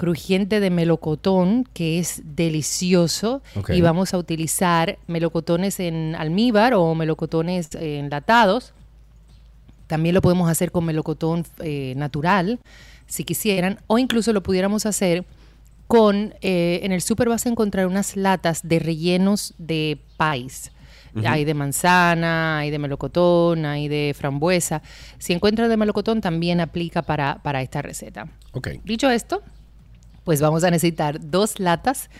crujiente 0.00 0.60
de 0.60 0.70
melocotón 0.70 1.68
que 1.74 1.98
es 1.98 2.22
delicioso 2.24 3.42
y 3.68 3.82
vamos 3.82 4.14
a 4.14 4.18
utilizar 4.18 4.98
melocotones 5.06 5.78
en 5.78 6.14
almíbar 6.14 6.72
o 6.72 6.94
melocotones 6.94 7.68
enlatados. 7.74 8.72
También 9.86 10.14
lo 10.14 10.22
podemos 10.22 10.48
hacer 10.48 10.72
con 10.72 10.86
melocotón 10.86 11.44
eh, 11.58 11.92
natural, 11.96 12.60
si 13.06 13.24
quisieran, 13.24 13.80
o 13.88 13.98
incluso 13.98 14.32
lo 14.32 14.42
pudiéramos 14.42 14.86
hacer 14.86 15.26
con, 15.86 16.34
eh, 16.40 16.80
en 16.82 16.92
el 16.92 17.02
súper 17.02 17.28
vas 17.28 17.44
a 17.44 17.50
encontrar 17.50 17.86
unas 17.86 18.16
latas 18.16 18.60
de 18.62 18.78
rellenos 18.78 19.52
de 19.58 19.98
Hay 21.24 21.44
de 21.44 21.54
manzana, 21.54 22.58
hay 22.58 22.70
de 22.70 22.78
melocotón, 22.78 23.66
hay 23.66 23.88
de 23.88 24.14
frambuesa. 24.16 24.82
Si 25.18 25.32
encuentras 25.32 25.68
de 25.68 25.76
melocotón, 25.76 26.20
también 26.20 26.60
aplica 26.60 27.02
para, 27.02 27.40
para 27.42 27.62
esta 27.62 27.82
receta. 27.82 28.28
Okay. 28.52 28.80
Dicho 28.84 29.10
esto, 29.10 29.42
pues 30.24 30.40
vamos 30.40 30.64
a 30.64 30.70
necesitar 30.70 31.18
dos 31.20 31.58
latas 31.58 32.10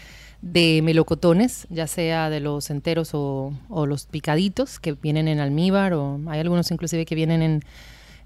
de 0.42 0.80
melocotones, 0.82 1.66
ya 1.70 1.86
sea 1.86 2.30
de 2.30 2.40
los 2.40 2.70
enteros 2.70 3.10
o, 3.12 3.52
los 3.86 4.06
picaditos 4.06 4.78
que 4.78 4.92
vienen 4.92 5.28
en 5.28 5.38
almíbar 5.38 5.92
o 5.92 6.18
hay 6.28 6.40
algunos 6.40 6.70
inclusive 6.70 7.04
que 7.04 7.14
vienen 7.14 7.62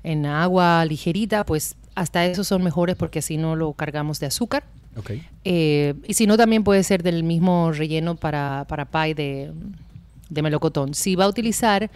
en, 0.03 0.27
agua 0.27 0.85
ligerita, 0.85 1.45
pues 1.45 1.77
hasta 1.95 2.27
esos 2.27 2.47
son 2.47 2.63
mejores 2.63 2.97
porque 2.97 3.21
así 3.21 3.37
no 3.37 3.57
lo 3.57 3.73
cargamos 3.73 4.21
de 4.21 4.27
azúcar. 4.27 4.65
Eh, 5.45 5.95
y 6.07 6.15
si 6.15 6.27
no, 6.27 6.37
también 6.37 6.63
puede 6.63 6.85
ser 6.85 7.03
del 7.03 7.25
mismo 7.25 7.73
relleno 7.73 8.15
para, 8.15 8.65
para 8.69 8.85
pie 8.85 9.15
de, 9.15 9.53
de 10.29 10.43
melocotón. 10.43 10.95
Si 10.95 11.17
va 11.17 11.25
a 11.25 11.29
utilizar 11.29 11.91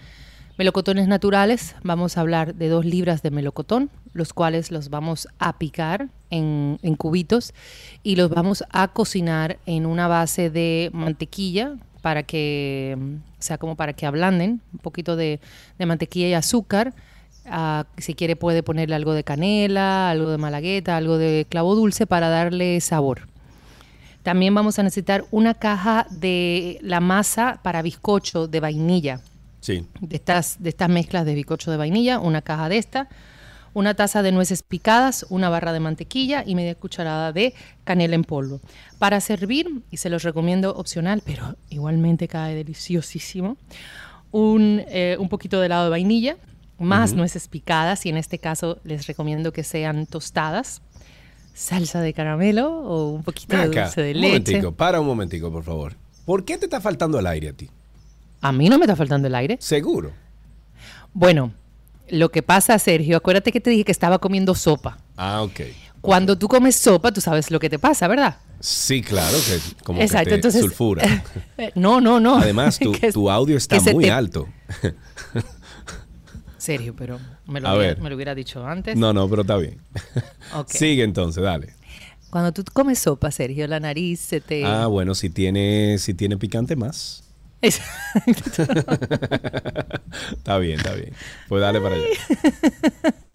Melocotones 0.59 1.07
naturales, 1.07 1.76
vamos 1.85 2.18
a 2.18 2.20
hablar 2.20 2.57
de 2.57 2.68
dos 2.68 2.85
libras 2.85 3.22
de 3.22 3.31
melocotón, 3.31 3.91
los 4.12 4.33
cuales 4.33 4.72
los 4.72 4.91
vamos 4.91 5.29
a 5.39 5.57
picar 5.57 6.09
en, 6.31 6.79
cubitos 6.99 7.55
y 8.03 8.16
los 8.16 8.29
vamos 8.29 8.64
a 8.72 8.89
cocinar 8.89 9.59
en 9.66 9.87
una 9.87 10.09
base 10.09 10.51
de 10.51 10.91
mantequilla 10.93 11.76
para 12.03 12.24
que, 12.24 12.99
sea, 13.39 13.57
como 13.57 13.76
para 13.76 13.93
que 13.93 14.05
ablanden, 14.05 14.61
un 14.72 14.79
poquito 14.81 15.14
de, 15.14 15.39
mantequilla 15.79 16.26
y 16.26 16.35
azúcar. 16.35 16.93
Ah, 17.47 17.87
si 17.97 18.14
quiere 18.14 18.35
puede 18.35 18.64
ponerle 18.64 18.97
algo 18.97 19.12
de 19.12 19.22
canela, 19.22 20.11
algo 20.11 20.29
de 20.29 20.39
malagueta, 20.39 20.97
algo 20.97 21.18
de 21.18 21.47
clavo 21.49 21.76
dulce 21.76 22.05
para 22.05 22.31
darle 22.31 22.81
sabor. 22.81 23.29
También 24.29 24.55
vamos 24.55 24.79
a 24.79 24.83
necesitar 24.83 25.24
una 25.31 25.55
caja 25.55 26.07
de 26.11 26.79
la 26.83 27.01
masa 27.01 27.61
para 27.62 27.81
bizcocho 27.81 28.47
de 28.47 28.61
vainilla. 28.61 29.22
De 30.03 30.16
estas, 30.16 30.62
de 30.62 30.68
estas 30.68 30.91
mezclas 30.91 31.24
de 31.24 31.33
bicocho 31.33 31.70
de 31.70 31.79
vainilla, 31.79 32.18
una 32.18 32.43
caja 32.43 32.68
de 32.68 32.76
esta, 32.76 33.09
una 33.72 33.95
taza 33.95 34.20
de 34.20 34.31
nueces 34.31 34.62
picadas, 34.62 35.24
una 35.31 35.49
barra 35.49 35.72
de 35.72 35.81
mantequilla 35.81 36.45
y 36.47 36.57
media 36.57 36.74
cucharada 36.74 37.33
de 37.33 37.55
canela 37.85 38.16
en 38.16 38.24
polvo. 38.24 38.61
Para 38.99 39.22
servir, 39.22 39.81
y 39.91 39.97
se 39.97 40.11
los 40.11 40.24
recomiendo 40.24 40.74
opcional, 40.74 41.22
pero 41.24 41.57
igualmente 41.70 42.29
cae 42.29 42.55
deliciosísimo, 42.55 43.57
un, 44.31 44.83
eh, 44.89 45.16
un 45.18 45.31
poquito 45.31 45.59
de 45.59 45.66
helado 45.66 45.85
de 45.85 45.91
vainilla, 45.91 46.37
más 46.79 47.14
nueces 47.14 47.49
picadas, 47.49 48.05
y 48.05 48.11
en 48.11 48.18
este 48.18 48.39
caso 48.39 48.79
les 48.85 49.07
recomiendo 49.07 49.55
que 49.55 49.64
sean 49.64 50.05
tostadas, 50.05 50.83
salsa 51.59 52.00
de 52.00 52.14
caramelo 52.14 52.70
o 52.70 53.11
un 53.11 53.24
poquito 53.24 53.56
de 53.56 53.66
dulce 53.66 54.00
de 54.00 54.14
leche. 54.14 54.26
Un 54.26 54.32
momentico, 54.32 54.72
para 54.72 55.00
un 55.00 55.06
momentico, 55.06 55.50
por 55.50 55.64
favor. 55.64 55.96
¿Por 56.24 56.44
qué 56.44 56.56
te 56.56 56.66
está 56.66 56.80
faltando 56.80 57.18
el 57.18 57.26
aire 57.26 57.48
a 57.48 57.52
ti? 57.52 57.68
A 58.40 58.52
mí 58.52 58.68
no 58.68 58.78
me 58.78 58.84
está 58.84 58.94
faltando 58.94 59.26
el 59.26 59.34
aire. 59.34 59.56
Seguro. 59.61 60.12
Bueno, 61.12 61.52
lo 62.09 62.30
que 62.30 62.42
pasa, 62.42 62.78
Sergio, 62.78 63.16
acuérdate 63.16 63.50
que 63.50 63.61
te 63.61 63.70
dije 63.70 63.84
que 63.84 63.92
estaba 63.92 64.18
comiendo 64.18 64.54
sopa. 64.54 64.98
Ah, 65.16 65.42
ok. 65.42 65.61
Cuando 66.00 66.38
tú 66.38 66.46
comes 66.46 66.76
sopa, 66.76 67.11
tú 67.11 67.20
sabes 67.20 67.50
lo 67.50 67.59
que 67.59 67.68
te 67.68 67.80
pasa, 67.80 68.06
¿verdad? 68.06 68.36
Sí, 68.61 69.02
claro, 69.02 69.36
que 69.38 69.82
como 69.82 69.98
que 69.98 70.06
te 70.38 70.52
sulfura. 70.52 71.24
no, 71.74 72.00
no, 72.00 72.20
no. 72.20 72.36
Además, 72.36 72.78
tu, 73.12 73.30
audio 73.30 73.56
está 73.56 73.80
muy 73.80 74.09
alto. 74.09 74.48
Sergio, 76.69 76.95
pero 76.95 77.19
me 77.47 77.61
lo, 77.61 77.77
hubiera, 77.77 78.01
me 78.01 78.11
lo, 78.11 78.16
hubiera, 78.16 78.35
dicho 78.35 78.66
antes. 78.66 78.95
No, 78.97 79.14
no, 79.14 79.29
pero 79.29 79.43
está 79.43 79.57
bien. 79.57 79.79
Sigue 80.66 81.03
entonces, 81.03 81.43
dale. 81.43 81.75
Cuando 82.31 82.53
tú 82.53 82.62
comes 82.73 82.99
sopa, 82.99 83.31
Sergio, 83.31 83.66
la 83.66 83.81
nariz 83.81 84.21
se 84.21 84.43
te... 84.43 84.66
Ah, 84.66 84.87
bueno, 84.87 85.14
si 85.14 85.31
tiene, 85.31 85.97
si 85.99 86.12
tiene 86.12 86.37
picante 86.37 86.77
más. 86.77 87.25
está 87.61 87.79
bien, 90.59 90.79
está 90.79 90.95
bien. 90.95 91.12
Pues 91.49 91.62
dale 91.62 91.81
para 91.81 91.95
allá. 91.95 92.07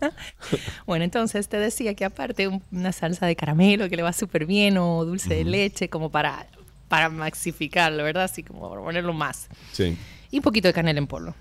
bueno, 0.85 1.03
entonces 1.03 1.49
te 1.49 1.57
decía 1.57 1.95
que 1.95 2.05
aparte 2.05 2.47
una 2.71 2.91
salsa 2.91 3.25
de 3.25 3.35
caramelo 3.35 3.89
que 3.89 3.97
le 3.97 4.03
va 4.03 4.13
súper 4.13 4.45
bien 4.45 4.77
o 4.77 5.03
dulce 5.05 5.33
de 5.33 5.43
leche 5.43 5.89
como 5.89 6.11
para, 6.11 6.45
para 6.87 7.09
maxificarlo, 7.09 8.03
¿verdad? 8.03 8.25
Así 8.25 8.43
como 8.43 8.69
para 8.69 8.81
ponerlo 8.81 9.13
más. 9.13 9.49
Sí. 9.71 9.97
Y 10.29 10.37
un 10.37 10.43
poquito 10.43 10.67
de 10.67 10.73
canela 10.73 10.99
en 10.99 11.07
polvo. 11.07 11.33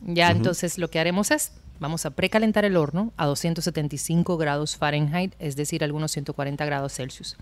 Ya 0.00 0.30
entonces 0.30 0.78
lo 0.78 0.88
que 0.88 1.00
haremos 1.00 1.30
es, 1.30 1.52
vamos 1.80 2.06
a 2.06 2.10
precalentar 2.10 2.64
el 2.64 2.76
horno 2.76 3.12
a 3.16 3.26
275 3.26 4.36
grados 4.36 4.76
Fahrenheit, 4.76 5.34
es 5.38 5.56
decir, 5.56 5.84
algunos 5.84 6.12
140 6.12 6.64
grados 6.64 6.94
Celsius. 6.94 7.36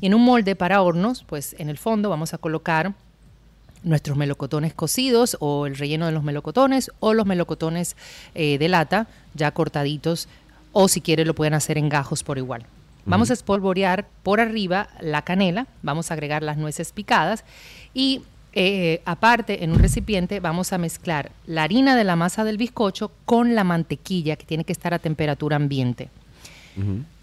Y 0.00 0.06
en 0.06 0.14
un 0.14 0.24
molde 0.24 0.56
para 0.56 0.82
hornos, 0.82 1.24
pues 1.24 1.54
en 1.58 1.68
el 1.68 1.78
fondo 1.78 2.08
vamos 2.10 2.34
a 2.34 2.38
colocar 2.38 2.94
nuestros 3.82 4.16
melocotones 4.16 4.74
cocidos 4.74 5.36
o 5.40 5.66
el 5.66 5.76
relleno 5.76 6.06
de 6.06 6.12
los 6.12 6.22
melocotones 6.22 6.90
o 7.00 7.14
los 7.14 7.26
melocotones 7.26 7.96
eh, 8.34 8.58
de 8.58 8.68
lata 8.68 9.08
ya 9.34 9.50
cortaditos 9.50 10.28
o 10.72 10.88
si 10.88 11.00
quiere 11.00 11.24
lo 11.24 11.34
pueden 11.34 11.54
hacer 11.54 11.78
en 11.78 11.88
gajos 11.88 12.22
por 12.22 12.38
igual. 12.38 12.64
Vamos 13.04 13.30
a 13.30 13.32
espolvorear 13.32 14.06
por 14.22 14.40
arriba 14.40 14.88
la 15.00 15.22
canela, 15.22 15.66
vamos 15.82 16.10
a 16.10 16.14
agregar 16.14 16.44
las 16.44 16.56
nueces 16.56 16.92
picadas 16.92 17.44
y 17.94 18.22
eh, 18.54 19.00
aparte 19.04 19.64
en 19.64 19.72
un 19.72 19.78
recipiente 19.78 20.40
vamos 20.40 20.72
a 20.72 20.78
mezclar 20.78 21.32
la 21.46 21.62
harina 21.62 21.96
de 21.96 22.04
la 22.04 22.16
masa 22.16 22.44
del 22.44 22.58
bizcocho 22.58 23.10
con 23.24 23.54
la 23.54 23.64
mantequilla 23.64 24.36
que 24.36 24.44
tiene 24.44 24.64
que 24.64 24.72
estar 24.72 24.92
a 24.92 24.98
temperatura 24.98 25.56
ambiente. 25.56 26.10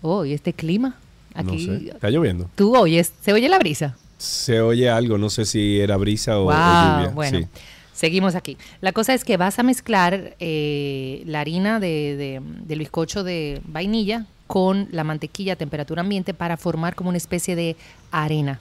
Oh, 0.01 0.25
¿y 0.25 0.33
este 0.33 0.53
clima? 0.53 0.97
Aquí, 1.33 1.89
Está 1.91 2.09
lloviendo. 2.09 2.49
¿Tú 2.55 2.75
oyes? 2.75 3.13
¿Se 3.21 3.33
oye 3.33 3.47
la 3.49 3.59
brisa? 3.59 3.95
Se 4.17 4.61
oye 4.61 4.89
algo, 4.89 5.17
no 5.17 5.29
sé 5.29 5.45
si 5.45 5.79
era 5.79 5.97
brisa 5.97 6.39
o, 6.39 6.51
lluvia. 6.51 7.11
Bueno, 7.13 7.47
seguimos 7.93 8.35
aquí. 8.35 8.57
La 8.81 8.91
cosa 8.91 9.13
es 9.13 9.23
que 9.23 9.37
vas 9.37 9.59
a 9.59 9.63
mezclar 9.63 10.35
eh, 10.39 11.23
la 11.25 11.41
harina 11.41 11.79
de, 11.79 12.41
del 12.65 12.79
bizcocho 12.79 13.23
de 13.23 13.61
vainilla 13.65 14.25
con 14.47 14.87
la 14.91 15.03
mantequilla 15.03 15.53
a 15.53 15.55
temperatura 15.55 16.01
ambiente 16.01 16.33
para 16.33 16.57
formar 16.57 16.95
como 16.95 17.09
una 17.09 17.17
especie 17.17 17.55
de 17.55 17.75
arena. 18.11 18.59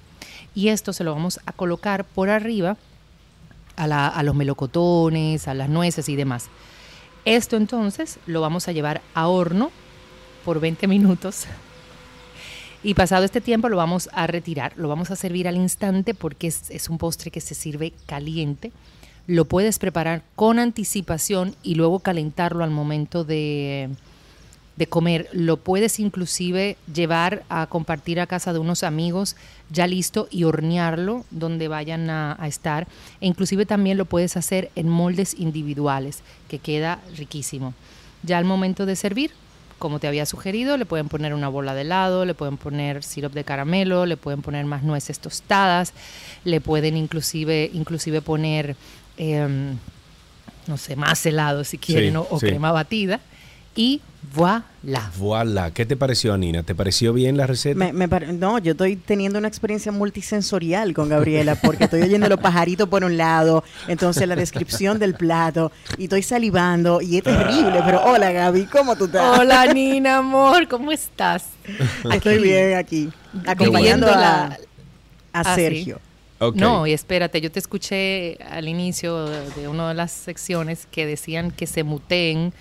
Y 0.59 0.71
esto 0.71 0.93
se 0.93 1.05
lo 1.05 1.15
vamos 1.15 1.39
a 1.47 1.53
colocar 1.53 2.03
por 2.03 2.31
arriba 2.31 2.77
a, 3.77 4.23
los 4.25 4.35
melocotones, 4.35 5.47
a 5.47 5.55
las 5.55 5.69
nueces 5.69 6.09
y 6.09 6.17
demás. 6.17 6.49
Esto 7.25 7.57
entonces 7.57 8.19
lo 8.27 8.41
vamos 8.41 8.67
a 8.67 8.73
llevar 8.73 9.01
a 9.15 9.29
horno 9.29 9.71
por 10.45 10.59
20 10.59 10.89
minutos. 10.89 11.45
Y 12.83 12.95
pasado 12.95 13.25
este 13.25 13.41
tiempo 13.41 13.69
lo 13.69 13.77
vamos 13.77 14.11
a 14.13 14.27
retirar, 14.27 14.73
lo 14.77 14.89
vamos 14.89 15.13
a 15.13 15.17
servir 15.17 15.47
al 15.47 15.55
instante 15.55 16.13
porque 16.13 16.49
es, 16.49 16.69
es 16.71 16.89
un 16.89 16.99
postre 16.99 17.31
que 17.31 17.41
se 17.41 17.55
sirve 17.55 17.93
caliente 18.07 18.73
lo 19.29 19.45
puedes 19.45 19.79
preparar 19.79 20.23
con 20.35 20.59
anticipación 20.59 21.55
y 21.63 21.75
luego 21.75 22.01
calentarlo 22.01 22.65
al 22.65 22.71
momento 22.71 23.25
de, 23.25 23.91
de 24.79 24.87
comer. 24.87 25.29
Lo 25.33 25.59
puedes 25.59 25.99
inclusive 25.99 26.77
llevar 26.93 27.43
a 27.49 27.67
compartir 27.67 28.21
a 28.21 28.27
casa 28.27 28.53
de 28.53 28.59
unos 28.59 28.83
amigos 28.83 29.37
ya 29.71 29.87
listo 29.87 30.29
y 30.31 30.45
hornearlo 30.45 31.25
donde 31.31 31.69
vayan 31.69 32.09
a, 32.09 32.39
estar. 32.47 32.87
E 33.21 33.27
inclusive 33.27 33.67
también 33.67 33.99
lo 33.99 34.07
puedes 34.07 34.37
hacer 34.37 34.71
en 34.77 34.89
moldes 34.89 35.35
individuales, 35.39 36.23
que 36.49 36.59
queda 36.59 37.01
riquísimo. 37.17 37.75
Ya 38.23 38.39
al 38.39 38.45
momento 38.45 38.87
de 38.87 38.97
servir, 38.97 39.33
como 39.79 40.01
te 40.01 40.09
había 40.09 40.27
sugerido, 40.27 40.77
le 40.77 40.87
pueden 40.87 41.09
poner 41.09 41.35
una 41.35 41.49
bola 41.49 41.75
de 41.75 41.83
helado, 41.83 42.25
le 42.25 42.35
pueden 42.35 42.57
poner 42.57 43.03
sirope 43.03 43.35
de 43.35 43.45
caramelo, 43.45 44.07
le 44.07 44.17
pueden 44.17 44.43
poner 44.43 44.65
más 44.65 44.83
nueces 44.83 45.21
tostadas, 45.21 45.93
le 46.45 46.61
pueden 46.61 46.97
inclusive, 46.97 47.71
inclusive 47.73 48.23
poner 48.23 48.77
Em, 49.19 49.77
no 50.69 50.77
sé, 50.77 50.95
más 50.95 51.27
helado 51.27 51.65
si 51.65 51.77
quieren, 51.77 52.17
o, 52.17 52.25
crema 52.39 52.71
batida. 52.71 53.21
Y 53.75 54.01
voilà. 54.35 54.65
Voilà. 55.17 55.71
¿Qué 55.71 55.87
te 55.87 55.97
pareció, 55.97 56.37
Nina? 56.37 56.63
¿Te 56.63 56.75
pareció 56.75 57.13
bien 57.13 57.37
la 57.37 57.47
receta? 57.47 57.93
no, 57.93 58.59
yo 58.59 58.73
estoy 58.73 58.97
teniendo 58.97 59.39
una 59.39 59.49
experiencia 59.49 59.93
multisensorial 59.93 60.93
con 60.93 61.09
Gabriela 61.09 61.55
porque 61.55 61.85
estoy 61.85 62.03
oyendo 62.03 62.29
los 62.29 62.41
pajaritos 62.41 62.89
por 62.89 63.05
un 63.05 63.17
lado, 63.17 63.65
entonces 63.87 64.29
la 64.29 64.37
descripción 64.37 64.99
del 64.99 65.15
plato 65.15 65.73
y 65.97 66.05
estoy 66.05 66.23
salivando 66.23 67.01
y 67.01 67.19
es 67.19 67.23
terrible, 67.25 67.81
pero 67.85 68.05
hola 68.05 68.31
Gaby, 68.33 68.67
¿cómo 68.67 68.97
tú 68.97 69.07
estás? 69.07 69.39
Hola 69.39 69.73
Nina, 69.73 70.19
amor, 70.19 70.69
¿cómo 70.69 70.93
estás? 70.93 71.47
Estoy 72.13 72.39
bien 72.39 72.77
aquí, 72.77 73.11
acompañando 73.47 74.09
a, 74.09 74.57
ah, 75.33 75.55
Sergio. 75.55 76.01
No, 76.55 76.87
y 76.87 76.93
espérate, 76.93 77.41
yo 77.41 77.51
te 77.51 77.59
escuché 77.59 78.39
al 78.51 78.69
inicio 78.69 79.27
de 79.27 79.67
una 79.69 79.89
de 79.89 79.95
las 79.95 80.13
secciones 80.13 80.87
que 80.91 81.05
decían 81.05 81.51
que 81.51 81.67
se 81.67 81.83
muteen 81.83 82.53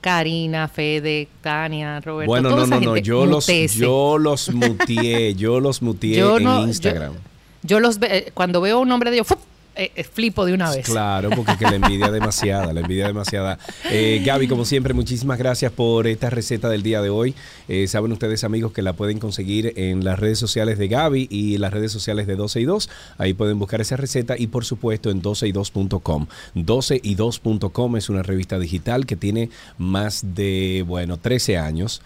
Karina, 0.00 0.68
Fede, 0.68 1.28
Tania, 1.42 2.00
Roberto. 2.00 2.30
Bueno, 2.30 2.50
no, 2.50 2.66
no, 2.66 2.80
no, 2.80 2.96
yo 2.96 3.26
los, 3.26 3.46
yo 3.46 4.18
los 4.18 4.52
mutié, 4.52 5.34
yo 5.34 5.60
los 5.60 5.82
mutié 5.82 6.20
en 6.20 6.48
Instagram. 6.68 7.14
Yo, 7.62 7.80
los 7.80 7.98
ve, 7.98 8.30
cuando 8.32 8.60
veo 8.60 8.80
un 8.80 8.88
nombre 8.88 9.10
de 9.10 9.18
ellos, 9.18 9.30
eh, 9.30 9.36
eh, 9.76 10.04
flipo 10.04 10.44
de 10.44 10.52
una 10.52 10.70
vez. 10.70 10.84
Claro, 10.84 11.30
porque 11.30 11.56
que 11.56 11.64
la 11.64 11.76
envidia 11.76 12.10
demasiada, 12.10 12.72
la 12.72 12.80
envidia 12.80 13.06
demasiada. 13.06 13.58
Eh, 13.90 14.20
Gaby, 14.24 14.48
como 14.48 14.64
siempre, 14.64 14.94
muchísimas 14.94 15.38
gracias 15.38 15.72
por 15.72 16.06
esta 16.06 16.28
receta 16.28 16.68
del 16.68 16.82
día 16.82 17.00
de 17.00 17.08
hoy. 17.08 17.34
Eh, 17.68 17.86
saben 17.86 18.12
ustedes, 18.12 18.44
amigos, 18.44 18.72
que 18.72 18.82
la 18.82 18.94
pueden 18.94 19.18
conseguir 19.18 19.72
en 19.76 20.04
las 20.04 20.18
redes 20.18 20.38
sociales 20.38 20.76
de 20.76 20.88
Gaby 20.88 21.28
y 21.30 21.56
las 21.58 21.72
redes 21.72 21.92
sociales 21.92 22.26
de 22.26 22.36
12 22.36 22.60
y 22.60 22.64
2. 22.64 22.90
Ahí 23.18 23.32
pueden 23.32 23.58
buscar 23.58 23.80
esa 23.80 23.96
receta 23.96 24.34
y, 24.36 24.48
por 24.48 24.64
supuesto, 24.64 25.10
en 25.10 25.22
12y2.com. 25.22 26.26
12y2.com 26.56 27.96
es 27.96 28.08
una 28.10 28.22
revista 28.22 28.58
digital 28.58 29.06
que 29.06 29.16
tiene 29.16 29.50
más 29.78 30.34
de, 30.34 30.84
bueno, 30.86 31.16
13 31.16 31.58
años, 31.58 32.02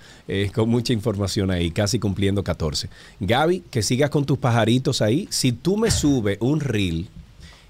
con 0.54 0.68
mucha 0.68 0.92
información 0.92 1.50
ahí, 1.50 1.70
casi 1.70 1.98
cumpliendo 1.98 2.44
14. 2.44 2.88
Gaby, 3.20 3.64
que 3.70 3.82
sigas 3.82 4.10
con 4.10 4.24
tus 4.24 4.38
pajaritos 4.38 5.02
ahí. 5.02 5.26
Si 5.30 5.52
tú 5.52 5.76
me 5.76 5.90
subes 5.90 6.38
un 6.40 6.60
reel 6.60 7.08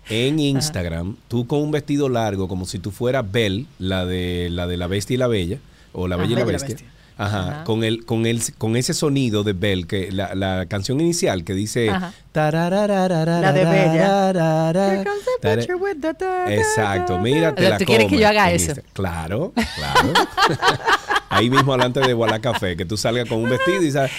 en 0.09 0.39
Instagram, 0.39 1.17
tú 1.29 1.47
con 1.47 1.61
un 1.61 1.71
vestido 1.71 2.09
largo, 2.09 2.49
como 2.49 2.67
si 2.67 2.79
tú 2.79 2.91
fueras 2.91 3.31
Belle, 3.31 3.67
la 3.79 4.05
de 4.05 4.49
la 4.51 4.67
de 4.67 4.77
la 4.77 4.87
bestia 4.87 5.15
y 5.15 5.19
la 5.19 5.27
bella, 5.27 5.59
o 5.93 6.09
la 6.09 6.17
bella 6.17 6.33
y 6.33 6.37
la 6.37 6.45
bestia. 6.45 6.77
Ajá, 7.17 7.63
Con, 7.63 7.85
el, 7.85 8.05
con, 8.05 8.27
el, 8.27 8.43
con 8.59 8.75
ese 8.77 8.93
sonido 8.93 9.45
de 9.45 9.53
Belle, 9.53 9.87
que 9.87 10.11
la, 10.11 10.35
la 10.35 10.67
canción 10.67 11.01
inicial 11.01 11.45
que 11.45 11.55
dice... 11.55 11.89
La 13.41 13.53
de 13.53 13.65
Bella. 13.65 14.33
Exacto, 16.53 17.21
mira, 17.21 17.55
te 17.55 17.69
la 17.69 17.79
¿Tú 17.79 17.85
quieres 17.85 18.09
que 18.09 18.19
yo 18.19 18.27
haga 18.27 18.51
eso? 18.51 18.73
Claro, 18.95 19.53
claro. 19.55 20.13
Ahí 21.29 21.51
mismo 21.51 21.73
delante 21.73 22.01
de 22.01 22.15
Walla 22.15 22.39
Café, 22.41 22.77
que 22.77 22.85
tú 22.85 22.97
salgas 22.97 23.29
con 23.29 23.39
un 23.39 23.51
vestido 23.51 23.83
y 23.83 23.91
sabes. 23.91 24.13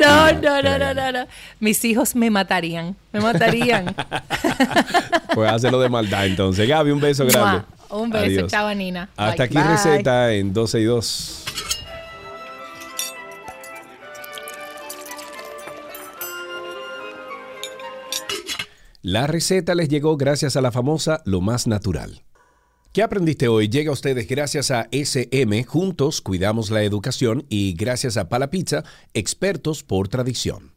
No, 0.00 0.32
no, 0.32 0.62
no, 0.62 0.94
no, 0.94 1.12
no, 1.12 1.26
Mis 1.60 1.84
hijos 1.84 2.16
me 2.16 2.30
matarían. 2.30 2.96
Me 3.12 3.20
matarían. 3.20 3.94
Pues 5.32 5.50
hazlo 5.50 5.80
de 5.80 5.88
maldad 5.88 6.26
entonces. 6.26 6.68
Gaby, 6.68 6.90
un 6.90 7.00
beso 7.00 7.24
grande. 7.24 7.64
Un 7.90 8.10
beso, 8.10 8.48
chao 8.48 8.74
Nina. 8.74 9.08
Hasta 9.16 9.44
aquí 9.44 9.56
receta 9.56 10.32
en 10.32 10.52
12 10.52 10.80
y 10.80 10.84
2. 10.84 11.44
La 19.02 19.26
receta 19.26 19.74
les 19.74 19.88
llegó 19.88 20.16
gracias 20.16 20.56
a 20.56 20.60
la 20.60 20.72
famosa 20.72 21.22
Lo 21.24 21.40
Más 21.40 21.66
Natural. 21.66 22.22
¿Qué 22.92 23.04
aprendiste 23.04 23.46
hoy? 23.46 23.68
Llega 23.68 23.90
a 23.90 23.92
ustedes 23.92 24.26
gracias 24.26 24.72
a 24.72 24.88
SM, 24.90 25.62
juntos 25.62 26.20
cuidamos 26.20 26.72
la 26.72 26.82
educación 26.82 27.46
y 27.48 27.74
gracias 27.74 28.16
a 28.16 28.28
Pala 28.28 28.50
Pizza, 28.50 28.82
expertos 29.14 29.84
por 29.84 30.08
tradición. 30.08 30.72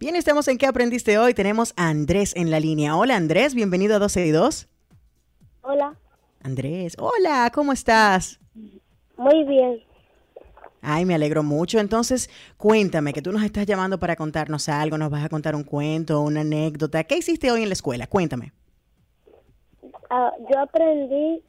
Bien, 0.00 0.16
estamos 0.16 0.48
en 0.48 0.56
¿Qué 0.56 0.64
aprendiste 0.64 1.18
hoy? 1.18 1.34
Tenemos 1.34 1.74
a 1.76 1.90
Andrés 1.90 2.34
en 2.36 2.50
la 2.50 2.58
línea. 2.58 2.96
Hola 2.96 3.16
Andrés, 3.16 3.54
bienvenido 3.54 3.96
a 3.96 3.98
12 3.98 4.26
y 4.26 4.30
2. 4.30 4.68
Hola. 5.60 5.98
Andrés, 6.42 6.96
hola, 6.98 7.52
¿cómo 7.52 7.74
estás? 7.74 8.40
Muy 9.18 9.44
bien. 9.44 9.91
Ay, 10.84 11.04
me 11.04 11.14
alegro 11.14 11.44
mucho. 11.44 11.78
Entonces, 11.78 12.28
cuéntame, 12.56 13.12
que 13.12 13.22
tú 13.22 13.30
nos 13.30 13.44
estás 13.44 13.66
llamando 13.66 14.00
para 14.00 14.16
contarnos 14.16 14.68
algo, 14.68 14.98
nos 14.98 15.10
vas 15.10 15.24
a 15.24 15.28
contar 15.28 15.54
un 15.54 15.62
cuento, 15.62 16.20
una 16.20 16.40
anécdota. 16.40 17.04
¿Qué 17.04 17.16
hiciste 17.16 17.52
hoy 17.52 17.62
en 17.62 17.68
la 17.68 17.74
escuela? 17.74 18.08
Cuéntame. 18.08 18.52
Ah, 20.10 20.32
yo 20.50 20.58
aprendí 20.58 21.40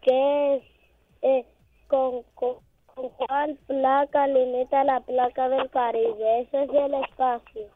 que 0.00 0.62
eh, 1.20 1.46
con, 1.86 2.22
con, 2.34 2.56
cuál 2.94 3.58
placa 3.66 4.26
limita 4.26 4.82
la 4.84 5.00
placa 5.00 5.48
del 5.50 5.70
Caribe. 5.70 6.40
Ese 6.40 6.64
es 6.64 6.70
el 6.70 6.94
espacio. 6.94 7.68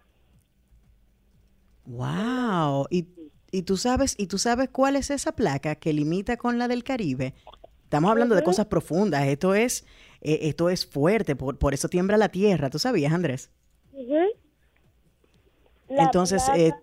Wow. 1.85 2.87
¿Y, 2.91 3.07
y 3.51 3.63
tú 3.63 3.77
sabes 3.77 4.15
y 4.19 4.29
tú 4.29 4.39
sabes 4.39 4.71
cuál 4.71 4.97
es 4.97 5.11
esa 5.11 5.33
placa 5.33 5.75
que 5.75 5.93
limita 5.93 6.39
con 6.39 6.59
la 6.59 6.69
del 6.69 6.85
Caribe? 6.85 7.35
Estamos 7.89 8.11
hablando 8.11 8.35
de 8.35 8.43
cosas 8.43 8.67
profundas. 8.67 9.27
Esto 9.29 9.55
es, 9.55 9.87
eh, 10.21 10.41
esto 10.43 10.69
es 10.69 10.85
fuerte. 10.85 11.35
Por, 11.37 11.59
por, 11.59 11.73
eso 11.73 11.89
tiembla 11.89 12.19
la 12.19 12.29
tierra. 12.29 12.69
¿Tú 12.69 12.79
sabías, 12.79 13.15
Andrés? 13.15 13.51
Entonces, 15.89 16.47
eh, 16.55 16.75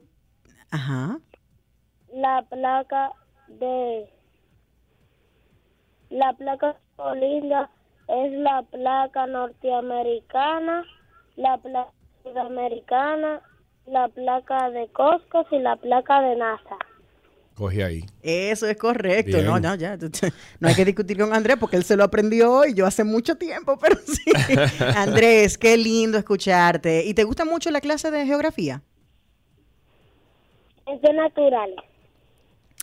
ajá. 0.72 1.20
La 2.12 2.41
placa 2.49 3.12
de 3.47 4.10
la 6.10 6.34
placa 6.34 6.76
Olinda 6.95 7.70
es 8.08 8.32
la 8.39 8.64
placa 8.64 9.28
norteamericana, 9.28 10.86
la 11.36 11.60
placa 11.60 11.91
sudamericana, 12.24 13.43
la 13.86 14.08
placa 14.08 14.72
de 14.72 14.88
Coscos 14.88 15.45
y 15.51 15.60
la 15.60 15.76
placa 15.76 16.22
de 16.22 16.36
NASA. 16.36 16.78
Coge 17.56 17.86
ahí. 17.86 18.06
Eso 18.22 18.68
es 18.68 18.76
correcto. 18.76 19.41
No, 19.41 19.60
no, 19.62 19.76
ya. 19.76 19.97
No 20.60 20.68
hay 20.68 20.76
que 20.76 20.84
discutir 20.84 21.18
con 21.18 21.34
Andrés 21.34 21.56
porque 21.58 21.78
él 21.78 21.86
se 21.86 21.95
lo 21.95 22.03
aprendió 22.03 22.51
hoy, 22.51 22.74
yo 22.74 22.86
hace 22.86 23.06
mucho 23.06 23.36
tiempo, 23.36 23.78
pero 23.82 23.97
sí. 24.06 24.32
Andrés, 24.95 25.58
qué 25.58 25.78
lindo 25.78 26.18
escucharte. 26.18 27.06
¿Y 27.06 27.14
te 27.14 27.24
gusta 27.24 27.45
mucho 27.45 27.72
la 27.72 27.80
clase 27.80 28.12
de 28.12 28.26
geografía? 28.26 28.84
Es 30.86 31.01
de 31.01 31.14
naturales. 31.14 31.78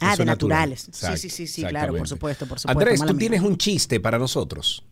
Ah, 0.00 0.16
de 0.16 0.24
naturales. 0.24 0.88
sí, 0.90 1.16
sí, 1.16 1.28
sí, 1.28 1.46
sí, 1.46 1.64
claro, 1.64 1.94
por 1.94 2.08
supuesto, 2.08 2.46
por 2.46 2.58
supuesto. 2.58 2.80
Andrés, 2.80 3.04
¿tú 3.06 3.16
tienes 3.16 3.42
un 3.42 3.56
chiste 3.56 4.00
para 4.00 4.18
nosotros? 4.18 4.84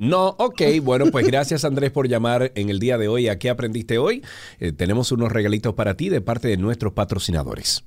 No, 0.00 0.28
ok, 0.38 0.62
bueno, 0.82 1.10
pues 1.12 1.26
gracias 1.26 1.62
Andrés 1.62 1.90
por 1.90 2.08
llamar 2.08 2.52
en 2.54 2.70
el 2.70 2.80
día 2.80 2.96
de 2.96 3.06
hoy 3.06 3.28
a 3.28 3.38
qué 3.38 3.50
aprendiste 3.50 3.98
hoy. 3.98 4.24
Eh, 4.58 4.72
tenemos 4.72 5.12
unos 5.12 5.30
regalitos 5.30 5.74
para 5.74 5.94
ti 5.94 6.08
de 6.08 6.22
parte 6.22 6.48
de 6.48 6.56
nuestros 6.56 6.94
patrocinadores. 6.94 7.84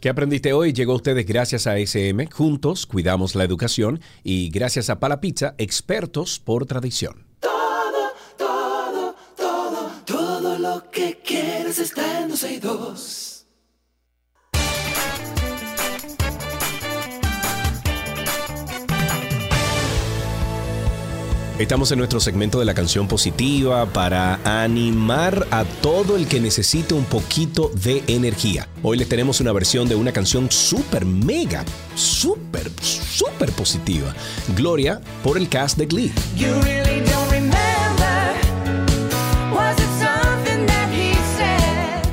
¿Qué 0.00 0.08
aprendiste 0.08 0.54
hoy? 0.54 0.72
Llegó 0.72 0.92
a 0.92 0.96
ustedes 0.96 1.26
gracias 1.26 1.66
a 1.66 1.76
SM. 1.76 2.28
Juntos 2.32 2.86
cuidamos 2.86 3.34
la 3.34 3.44
educación 3.44 4.00
y 4.24 4.48
gracias 4.48 4.88
a 4.88 5.00
Pala 5.00 5.20
Pizza, 5.20 5.54
expertos 5.58 6.38
por 6.38 6.64
tradición. 6.64 7.25
Estamos 21.58 21.90
en 21.90 21.96
nuestro 21.96 22.20
segmento 22.20 22.58
de 22.58 22.66
la 22.66 22.74
canción 22.74 23.08
positiva 23.08 23.86
para 23.86 24.40
animar 24.44 25.46
a 25.50 25.64
todo 25.64 26.16
el 26.16 26.28
que 26.28 26.38
necesite 26.38 26.92
un 26.92 27.06
poquito 27.06 27.70
de 27.82 28.04
energía. 28.08 28.68
Hoy 28.82 28.98
les 28.98 29.08
tenemos 29.08 29.40
una 29.40 29.52
versión 29.52 29.88
de 29.88 29.94
una 29.94 30.12
canción 30.12 30.50
súper 30.50 31.06
mega, 31.06 31.64
súper, 31.94 32.70
súper 32.82 33.52
positiva. 33.52 34.14
Gloria 34.54 35.00
por 35.24 35.38
el 35.38 35.48
cast 35.48 35.78
de 35.78 35.86
Glee. 35.86 36.12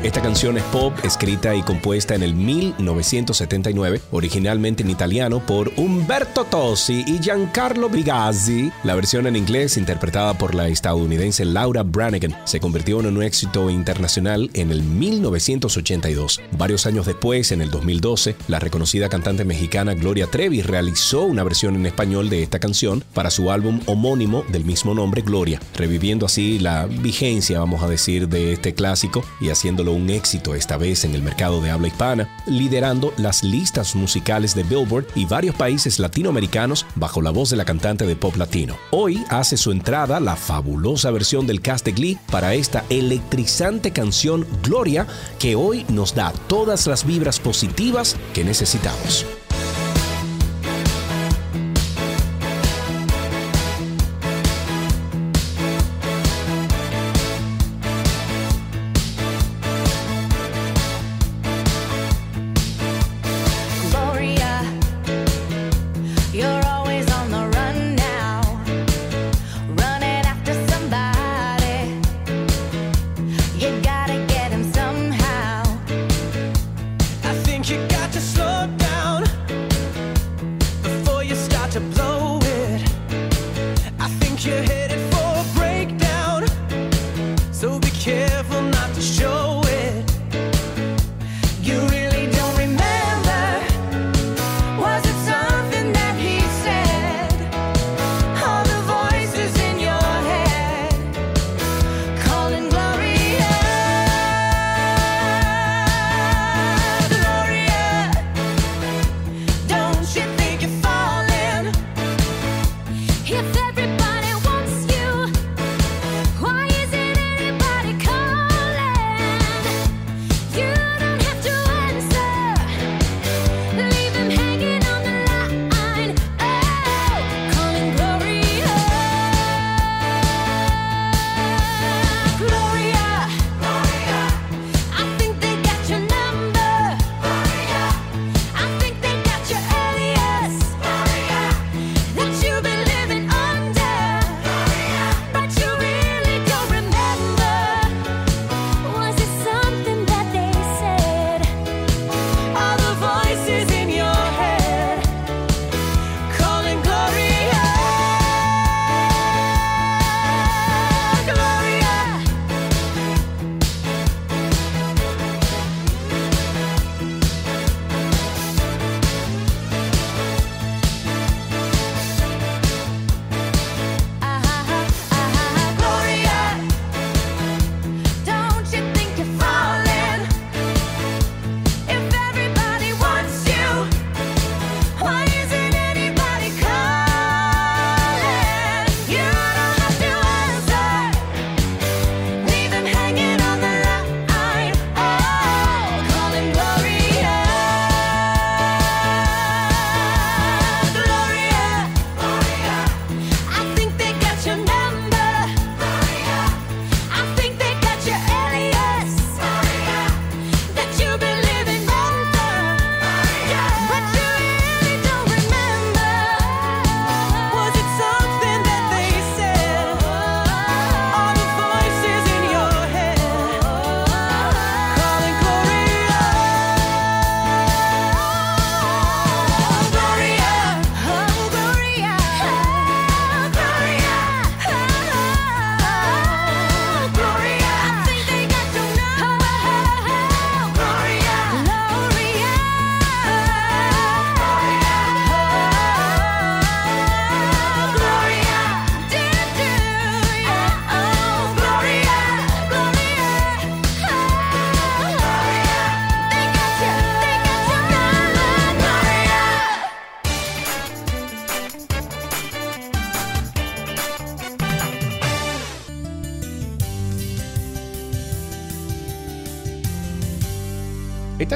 Esta 0.04 0.22
canción 0.22 0.58
es 0.58 0.64
pop, 0.66 0.94
escrita 1.06 1.56
y 1.56 1.62
compuesta 1.62 2.14
en 2.14 2.24
el 2.24 2.36
1979, 2.36 4.02
originalmente 4.12 4.84
en 4.84 4.90
italiano 4.90 5.40
por 5.40 5.72
Umberto 5.78 6.44
Tosi 6.44 7.06
y 7.08 7.20
Giancarlo 7.20 7.88
Brigazzi. 7.88 8.70
La 8.84 8.96
versión 8.96 9.28
en 9.28 9.38
inglés, 9.38 9.78
interpretada 9.78 10.38
por 10.38 10.56
la 10.56 10.68
estadounidense 10.68 11.46
Laura 11.46 11.84
Branigan, 11.84 12.38
se 12.44 12.60
convirtió 12.60 13.00
en 13.00 13.16
un 13.16 13.24
éxito 13.24 13.70
internacional 13.70 14.50
en 14.54 14.72
el 14.72 14.84
1982. 14.84 16.42
Varios 16.52 16.86
años 16.86 17.06
después, 17.06 17.54
en 17.54 17.62
el 17.62 17.72
2012, 17.72 18.36
la 18.50 18.60
reconocida 18.60 19.08
cantante 19.08 19.46
mexicana 19.46 19.94
Gloria 19.94 20.28
Trevi 20.28 20.62
realizó 20.64 21.24
una 21.24 21.46
versión 21.46 21.76
en 21.76 21.86
español 21.86 22.30
de 22.30 22.44
esta 22.44 22.60
canción 22.60 23.06
para 23.14 23.32
su 23.32 23.52
álbum 23.52 23.80
homónimo 23.86 24.44
del 24.50 24.66
mismo 24.66 24.94
nombre, 24.94 25.22
Gloria, 25.22 25.62
reviviendo 25.78 26.26
así 26.26 26.60
la 26.60 26.88
vigencia, 26.88 27.60
vamos 27.60 27.82
a 27.84 27.88
decir, 27.88 28.28
de 28.28 28.52
este 28.52 28.74
clásico 28.74 29.24
y 29.40 29.48
haciéndolo 29.48 29.93
un 29.94 30.10
éxito 30.10 30.56
esta 30.56 30.78
vez 30.78 31.06
en 31.06 31.16
el 31.16 31.22
mercado 31.22 31.62
de 31.62 31.72
habla 31.72 31.88
hispana, 31.88 32.30
liderando 32.46 33.14
las 33.18 33.44
listas 33.44 33.96
musicales 33.96 34.56
de 34.56 34.64
Billboard 34.64 35.08
y 35.16 35.26
varios 35.26 35.56
países 35.56 36.00
latinoamericanos 36.00 36.86
bajo 36.96 37.22
la 37.22 37.32
voz 37.32 37.50
de 37.50 37.58
la 37.58 37.66
cantante 37.66 38.06
de 38.06 38.16
pop 38.16 38.36
latino. 38.36 38.78
Hoy 38.92 39.24
hace 39.30 39.58
su 39.58 39.72
entrada 39.72 40.20
la 40.20 40.36
fabulosa 40.36 41.12
versión 41.12 41.48
del 41.48 41.62
cast 41.62 41.86
de 41.86 41.92
Glee 41.94 42.18
para 42.32 42.54
esta 42.54 42.84
electrizante 42.90 43.92
canción 43.92 44.46
Gloria 44.64 45.08
que 45.40 45.56
hoy 45.56 45.86
nos 45.90 46.16
da 46.16 46.34
todas 46.48 46.88
las 46.88 47.06
vibras 47.06 47.40
positivas 47.40 48.16
que 48.34 48.44
necesitamos. 48.44 49.26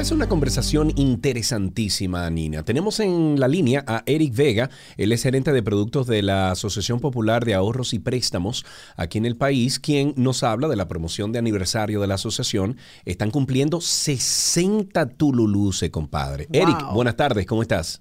Es 0.08 0.12
una 0.12 0.26
conversación 0.26 0.90
interesantísima, 0.96 2.30
Nina. 2.30 2.62
Tenemos 2.62 2.98
en 2.98 3.38
la 3.38 3.46
línea 3.46 3.84
a 3.86 4.04
Eric 4.06 4.34
Vega, 4.34 4.70
él 4.96 5.12
es 5.12 5.22
gerente 5.22 5.52
de 5.52 5.62
productos 5.62 6.06
de 6.06 6.22
la 6.22 6.50
Asociación 6.50 6.98
Popular 6.98 7.44
de 7.44 7.52
Ahorros 7.52 7.92
y 7.92 7.98
Préstamos 7.98 8.64
aquí 8.96 9.18
en 9.18 9.26
el 9.26 9.36
país, 9.36 9.78
quien 9.78 10.14
nos 10.16 10.44
habla 10.44 10.68
de 10.68 10.76
la 10.76 10.88
promoción 10.88 11.30
de 11.30 11.40
aniversario 11.40 12.00
de 12.00 12.06
la 12.06 12.14
asociación. 12.14 12.78
Están 13.04 13.30
cumpliendo 13.30 13.82
60 13.82 15.10
Tululuse, 15.10 15.90
compadre. 15.90 16.46
Eric, 16.54 16.90
buenas 16.94 17.16
tardes, 17.16 17.44
¿cómo 17.44 17.60
estás? 17.60 18.00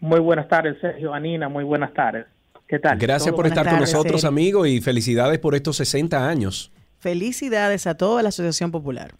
Muy 0.00 0.20
buenas 0.20 0.48
tardes, 0.48 0.76
Sergio, 0.82 1.14
Anina, 1.14 1.48
muy 1.48 1.64
buenas 1.64 1.94
tardes. 1.94 2.26
¿Qué 2.68 2.78
tal? 2.78 2.98
Gracias 2.98 3.34
por 3.34 3.46
estar 3.46 3.66
con 3.66 3.80
nosotros, 3.80 4.26
amigo, 4.26 4.66
y 4.66 4.82
felicidades 4.82 5.38
por 5.38 5.54
estos 5.54 5.78
60 5.78 6.28
años. 6.28 6.70
Felicidades 6.98 7.86
a 7.86 7.96
toda 7.96 8.22
la 8.22 8.28
Asociación 8.28 8.70
Popular. 8.70 9.14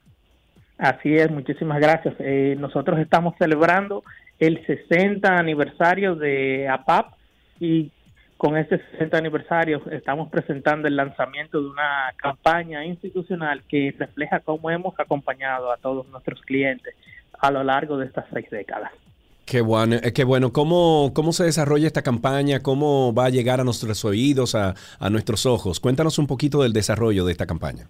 Así 0.83 1.15
es, 1.15 1.31
muchísimas 1.31 1.79
gracias. 1.79 2.13
Eh, 2.19 2.57
nosotros 2.59 2.99
estamos 2.99 3.37
celebrando 3.39 4.03
el 4.41 4.67
60 4.67 5.29
aniversario 5.39 6.17
de 6.17 6.67
APAP 6.69 7.13
y 7.61 7.93
con 8.37 8.57
este 8.57 8.79
60 8.91 9.17
aniversario 9.17 9.81
estamos 9.93 10.29
presentando 10.29 10.89
el 10.89 10.97
lanzamiento 10.97 11.63
de 11.63 11.69
una 11.69 12.13
campaña 12.17 12.85
institucional 12.85 13.63
que 13.69 13.95
refleja 13.97 14.41
cómo 14.41 14.73
hemos 14.73 14.99
acompañado 14.99 15.71
a 15.71 15.77
todos 15.77 16.09
nuestros 16.09 16.41
clientes 16.43 16.97
a 17.39 17.53
lo 17.53 17.63
largo 17.63 17.97
de 17.97 18.07
estas 18.07 18.25
seis 18.35 18.51
décadas. 18.51 18.91
Qué 19.47 19.61
bueno, 19.61 19.95
eh, 20.03 20.13
qué 20.13 20.25
bueno. 20.25 20.53
¿Cómo, 20.53 21.13
¿Cómo 21.15 21.31
se 21.31 21.45
desarrolla 21.45 21.87
esta 21.87 22.03
campaña? 22.03 22.59
¿Cómo 22.59 23.15
va 23.15 23.27
a 23.27 23.31
llegar 23.31 23.61
a 23.61 23.65
nuestros 23.65 24.05
oídos, 24.05 24.57
a, 24.57 24.75
a 24.99 25.11
nuestros 25.11 25.47
ojos? 25.47 25.79
Cuéntanos 25.79 26.19
un 26.19 26.27
poquito 26.27 26.65
del 26.65 26.73
desarrollo 26.73 27.25
de 27.25 27.31
esta 27.31 27.47
campaña. 27.47 27.87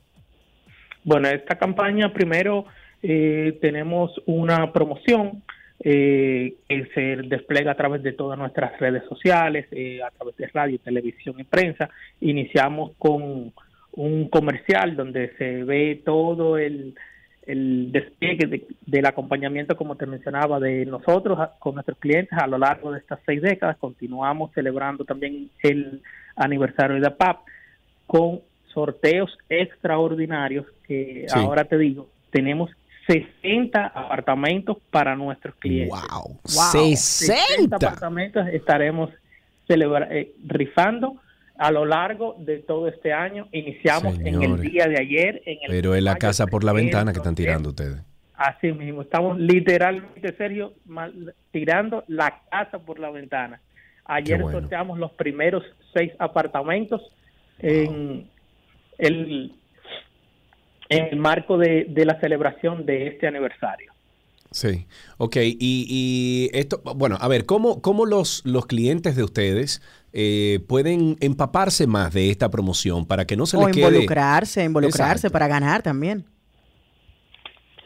Bueno, 1.05 1.29
esta 1.29 1.57
campaña 1.57 2.13
primero 2.13 2.67
eh, 3.03 3.59
tenemos 3.61 4.13
una 4.27 4.73
promoción 4.73 5.43
eh, 5.85 6.55
que 6.69 6.87
se 6.95 7.17
despliega 7.29 7.73
a 7.73 7.77
través 7.77 8.03
de 8.05 8.13
todas 8.13 8.39
nuestras 8.39 8.79
redes 8.79 9.03
sociales, 9.09 9.67
eh, 9.73 10.01
a 10.03 10.11
través 10.11 10.37
de 10.37 10.47
radio, 10.47 10.79
televisión 10.79 11.35
y 11.41 11.45
prensa. 11.45 11.91
Iniciamos 12.21 12.93
con 12.99 13.53
un 13.95 14.29
comercial 14.29 14.95
donde 14.95 15.33
se 15.37 15.65
ve 15.65 16.01
todo 16.05 16.57
el, 16.57 16.95
el 17.47 17.91
despliegue 17.91 18.67
del 18.87 19.07
acompañamiento, 19.07 19.77
como 19.77 19.97
te 19.97 20.07
mencionaba, 20.07 20.61
de 20.61 20.87
nosotros 20.87 21.39
con 21.59 21.75
nuestros 21.75 21.99
clientes 21.99 22.39
a 22.39 22.47
lo 22.47 22.59
largo 22.59 22.93
de 22.93 23.01
estas 23.01 23.19
seis 23.27 23.43
décadas. 23.43 23.77
Continuamos 23.79 24.53
celebrando 24.53 25.05
también 25.05 25.51
el 25.65 26.01
aniversario 26.37 27.01
de 27.01 27.11
PAP 27.11 27.41
con 28.07 28.41
sorteos 28.73 29.37
extraordinarios 29.49 30.67
que 30.87 31.27
ahora 31.35 31.65
te 31.65 31.77
digo, 31.77 32.09
tenemos 32.31 32.71
60 33.13 33.87
apartamentos 33.87 34.79
para 34.91 35.15
nuestros 35.17 35.55
clientes. 35.57 35.99
¡Wow! 36.13 36.39
60. 36.45 37.77
apartamentos 37.77 38.49
estaremos 38.49 39.11
eh, 39.69 40.35
rifando 40.47 41.17
a 41.57 41.71
lo 41.71 41.85
largo 41.85 42.37
de 42.39 42.59
todo 42.59 42.89
este 42.89 43.13
año. 43.13 43.49
Iniciamos 43.53 44.19
en 44.21 44.43
el 44.43 44.61
día 44.61 44.87
de 44.87 45.01
ayer. 45.01 45.43
En 45.45 45.59
el 45.63 45.71
Pero 45.71 45.95
es 45.95 46.03
la 46.03 46.17
casa 46.17 46.47
por 46.47 46.65
la 46.65 46.73
ventana 46.73 47.13
que 47.13 47.19
están 47.19 47.35
tirando 47.35 47.71
ustedes. 47.71 48.01
Así 48.35 48.73
mismo, 48.73 49.03
estamos 49.03 49.39
literalmente, 49.39 50.35
Sergio, 50.37 50.73
tirando 51.53 52.03
la 52.09 52.41
casa 52.51 52.79
por 52.81 52.99
la 52.99 53.11
ventana. 53.11 53.61
Ayer 54.05 54.41
sorteamos 54.41 54.99
los 54.99 55.13
primeros 55.13 55.63
seis 55.95 56.13
apartamentos 56.19 57.01
en 57.61 58.27
el 58.99 59.55
en 60.93 61.07
el 61.07 61.17
marco 61.17 61.59
de, 61.59 61.87
la 62.05 62.21
celebración 62.21 62.87
de 62.87 63.09
este 63.09 63.27
aniversario. 63.27 63.93
Sí, 64.51 64.87
ok. 65.17 65.37
Y, 65.37 65.57
y, 65.61 66.51
esto, 66.53 66.83
bueno, 66.97 67.17
a 67.21 67.29
ver, 67.29 67.47
¿cómo, 67.47 67.81
cómo 67.81 68.05
los, 68.05 68.43
los 68.45 68.67
clientes 68.67 69.17
de 69.17 69.25
ustedes 69.25 69.81
eh, 70.13 70.61
pueden 70.69 71.17
empaparse 71.21 71.87
más 71.87 72.13
de 72.13 72.31
esta 72.31 72.51
promoción 72.51 73.07
para 73.07 73.25
que 73.25 73.35
no 73.35 73.47
se 73.47 73.57
les 73.57 73.69
quede... 73.69 73.87
involucrarse, 73.87 74.63
involucrarse 74.63 75.31
para 75.31 75.49
ganar 75.49 75.81
también. 75.83 76.27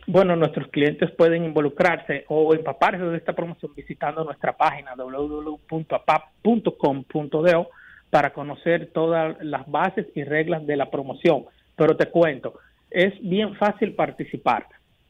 Bueno, 0.09 0.37
nuestros 0.37 0.69
clientes 0.69 1.11
pueden 1.13 1.45
involucrarse 1.45 2.25
o 2.29 2.53
empaparse 2.55 3.05
de 3.05 3.17
esta 3.17 3.33
promoción 3.33 3.73
visitando 3.77 4.25
nuestra 4.25 4.57
página 4.57 4.95
www.apap.com.do 4.97 7.69
para 8.11 8.33
conocer 8.33 8.91
todas 8.93 9.37
las 9.41 9.69
bases 9.69 10.07
y 10.15 10.25
reglas 10.25 10.67
de 10.67 10.77
la 10.77 10.91
promoción. 10.91 11.45
Pero 11.77 11.97
te 11.97 12.07
cuento, 12.07 12.55
es 12.91 13.14
bien 13.20 13.55
fácil 13.57 13.95
participar. 13.95 14.66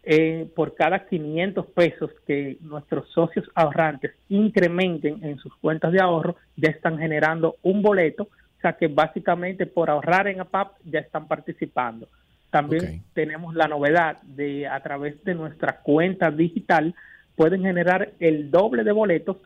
Eh, 0.08 0.48
por 0.54 0.76
cada 0.76 1.04
500 1.04 1.66
pesos 1.66 2.12
que 2.28 2.58
nuestros 2.60 3.08
socios 3.10 3.44
ahorrantes 3.56 4.12
incrementen 4.28 5.18
en 5.24 5.36
sus 5.38 5.52
cuentas 5.56 5.90
de 5.90 6.00
ahorro, 6.00 6.36
ya 6.54 6.70
están 6.70 6.96
generando 6.96 7.56
un 7.62 7.82
boleto, 7.82 8.24
o 8.24 8.60
sea 8.60 8.74
que 8.74 8.86
básicamente 8.86 9.66
por 9.66 9.90
ahorrar 9.90 10.28
en 10.28 10.40
APAP 10.40 10.76
ya 10.84 11.00
están 11.00 11.26
participando. 11.26 12.06
También 12.50 13.02
tenemos 13.14 13.56
la 13.56 13.66
novedad 13.66 14.22
de 14.22 14.68
a 14.68 14.78
través 14.80 15.22
de 15.24 15.34
nuestra 15.34 15.80
cuenta 15.80 16.30
digital 16.30 16.94
pueden 17.34 17.62
generar 17.62 18.12
el 18.18 18.50
doble 18.50 18.84
de 18.84 18.92
boletos 18.92 19.38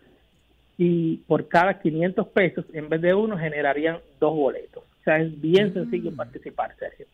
y 0.79 1.19
por 1.27 1.49
cada 1.49 1.81
500 1.81 2.29
pesos 2.29 2.65
en 2.73 2.89
vez 2.89 3.01
de 3.01 3.13
uno 3.15 3.37
generarían 3.37 3.99
dos 4.21 4.35
boletos. 4.35 4.85
O 4.85 5.05
sea, 5.05 5.19
es 5.19 5.41
bien 5.41 5.75
sencillo 5.75 6.11
mm. 6.11 6.17
participar, 6.17 6.75
Sergio. 6.79 7.07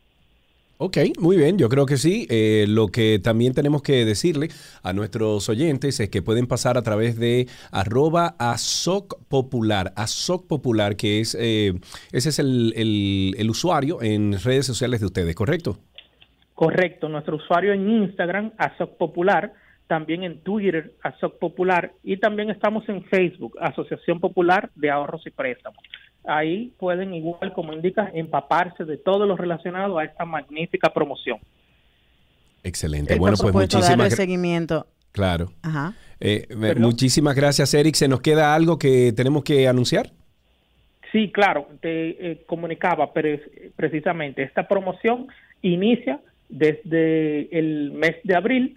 Ok, 0.79 0.99
muy 1.19 1.39
bien, 1.39 1.57
yo 1.57 1.71
creo 1.71 1.87
que 1.87 1.97
sí. 1.97 2.27
Eh, 2.29 2.67
lo 2.69 2.89
que 2.89 3.19
también 3.19 3.55
tenemos 3.55 3.83
que 3.83 4.05
decirle 4.05 4.49
a 4.83 4.93
nuestros 4.93 5.49
oyentes 5.49 6.01
es 6.01 6.11
que 6.11 6.21
pueden 6.21 6.47
pasar 6.47 6.77
a 6.77 6.83
través 6.83 7.19
de 7.19 7.47
arroba 7.73 8.35
asoc 8.39 9.19
popular, 9.29 9.95
que 10.97 11.21
es, 11.21 11.35
eh, 11.41 11.73
ese 12.13 12.29
es 12.29 12.39
el, 12.39 12.75
el, 13.39 13.49
usuario 13.51 14.03
en 14.03 14.35
redes 14.45 14.67
sociales 14.67 15.01
de 15.01 15.07
ustedes, 15.07 15.35
¿correcto? 15.35 15.79
Correcto, 16.55 17.09
nuestro 17.09 17.37
usuario 17.37 17.73
en 17.73 17.89
Instagram, 17.89 18.53
asoc 18.59 18.99
popular, 18.99 19.55
también 19.87 20.25
en 20.25 20.41
Twitter, 20.41 20.93
asoc 21.03 21.39
popular, 21.39 21.93
y 22.03 22.19
también 22.19 22.51
estamos 22.51 22.87
en 22.91 23.03
Facebook, 23.05 23.57
Asociación 23.61 24.21
Popular 24.21 24.71
de 24.75 24.91
Ahorros 24.91 25.27
y 25.27 25.31
Préstamos 25.31 25.83
ahí 26.27 26.73
pueden 26.79 27.15
igual 27.15 27.53
como 27.53 27.73
indica 27.73 28.11
empaparse 28.15 28.85
de 28.85 28.97
todo 28.97 29.27
lo 29.27 29.37
relacionado 29.37 29.99
a 29.99 30.05
esta 30.05 30.25
magnífica 30.25 30.93
promoción. 30.93 31.39
Excelente. 32.63 33.17
bueno, 33.17 33.37
pues 33.41 33.55
muchísimas 33.55 33.97
gracias. 33.97 34.17
seguimiento. 34.17 34.87
Claro. 35.13 35.53
Ajá. 35.63 35.95
Eh, 36.21 36.49
muchísimas 36.77 37.35
gracias, 37.35 37.73
Eric. 37.75 37.95
¿Se 37.95 38.09
nos 38.09 38.21
queda 38.21 38.55
algo 38.55 38.79
que 38.79 39.13
tenemos 39.13 39.45
que 39.45 39.69
anunciar? 39.69 40.11
Sí, 41.13 41.31
claro. 41.33 41.69
Te 41.81 42.33
eh, 42.33 42.43
comunicaba, 42.47 43.13
pero 43.13 43.39
precisamente 43.77 44.43
esta 44.43 44.67
promoción 44.67 45.29
inicia 45.63 46.21
desde 46.49 47.57
el 47.57 47.93
mes 47.93 48.17
de 48.25 48.37
abril, 48.37 48.77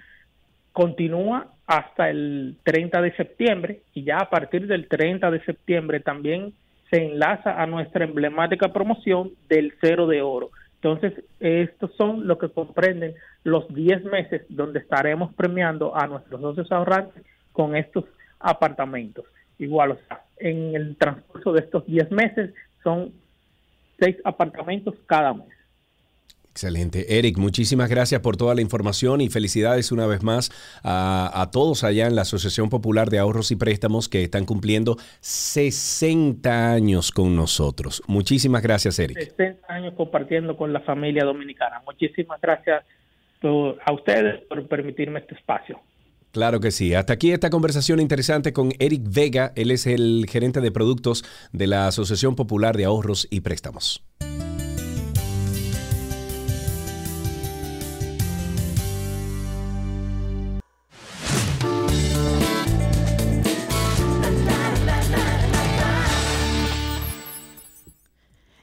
continúa 0.71 1.51
hasta 1.67 2.09
el 2.09 2.57
30 2.63 3.01
de 3.01 3.15
septiembre 3.15 3.81
y 3.93 4.03
ya 4.03 4.17
a 4.17 4.29
partir 4.29 4.65
del 4.67 4.87
30 4.87 5.29
de 5.29 5.43
septiembre 5.43 5.99
también 5.99 6.53
se 6.89 7.05
enlaza 7.05 7.61
a 7.61 7.65
nuestra 7.67 8.03
emblemática 8.03 8.73
promoción 8.73 9.31
del 9.47 9.73
cero 9.79 10.07
de 10.07 10.21
oro. 10.21 10.49
Entonces, 10.81 11.23
estos 11.39 11.93
son 11.95 12.25
lo 12.25 12.37
que 12.37 12.49
comprenden 12.49 13.13
los 13.43 13.67
10 13.73 14.05
meses 14.05 14.43
donde 14.49 14.79
estaremos 14.79 15.33
premiando 15.33 15.95
a 15.95 16.07
nuestros 16.07 16.39
socios 16.39 16.71
ahorrantes 16.71 17.23
con 17.51 17.75
estos 17.75 18.05
apartamentos. 18.39 19.25
Igual, 19.57 19.91
o 19.91 19.97
sea, 20.07 20.23
en 20.37 20.75
el 20.75 20.95
transcurso 20.95 21.51
de 21.51 21.61
estos 21.61 21.85
10 21.85 22.11
meses 22.11 22.53
son 22.81 23.11
6 23.99 24.17
apartamentos 24.23 24.95
cada 25.05 25.33
mes. 25.33 25.58
Excelente. 26.51 27.17
Eric, 27.17 27.37
muchísimas 27.37 27.89
gracias 27.89 28.21
por 28.21 28.35
toda 28.35 28.55
la 28.55 28.61
información 28.61 29.21
y 29.21 29.29
felicidades 29.29 29.91
una 29.91 30.07
vez 30.07 30.23
más 30.23 30.51
a, 30.83 31.49
todos 31.53 31.83
allá 31.83 32.07
en 32.07 32.15
la 32.15 32.23
Asociación 32.23 32.69
Popular 32.69 33.09
de 33.09 33.19
Ahorros 33.19 33.51
y 33.51 33.55
Préstamos 33.55 34.09
que 34.09 34.23
están 34.23 34.45
cumpliendo 34.45 34.97
60 35.21 36.71
años 36.71 37.11
con 37.11 37.35
nosotros. 37.35 38.01
Muchísimas 38.07 38.61
gracias, 38.61 38.99
Eric. 38.99 39.19
60 39.19 39.73
años 39.73 39.93
compartiendo 39.95 40.57
con 40.57 40.73
la 40.73 40.81
familia 40.81 41.23
dominicana. 41.23 41.81
Muchísimas 41.85 42.41
gracias 42.41 42.83
a 43.85 43.93
ustedes 43.93 44.41
por 44.49 44.67
permitirme 44.67 45.19
este 45.19 45.35
espacio. 45.35 45.79
Claro 46.31 46.59
que 46.59 46.71
sí. 46.71 46.93
Hasta 46.93 47.13
aquí 47.13 47.31
esta 47.31 47.49
conversación 47.49 47.99
interesante 47.99 48.53
con 48.53 48.71
Eric 48.79 49.03
Vega. 49.05 49.51
Él 49.55 49.71
es 49.71 49.87
el 49.87 50.25
gerente 50.29 50.61
de 50.61 50.71
productos 50.71 51.23
de 51.53 51.67
la 51.67 51.87
Asociación 51.87 52.35
Popular 52.35 52.75
de 52.75 52.85
Ahorros 52.85 53.27
y 53.31 53.41
Préstamos. 53.41 54.03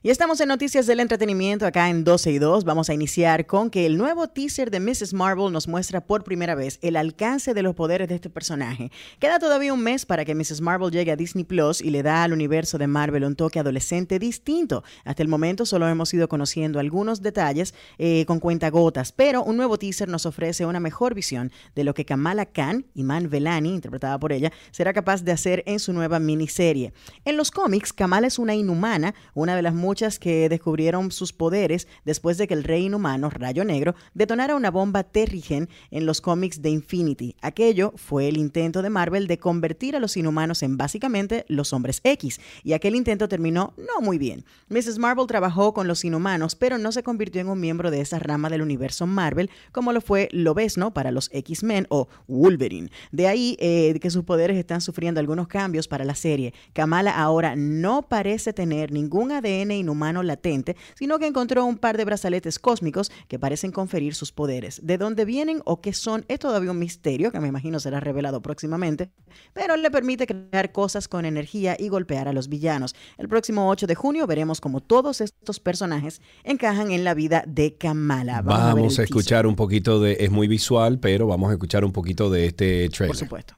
Y 0.07 0.11
estamos 0.11 0.41
en 0.41 0.47
Noticias 0.47 0.87
del 0.87 1.01
Entretenimiento 1.01 1.67
acá 1.67 1.91
en 1.91 2.05
12 2.05 2.31
y 2.31 2.39
2. 2.39 2.63
Vamos 2.63 2.89
a 2.89 2.95
iniciar 2.95 3.45
con 3.45 3.71
que 3.71 3.87
el 3.87 3.99
nuevo 3.99 4.29
teaser 4.29 4.71
de 4.71 4.79
Mrs. 4.79 5.13
Marvel 5.15 5.53
nos 5.53 5.67
muestra 5.67 6.01
por 6.01 6.23
primera 6.23 6.55
vez 6.55 6.79
el 6.83 6.95
alcance 6.95 7.55
de 7.55 7.63
los 7.65 7.75
poderes 7.75 8.07
de 8.07 8.15
este 8.15 8.31
personaje. 8.31 8.93
Queda 9.19 9.41
todavía 9.41 9.75
un 9.75 9.83
mes 9.83 10.07
para 10.07 10.25
que 10.25 10.37
Mrs. 10.37 10.61
Marvel 10.61 10.93
llegue 10.93 11.11
a 11.11 11.17
Disney 11.17 11.43
Plus 11.43 11.81
y 11.81 11.91
le 11.91 12.05
da 12.05 12.23
al 12.23 12.33
universo 12.33 12.79
de 12.79 12.87
Marvel 12.87 13.25
un 13.25 13.35
toque 13.35 13.59
adolescente 13.59 14.21
distinto. 14.21 14.85
Hasta 15.05 15.25
el 15.25 15.29
momento 15.29 15.67
solo 15.67 15.89
hemos 15.89 16.15
ido 16.15 16.29
conociendo 16.29 16.79
algunos 16.79 17.21
detalles 17.21 17.75
eh, 17.99 18.25
con 18.27 18.39
cuentagotas, 18.39 19.11
pero 19.11 19.43
un 19.43 19.57
nuevo 19.57 19.77
teaser 19.77 20.09
nos 20.09 20.25
ofrece 20.25 20.67
una 20.67 20.79
mejor 20.79 21.15
visión 21.15 21.51
de 21.75 21.83
lo 21.83 21.95
que 21.95 22.05
Kamala 22.05 22.47
Khan, 22.47 22.87
Iman 22.95 23.29
Velani, 23.29 23.75
interpretada 23.75 24.21
por 24.21 24.33
ella, 24.33 24.53
será 24.71 24.93
capaz 24.93 25.25
de 25.25 25.33
hacer 25.33 25.65
en 25.67 25.81
su 25.81 25.93
nueva 25.93 26.21
miniserie. 26.21 26.93
En 27.25 27.37
los 27.37 27.51
cómics, 27.51 27.93
Kamala 27.93 28.29
es 28.29 28.39
una 28.39 28.55
inhumana, 28.55 29.13
una 29.35 29.57
de 29.57 29.63
las 29.63 29.75
muchas 29.75 29.96
que 29.97 30.49
descubrieron 30.51 31.11
sus 31.11 31.33
poderes 31.33 31.89
después 32.05 32.37
de 32.37 32.47
que 32.47 32.53
el 32.53 32.65
rey 32.65 32.85
inhumano, 32.85 33.31
Rayo 33.31 33.65
Negro, 33.65 33.95
detonara 34.13 34.55
una 34.55 34.71
bomba 34.71 35.05
terrigen 35.05 35.71
en 35.91 36.05
los 36.05 36.21
cómics 36.21 36.61
de 36.61 36.69
Infinity. 36.69 37.35
Aquello 37.41 37.95
fue 37.97 38.29
el 38.29 38.37
intento 38.37 38.83
de 38.83 38.91
Marvel 38.91 39.27
de 39.27 39.39
convertir 39.39 39.97
a 39.97 40.01
los 40.01 40.19
inhumanos 40.19 40.63
en 40.63 40.77
básicamente 40.77 41.47
los 41.49 41.73
hombres 41.73 42.01
X, 42.05 42.41
y 42.63 42.75
aquel 42.75 42.95
intento 42.95 43.27
terminó 43.27 43.73
no 43.79 44.03
muy 44.03 44.19
bien. 44.19 44.45
Mrs. 44.69 44.99
Marvel 44.99 45.27
trabajó 45.27 45.73
con 45.73 45.89
los 45.89 46.05
inhumanos, 46.05 46.57
pero 46.57 46.77
no 46.77 46.93
se 46.93 47.03
convirtió 47.03 47.41
en 47.41 47.49
un 47.49 47.59
miembro 47.59 47.91
de 47.91 48.03
esa 48.03 48.19
rama 48.19 48.51
del 48.51 48.61
universo 48.61 49.07
Marvel, 49.07 49.51
como 49.73 49.95
lo 49.95 50.03
fue 50.03 50.29
Lobesno 50.31 50.93
para 50.93 51.11
los 51.11 51.31
X-Men 51.33 51.87
o 51.89 52.09
Wolverine. 52.29 52.91
De 53.13 53.29
ahí 53.29 53.57
eh, 53.61 53.99
que 54.01 54.11
sus 54.11 54.25
poderes 54.25 54.59
están 54.59 54.83
sufriendo 54.83 55.21
algunos 55.21 55.49
cambios 55.49 55.89
para 55.89 56.05
la 56.05 56.15
serie. 56.15 56.53
Kamala 56.75 57.17
ahora 57.17 57.57
no 57.57 58.03
parece 58.03 58.53
tener 58.53 58.93
ningún 58.93 59.33
ADN 59.33 59.71
humano 59.85 60.23
latente, 60.23 60.77
sino 60.95 61.19
que 61.19 61.27
encontró 61.27 61.65
un 61.65 61.79
par 61.79 61.97
de 61.97 62.05
brazaletes 62.05 62.59
cósmicos 62.59 63.11
que 63.29 63.39
parecen 63.39 63.73
conferir 63.73 64.15
sus 64.15 64.33
poderes. 64.33 64.81
De 64.83 64.99
dónde 64.99 65.25
vienen 65.25 65.63
o 65.65 65.81
qué 65.81 65.93
son 65.93 66.25
es 66.29 66.39
todavía 66.39 66.71
un 66.71 66.79
misterio 66.79 67.31
que 67.31 67.41
me 67.41 67.49
imagino 67.49 67.81
será 67.81 68.01
revelado 68.01 68.43
próximamente, 68.43 69.11
pero 69.53 69.77
le 69.77 69.91
permite 69.91 70.27
crear 70.27 70.73
cosas 70.73 71.09
con 71.09 71.25
energía 71.25 71.77
y 71.79 71.89
golpear 71.89 72.29
a 72.29 72.33
los 72.33 72.49
villanos. 72.49 72.95
El 73.19 73.29
próximo 73.29 73.69
8 73.69 73.87
de 73.87 73.95
junio 73.95 74.27
veremos 74.27 74.61
cómo 74.61 74.81
todos 74.81 75.21
estos 75.21 75.61
personajes 75.61 76.21
encajan 76.45 76.91
en 76.91 77.05
la 77.05 77.15
vida 77.15 77.45
de 77.47 77.77
Kamala. 77.77 78.43
Vamos, 78.43 78.99
a, 78.99 79.03
escuchar 79.03 79.47
un 79.47 79.57
poquito 79.57 80.01
de, 80.01 80.17
es 80.21 80.31
muy 80.31 80.49
visual, 80.49 80.99
pero 80.99 81.27
vamos 81.27 81.51
a 81.51 81.53
escuchar 81.53 81.85
un 81.85 81.93
poquito 81.93 82.31
de 82.31 82.47
este 82.47 82.89
trailer. 82.89 83.09
Por 83.09 83.17
supuesto. 83.17 83.55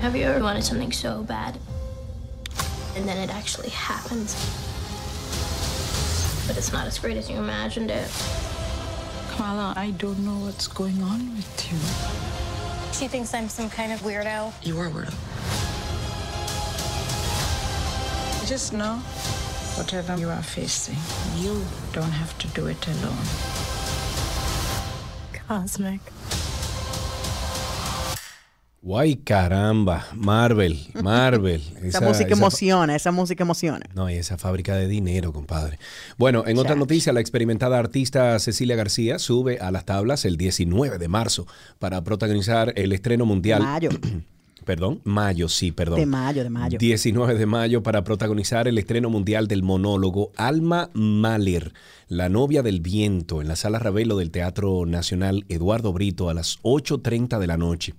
Have 0.00 0.18
you 0.18 0.24
ever 0.24 0.42
wanted 0.42 0.62
something 0.62 0.92
so 0.92 1.22
bad 1.24 1.58
and 2.96 3.06
then 3.06 3.18
it 3.18 3.30
actually 3.30 3.70
happens? 3.70 4.34
But 6.50 6.58
it's 6.58 6.72
not 6.72 6.84
as 6.84 6.98
great 6.98 7.16
as 7.16 7.30
you 7.30 7.36
imagined 7.36 7.92
it. 7.92 8.10
Kamala, 9.30 9.72
I 9.76 9.92
don't 9.92 10.18
know 10.18 10.44
what's 10.44 10.66
going 10.66 11.00
on 11.00 11.36
with 11.36 11.70
you. 11.70 11.78
She 12.92 13.06
thinks 13.06 13.32
I'm 13.32 13.48
some 13.48 13.70
kind 13.70 13.92
of 13.92 14.00
weirdo. 14.00 14.52
You 14.66 14.76
are 14.80 14.86
a 14.86 14.90
weirdo. 14.90 15.14
Just 18.48 18.72
know, 18.72 18.96
whatever 19.78 20.16
you 20.18 20.28
are 20.28 20.42
facing, 20.42 20.98
you 21.36 21.64
don't 21.92 22.10
have 22.10 22.36
to 22.38 22.48
do 22.48 22.66
it 22.66 22.84
alone. 22.84 23.26
Cosmic. 25.46 26.00
Guay, 28.82 29.16
caramba, 29.16 30.06
Marvel, 30.14 30.78
Marvel. 31.02 31.60
esa, 31.82 32.00
música 32.00 32.32
emociona, 32.32 32.96
esa 32.96 33.12
música 33.12 33.44
emociona. 33.44 33.84
No, 33.94 34.08
y 34.08 34.14
esa 34.14 34.38
fábrica 34.38 34.74
de 34.74 34.88
dinero, 34.88 35.34
compadre. 35.34 35.78
Bueno, 36.16 36.44
en 36.46 36.56
otra 36.56 36.76
noticia, 36.76 37.12
la 37.12 37.20
experimentada 37.20 37.78
artista 37.78 38.38
Cecilia 38.38 38.76
García 38.76 39.18
sube 39.18 39.58
a 39.58 39.70
las 39.70 39.84
tablas 39.84 40.24
el 40.24 40.38
19 40.38 40.96
de 40.96 41.08
marzo 41.08 41.46
para 41.78 42.02
protagonizar 42.02 42.72
el 42.74 42.92
estreno 42.92 43.26
mundial. 43.26 43.62
Mayo. 43.62 43.90
Perdón, 44.64 45.00
mayo, 45.04 45.48
sí, 45.48 45.72
perdón. 45.72 45.98
De 45.98 46.06
mayo, 46.06 46.44
de 46.44 46.50
mayo. 46.50 46.78
19 46.78 47.34
de 47.34 47.46
mayo 47.46 47.82
para 47.82 48.04
protagonizar 48.04 48.68
el 48.68 48.78
estreno 48.78 49.10
mundial 49.10 49.48
del 49.48 49.62
monólogo 49.62 50.32
Alma 50.36 50.90
Mahler, 50.92 51.72
la 52.08 52.28
novia 52.28 52.62
del 52.62 52.80
viento, 52.80 53.40
en 53.40 53.48
la 53.48 53.56
sala 53.56 53.78
Ravelo 53.78 54.16
del 54.18 54.30
Teatro 54.30 54.84
Nacional 54.86 55.44
Eduardo 55.48 55.92
Brito 55.92 56.28
a 56.28 56.34
las 56.34 56.60
8.30 56.62 57.38
de 57.38 57.46
la 57.46 57.56
noche. 57.56 57.94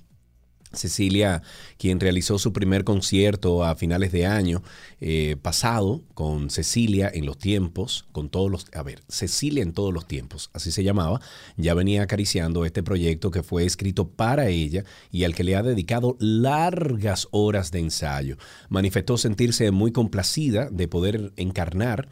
Cecilia, 0.74 1.42
quien 1.78 2.00
realizó 2.00 2.40
su 2.40 2.54
primer 2.54 2.84
concierto 2.84 3.64
a 3.64 3.76
finales 3.76 4.12
de 4.12 4.26
año 4.26 4.64
eh, 5.00 5.36
pasado 5.42 6.02
con 6.14 6.50
Cecilia 6.50 7.12
en 7.14 7.26
los 7.26 7.38
tiempos, 7.38 8.06
con 8.12 8.30
todos 8.30 8.50
los, 8.50 8.68
a 8.74 8.84
ver, 8.84 9.02
Cecilia 9.08 9.64
en 9.64 9.74
todos 9.74 9.94
los 9.94 10.08
tiempos, 10.08 10.50
así 10.54 10.72
se 10.72 10.84
llamaba, 10.84 11.22
ya 11.58 11.74
venía 11.74 12.04
acariciando 12.04 12.66
este 12.66 12.84
proyecto 12.84 13.32
que 13.32 13.44
fue 13.44 13.66
escrito 13.66 14.08
para 14.08 14.48
ella 14.48 14.84
y 15.12 15.24
al 15.24 15.36
que 15.36 15.44
le 15.44 15.56
ha 15.56 15.64
dedicado 15.64 16.16
largas 16.20 17.28
horas 17.32 17.72
de 17.72 17.80
ensayo. 17.80 18.38
Manifestó 18.70 19.18
sentirse 19.18 19.72
muy 19.72 19.92
complacida 19.92 20.70
de 20.70 20.88
poder 20.88 21.34
encarnar 21.36 22.08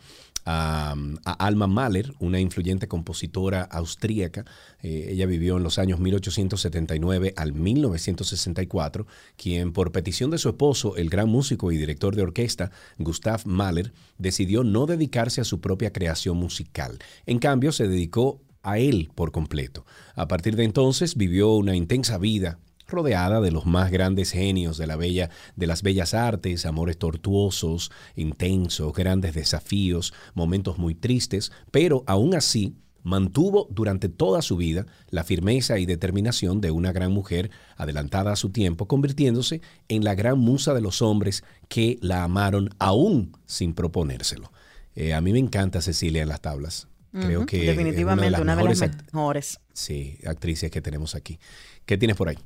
a, 0.46 0.96
Alma 1.40 1.68
Mahler, 1.68 2.14
una 2.20 2.40
influyente 2.40 2.88
compositora 2.88 3.64
austríaca. 3.64 4.46
Eh, 4.82 5.10
ella 5.12 5.26
vivió 5.26 5.58
en 5.58 5.64
los 5.64 5.80
años 5.80 6.00
1879 6.00 7.34
al 7.38 7.54
1964, 7.54 9.08
quien 9.38 9.74
por 9.74 9.92
petición 9.92 10.32
de 10.32 10.38
su 10.38 10.50
esposo, 10.50 10.96
el 10.98 11.10
gran 11.10 11.30
músico 11.30 11.72
y 11.72 11.78
director 11.78 12.16
de 12.16 12.24
orquesta, 12.24 12.72
Gustav 12.98 13.42
Mahler, 13.46 13.94
decidió 14.18 14.64
no 14.64 14.86
dedicarse 14.86 15.42
a 15.42 15.46
su 15.46 15.62
propia 15.62 15.94
creación 15.94 16.38
musical. 16.38 17.00
En 17.26 17.40
cambio, 17.40 17.72
se 17.72 17.88
dedicó 17.88 18.42
a 18.64 18.80
él 18.80 19.10
por 19.16 19.32
completo. 19.32 19.86
A 20.16 20.28
partir 20.28 20.56
de 20.56 20.64
entonces 20.64 21.16
vivió 21.16 21.52
una 21.54 21.76
intensa 21.76 22.18
vida 22.18 22.60
rodeada 22.90 23.42
de 23.42 23.52
los 23.52 23.66
más 23.66 23.92
grandes 23.92 24.32
genios 24.32 24.78
de, 24.78 24.88
la 24.88 24.96
bella, 24.96 25.30
de 25.56 25.68
las 25.68 25.84
bellas 25.84 26.14
artes, 26.14 26.66
amores 26.66 26.98
tortuosos, 26.98 27.92
intensos, 28.16 28.94
grandes 28.94 29.34
desafíos, 29.34 30.14
momentos 30.34 30.78
muy 30.78 30.96
tristes, 30.96 31.52
pero 31.72 32.04
aún 32.08 32.36
así 32.36 32.76
mantuvo 33.04 33.68
durante 33.72 34.10
toda 34.10 34.42
su 34.42 34.58
vida 34.58 34.86
la 35.10 35.24
firmeza 35.24 35.80
y 35.80 35.86
determinación 35.86 36.62
de 36.62 36.72
una 36.72 36.92
gran 36.92 37.12
mujer 37.12 37.50
adelantada 37.78 38.32
a 38.32 38.36
su 38.36 38.50
tiempo, 38.50 38.88
convirtiéndose 38.88 39.62
en 39.88 40.04
la 40.04 40.16
gran 40.16 40.40
musa 40.40 40.74
de 40.74 40.82
los 40.82 41.02
hombres 41.02 41.44
que 41.68 41.98
la 42.02 42.24
amaron 42.24 42.70
aún 42.80 43.38
sin 43.46 43.74
proponérselo. 43.74 44.52
Eh, 44.96 45.14
a 45.14 45.22
mí 45.22 45.32
me 45.32 45.40
encanta 45.40 45.82
Cecilia 45.82 46.22
en 46.22 46.30
las 46.30 46.42
tablas. 46.42 46.88
Creo 47.12 47.46
que 47.46 47.66
definitivamente 47.66 48.28
una 48.40 48.56
de 48.56 48.64
las 48.64 48.80
mejores. 49.14 49.60
Sí, 49.74 50.20
actrices 50.26 50.70
que 50.70 50.82
tenemos 50.82 51.16
aquí. 51.16 51.40
¿Qué 51.86 51.98
tienes 51.98 52.16
por 52.16 52.30
ahí? 52.30 52.38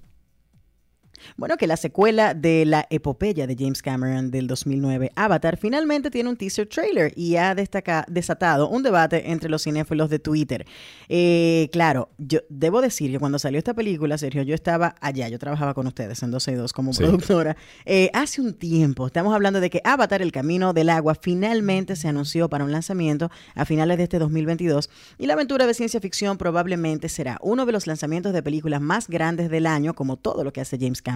Bueno, 1.37 1.57
que 1.57 1.67
la 1.67 1.77
secuela 1.77 2.33
de 2.33 2.65
la 2.65 2.85
epopeya 2.89 3.47
de 3.47 3.55
James 3.57 3.81
Cameron 3.81 4.31
del 4.31 4.47
2009, 4.47 5.11
Avatar, 5.15 5.57
finalmente 5.57 6.11
tiene 6.11 6.29
un 6.29 6.37
teaser 6.37 6.67
trailer 6.67 7.13
y 7.15 7.35
ha 7.37 7.55
desatado 7.55 8.69
un 8.69 8.83
debate 8.83 9.31
entre 9.31 9.49
los 9.49 9.63
cinéfilos 9.63 10.09
de 10.09 10.19
Twitter. 10.19 10.65
Eh, 11.09 11.69
claro, 11.71 12.09
yo 12.17 12.39
debo 12.49 12.81
decir 12.81 13.11
que 13.11 13.19
cuando 13.19 13.39
salió 13.39 13.57
esta 13.57 13.73
película, 13.73 14.17
Sergio, 14.17 14.43
yo 14.43 14.53
estaba 14.53 14.95
allá, 15.01 15.29
yo 15.29 15.39
trabajaba 15.39 15.73
con 15.73 15.87
ustedes 15.87 16.21
en 16.23 16.31
12 16.31 16.51
y 16.51 16.55
2 16.55 16.73
como 16.73 16.91
productora. 16.91 17.55
Eh, 17.85 18.09
hace 18.13 18.41
un 18.41 18.53
tiempo, 18.53 19.07
estamos 19.07 19.33
hablando 19.33 19.59
de 19.59 19.69
que 19.69 19.81
Avatar, 19.83 20.21
el 20.21 20.31
camino 20.31 20.73
del 20.73 20.89
agua, 20.89 21.15
finalmente 21.15 21.95
se 21.95 22.07
anunció 22.07 22.49
para 22.49 22.65
un 22.65 22.71
lanzamiento 22.71 23.31
a 23.55 23.65
finales 23.65 23.97
de 23.97 24.03
este 24.03 24.19
2022 24.19 24.89
y 25.17 25.25
la 25.25 25.33
aventura 25.33 25.67
de 25.67 25.73
ciencia 25.73 25.99
ficción 25.99 26.37
probablemente 26.37 27.09
será 27.09 27.37
uno 27.41 27.65
de 27.65 27.71
los 27.71 27.87
lanzamientos 27.87 28.33
de 28.33 28.43
películas 28.43 28.81
más 28.81 29.07
grandes 29.07 29.49
del 29.49 29.67
año, 29.67 29.93
como 29.93 30.17
todo 30.17 30.43
lo 30.43 30.51
que 30.51 30.61
hace 30.61 30.77
James 30.79 31.01
Cameron 31.01 31.12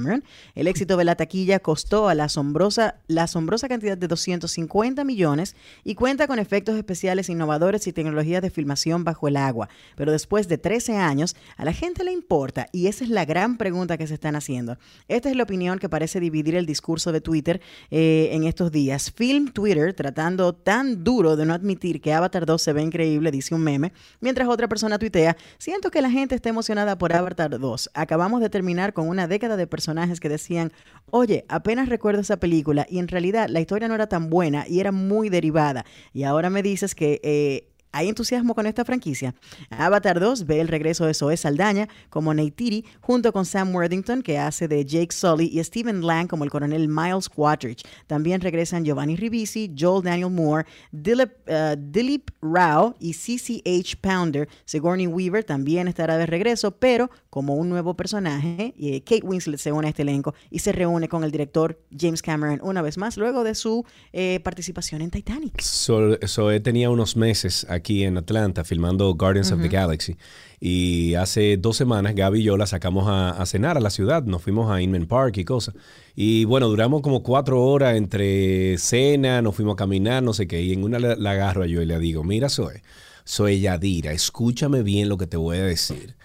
el 0.56 0.68
éxito 0.68 0.98
de 0.98 1.06
la 1.06 1.16
taquilla 1.16 1.60
costó 1.60 2.10
a 2.10 2.16
la 2.16 2.26
asombrosa, 2.26 2.96
la 3.08 3.24
asombrosa 3.24 3.68
cantidad 3.68 3.98
de 3.98 4.08
250 4.08 5.04
millones 5.04 5.56
y 5.84 5.96
cuenta 5.96 6.28
con 6.28 6.40
efectos 6.40 6.76
especiales 6.76 7.30
innovadores 7.30 7.88
y 7.88 7.94
tecnologías 7.94 8.42
de 8.42 8.50
filmación 8.50 9.04
bajo 9.04 9.28
el 9.28 9.38
agua. 9.38 9.70
Pero 9.96 10.12
después 10.12 10.48
de 10.48 10.58
13 10.58 10.98
años, 10.98 11.36
a 11.56 11.66
la 11.66 11.74
gente 11.74 12.04
le 12.04 12.12
importa 12.12 12.68
y 12.72 12.88
esa 12.88 13.04
es 13.04 13.10
la 13.10 13.26
gran 13.26 13.58
pregunta 13.58 13.98
que 13.98 14.08
se 14.08 14.14
están 14.14 14.36
haciendo. 14.36 14.78
Esta 15.08 15.30
es 15.30 15.36
la 15.36 15.44
opinión 15.44 15.80
que 15.80 15.90
parece 15.90 16.20
dividir 16.20 16.56
el 16.56 16.66
discurso 16.66 17.12
de 17.12 17.22
Twitter 17.22 17.62
eh, 17.92 18.30
en 18.32 18.44
estos 18.44 18.72
días. 18.72 19.12
Film 19.12 19.52
Twitter 19.52 19.94
tratando 19.94 20.54
tan 20.54 21.04
duro 21.04 21.36
de 21.36 21.46
no 21.46 21.54
admitir 21.54 22.02
que 22.02 22.14
Avatar 22.14 22.46
2 22.46 22.62
se 22.62 22.74
ve 22.74 22.82
increíble, 22.82 23.32
dice 23.32 23.56
un 23.56 23.62
meme, 23.62 23.94
mientras 24.20 24.48
otra 24.48 24.68
persona 24.68 25.00
tuitea, 25.00 25.38
siento 25.58 25.92
que 25.92 26.02
la 26.02 26.10
gente 26.10 26.36
está 26.36 26.50
emocionada 26.50 26.98
por 26.98 27.14
Avatar 27.14 27.60
2. 27.60 27.92
Acabamos 27.94 28.42
de 28.42 28.50
terminar 28.50 28.94
con 28.94 29.08
una 29.08 29.28
década 29.28 29.58
de 29.58 29.68
personajes 29.88 30.20
que 30.20 30.28
decían, 30.28 30.74
oye, 31.12 31.46
apenas 31.48 31.88
recuerdo 31.88 32.20
esa 32.20 32.38
película 32.38 32.86
y 32.90 33.00
en 33.00 33.08
realidad 33.08 33.48
la 33.48 33.62
historia 33.62 33.88
no 33.88 33.96
era 33.96 34.08
tan 34.08 34.30
buena 34.30 34.66
y 34.68 34.82
era 34.82 34.92
muy 34.92 35.30
derivada. 35.30 35.86
Y 36.12 36.24
ahora 36.24 36.50
me 36.50 36.62
dices 36.62 36.94
que... 36.94 37.22
Eh, 37.24 37.70
¿Hay 37.98 38.10
entusiasmo 38.10 38.54
con 38.54 38.68
esta 38.68 38.86
franquicia? 38.86 39.34
Avatar 39.72 40.20
2 40.20 40.46
ve 40.46 40.62
el 40.62 40.68
regreso 40.68 41.08
de 41.08 41.16
Zoe 41.16 41.36
Saldaña 41.36 41.90
como 42.12 42.32
Neytiri 42.32 42.86
junto 43.02 43.34
con 43.34 43.44
Sam 43.44 43.74
Worthington 43.74 44.22
que 44.22 44.38
hace 44.38 44.68
de 44.68 44.86
Jake 44.86 45.12
Sully 45.12 45.50
y 45.52 45.64
Stephen 45.64 46.06
Lang 46.06 46.28
como 46.28 46.44
el 46.44 46.52
coronel 46.52 46.88
Miles 46.88 47.28
Quattridge. 47.28 47.82
También 48.06 48.42
regresan 48.42 48.86
Giovanni 48.86 49.16
Ribisi, 49.16 49.74
Joel 49.76 50.04
Daniel 50.04 50.30
Moore, 50.30 50.68
Dilip, 50.92 51.32
Dilip 51.80 52.30
Rao 52.40 52.96
y 53.00 53.14
CCH 53.14 53.96
Pounder. 54.00 54.48
Sigourney 54.66 55.08
Weaver 55.08 55.44
también 55.44 55.88
estará 55.88 56.20
de 56.20 56.28
regreso, 56.28 56.70
pero 56.70 57.10
como 57.32 57.56
un 57.56 57.68
nuevo 57.68 57.96
personaje. 57.96 58.76
Y 58.78 59.02
Kate 59.02 59.26
Winslet 59.26 59.60
se 59.60 59.72
une 59.72 59.88
a 59.88 59.90
este 59.90 60.04
elenco 60.04 60.36
y 60.52 60.60
se 60.60 60.72
reúne 60.72 61.10
con 61.10 61.24
el 61.24 61.32
director 61.32 61.80
James 61.98 62.22
Cameron 62.22 62.60
una 62.62 62.84
vez 62.84 63.00
más 63.00 63.18
luego 63.18 63.44
de 63.44 63.56
su 63.56 63.86
eh, 64.14 64.40
participación 64.44 65.02
en 65.02 65.10
Titanic. 65.10 65.60
Zoe 65.64 66.60
tenía 66.60 66.92
unos 66.92 67.18
meses 67.18 67.66
aquí 67.70 67.87
en 67.90 68.18
Atlanta 68.18 68.64
filmando 68.64 69.14
Guardians 69.16 69.52
of 69.52 69.62
the 69.62 69.70
Galaxy. 69.70 70.16
Y 70.60 71.14
hace 71.16 71.58
dos 71.58 71.78
semanas 71.78 72.16
Gaby 72.16 72.40
y 72.40 72.44
yo 72.44 72.58
la 72.58 72.66
sacamos 72.66 73.06
a, 73.08 73.46
cenar 73.46 73.78
a 73.78 73.80
la 73.80 73.90
ciudad. 73.90 74.24
Nos 74.24 74.42
fuimos 74.42 74.72
a 74.72 74.82
Inman 74.82 75.06
Park 75.06 75.38
y 75.38 75.46
cosas. 75.46 75.76
Y 76.16 76.46
bueno, 76.46 76.68
duramos 76.68 77.02
como 77.02 77.24
cuatro 77.24 77.62
horas 77.64 77.96
entre 77.96 78.78
cena, 78.78 79.42
nos 79.42 79.56
fuimos 79.56 79.74
a 79.74 79.78
caminar, 79.78 80.24
no 80.24 80.34
sé 80.34 80.48
qué. 80.48 80.62
Y 80.62 80.74
en 80.74 80.84
una 80.84 81.00
la, 81.00 81.16
la 81.16 81.32
agarro 81.32 81.64
a 81.64 81.68
yo 81.68 81.82
y 81.82 81.86
le 81.86 82.00
digo, 82.00 82.24
mira 82.24 82.50
Zoe, 82.50 82.82
soy 83.28 83.60
Yadira, 83.60 84.14
escúchame 84.14 84.84
bien 84.84 85.10
lo 85.10 85.18
que 85.18 85.28
te 85.28 85.36
voy 85.36 85.58
a 85.58 85.64
decir. 85.64 86.16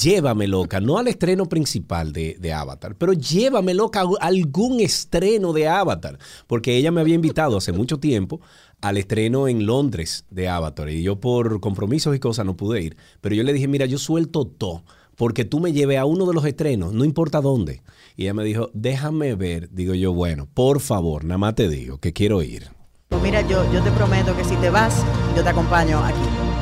Llévame 0.00 0.46
loca, 0.46 0.80
no 0.80 0.98
al 0.98 1.08
estreno 1.08 1.46
principal 1.46 2.12
de, 2.12 2.36
de, 2.38 2.52
Avatar, 2.52 2.94
pero 2.96 3.12
llévame 3.12 3.74
loca 3.74 4.02
a 4.02 4.24
algún 4.24 4.78
estreno 4.78 5.52
de 5.52 5.66
Avatar, 5.66 6.16
porque 6.46 6.76
ella 6.76 6.92
me 6.92 7.00
había 7.00 7.16
invitado 7.16 7.56
hace 7.56 7.72
mucho 7.72 7.98
tiempo 7.98 8.40
al 8.84 8.98
estreno 8.98 9.48
en 9.48 9.64
Londres 9.64 10.26
de 10.28 10.46
Avatar 10.46 10.90
y 10.90 11.02
yo 11.02 11.18
por 11.18 11.58
compromisos 11.60 12.14
y 12.14 12.18
cosas 12.18 12.44
no 12.44 12.54
pude 12.54 12.82
ir, 12.82 12.98
pero 13.22 13.34
yo 13.34 13.42
le 13.42 13.54
dije, 13.54 13.66
mira, 13.66 13.86
yo 13.86 13.96
suelto 13.96 14.46
todo, 14.46 14.84
porque 15.16 15.46
tú 15.46 15.58
me 15.58 15.72
lleves 15.72 15.96
a 15.96 16.04
uno 16.04 16.26
de 16.26 16.34
los 16.34 16.44
estrenos, 16.44 16.92
no 16.92 17.06
importa 17.06 17.40
dónde. 17.40 17.82
Y 18.14 18.24
ella 18.24 18.34
me 18.34 18.44
dijo, 18.44 18.68
déjame 18.74 19.36
ver, 19.36 19.70
digo 19.72 19.94
yo, 19.94 20.12
bueno, 20.12 20.46
por 20.52 20.80
favor, 20.80 21.24
nada 21.24 21.38
más 21.38 21.54
te 21.54 21.66
digo 21.66 21.96
que 21.96 22.12
quiero 22.12 22.42
ir. 22.42 22.68
Mira, 23.22 23.40
yo, 23.48 23.64
yo 23.72 23.82
te 23.82 23.90
prometo 23.92 24.36
que 24.36 24.44
si 24.44 24.54
te 24.56 24.68
vas, 24.68 25.02
yo 25.34 25.42
te 25.42 25.48
acompaño 25.48 25.98
aquí. 26.04 26.53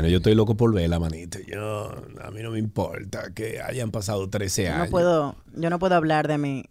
Bueno, 0.00 0.12
yo 0.12 0.16
estoy 0.16 0.34
loco 0.34 0.56
por 0.56 0.72
ver 0.72 0.88
la 0.88 0.98
manita. 0.98 1.38
Yo, 1.46 1.90
a 2.22 2.30
mí 2.30 2.42
no 2.42 2.52
me 2.52 2.58
importa 2.58 3.34
que 3.34 3.60
hayan 3.60 3.90
pasado 3.90 4.30
13 4.30 4.70
años. 4.70 4.86
No 4.86 4.90
puedo, 4.90 5.36
yo 5.54 5.68
no 5.68 5.78
puedo 5.78 5.94
hablar 5.94 6.26
de 6.26 6.38
mi, 6.38 6.64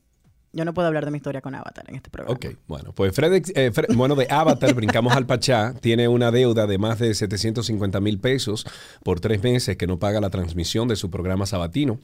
yo 0.51 0.65
no 0.65 0.73
puedo 0.73 0.87
hablar 0.87 1.05
de 1.05 1.11
mi 1.11 1.17
historia 1.17 1.41
con 1.41 1.53
Avatar 1.53 1.85
en 1.89 1.95
este 1.95 2.09
programa. 2.09 2.35
Ok, 2.35 2.57
bueno, 2.67 2.91
pues 2.91 3.13
Fred, 3.13 3.43
eh, 3.53 3.71
bueno, 3.95 4.15
de 4.15 4.25
Avatar 4.31 4.73
brincamos 4.73 5.15
al 5.15 5.27
Pachá, 5.27 5.75
tiene 5.79 6.07
una 6.07 6.31
deuda 6.31 6.65
de 6.65 6.79
más 6.79 6.97
de 6.97 7.13
750 7.13 7.99
mil 7.99 8.19
pesos 8.19 8.65
por 9.03 9.19
tres 9.19 9.43
meses 9.43 9.77
que 9.77 9.85
no 9.85 9.99
paga 9.99 10.19
la 10.21 10.31
transmisión 10.31 10.87
de 10.87 10.95
su 10.95 11.11
programa 11.11 11.45
sabatino. 11.45 11.99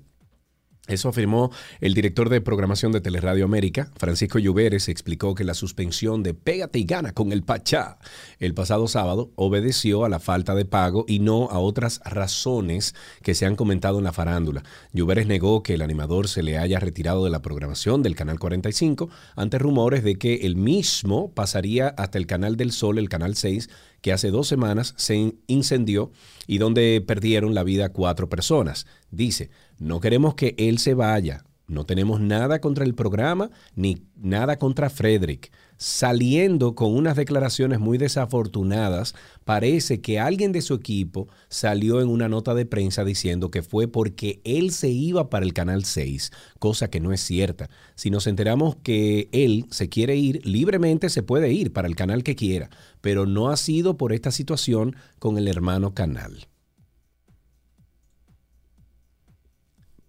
Eso 0.88 1.10
afirmó 1.10 1.52
el 1.82 1.96
director 1.96 2.30
de 2.30 2.42
programación 2.42 2.92
de 2.92 3.02
Teleradio 3.02 3.46
América, 3.46 3.90
Francisco 3.98 4.38
Lluveres, 4.38 4.88
explicó 4.88 5.34
que 5.34 5.44
la 5.44 5.56
suspensión 5.56 6.22
de 6.22 6.36
Pégate 6.36 6.78
y 6.78 6.86
Gana 6.86 7.12
con 7.12 7.32
el 7.32 7.42
Pachá 7.42 7.98
el 8.40 8.54
pasado 8.54 8.88
sábado 8.88 9.32
obedeció 9.36 10.06
a 10.06 10.10
la 10.10 10.20
falta 10.20 10.54
de 10.54 10.66
pago 10.66 11.04
y 11.08 11.20
no 11.20 11.50
a 11.50 11.58
otras 11.58 12.02
razones 12.06 12.94
que 13.24 13.34
se 13.34 13.48
han 13.48 13.56
comentado 13.56 13.98
en 13.98 14.04
la 14.04 14.14
farándula. 14.14 14.64
Lluveres 14.94 15.26
negó 15.26 15.64
que 15.64 15.74
el 15.74 15.82
animador 15.82 16.28
se 16.28 16.44
le 16.44 16.60
haya 16.60 16.80
retirado 16.80 17.24
de 17.24 17.32
la 17.32 17.42
programación 17.42 18.04
del 18.04 18.16
Canal 18.16 18.38
45 18.38 19.10
ante 19.36 19.58
rumores 19.58 20.04
de 20.04 20.18
que 20.18 20.36
el 20.46 20.56
mismo 20.56 21.32
pasaría 21.34 21.88
hasta 21.88 22.20
el 22.20 22.28
Canal 22.28 22.58
del 22.58 22.72
Sol, 22.72 23.00
el 23.00 23.10
Canal 23.10 23.36
6, 23.36 23.70
que 24.02 24.14
hace 24.14 24.30
dos 24.30 24.48
semanas 24.48 24.94
se 24.98 25.34
incendió 25.48 26.12
y 26.46 26.60
donde 26.60 27.04
perdieron 27.06 27.56
la 27.56 27.64
vida 27.64 27.90
cuatro 27.90 28.30
personas. 28.30 28.86
Dice, 29.10 29.50
no 29.78 30.00
queremos 30.00 30.36
que 30.36 30.56
él 30.58 30.80
se 30.80 30.94
vaya. 30.94 31.44
No 31.68 31.84
tenemos 31.86 32.22
nada 32.22 32.62
contra 32.62 32.86
el 32.86 32.94
programa 32.94 33.50
ni 33.76 34.04
nada 34.16 34.58
contra 34.58 34.92
Frederick. 34.92 35.52
Saliendo 35.78 36.76
con 36.76 36.96
unas 36.96 37.18
declaraciones 37.18 37.80
muy 37.80 37.98
desafortunadas, 37.98 39.16
parece 39.44 40.00
que 40.00 40.20
alguien 40.20 40.52
de 40.52 40.62
su 40.62 40.76
equipo 40.76 41.28
salió 41.50 42.02
en 42.02 42.08
una 42.08 42.30
nota 42.30 42.54
de 42.54 42.68
prensa 42.68 43.04
diciendo 43.04 43.50
que 43.50 43.64
fue 43.64 43.88
porque 43.88 44.42
él 44.44 44.72
se 44.72 44.90
iba 44.90 45.30
para 45.30 45.44
el 45.44 45.54
Canal 45.54 45.86
6, 45.86 46.32
cosa 46.60 46.90
que 46.90 47.00
no 47.00 47.12
es 47.12 47.22
cierta. 47.22 47.70
Si 47.96 48.12
nos 48.12 48.28
enteramos 48.28 48.78
que 48.78 49.28
él 49.32 49.66
se 49.72 49.90
quiere 49.90 50.16
ir, 50.16 50.46
libremente 50.46 51.10
se 51.10 51.24
puede 51.24 51.52
ir 51.52 51.74
para 51.74 51.88
el 51.88 51.96
canal 51.96 52.24
que 52.24 52.36
quiera, 52.36 52.70
pero 53.02 53.26
no 53.26 53.50
ha 53.50 53.58
sido 53.58 53.98
por 53.98 54.14
esta 54.14 54.32
situación 54.32 54.96
con 55.20 55.38
el 55.38 55.48
hermano 55.48 55.94
canal. 55.94 56.48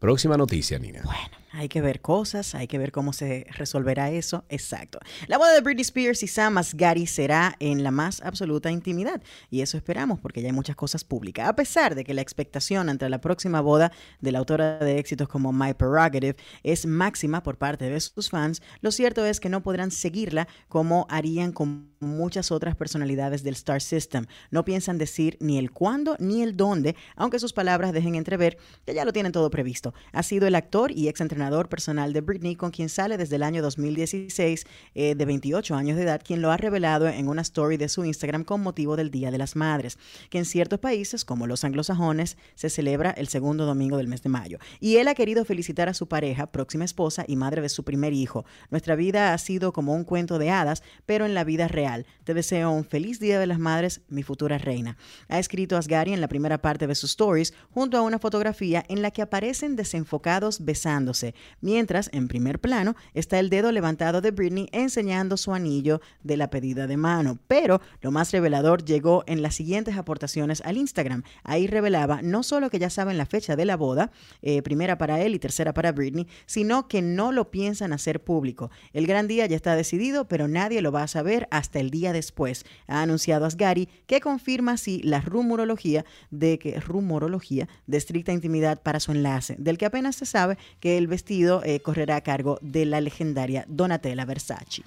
Próxima 0.07 0.37
noticia, 0.37 0.79
Nina. 0.79 1.03
Bueno. 1.03 1.47
Hay 1.57 1.69
que 1.69 1.81
ver 1.81 2.03
cosas, 2.03 2.55
hay 2.55 2.69
que 2.69 2.77
ver 2.77 2.93
cómo 2.93 3.15
se 3.15 3.47
resolverá 3.51 4.11
eso. 4.11 4.45
Exacto. 4.51 4.99
La 5.27 5.39
boda 5.39 5.55
de 5.55 5.63
Britney 5.63 5.83
Spears 5.83 6.23
y 6.23 6.29
Sam 6.29 6.59
Asghari 6.59 7.07
será 7.07 7.57
en 7.61 7.83
la 7.83 7.91
más 7.91 8.21
absoluta 8.21 8.71
intimidad. 8.71 9.23
Y 9.49 9.63
eso 9.63 9.79
esperamos 9.79 10.21
porque 10.21 10.43
ya 10.43 10.49
hay 10.49 10.53
muchas 10.53 10.77
cosas 10.77 11.03
públicas. 11.03 11.49
A 11.49 11.57
pesar 11.57 11.95
de 11.95 12.05
que 12.05 12.13
la 12.13 12.21
expectación 12.21 12.91
ante 12.91 13.09
la 13.09 13.23
próxima 13.23 13.63
boda 13.63 13.91
de 14.21 14.33
la 14.33 14.39
autora 14.39 14.79
de 14.79 14.99
éxitos 14.99 15.29
como 15.29 15.51
My 15.51 15.73
Prerogative 15.73 16.37
es 16.63 16.85
máxima 16.85 17.43
por 17.43 17.57
parte 17.57 17.89
de 17.89 18.01
sus 18.01 18.29
fans, 18.29 18.61
lo 18.83 18.93
cierto 18.93 19.25
es 19.25 19.41
que 19.41 19.49
no 19.49 19.63
podrán 19.63 19.91
seguirla 19.91 20.47
como 20.69 21.07
harían 21.09 21.53
con 21.53 21.96
muchas 22.01 22.51
otras 22.51 22.77
personalidades 22.77 23.43
del 23.43 23.55
Star 23.55 23.81
System. 23.81 24.27
No 24.51 24.65
piensan 24.65 24.99
decir 24.99 25.37
ni 25.41 25.59
el 25.59 25.71
cuándo 25.71 26.17
ni 26.19 26.43
el 26.43 26.57
dónde, 26.57 26.97
aunque 27.17 27.39
sus 27.39 27.53
palabras 27.53 27.93
dejen 27.93 28.15
entrever 28.15 28.59
que 28.85 28.95
ya 28.95 29.05
lo 29.05 29.13
tienen 29.13 29.33
todo 29.33 29.51
previsto. 29.51 29.95
Ha 30.13 30.23
sido 30.23 30.47
el 30.47 30.55
actor 30.55 30.93
y 30.93 31.09
ex 31.09 31.21
entrenador 31.21 31.69
personal 31.69 32.13
de 32.13 32.21
Britney, 32.21 32.57
con 32.57 32.71
quien 32.71 32.89
sale 32.89 33.17
desde 33.17 33.37
el 33.37 33.43
año 33.43 33.63
2016, 33.63 34.67
eh, 34.95 35.15
de 35.15 35.25
28 35.25 35.75
años 35.75 35.97
de 35.97 36.03
edad, 36.03 36.23
quien 36.25 36.43
lo 36.43 36.51
ha 36.51 36.57
revelado 36.57 37.09
en 37.09 37.29
una 37.29 37.43
story 37.43 37.77
de 37.77 37.89
su 37.89 38.05
Instagram 38.05 38.45
con 38.45 38.63
motivo 38.63 38.97
del 38.97 39.11
Día 39.11 39.31
de 39.31 39.39
las 39.39 39.57
Madres, 39.57 39.99
que 40.31 40.39
en 40.39 40.45
ciertos 40.45 40.79
países, 40.79 41.25
como 41.25 41.47
los 41.47 41.65
anglosajones, 41.65 42.37
se 42.55 42.71
celebra 42.71 43.11
el 43.11 43.29
segundo 43.29 43.67
domingo 43.67 43.97
del 43.97 44.09
mes 44.09 44.23
de 44.23 44.29
mayo. 44.29 44.59
Y 44.81 44.97
él 44.97 45.09
ha 45.09 45.15
querido 45.15 45.45
felicitar 45.45 45.89
a 45.89 45.95
su 45.95 46.09
pareja, 46.09 46.47
próxima 46.47 46.85
esposa 46.85 47.25
y 47.27 47.37
madre 47.37 47.63
de 47.63 47.69
su 47.69 47.85
primer 47.85 48.13
hijo. 48.13 48.45
Nuestra 48.71 48.97
vida 48.97 49.33
ha 49.33 49.39
sido 49.39 49.73
como 49.73 49.95
un 49.95 50.05
cuento 50.05 50.39
de 50.39 50.51
hadas, 50.51 50.83
pero 51.07 51.27
en 51.27 51.35
la 51.35 51.45
vida 51.45 51.69
real. 51.69 51.86
Te 52.25 52.35
deseo 52.35 52.71
un 52.73 52.85
feliz 52.85 53.21
Día 53.21 53.39
de 53.39 53.47
las 53.47 53.61
Madres, 53.61 54.01
mi 54.09 54.23
futura 54.23 54.59
reina. 54.59 54.97
Ha 55.29 55.39
escrito 55.39 55.77
Asgari 55.77 56.13
en 56.13 56.21
la 56.21 56.29
primera 56.29 56.59
parte 56.59 56.87
de 56.87 56.95
sus 56.95 57.11
stories, 57.11 57.55
junto 57.71 57.97
a 57.97 58.03
una 58.03 58.19
fotografía 58.19 58.85
en 58.89 59.03
la 59.03 59.13
que 59.13 59.23
aparecen 59.23 59.77
desenfocados 59.77 60.65
besándose 60.65 61.35
mientras 61.61 62.11
en 62.13 62.29
primer 62.29 62.59
plano 62.59 62.97
está 63.15 63.39
el 63.39 63.51
dedo 63.51 63.71
levantado 63.71 64.21
de 64.21 64.33
Britney 64.33 64.69
enseñando 64.73 65.37
su 65.37 65.55
anillo 65.55 66.01
de 66.23 66.37
la 66.37 66.51
pedida 66.51 66.87
de 66.87 66.97
mano. 66.97 67.39
Pero 67.47 67.81
lo 68.01 68.11
más 68.11 68.33
revelador 68.33 68.85
llegó 68.85 69.23
en 69.27 69.43
las 69.43 69.55
siguientes 69.55 69.97
aportaciones 69.97 70.63
al 70.63 70.77
Instagram. 70.77 71.23
Ahí 71.45 71.67
revelaba 71.67 72.21
no 72.23 72.43
solo 72.43 72.71
que 72.71 72.79
ya 72.79 72.91
saben 72.91 73.19
la 73.19 73.27
fecha 73.27 73.57
de 73.57 73.65
la 73.65 73.77
boda, 73.77 74.11
eh, 74.43 74.63
primera 74.63 74.99
para 74.99 75.21
él 75.23 75.35
y 75.35 75.39
tercera 75.39 75.73
para 75.73 75.93
Britney, 75.93 76.27
sino 76.47 76.89
que 76.89 77.03
no 77.03 77.31
lo 77.31 77.51
piensan 77.51 77.93
hacer 77.93 78.25
público. 78.25 78.71
El 78.93 79.07
gran 79.07 79.29
día 79.29 79.47
ya 79.47 79.57
está 79.57 79.77
decidido, 79.77 80.27
pero 80.27 80.49
nadie 80.49 80.83
lo 80.83 80.93
va 80.93 81.05
a 81.05 81.09
saber 81.09 81.47
hasta 81.51 81.76
el 81.81 81.91
día 81.91 82.13
después. 82.13 82.65
Ha 82.87 83.03
anunciado 83.03 83.47
Asgari 83.47 83.89
que 84.07 84.21
confirma 84.21 84.73
así 84.73 85.01
la 85.03 85.21
rumorología 85.21 86.05
de 86.31 86.59
que 86.59 86.81
rumorología 86.81 87.69
de 87.87 87.97
estricta 87.97 88.33
intimidad 88.33 88.83
para 88.83 89.01
su 89.01 89.13
enlace, 89.13 89.57
del 89.59 89.79
que 89.79 89.87
apenas 89.87 90.17
se 90.17 90.27
sabe 90.27 90.59
que 90.81 90.99
el 90.99 91.07
vestido 91.07 91.63
eh, 91.65 91.81
correrá 91.81 92.17
a 92.17 92.21
cargo 92.23 92.59
de 92.63 92.87
la 92.87 93.01
legendaria 93.01 93.65
Donatella 93.69 94.25
Versace. 94.25 94.83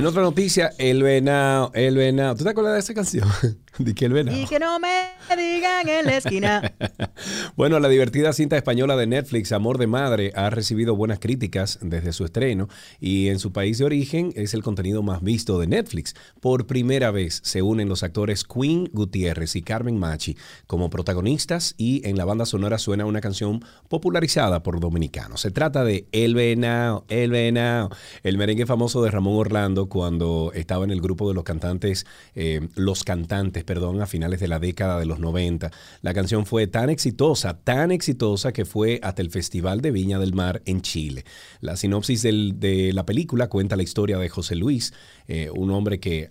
En 0.00 0.06
otra 0.06 0.22
noticia, 0.22 0.72
el 0.78 1.02
venado, 1.02 1.72
el 1.74 1.94
venado. 1.94 2.34
¿Tú 2.34 2.44
te 2.44 2.48
acuerdas 2.48 2.72
de 2.72 2.80
esa 2.80 2.94
canción? 2.94 3.28
de 3.78 3.94
que 3.94 4.06
el 4.06 4.14
venado. 4.14 4.34
Y 4.34 4.46
no 4.58 4.78
me 4.78 5.10
digan 5.36 5.88
en 5.88 6.06
la 6.06 6.16
esquina. 6.16 6.74
bueno, 7.56 7.78
la 7.80 7.88
divertida 7.88 8.32
cinta 8.32 8.56
española 8.56 8.96
de 8.96 9.06
Netflix, 9.06 9.52
Amor 9.52 9.78
de 9.78 9.86
Madre, 9.86 10.32
ha 10.34 10.50
recibido 10.50 10.96
buenas 10.96 11.18
críticas 11.18 11.78
desde 11.82 12.12
su 12.12 12.24
estreno 12.24 12.68
y 13.00 13.28
en 13.28 13.38
su 13.38 13.52
país 13.52 13.78
de 13.78 13.84
origen 13.84 14.32
es 14.36 14.54
el 14.54 14.62
contenido 14.62 15.02
más 15.02 15.22
visto 15.22 15.58
de 15.58 15.66
Netflix. 15.66 16.14
Por 16.40 16.66
primera 16.66 17.10
vez 17.10 17.40
se 17.44 17.62
unen 17.62 17.88
los 17.88 18.02
actores 18.02 18.44
Queen 18.44 18.90
Gutiérrez 18.92 19.56
y 19.56 19.62
Carmen 19.62 19.98
Machi 19.98 20.36
como 20.66 20.90
protagonistas 20.90 21.74
y 21.76 22.06
en 22.08 22.16
la 22.16 22.24
banda 22.24 22.46
sonora 22.46 22.78
suena 22.78 23.06
una 23.06 23.20
canción 23.20 23.64
popularizada 23.88 24.62
por 24.62 24.80
dominicanos. 24.80 25.40
Se 25.40 25.50
trata 25.50 25.84
de 25.84 26.06
El 26.12 26.34
Venado, 26.34 27.04
El 27.08 27.30
Venado, 27.30 27.90
el 28.22 28.38
merengue 28.38 28.66
famoso 28.66 29.02
de 29.02 29.10
Ramón 29.10 29.36
Orlando 29.36 29.88
cuando 29.88 30.52
estaba 30.54 30.84
en 30.84 30.90
el 30.90 31.00
grupo 31.00 31.28
de 31.28 31.34
los 31.34 31.44
cantantes, 31.44 32.06
eh, 32.34 32.68
Los 32.74 33.04
Cantantes, 33.04 33.64
perdón, 33.64 34.00
a 34.02 34.06
finales 34.06 34.40
de 34.40 34.48
la 34.48 34.58
década 34.58 34.98
de 34.98 35.06
los 35.06 35.19
90. 35.20 35.70
La 36.02 36.14
canción 36.14 36.46
fue 36.46 36.66
tan 36.66 36.90
exitosa, 36.90 37.58
tan 37.58 37.90
exitosa 37.92 38.52
que 38.52 38.64
fue 38.64 39.00
hasta 39.02 39.22
el 39.22 39.30
Festival 39.30 39.80
de 39.80 39.90
Viña 39.90 40.18
del 40.18 40.34
Mar 40.34 40.62
en 40.64 40.80
Chile. 40.80 41.24
La 41.60 41.76
sinopsis 41.76 42.22
de 42.22 42.90
la 42.92 43.06
película 43.06 43.48
cuenta 43.48 43.76
la 43.76 43.82
historia 43.82 44.18
de 44.18 44.28
José 44.28 44.56
Luis, 44.56 44.92
eh, 45.28 45.50
un 45.54 45.70
hombre 45.70 46.00
que 46.00 46.28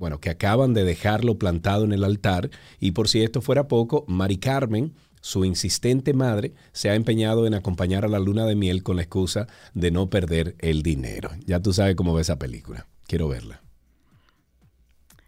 bueno, 0.00 0.18
que 0.18 0.30
acaban 0.30 0.72
de 0.72 0.82
dejarlo 0.82 1.38
plantado 1.38 1.84
en 1.84 1.92
el 1.92 2.04
altar. 2.04 2.50
Y 2.80 2.92
por 2.92 3.06
si 3.06 3.22
esto 3.22 3.42
fuera 3.42 3.68
poco, 3.68 4.06
Mari 4.08 4.38
Carmen, 4.38 4.94
su 5.20 5.44
insistente 5.44 6.14
madre, 6.14 6.54
se 6.72 6.88
ha 6.88 6.94
empeñado 6.94 7.46
en 7.46 7.52
acompañar 7.52 8.06
a 8.06 8.08
la 8.08 8.18
luna 8.18 8.46
de 8.46 8.56
miel 8.56 8.82
con 8.82 8.96
la 8.96 9.02
excusa 9.02 9.46
de 9.74 9.90
no 9.90 10.08
perder 10.08 10.56
el 10.58 10.82
dinero. 10.82 11.30
Ya 11.46 11.60
tú 11.60 11.74
sabes 11.74 11.96
cómo 11.96 12.14
ve 12.14 12.22
esa 12.22 12.38
película. 12.38 12.86
Quiero 13.06 13.28
verla. 13.28 13.60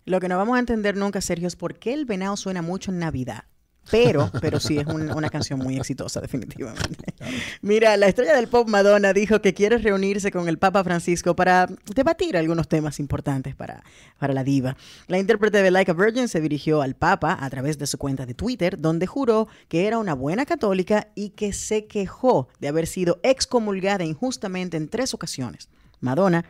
Lo 0.04 0.20
que 0.20 0.28
no 0.28 0.36
vamos 0.36 0.56
a 0.56 0.60
entender 0.60 0.96
nunca, 0.96 1.20
Sergio, 1.20 1.48
es 1.48 1.56
por 1.56 1.78
qué 1.78 1.94
el 1.94 2.04
venado 2.04 2.36
suena 2.36 2.62
mucho 2.62 2.90
en 2.90 2.98
Navidad. 2.98 3.44
Pero, 3.90 4.30
pero 4.40 4.60
sí 4.60 4.78
es 4.78 4.86
una 4.86 5.28
canción 5.28 5.58
muy 5.58 5.76
exitosa, 5.76 6.20
definitivamente. 6.20 7.04
Mira, 7.62 7.96
la 7.96 8.06
estrella 8.06 8.34
del 8.36 8.46
pop 8.46 8.68
Madonna 8.68 9.12
dijo 9.12 9.42
que 9.42 9.54
quiere 9.54 9.78
reunirse 9.78 10.30
con 10.30 10.48
el 10.48 10.58
Papa 10.58 10.84
Francisco 10.84 11.34
para 11.34 11.68
debatir 11.94 12.36
algunos 12.36 12.68
temas 12.68 13.00
importantes 13.00 13.56
para, 13.56 13.82
para 14.18 14.32
la 14.34 14.44
diva. 14.44 14.76
La 15.08 15.18
intérprete 15.18 15.62
de 15.62 15.70
Like 15.70 15.90
a 15.90 15.94
Virgin 15.94 16.28
se 16.28 16.40
dirigió 16.40 16.80
al 16.80 16.94
Papa 16.94 17.36
a 17.40 17.50
través 17.50 17.76
de 17.76 17.86
su 17.86 17.98
cuenta 17.98 18.24
de 18.24 18.34
Twitter, 18.34 18.80
donde 18.80 19.06
juró 19.06 19.48
que 19.68 19.86
era 19.86 19.98
una 19.98 20.14
buena 20.14 20.46
católica 20.46 21.08
y 21.14 21.30
que 21.30 21.52
se 21.52 21.86
quejó 21.86 22.48
de 22.60 22.68
haber 22.68 22.86
sido 22.86 23.18
excomulgada 23.24 24.04
injustamente 24.04 24.76
en 24.76 24.88
tres 24.88 25.12
ocasiones. 25.12 25.68
Madonna 26.00 26.44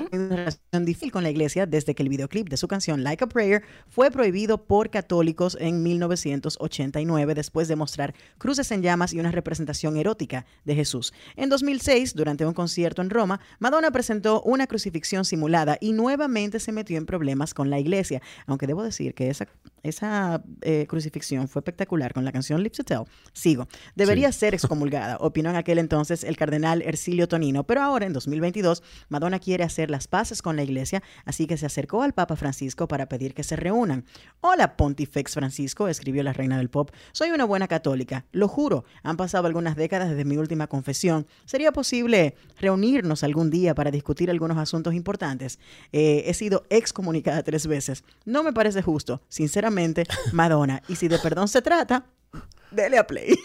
una 0.00 0.36
relación 0.36 0.84
difícil 0.84 1.12
con 1.12 1.22
la 1.22 1.30
iglesia 1.30 1.66
desde 1.66 1.94
que 1.94 2.02
el 2.02 2.08
videoclip 2.08 2.48
de 2.48 2.56
su 2.56 2.68
canción 2.68 3.02
Like 3.02 3.24
a 3.24 3.26
Prayer 3.28 3.62
fue 3.88 4.10
prohibido 4.10 4.64
por 4.64 4.90
católicos 4.90 5.56
en 5.60 5.82
1989 5.82 7.34
después 7.34 7.68
de 7.68 7.76
mostrar 7.76 8.14
cruces 8.38 8.70
en 8.70 8.82
llamas 8.82 9.12
y 9.12 9.20
una 9.20 9.30
representación 9.30 9.96
erótica 9.96 10.46
de 10.64 10.74
Jesús. 10.74 11.12
En 11.36 11.48
2006, 11.48 12.14
durante 12.14 12.46
un 12.46 12.54
concierto 12.54 13.02
en 13.02 13.10
Roma, 13.10 13.40
Madonna 13.58 13.90
presentó 13.90 14.42
una 14.42 14.66
crucifixión 14.66 15.24
simulada 15.24 15.78
y 15.80 15.92
nuevamente 15.92 16.60
se 16.60 16.72
metió 16.72 16.98
en 16.98 17.06
problemas 17.06 17.54
con 17.54 17.70
la 17.70 17.78
iglesia, 17.78 18.22
aunque 18.46 18.66
debo 18.66 18.82
decir 18.82 19.14
que 19.14 19.30
esa, 19.30 19.48
esa 19.84 20.42
eh, 20.62 20.86
crucifixión 20.88 21.46
fue 21.46 21.60
espectacular 21.60 22.12
con 22.14 22.24
la 22.24 22.32
canción 22.32 22.62
Lips 22.62 22.78
to 22.78 22.84
Tell. 22.84 23.02
Sigo. 23.34 23.68
Debería 23.94 24.32
ser 24.32 24.54
excomulgada, 24.54 25.18
opinó 25.20 25.50
en 25.50 25.56
aquel 25.56 25.78
entonces 25.78 26.24
el 26.24 26.36
cardenal 26.36 26.80
Ercilio 26.82 27.28
Tonino, 27.28 27.64
pero 27.64 27.82
ahora 27.82 28.06
en 28.06 28.14
2022 28.14 28.82
Madonna 29.10 29.38
quiere 29.38 29.62
hacer 29.62 29.90
las 29.90 30.08
paces 30.08 30.40
con 30.40 30.56
la 30.56 30.62
iglesia, 30.62 31.02
así 31.26 31.46
que 31.46 31.58
se 31.58 31.66
acercó 31.66 32.02
al 32.02 32.14
Papa 32.14 32.34
Francisco 32.34 32.88
para 32.88 33.08
pedir 33.08 33.34
que 33.34 33.44
se 33.44 33.56
reúnan. 33.56 34.06
Hola, 34.40 34.76
Pontifex 34.76 35.34
Francisco, 35.34 35.86
escribió 35.88 36.22
la 36.22 36.32
reina 36.32 36.56
del 36.56 36.70
pop. 36.70 36.90
Soy 37.12 37.30
una 37.30 37.44
buena 37.44 37.68
católica, 37.68 38.24
lo 38.32 38.48
juro. 38.48 38.84
Han 39.02 39.18
pasado 39.18 39.46
algunas 39.46 39.76
décadas 39.76 40.08
desde 40.08 40.24
mi 40.24 40.38
última 40.38 40.66
confesión. 40.66 41.26
¿Sería 41.44 41.72
posible 41.72 42.36
reunirnos 42.58 43.22
algún 43.22 43.50
día 43.50 43.74
para 43.74 43.90
discutir 43.90 44.30
algunos 44.30 44.56
asuntos 44.56 44.94
importantes? 44.94 45.58
Eh, 45.92 46.24
he 46.26 46.32
sido 46.32 46.64
excomunicada 46.70 47.42
tres 47.42 47.66
veces. 47.66 48.02
No 48.24 48.42
me 48.42 48.54
parece 48.54 48.80
justo, 48.80 49.20
sinceramente, 49.28 49.73
Madonna. 50.32 50.82
Y 50.88 50.96
si 50.96 51.08
de 51.08 51.18
perdón 51.18 51.48
se 51.48 51.62
trata, 51.62 52.06
dele 52.70 52.98
a 52.98 53.06
play. 53.06 53.38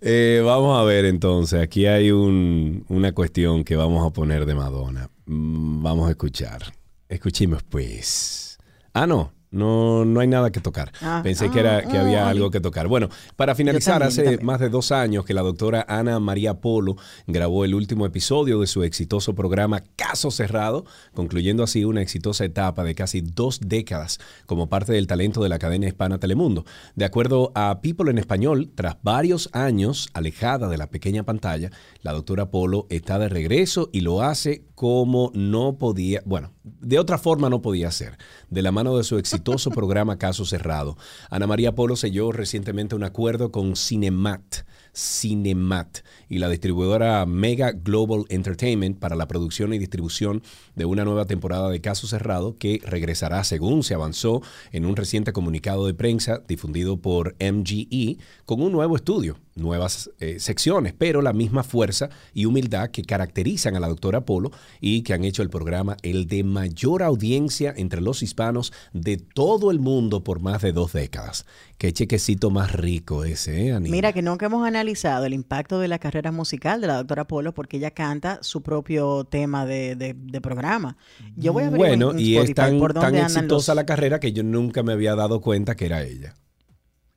Eh, 0.00 0.40
vamos 0.44 0.78
a 0.78 0.84
ver 0.84 1.06
entonces, 1.06 1.60
aquí 1.60 1.86
hay 1.86 2.12
una 2.12 3.12
cuestión 3.12 3.64
que 3.64 3.74
vamos 3.74 4.06
a 4.06 4.12
poner 4.12 4.46
de 4.46 4.54
Madonna. 4.54 5.10
Mm, 5.26 5.82
vamos 5.82 6.06
a 6.06 6.10
escuchar. 6.10 6.72
Escuchemos 7.08 7.64
pues. 7.64 8.58
Ah, 8.92 9.08
no. 9.08 9.32
No, 9.50 10.04
no 10.04 10.20
hay 10.20 10.28
nada 10.28 10.50
que 10.52 10.60
tocar. 10.60 10.92
Ah, 11.00 11.20
Pensé 11.22 11.50
que, 11.50 11.60
era, 11.60 11.82
que 11.82 11.96
ah, 11.96 12.02
había 12.02 12.28
algo 12.28 12.50
que 12.50 12.60
tocar. 12.60 12.86
Bueno, 12.86 13.08
para 13.36 13.54
finalizar, 13.54 14.02
hace 14.02 14.38
más 14.38 14.60
de 14.60 14.68
dos 14.68 14.92
años 14.92 15.24
que 15.24 15.32
la 15.32 15.40
doctora 15.40 15.86
Ana 15.88 16.20
María 16.20 16.54
Polo 16.60 16.96
grabó 17.26 17.64
el 17.64 17.74
último 17.74 18.04
episodio 18.04 18.60
de 18.60 18.66
su 18.66 18.82
exitoso 18.82 19.34
programa 19.34 19.82
Caso 19.96 20.30
Cerrado, 20.30 20.84
concluyendo 21.14 21.62
así 21.62 21.84
una 21.84 22.02
exitosa 22.02 22.44
etapa 22.44 22.84
de 22.84 22.94
casi 22.94 23.22
dos 23.22 23.60
décadas 23.64 24.18
como 24.44 24.68
parte 24.68 24.92
del 24.92 25.06
talento 25.06 25.42
de 25.42 25.48
la 25.48 25.58
cadena 25.58 25.86
hispana 25.86 26.18
Telemundo. 26.18 26.66
De 26.94 27.06
acuerdo 27.06 27.50
a 27.54 27.80
People 27.80 28.10
en 28.10 28.18
Español, 28.18 28.70
tras 28.74 28.98
varios 29.02 29.48
años 29.54 30.10
alejada 30.12 30.68
de 30.68 30.76
la 30.76 30.90
pequeña 30.90 31.22
pantalla, 31.22 31.70
la 32.02 32.12
doctora 32.12 32.50
Polo 32.50 32.86
está 32.90 33.18
de 33.18 33.30
regreso 33.30 33.88
y 33.92 34.02
lo 34.02 34.20
hace 34.22 34.64
como 34.74 35.32
no 35.34 35.78
podía, 35.78 36.22
bueno, 36.24 36.52
de 36.62 36.98
otra 36.98 37.18
forma 37.18 37.48
no 37.48 37.62
podía 37.62 37.90
ser, 37.90 38.18
de 38.50 38.62
la 38.62 38.70
mano 38.72 38.96
de 38.96 39.04
su 39.04 39.16
exitoso 39.18 39.37
programa 39.70 40.18
Caso 40.18 40.44
Cerrado. 40.44 40.96
Ana 41.30 41.46
María 41.46 41.74
Polo 41.74 41.96
selló 41.96 42.32
recientemente 42.32 42.94
un 42.94 43.04
acuerdo 43.04 43.50
con 43.50 43.76
Cinemat 43.76 44.66
Cinemat 44.94 45.98
y 46.28 46.38
la 46.38 46.48
distribuidora 46.48 47.24
Mega 47.26 47.72
Global 47.72 48.24
Entertainment 48.28 48.98
para 48.98 49.16
la 49.16 49.28
producción 49.28 49.72
y 49.72 49.78
distribución 49.78 50.42
de 50.74 50.84
una 50.84 51.04
nueva 51.04 51.24
temporada 51.24 51.70
de 51.70 51.80
Caso 51.80 52.06
Cerrado 52.06 52.56
que 52.58 52.80
regresará 52.84 53.44
según 53.44 53.82
se 53.82 53.94
avanzó 53.94 54.42
en 54.72 54.84
un 54.84 54.96
reciente 54.96 55.32
comunicado 55.32 55.86
de 55.86 55.94
prensa 55.94 56.42
difundido 56.46 56.98
por 56.98 57.36
MGE 57.40 58.18
con 58.44 58.60
un 58.60 58.72
nuevo 58.72 58.96
estudio, 58.96 59.38
nuevas 59.54 60.10
eh, 60.20 60.38
secciones, 60.40 60.94
pero 60.96 61.22
la 61.22 61.32
misma 61.32 61.62
fuerza 61.62 62.10
y 62.32 62.44
humildad 62.44 62.90
que 62.90 63.02
caracterizan 63.02 63.76
a 63.76 63.80
la 63.80 63.88
doctora 63.88 64.24
Polo 64.24 64.50
y 64.80 65.02
que 65.02 65.14
han 65.14 65.24
hecho 65.24 65.42
el 65.42 65.50
programa 65.50 65.96
el 66.02 66.26
de 66.26 66.44
mayor 66.44 67.02
audiencia 67.02 67.74
entre 67.76 68.00
los 68.00 68.22
hispanos 68.22 68.72
de 68.92 69.16
todo 69.16 69.70
el 69.70 69.80
mundo 69.80 70.24
por 70.24 70.40
más 70.40 70.62
de 70.62 70.72
dos 70.72 70.92
décadas. 70.92 71.46
Qué 71.78 71.92
chequecito 71.92 72.50
más 72.50 72.72
rico 72.72 73.24
ese, 73.24 73.68
¿eh, 73.68 73.78
Mira, 73.78 74.12
que 74.12 74.20
nunca 74.20 74.46
hemos 74.46 74.66
analizado 74.66 75.26
el 75.26 75.32
impacto 75.32 75.78
de 75.78 75.86
la 75.86 76.00
carrera 76.00 76.32
musical 76.32 76.80
de 76.80 76.88
la 76.88 76.96
doctora 76.96 77.28
Polo 77.28 77.54
porque 77.54 77.76
ella 77.76 77.92
canta 77.92 78.40
su 78.42 78.62
propio 78.62 79.22
tema 79.22 79.64
de, 79.64 80.16
programa. 80.42 80.96
Yo 81.36 81.52
voy 81.52 81.62
a 81.62 81.70
ver 81.70 81.78
Bueno, 81.78 82.18
y 82.18 82.36
es 82.36 82.52
tan, 82.52 82.80
tan 82.80 83.14
exitosa 83.14 83.76
la 83.76 83.86
carrera 83.86 84.18
que 84.18 84.32
yo 84.32 84.42
nunca 84.42 84.82
me 84.82 84.92
había 84.92 85.14
dado 85.14 85.40
cuenta 85.40 85.76
que 85.76 85.86
era 85.86 86.02
ella. 86.02 86.34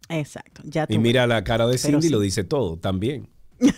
Exacto. 0.09 0.61
Ya 0.63 0.85
y 0.87 0.99
mira 0.99 1.25
la 1.25 1.43
cara 1.43 1.65
de 1.65 1.79
Cindy, 1.79 2.09
lo 2.09 2.19
dice 2.19 2.43
todo 2.43 2.77
también. 2.77 3.29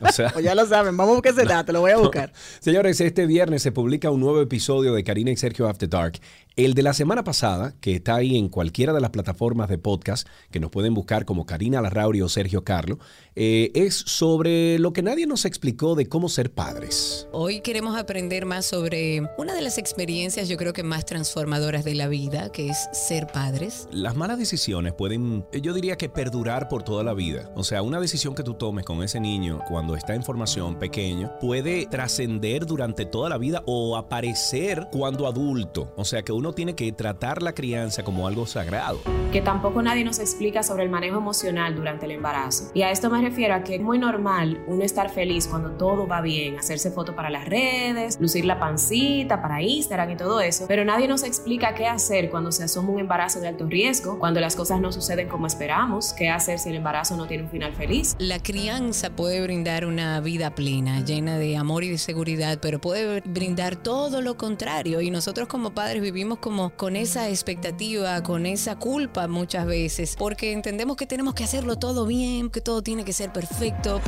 O 0.00 0.12
sea, 0.12 0.30
pues 0.30 0.44
ya 0.44 0.54
lo 0.54 0.66
saben, 0.66 0.96
vamos 0.96 1.12
a 1.12 1.14
buscar 1.14 1.32
ese 1.32 1.44
dato, 1.48 1.72
lo 1.72 1.80
voy 1.80 1.90
a 1.90 1.96
buscar. 1.96 2.32
Señores, 2.60 3.00
este 3.00 3.26
viernes 3.26 3.62
se 3.62 3.72
publica 3.72 4.10
un 4.10 4.20
nuevo 4.20 4.40
episodio 4.40 4.94
de 4.94 5.02
Karina 5.02 5.30
y 5.30 5.36
Sergio 5.36 5.68
After 5.68 5.88
Dark. 5.88 6.20
El 6.54 6.74
de 6.74 6.82
la 6.82 6.92
semana 6.92 7.24
pasada, 7.24 7.74
que 7.80 7.94
está 7.94 8.16
ahí 8.16 8.36
en 8.36 8.50
cualquiera 8.50 8.92
de 8.92 9.00
las 9.00 9.08
plataformas 9.08 9.70
de 9.70 9.78
podcast, 9.78 10.28
que 10.50 10.60
nos 10.60 10.70
pueden 10.70 10.92
buscar 10.92 11.24
como 11.24 11.46
Karina 11.46 11.80
Larrauri 11.80 12.20
o 12.20 12.28
Sergio 12.28 12.62
Carlo, 12.62 12.98
eh, 13.36 13.70
es 13.74 13.94
sobre 13.94 14.78
lo 14.78 14.92
que 14.92 15.02
nadie 15.02 15.26
nos 15.26 15.46
explicó 15.46 15.94
de 15.94 16.10
cómo 16.10 16.28
ser 16.28 16.52
padres. 16.52 17.26
Hoy 17.32 17.62
queremos 17.62 17.96
aprender 17.96 18.44
más 18.44 18.66
sobre 18.66 19.22
una 19.38 19.54
de 19.54 19.62
las 19.62 19.78
experiencias 19.78 20.46
yo 20.46 20.58
creo 20.58 20.74
que 20.74 20.82
más 20.82 21.06
transformadoras 21.06 21.84
de 21.84 21.94
la 21.94 22.06
vida, 22.08 22.52
que 22.52 22.68
es 22.68 22.90
ser 22.92 23.28
padres. 23.28 23.88
Las 23.90 24.14
malas 24.14 24.38
decisiones 24.38 24.92
pueden, 24.92 25.46
yo 25.62 25.72
diría 25.72 25.96
que 25.96 26.10
perdurar 26.10 26.68
por 26.68 26.82
toda 26.82 27.02
la 27.02 27.14
vida. 27.14 27.50
O 27.56 27.64
sea, 27.64 27.80
una 27.80 27.98
decisión 27.98 28.34
que 28.34 28.42
tú 28.42 28.54
tomes 28.54 28.84
con 28.84 29.02
ese 29.02 29.20
niño 29.20 29.60
cuando 29.68 29.96
está 29.96 30.14
en 30.14 30.22
formación 30.22 30.78
pequeño 30.78 31.32
puede 31.40 31.86
trascender 31.86 32.66
durante 32.66 33.06
toda 33.06 33.30
la 33.30 33.38
vida 33.38 33.62
o 33.64 33.96
aparecer 33.96 34.88
cuando 34.92 35.26
adulto. 35.26 35.94
O 35.96 36.04
sea, 36.04 36.22
que 36.22 36.32
uno 36.32 36.41
tiene 36.50 36.74
que 36.74 36.90
tratar 36.90 37.42
la 37.42 37.54
crianza 37.54 38.02
como 38.02 38.26
algo 38.26 38.46
sagrado. 38.46 38.98
Que 39.30 39.40
tampoco 39.40 39.80
nadie 39.82 40.04
nos 40.04 40.18
explica 40.18 40.64
sobre 40.64 40.82
el 40.82 40.90
manejo 40.90 41.18
emocional 41.18 41.76
durante 41.76 42.06
el 42.06 42.12
embarazo. 42.12 42.72
Y 42.74 42.82
a 42.82 42.90
esto 42.90 43.08
me 43.08 43.22
refiero 43.22 43.54
a 43.54 43.62
que 43.62 43.76
es 43.76 43.80
muy 43.80 44.00
normal 44.00 44.64
uno 44.66 44.82
estar 44.82 45.10
feliz 45.10 45.46
cuando 45.46 45.70
todo 45.70 46.08
va 46.08 46.20
bien, 46.20 46.58
hacerse 46.58 46.90
fotos 46.90 47.14
para 47.14 47.30
las 47.30 47.46
redes, 47.46 48.18
lucir 48.20 48.44
la 48.44 48.58
pancita 48.58 49.40
para 49.40 49.62
Instagram 49.62 50.10
y 50.10 50.16
todo 50.16 50.40
eso, 50.40 50.64
pero 50.66 50.84
nadie 50.84 51.06
nos 51.06 51.22
explica 51.22 51.74
qué 51.74 51.86
hacer 51.86 52.30
cuando 52.30 52.50
se 52.50 52.64
asoma 52.64 52.90
un 52.90 52.98
embarazo 52.98 53.40
de 53.40 53.48
alto 53.48 53.66
riesgo, 53.66 54.18
cuando 54.18 54.40
las 54.40 54.56
cosas 54.56 54.80
no 54.80 54.90
suceden 54.90 55.28
como 55.28 55.46
esperamos, 55.46 56.12
qué 56.12 56.28
hacer 56.28 56.58
si 56.58 56.70
el 56.70 56.76
embarazo 56.76 57.16
no 57.16 57.26
tiene 57.26 57.44
un 57.44 57.50
final 57.50 57.72
feliz. 57.74 58.16
La 58.18 58.42
crianza 58.42 59.10
puede 59.10 59.42
brindar 59.42 59.86
una 59.86 60.20
vida 60.20 60.54
plena, 60.54 61.04
llena 61.04 61.38
de 61.38 61.56
amor 61.56 61.84
y 61.84 61.90
de 61.90 61.98
seguridad, 61.98 62.58
pero 62.60 62.80
puede 62.80 63.20
brindar 63.22 63.76
todo 63.76 64.20
lo 64.20 64.36
contrario. 64.36 65.00
Y 65.00 65.10
nosotros 65.10 65.48
como 65.48 65.74
padres 65.74 66.02
vivimos 66.02 66.31
como 66.38 66.70
con 66.76 66.96
esa 66.96 67.28
expectativa, 67.28 68.22
con 68.22 68.46
esa 68.46 68.76
culpa 68.76 69.28
muchas 69.28 69.66
veces, 69.66 70.16
porque 70.16 70.52
entendemos 70.52 70.96
que 70.96 71.06
tenemos 71.06 71.34
que 71.34 71.44
hacerlo 71.44 71.76
todo 71.76 72.06
bien, 72.06 72.50
que 72.50 72.60
todo 72.60 72.82
tiene 72.82 73.04
que 73.04 73.12
ser 73.12 73.32
perfecto. 73.32 74.00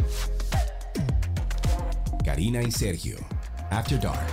Karina 2.25 2.63
y 2.63 2.71
Sergio, 2.71 3.17
After 3.71 4.01
Dark. 4.01 4.25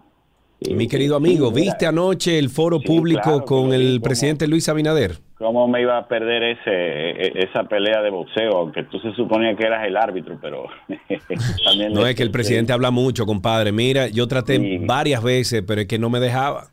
Mi 0.73 0.87
querido 0.87 1.17
amigo, 1.17 1.51
¿viste 1.51 1.85
anoche 1.85 2.39
el 2.39 2.49
foro 2.49 2.79
público 2.79 3.43
con 3.43 3.73
el 3.73 3.99
presidente 4.01 4.47
Luis 4.47 4.69
Abinader? 4.69 5.19
¿Cómo 5.39 5.69
me 5.69 5.81
iba 5.81 5.97
a 5.97 6.05
perder 6.05 6.43
ese 6.43 6.69
e, 6.69 7.31
esa 7.45 7.63
pelea 7.63 8.01
de 8.01 8.09
boxeo? 8.09 8.57
Aunque 8.57 8.83
tú 8.83 8.99
se 8.99 9.13
suponía 9.13 9.55
que 9.55 9.65
eras 9.65 9.87
el 9.87 9.95
árbitro, 9.95 10.37
pero 10.41 10.65
también... 11.65 11.93
no, 11.93 12.05
es 12.05 12.15
que 12.15 12.23
el 12.23 12.29
presidente 12.31 12.73
habla 12.73 12.91
mucho, 12.91 13.25
compadre. 13.25 13.71
Mira, 13.71 14.09
yo 14.09 14.27
traté 14.27 14.79
varias 14.81 15.23
veces, 15.23 15.63
pero 15.65 15.79
es 15.81 15.87
que 15.87 15.97
no 15.97 16.09
me 16.09 16.19
dejaba. 16.19 16.65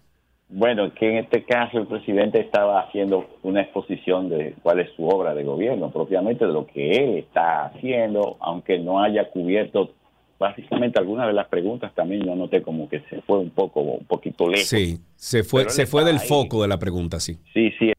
Bueno, 0.49 0.93
que 0.95 1.09
en 1.09 1.19
este 1.19 1.45
caso 1.45 1.79
el 1.79 1.87
presidente 1.87 2.41
estaba 2.41 2.81
haciendo 2.81 3.29
una 3.45 3.63
exposición 3.63 4.29
de 4.29 4.55
cuál 4.63 4.81
es 4.81 4.91
su 4.97 5.07
obra 5.07 5.33
de 5.33 5.45
gobierno, 5.45 5.93
propiamente 5.93 6.45
de 6.45 6.53
lo 6.53 6.67
que 6.67 6.91
él 6.91 7.19
está 7.19 7.67
haciendo, 7.67 8.37
aunque 8.41 8.79
no 8.81 9.01
haya 9.01 9.31
cubierto 9.31 9.93
básicamente 10.39 10.99
algunas 10.99 11.27
de 11.29 11.33
las 11.33 11.49
preguntas 11.49 11.95
también 11.95 12.23
yo 12.23 12.35
noté 12.35 12.63
como 12.63 12.89
que 12.89 13.01
se 13.09 13.23
fue 13.23 13.39
un 13.39 13.51
poco, 13.51 13.81
un 13.81 14.05
poquito 14.05 14.49
lejos. 14.49 14.69
Sí, 14.69 14.99
se 15.15 15.45
fue, 15.45 15.71
se 15.71 15.87
fue 15.87 16.05
del 16.05 16.21
foco 16.21 16.63
de 16.63 16.69
la 16.69 16.79
pregunta, 16.79 17.21
sí. 17.21 17.39
Sí, 17.55 17.71
sí. 17.79 17.93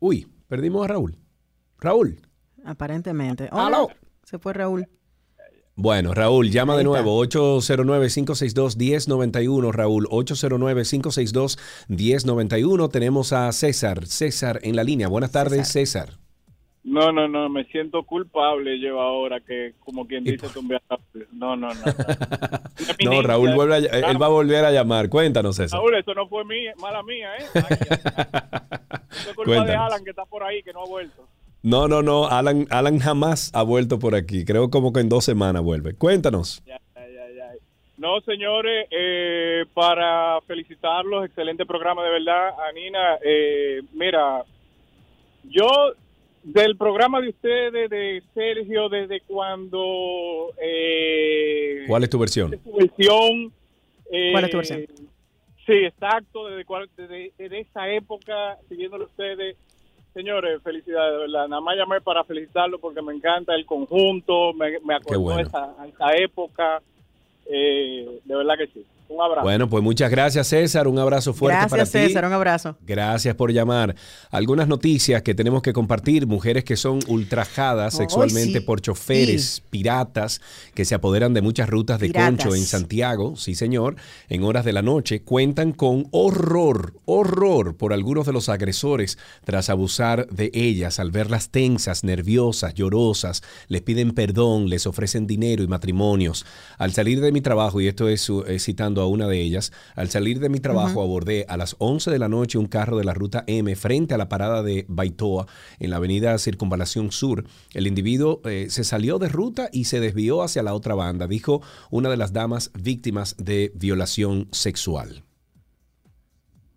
Uy, 0.00 0.26
perdimos 0.48 0.84
a 0.84 0.88
Raúl. 0.88 1.16
Raúl. 1.80 2.20
Aparentemente. 2.64 3.48
Hola. 3.52 3.86
Se 4.24 4.36
fue 4.38 4.52
Raúl. 4.52 4.88
Bueno, 5.74 6.12
Raúl, 6.12 6.50
llama 6.50 6.76
de 6.76 6.82
nuevo, 6.82 7.24
809-562-1091, 7.24 9.72
Raúl, 9.72 10.08
809-562-1091. 10.08 12.90
Tenemos 12.90 13.32
a 13.32 13.52
César, 13.52 14.04
César 14.06 14.58
en 14.64 14.74
la 14.74 14.82
línea. 14.82 15.06
Buenas 15.06 15.30
tardes, 15.30 15.68
César. 15.68 16.18
No, 16.88 17.12
no, 17.12 17.28
no, 17.28 17.50
me 17.50 17.64
siento 17.64 18.02
culpable 18.02 18.80
yo 18.80 18.98
ahora 18.98 19.40
que, 19.40 19.74
como 19.80 20.06
quien 20.06 20.24
dice, 20.24 20.46
No, 21.32 21.54
no, 21.54 21.68
no. 21.68 21.84
no, 23.04 23.22
Raúl, 23.22 23.54
vuelve 23.54 23.76
él 23.76 24.20
va 24.20 24.26
a 24.26 24.30
volver 24.30 24.64
a 24.64 24.72
llamar. 24.72 25.10
Cuéntanos, 25.10 25.56
César. 25.56 25.78
Raúl, 25.78 25.96
eso 25.96 26.14
no 26.14 26.26
fue 26.28 26.44
mala 26.80 27.02
mía, 27.02 27.28
¿eh? 27.36 27.44
es 29.10 29.34
culpa 29.34 29.64
de 29.64 29.74
Alan 29.74 30.02
que 30.02 30.10
está 30.10 30.24
por 30.24 30.42
ahí, 30.42 30.62
que 30.62 30.72
no 30.72 30.82
ha 30.82 30.86
vuelto. 30.86 31.26
No, 31.62 31.88
no, 31.88 32.00
no. 32.00 32.26
Alan, 32.26 32.66
Alan 32.70 32.98
jamás 32.98 33.50
ha 33.54 33.62
vuelto 33.62 33.98
por 33.98 34.14
aquí. 34.14 34.46
Creo 34.46 34.70
como 34.70 34.90
que 34.90 35.00
en 35.00 35.10
dos 35.10 35.26
semanas 35.26 35.62
vuelve. 35.62 35.94
Cuéntanos. 35.94 36.62
no, 37.98 38.20
señores, 38.22 38.88
eh, 38.90 39.66
para 39.74 40.40
felicitarlos, 40.46 41.26
excelente 41.26 41.66
programa 41.66 42.02
de 42.02 42.10
verdad. 42.10 42.50
Anina, 42.70 43.18
eh, 43.22 43.82
mira, 43.92 44.42
yo 45.44 45.66
del 46.52 46.76
programa 46.76 47.20
de 47.20 47.28
ustedes, 47.30 47.90
de 47.90 48.22
Sergio, 48.34 48.88
desde 48.88 49.20
cuando... 49.20 50.52
Eh, 50.60 51.84
¿Cuál 51.86 52.04
es 52.04 52.10
tu 52.10 52.18
versión? 52.18 52.50
Tu 52.50 52.76
versión 52.76 53.52
¿Cuál 54.32 54.44
es 54.44 54.50
tu 54.50 54.56
versión? 54.56 54.86
Sí, 55.66 55.74
exacto, 55.84 56.48
desde, 56.48 56.64
desde, 56.96 57.32
desde 57.36 57.60
esa 57.60 57.88
época, 57.90 58.56
siguiéndolo 58.68 59.04
ustedes 59.04 59.56
Señores, 60.18 60.60
felicidades, 60.64 61.12
de 61.12 61.18
verdad. 61.18 61.46
Nada 61.46 61.60
más 61.60 61.76
llamé 61.76 62.00
para 62.00 62.24
felicitarlo 62.24 62.80
porque 62.80 63.00
me 63.02 63.14
encanta 63.14 63.54
el 63.54 63.64
conjunto, 63.64 64.52
me, 64.52 64.80
me 64.80 64.96
acordó 64.96 65.38
esa, 65.38 65.74
esa 65.86 66.12
época. 66.16 66.82
Eh, 67.46 68.20
de 68.24 68.34
verdad 68.34 68.54
que 68.58 68.66
sí. 68.66 68.84
Un 69.08 69.22
abrazo. 69.22 69.42
Bueno, 69.42 69.68
pues 69.68 69.82
muchas 69.82 70.10
gracias, 70.10 70.48
César. 70.48 70.86
Un 70.86 70.98
abrazo 70.98 71.32
fuerte 71.32 71.66
para 71.68 71.84
ti. 71.84 71.90
Gracias, 71.90 72.08
César. 72.08 72.24
Un 72.26 72.32
abrazo. 72.32 72.76
Gracias 72.86 73.34
por 73.34 73.52
llamar. 73.52 73.94
Algunas 74.30 74.68
noticias 74.68 75.22
que 75.22 75.34
tenemos 75.34 75.62
que 75.62 75.72
compartir. 75.72 76.26
Mujeres 76.26 76.64
que 76.64 76.76
son 76.76 77.00
ultrajadas 77.08 77.96
sexualmente 77.96 78.60
por 78.60 78.80
choferes 78.80 79.62
piratas 79.70 80.40
que 80.74 80.84
se 80.84 80.94
apoderan 80.94 81.32
de 81.34 81.40
muchas 81.40 81.68
rutas 81.68 82.00
de 82.00 82.12
concho 82.12 82.54
en 82.54 82.62
Santiago, 82.62 83.36
sí 83.36 83.54
señor, 83.54 83.96
en 84.28 84.44
horas 84.44 84.64
de 84.64 84.72
la 84.72 84.82
noche, 84.82 85.22
cuentan 85.22 85.72
con 85.72 86.06
horror, 86.10 86.94
horror 87.06 87.76
por 87.76 87.92
algunos 87.92 88.26
de 88.26 88.32
los 88.32 88.48
agresores 88.48 89.18
tras 89.44 89.70
abusar 89.70 90.28
de 90.28 90.50
ellas 90.52 90.98
al 90.98 91.10
verlas 91.10 91.50
tensas, 91.50 92.04
nerviosas, 92.04 92.74
llorosas, 92.74 93.42
les 93.68 93.82
piden 93.82 94.12
perdón, 94.12 94.68
les 94.68 94.86
ofrecen 94.86 95.26
dinero 95.26 95.62
y 95.62 95.66
matrimonios. 95.66 96.44
Al 96.76 96.92
salir 96.92 97.20
de 97.20 97.32
mi 97.32 97.40
trabajo, 97.40 97.80
y 97.80 97.88
esto 97.88 98.08
es 98.08 98.30
citando 98.58 98.97
a 99.00 99.06
una 99.06 99.26
de 99.26 99.40
ellas. 99.40 99.72
Al 99.94 100.08
salir 100.10 100.40
de 100.40 100.48
mi 100.48 100.60
trabajo 100.60 101.02
abordé 101.02 101.44
a 101.48 101.56
las 101.56 101.76
11 101.78 102.10
de 102.10 102.18
la 102.18 102.28
noche 102.28 102.58
un 102.58 102.66
carro 102.66 102.98
de 102.98 103.04
la 103.04 103.14
ruta 103.14 103.44
M 103.46 103.74
frente 103.76 104.14
a 104.14 104.18
la 104.18 104.28
parada 104.28 104.62
de 104.62 104.84
Baitoa 104.88 105.46
en 105.78 105.90
la 105.90 105.96
avenida 105.96 106.36
Circunvalación 106.38 107.12
Sur. 107.12 107.44
El 107.74 107.86
individuo 107.86 108.40
eh, 108.44 108.66
se 108.70 108.84
salió 108.84 109.18
de 109.18 109.28
ruta 109.28 109.68
y 109.72 109.84
se 109.84 110.00
desvió 110.00 110.42
hacia 110.42 110.62
la 110.62 110.74
otra 110.74 110.94
banda, 110.94 111.26
dijo 111.26 111.62
una 111.90 112.08
de 112.08 112.16
las 112.16 112.32
damas 112.32 112.70
víctimas 112.74 113.36
de 113.38 113.72
violación 113.74 114.48
sexual. 114.52 115.24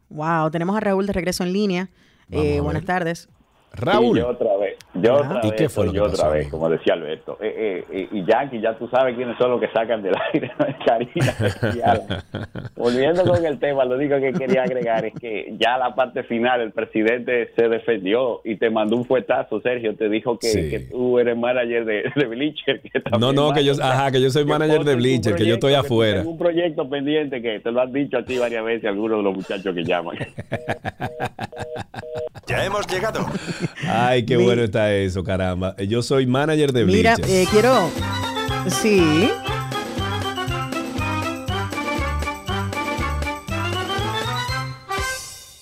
Wow, 0.10 0.52
tenemos 0.52 0.76
a 0.76 0.81
Raúl 0.81 1.07
de 1.07 1.14
regreso 1.14 1.43
en 1.43 1.53
línea. 1.53 1.89
Eh, 2.30 2.60
buenas 2.60 2.85
tardes. 2.85 3.30
Raúl. 3.73 4.19
Yo 5.02 5.15
otra 5.15 5.41
vez, 5.41 5.44
yo 5.44 5.48
otra 5.48 5.48
¿Y 5.48 5.86
vez, 5.86 5.94
yo 5.94 6.03
otra 6.03 6.30
vez, 6.30 6.48
como 6.49 6.69
decía 6.69 6.94
Alberto. 6.94 7.38
Eh, 7.41 7.86
eh, 7.91 8.07
y 8.11 8.26
Yankee, 8.26 8.61
ya 8.61 8.78
tú 8.78 8.88
sabes 8.88 9.15
quiénes 9.15 9.38
son 9.38 9.52
los 9.52 9.60
que 9.60 9.69
sacan 9.69 10.02
del 10.02 10.14
aire, 10.34 10.52
Karina. 10.86 11.34
Volviendo 12.76 13.23
con 13.23 13.45
el 13.45 13.60
tema, 13.60 13.86
lo 13.86 13.95
único 13.95 14.19
que 14.19 14.34
quería 14.34 14.64
agregar 14.64 15.06
es 15.06 15.14
que 15.19 15.56
ya 15.60 15.78
la 15.78 15.95
parte 15.95 16.23
final, 16.23 16.61
el 16.61 16.72
presidente 16.72 17.52
se 17.56 17.68
defendió 17.68 18.41
y 18.44 18.57
te 18.57 18.69
mandó 18.69 18.95
un 18.98 19.06
fuetazo, 19.06 19.61
Sergio, 19.61 19.95
te 19.95 20.10
dijo 20.10 20.38
que, 20.38 20.88
tú 20.91 21.19
eres 21.19 21.38
manager 21.38 21.86
de, 21.86 22.11
de 22.15 22.26
Bleacher. 22.26 22.82
no, 23.19 23.34
no, 23.34 23.53
que 23.53 23.64
yo, 23.64 23.73
ajá, 23.82 24.11
que 24.11 24.22
yo 24.22 24.30
soy 24.30 24.45
manager 24.45 24.84
de 24.84 24.95
Bleacher, 24.95 25.36
que 25.36 25.45
yo 25.45 25.56
estoy 25.56 25.73
afuera. 25.73 26.19
Tengo 26.19 26.32
un 26.32 26.38
proyecto 26.38 26.90
pendiente 26.90 27.41
que 27.41 27.60
te 27.60 27.72
lo 27.72 27.82
han 27.82 27.91
dicho 27.91 28.18
a 28.18 28.26
ti 28.26 28.38
varias 28.38 28.64
veces 28.64 28.90
algunos 28.90 29.18
de 29.18 29.23
los 29.23 29.36
muchachos 29.36 29.73
que 29.73 29.84
llaman. 29.84 30.18
ya 32.48 32.65
hemos 32.65 32.86
llegado 32.88 33.26
Ay, 33.88 34.26
qué 34.26 34.38
bueno 34.38 34.64
está 34.64 34.90
eso, 34.95 35.23
caramba. 35.23 35.76
Yo 35.77 36.01
soy 36.01 36.26
manager 36.26 36.72
de 36.73 36.84
Bleacher. 36.84 37.18
Mira, 37.18 37.30
eh, 37.30 37.45
quiero... 37.51 37.89
Sí. 38.81 39.30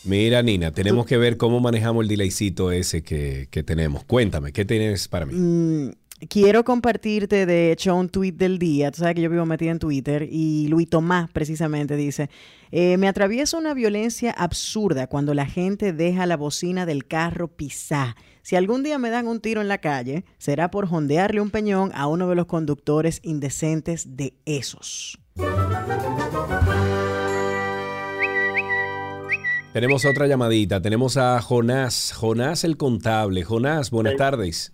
Mira, 0.10 0.42
Nina, 0.42 0.72
tenemos 0.72 1.06
que 1.06 1.18
ver 1.18 1.38
cómo 1.38 1.60
manejamos 1.60 2.02
el 2.02 2.08
delaycito 2.08 2.72
ese 2.72 3.04
que, 3.04 3.48
tenemos. 3.64 4.04
Cuéntame, 4.06 4.52
¿qué 4.52 4.66
tienes 4.66 5.08
para 5.08 5.28
mí? 5.28 5.36
Mm, 5.36 5.92
quiero 6.28 6.64
compartirte, 6.64 7.46
de 7.46 7.72
hecho, 7.72 7.96
un 7.96 8.10
tweet 8.10 8.32
del 8.32 8.58
día. 8.58 8.90
Tú 8.90 9.02
sabes 9.02 9.14
que 9.14 9.22
yo 9.22 9.30
vivo 9.30 9.46
metida 9.46 9.70
en 9.70 9.78
Twitter 9.78 10.28
y 10.28 10.68
Luis 10.68 10.90
Tomás 10.90 11.30
precisamente 11.30 11.96
dice, 11.96 12.32
eh, 12.72 12.98
me 12.98 13.08
atraviesa 13.08 13.60
una 13.60 13.76
violencia 13.76 14.32
absurda 14.32 15.06
cuando 15.06 15.36
la 15.36 15.46
gente 15.46 15.94
deja 15.94 16.26
la 16.26 16.38
bocina 16.38 16.88
del 16.88 17.06
carro 17.06 17.48
pisar. 17.48 18.16
Si 18.50 18.56
algún 18.56 18.82
día 18.82 18.98
me 18.98 19.12
dan 19.12 19.28
un 19.28 19.42
tiro 19.42 19.62
en 19.62 19.68
la 19.68 19.78
calle, 19.78 20.24
será 20.40 20.72
por 20.72 20.88
jondearle 20.88 21.40
un 21.40 21.52
peñón 21.52 21.92
a 21.94 22.08
uno 22.08 22.28
de 22.28 22.34
los 22.34 22.48
conductores 22.48 23.20
indecentes 23.24 24.18
de 24.18 24.34
esos. 24.46 25.20
Tenemos 29.72 30.04
otra 30.04 30.26
llamadita. 30.26 30.82
Tenemos 30.82 31.16
a 31.16 31.40
Jonás. 31.44 32.12
Jonás 32.12 32.64
el 32.64 32.76
contable. 32.76 33.44
Jonás, 33.44 33.92
buenas 33.92 34.16
tardes. 34.16 34.74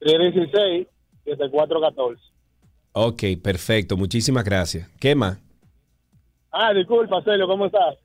16 0.00 0.86
7414. 1.24 2.22
Ok, 2.92 3.22
perfecto. 3.42 3.96
Muchísimas 3.96 4.44
gracias. 4.44 4.88
¿Qué 5.00 5.16
más? 5.16 5.38
Ah, 6.52 6.72
disculpa, 6.72 7.20
Celio, 7.24 7.48
¿cómo 7.48 7.66
estás? 7.66 7.96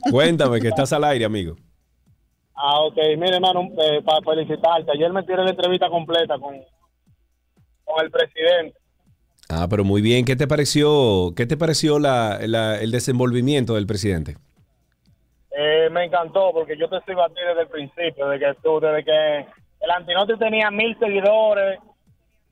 Cuéntame 0.10 0.62
que 0.62 0.68
estás 0.68 0.94
al 0.94 1.04
aire, 1.04 1.26
amigo. 1.26 1.56
Ah, 2.54 2.80
ok. 2.80 2.96
Mire, 3.16 3.36
hermano, 3.36 3.68
eh, 3.78 4.02
para 4.04 4.20
felicitarte. 4.22 4.92
Ayer 4.92 5.12
me 5.12 5.22
tiré 5.22 5.42
la 5.42 5.50
entrevista 5.50 5.88
completa 5.88 6.38
con, 6.38 6.60
con 7.84 8.04
el 8.04 8.10
presidente. 8.10 8.78
Ah, 9.48 9.66
pero 9.68 9.84
muy 9.84 10.00
bien. 10.00 10.24
¿Qué 10.24 10.36
te 10.36 10.46
pareció, 10.46 11.32
qué 11.36 11.46
te 11.46 11.56
pareció 11.56 11.98
la, 11.98 12.38
el 12.40 12.90
desenvolvimiento 12.90 13.74
del 13.74 13.86
presidente? 13.86 14.36
Eh, 15.54 15.88
me 15.90 16.04
encantó 16.04 16.50
porque 16.52 16.76
yo 16.78 16.88
te 16.88 16.96
estoy 16.96 17.14
a 17.14 17.28
ti 17.28 17.40
desde 17.46 17.62
el 17.62 17.68
principio, 17.68 18.28
desde 18.28 18.46
que 18.46 18.60
tú, 18.62 18.80
desde 18.80 19.04
que 19.04 19.46
el 19.80 19.90
Antinote 19.90 20.36
tenía 20.38 20.70
mil 20.70 20.98
seguidores, 20.98 21.78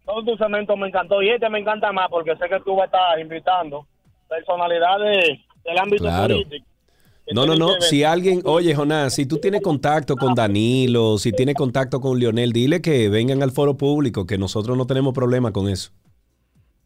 todo 0.04 0.22
tu 0.22 0.36
cemento 0.36 0.76
me 0.76 0.88
encantó 0.88 1.22
y 1.22 1.30
este 1.30 1.48
me 1.48 1.60
encanta 1.60 1.92
más 1.92 2.08
porque 2.10 2.36
sé 2.36 2.48
que 2.48 2.60
tú 2.60 2.76
vas 2.76 2.82
a 2.82 2.84
estar 2.86 3.20
invitando 3.20 3.86
personalidades 4.28 5.40
del 5.64 5.78
ámbito 5.78 6.04
político. 6.04 6.66
No, 7.32 7.46
no, 7.46 7.54
no. 7.54 7.80
Si 7.80 8.02
alguien, 8.04 8.42
oye, 8.44 8.74
Jonás, 8.74 9.14
si 9.14 9.26
tú 9.26 9.38
tienes 9.38 9.62
contacto 9.62 10.16
con 10.16 10.34
Danilo, 10.34 11.18
si 11.18 11.32
tienes 11.32 11.54
contacto 11.54 12.00
con 12.00 12.18
Lionel, 12.18 12.52
dile 12.52 12.80
que 12.80 13.08
vengan 13.08 13.42
al 13.42 13.52
foro 13.52 13.76
público, 13.76 14.26
que 14.26 14.38
nosotros 14.38 14.76
no 14.76 14.86
tenemos 14.86 15.14
problema 15.14 15.52
con 15.52 15.68
eso. 15.68 15.92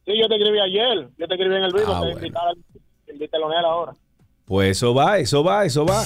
Sí, 0.05 0.13
yo 0.21 0.29
te 0.29 0.37
escribí 0.37 0.59
ayer, 0.59 1.09
yo 1.17 1.27
te 1.27 1.35
escribí 1.35 1.55
en 1.55 1.65
el 1.65 1.73
video, 1.73 1.95
ah, 1.95 2.01
te 2.01 2.13
bueno. 2.13 2.27
invitar, 2.27 2.49
a 2.49 3.39
Lionel 3.39 3.65
ahora. 3.65 3.95
Pues 4.45 4.77
eso 4.77 4.95
va, 4.95 5.19
eso 5.19 5.43
va, 5.43 5.65
eso 5.65 5.87
va. 5.87 6.05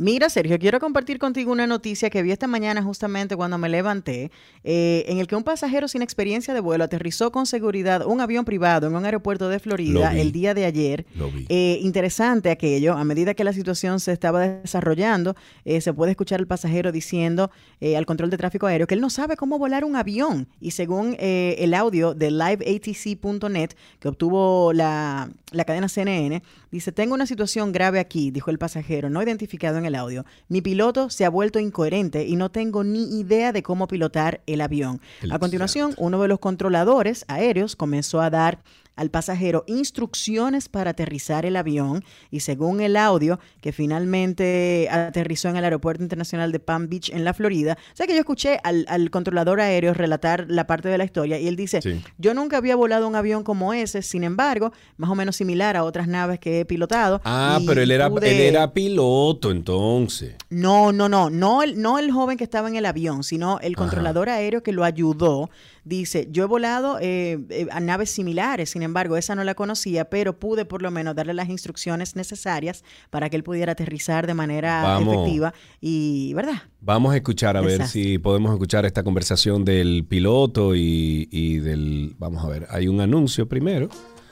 Mira, 0.00 0.30
Sergio, 0.30 0.58
quiero 0.58 0.80
compartir 0.80 1.18
contigo 1.18 1.52
una 1.52 1.66
noticia 1.66 2.08
que 2.08 2.22
vi 2.22 2.30
esta 2.30 2.46
mañana 2.46 2.82
justamente 2.82 3.36
cuando 3.36 3.58
me 3.58 3.68
levanté, 3.68 4.30
eh, 4.64 5.04
en 5.08 5.18
el 5.18 5.26
que 5.26 5.36
un 5.36 5.44
pasajero 5.44 5.88
sin 5.88 6.00
experiencia 6.00 6.54
de 6.54 6.60
vuelo 6.60 6.84
aterrizó 6.84 7.30
con 7.30 7.44
seguridad 7.44 8.06
un 8.06 8.22
avión 8.22 8.46
privado 8.46 8.86
en 8.86 8.96
un 8.96 9.04
aeropuerto 9.04 9.50
de 9.50 9.58
Florida 9.58 10.18
el 10.18 10.32
día 10.32 10.54
de 10.54 10.64
ayer. 10.64 11.04
Eh, 11.50 11.80
interesante 11.82 12.50
aquello, 12.50 12.94
a 12.94 13.04
medida 13.04 13.34
que 13.34 13.44
la 13.44 13.52
situación 13.52 14.00
se 14.00 14.12
estaba 14.12 14.48
desarrollando, 14.48 15.36
eh, 15.66 15.82
se 15.82 15.92
puede 15.92 16.12
escuchar 16.12 16.40
al 16.40 16.46
pasajero 16.46 16.92
diciendo 16.92 17.50
al 17.82 18.06
control 18.06 18.30
de 18.30 18.38
tráfico 18.38 18.66
aéreo 18.66 18.86
que 18.86 18.94
él 18.94 19.02
no 19.02 19.10
sabe 19.10 19.36
cómo 19.36 19.58
volar 19.58 19.84
un 19.84 19.96
avión. 19.96 20.48
Y 20.62 20.70
según 20.70 21.14
el 21.20 21.74
audio 21.74 22.14
de 22.14 22.30
liveatc.net 22.30 23.72
que 23.98 24.08
obtuvo 24.08 24.72
la, 24.72 25.28
la 25.52 25.64
cadena 25.66 25.88
CNN, 25.88 26.42
dice, 26.70 26.92
tengo 26.92 27.14
una 27.14 27.26
situación 27.26 27.72
grave 27.72 28.00
aquí, 28.00 28.30
dijo 28.30 28.50
el 28.50 28.58
pasajero, 28.58 29.10
no 29.10 29.22
identificado 29.22 29.78
en 29.78 29.86
el 29.86 29.94
audio. 29.94 30.24
Mi 30.48 30.60
piloto 30.60 31.10
se 31.10 31.24
ha 31.24 31.30
vuelto 31.30 31.58
incoherente 31.58 32.26
y 32.26 32.36
no 32.36 32.50
tengo 32.50 32.84
ni 32.84 33.18
idea 33.18 33.52
de 33.52 33.62
cómo 33.62 33.88
pilotar 33.88 34.40
el 34.46 34.60
avión. 34.60 35.00
a 35.30 35.38
continuación, 35.38 35.94
uno 35.98 36.20
de 36.22 36.28
los 36.28 36.38
controladores 36.38 37.24
aéreos 37.28 37.76
comenzó 37.76 38.20
a 38.20 38.30
dar 38.30 38.62
al 38.96 39.10
pasajero 39.10 39.64
instrucciones 39.66 40.68
para 40.68 40.90
aterrizar 40.90 41.46
el 41.46 41.56
avión 41.56 42.04
y 42.30 42.40
según 42.40 42.80
el 42.80 42.96
audio 42.96 43.40
que 43.60 43.72
finalmente 43.72 44.88
aterrizó 44.90 45.48
en 45.48 45.56
el 45.56 45.64
aeropuerto 45.64 46.02
internacional 46.02 46.52
de 46.52 46.60
Palm 46.60 46.88
Beach 46.88 47.10
en 47.10 47.24
la 47.24 47.34
Florida, 47.34 47.78
o 47.92 47.96
sea 47.96 48.06
que 48.06 48.12
yo 48.14 48.20
escuché 48.20 48.58
al, 48.62 49.10
controlador 49.10 49.60
aéreo 49.60 49.94
relatar 49.94 50.46
la 50.48 50.66
parte 50.66 50.88
de 50.88 50.98
la 50.98 51.04
historia 51.04 51.38
y 51.38 51.48
él 51.48 51.56
dice, 51.56 51.80
yo 52.18 52.34
nunca 52.34 52.58
había 52.58 52.76
volado 52.76 53.08
un 53.08 53.16
avión 53.16 53.42
como 53.42 53.72
ese, 53.72 54.02
sin 54.02 54.24
embargo, 54.24 54.72
más 54.96 55.10
o 55.10 55.14
menos 55.14 55.36
similar 55.36 55.76
a 55.76 55.84
otras 55.84 56.06
naves 56.06 56.38
que 56.38 56.60
he 56.60 56.64
pilotado. 56.64 57.20
Ah, 57.24 57.58
pero 57.66 57.82
él 57.82 57.90
era, 57.90 58.06
él 58.06 58.40
era 58.40 58.72
piloto 58.72 59.50
entonces. 59.50 60.34
No, 60.50 60.92
no, 60.92 61.08
no, 61.08 61.30
no 61.30 61.62
el, 61.62 61.80
no 61.80 61.98
el 61.98 62.10
joven 62.10 62.36
que 62.36 62.44
estaba 62.44 62.68
en 62.68 62.76
el 62.76 62.86
avión, 62.86 63.24
sino 63.24 63.58
el 63.60 63.76
controlador 63.76 64.28
aéreo 64.28 64.62
que 64.62 64.72
lo 64.72 64.84
ayudó 64.84 65.50
Dice, 65.90 66.28
yo 66.30 66.44
he 66.44 66.46
volado 66.46 67.00
eh, 67.00 67.40
eh, 67.48 67.66
a 67.72 67.80
naves 67.80 68.12
similares, 68.12 68.70
sin 68.70 68.84
embargo, 68.84 69.16
esa 69.16 69.34
no 69.34 69.42
la 69.42 69.56
conocía, 69.56 70.04
pero 70.04 70.38
pude 70.38 70.64
por 70.64 70.82
lo 70.82 70.92
menos 70.92 71.16
darle 71.16 71.34
las 71.34 71.48
instrucciones 71.48 72.14
necesarias 72.14 72.84
para 73.10 73.28
que 73.28 73.34
él 73.34 73.42
pudiera 73.42 73.72
aterrizar 73.72 74.28
de 74.28 74.34
manera 74.34 75.00
efectiva 75.00 75.52
y, 75.80 76.32
¿verdad? 76.34 76.62
Vamos 76.80 77.12
a 77.12 77.16
escuchar 77.16 77.56
a 77.56 77.60
ver 77.60 77.88
si 77.88 78.18
podemos 78.18 78.52
escuchar 78.52 78.86
esta 78.86 79.02
conversación 79.02 79.64
del 79.64 80.04
piloto 80.08 80.76
y, 80.76 81.28
y 81.32 81.58
del, 81.58 82.14
vamos 82.20 82.44
a 82.44 82.48
ver, 82.48 82.68
hay 82.70 82.86
un 82.86 83.00
anuncio 83.00 83.48
primero. 83.48 83.88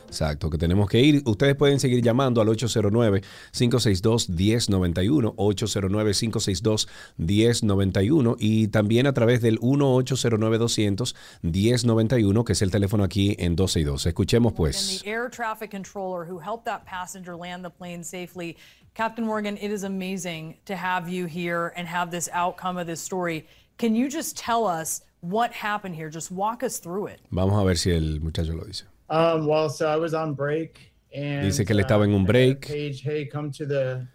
Exacto, 0.09 0.51
que 0.51 0.59
tenemos 0.59 0.89
que 0.89 1.01
ir. 1.01 1.23
Ustedes 1.27 1.55
pueden 1.55 1.79
seguir 1.79 2.03
llamando 2.03 2.41
al 2.41 2.49
809-562-1091, 2.49 5.37
809-562-1091 5.37 8.37
y 8.39 8.69
también 8.69 9.07
a 9.07 9.13
través 9.13 9.43
del 9.43 9.61
1-809-200-1091, 9.61 12.45
que 12.45 12.55
es 12.55 12.63
el 12.63 12.71
teléfono 12.71 13.05
aquí 13.05 13.37
en 13.39 13.55
12 13.55 13.81
y 13.81 13.85
2. 13.85 14.07
Escuchemos 14.07 14.55
pues. 14.55 15.03
air 15.05 15.29
traffic 15.31 15.71
controller 15.71 16.25
who 16.25 16.39
helped 16.39 16.65
that 16.65 16.87
passenger 16.87 17.37
land 17.37 17.63
the 17.65 17.71
plane 17.71 18.03
safely. 18.03 18.57
Captain 18.95 19.25
Morgan, 19.25 19.57
it 19.59 19.71
is 19.71 19.85
amazing 19.85 20.57
to 20.65 20.75
have 20.75 21.09
you 21.09 21.27
here 21.27 21.73
and 21.77 21.87
have 21.87 22.11
this 22.11 22.29
outcome 22.33 22.79
of 22.79 22.87
this 22.87 23.01
story. 23.01 23.47
Can 23.77 23.95
you 23.95 24.09
just 24.09 24.37
tell 24.37 24.67
us 24.67 25.03
what 25.21 25.53
happened 25.53 25.95
here? 25.95 26.09
Just 26.11 26.33
walk 26.33 26.63
us 26.63 26.81
through 26.81 27.09
it. 27.09 27.21
Vamos 27.31 27.61
a 27.61 27.65
ver 27.65 27.77
si 27.77 27.93
el 27.93 28.19
muchacho 28.21 28.55
lo 28.55 28.65
dice. 28.65 28.87
Um, 29.09 29.47
well, 29.47 29.69
so 29.71 29.89
I 29.89 29.97
was 29.97 30.15
on 30.15 30.35
break. 30.35 30.93
And, 31.15 31.43
Dice 31.43 31.65
que 31.65 31.75
él 31.75 31.81
estaba 31.81 32.05
en 32.05 32.13
un 32.13 32.23
uh, 32.23 32.27
break. 32.27 32.67
Page, 32.67 33.01
hey, 33.03 33.27
come 33.27 33.51
to 33.53 33.65
the 33.65 34.07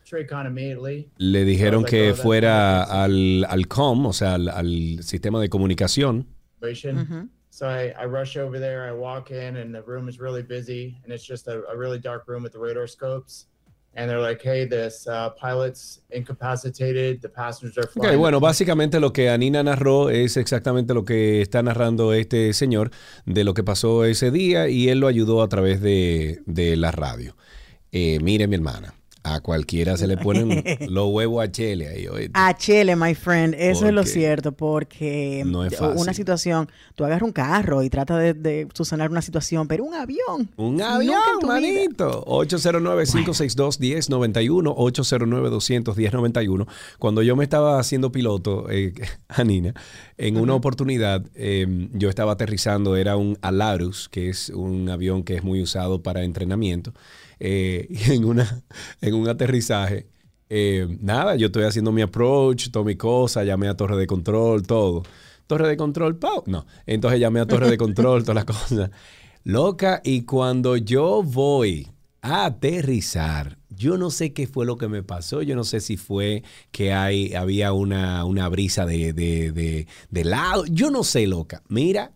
immediately. 0.45 1.09
Le 1.17 1.43
dijeron 1.43 1.81
so 1.81 1.87
que 1.87 2.11
like, 2.11 2.19
oh, 2.19 2.23
fuera 2.23 2.83
al, 2.83 3.45
al 3.45 3.67
COM, 3.67 4.05
o 4.05 4.13
sea, 4.13 4.35
al, 4.35 4.49
al 4.49 4.99
sistema 5.01 5.39
de 5.39 5.49
comunicación. 5.49 6.27
So 7.49 7.67
I, 7.67 7.93
I 7.99 8.05
rush 8.05 8.35
over 8.35 8.59
there, 8.59 8.87
I 8.87 8.91
walk 8.91 9.29
in, 9.29 9.57
and 9.57 9.73
the 9.73 9.83
room 9.83 10.07
is 10.07 10.19
really 10.19 10.41
busy, 10.41 10.97
and 11.03 11.13
it's 11.13 11.23
just 11.23 11.47
a, 11.47 11.63
a 11.67 11.77
really 11.77 11.99
dark 11.99 12.27
room 12.27 12.41
with 12.41 12.51
the 12.51 12.59
radar 12.59 12.87
scopes. 12.87 13.45
And 13.95 14.09
they're 14.09 14.19
like, 14.19 14.41
hey, 14.41 14.65
this 14.65 15.07
uh, 15.07 15.29
pilot's 15.39 16.01
incapacitated, 16.09 17.21
the 17.21 17.29
passengers 17.29 17.77
are 17.77 17.87
flying. 17.87 18.09
Okay, 18.09 18.17
bueno, 18.17 18.39
básicamente 18.39 18.99
lo 18.99 19.13
que 19.13 19.29
Anina 19.29 19.61
narró 19.61 20.09
es 20.09 20.35
exactamente 20.35 20.95
lo 20.95 21.05
que 21.05 21.41
está 21.41 21.61
narrando 21.61 22.11
este 22.13 22.53
señor 22.53 22.89
de 23.25 23.43
lo 23.43 23.53
que 23.53 23.63
pasó 23.63 24.03
ese 24.05 24.31
día 24.31 24.67
y 24.67 24.89
él 24.89 24.99
lo 24.99 25.07
ayudó 25.07 25.43
a 25.43 25.47
través 25.47 25.79
de, 25.79 26.41
de 26.47 26.75
la 26.75 26.91
radio. 26.91 27.35
Eh, 27.91 28.17
mire, 28.19 28.47
mi 28.47 28.55
hermana, 28.55 28.95
a 29.23 29.39
cualquiera 29.39 29.97
se 29.97 30.05
le 30.07 30.17
ponen 30.17 30.63
los 30.89 31.11
huevos 31.11 31.43
a 31.43 31.51
Chele 31.51 31.87
ahí. 31.87 32.07
A 32.33 32.55
Chele, 32.55 32.95
my 32.95 33.15
friend. 33.15 33.55
Eso 33.57 33.87
es 33.87 33.93
lo 33.93 34.03
cierto, 34.03 34.51
porque 34.51 35.41
no 35.45 35.65
es 35.65 35.75
fácil. 35.77 36.01
una 36.01 36.13
situación, 36.13 36.69
tú 36.95 37.05
agarras 37.05 37.23
un 37.23 37.31
carro 37.31 37.81
y 37.83 37.89
tratas 37.89 38.19
de, 38.19 38.33
de 38.33 38.67
subsanar 38.73 39.09
una 39.09 39.21
situación, 39.21 39.65
pero 39.67 39.85
un 39.85 39.93
avión. 39.93 40.49
Un 40.57 40.81
avión, 40.81 41.21
manito. 41.47 42.25
809-562-1091, 42.25 44.75
809-200-1091. 44.75 46.67
Cuando 46.99 47.21
yo 47.21 47.35
me 47.35 47.43
estaba 47.43 47.79
haciendo 47.79 48.11
piloto, 48.11 48.67
eh, 48.69 48.93
Anina, 49.29 49.73
en 50.17 50.37
una 50.37 50.53
oportunidad 50.53 51.23
em, 51.35 51.89
yo 51.93 52.09
estaba 52.09 52.33
aterrizando, 52.33 52.97
era 52.97 53.15
un 53.15 53.37
Alarus, 53.41 54.09
que 54.09 54.29
es 54.29 54.49
un 54.49 54.89
avión 54.89 55.23
que 55.23 55.35
es 55.35 55.43
muy 55.43 55.61
usado 55.61 56.03
para 56.03 56.23
entrenamiento. 56.23 56.93
Eh, 57.39 57.87
en, 58.09 58.25
una, 58.25 58.63
en 59.01 59.13
un 59.13 59.27
aterrizaje, 59.27 60.07
eh, 60.49 60.87
nada, 61.01 61.35
yo 61.35 61.47
estoy 61.47 61.63
haciendo 61.63 61.91
mi 61.91 62.01
approach, 62.01 62.69
todo 62.69 62.83
mi 62.83 62.95
cosa, 62.95 63.43
llamé 63.43 63.67
a 63.67 63.75
torre 63.75 63.97
de 63.97 64.07
control, 64.07 64.63
todo. 64.67 65.03
Torre 65.47 65.67
de 65.67 65.77
control, 65.77 66.17
¡pau! 66.17 66.43
No, 66.45 66.65
entonces 66.85 67.19
llamé 67.19 67.39
a 67.39 67.45
torre 67.45 67.69
de 67.69 67.77
control, 67.77 68.23
todas 68.23 68.35
las 68.35 68.45
cosas. 68.59 68.91
Loca, 69.43 70.01
y 70.03 70.21
cuando 70.21 70.77
yo 70.77 71.21
voy 71.23 71.89
a 72.21 72.45
aterrizar, 72.45 73.57
yo 73.69 73.97
no 73.97 74.09
sé 74.09 74.31
qué 74.31 74.47
fue 74.47 74.65
lo 74.65 74.77
que 74.77 74.87
me 74.87 75.03
pasó, 75.03 75.41
yo 75.41 75.55
no 75.55 75.63
sé 75.63 75.81
si 75.81 75.97
fue 75.97 76.43
que 76.71 76.93
hay, 76.93 77.33
había 77.33 77.73
una, 77.73 78.23
una 78.23 78.47
brisa 78.47 78.85
de, 78.85 79.11
de, 79.11 79.51
de, 79.51 79.87
de 80.09 80.23
lado, 80.23 80.65
yo 80.65 80.89
no 80.91 81.03
sé, 81.03 81.27
loca. 81.27 81.63
Mira, 81.67 82.11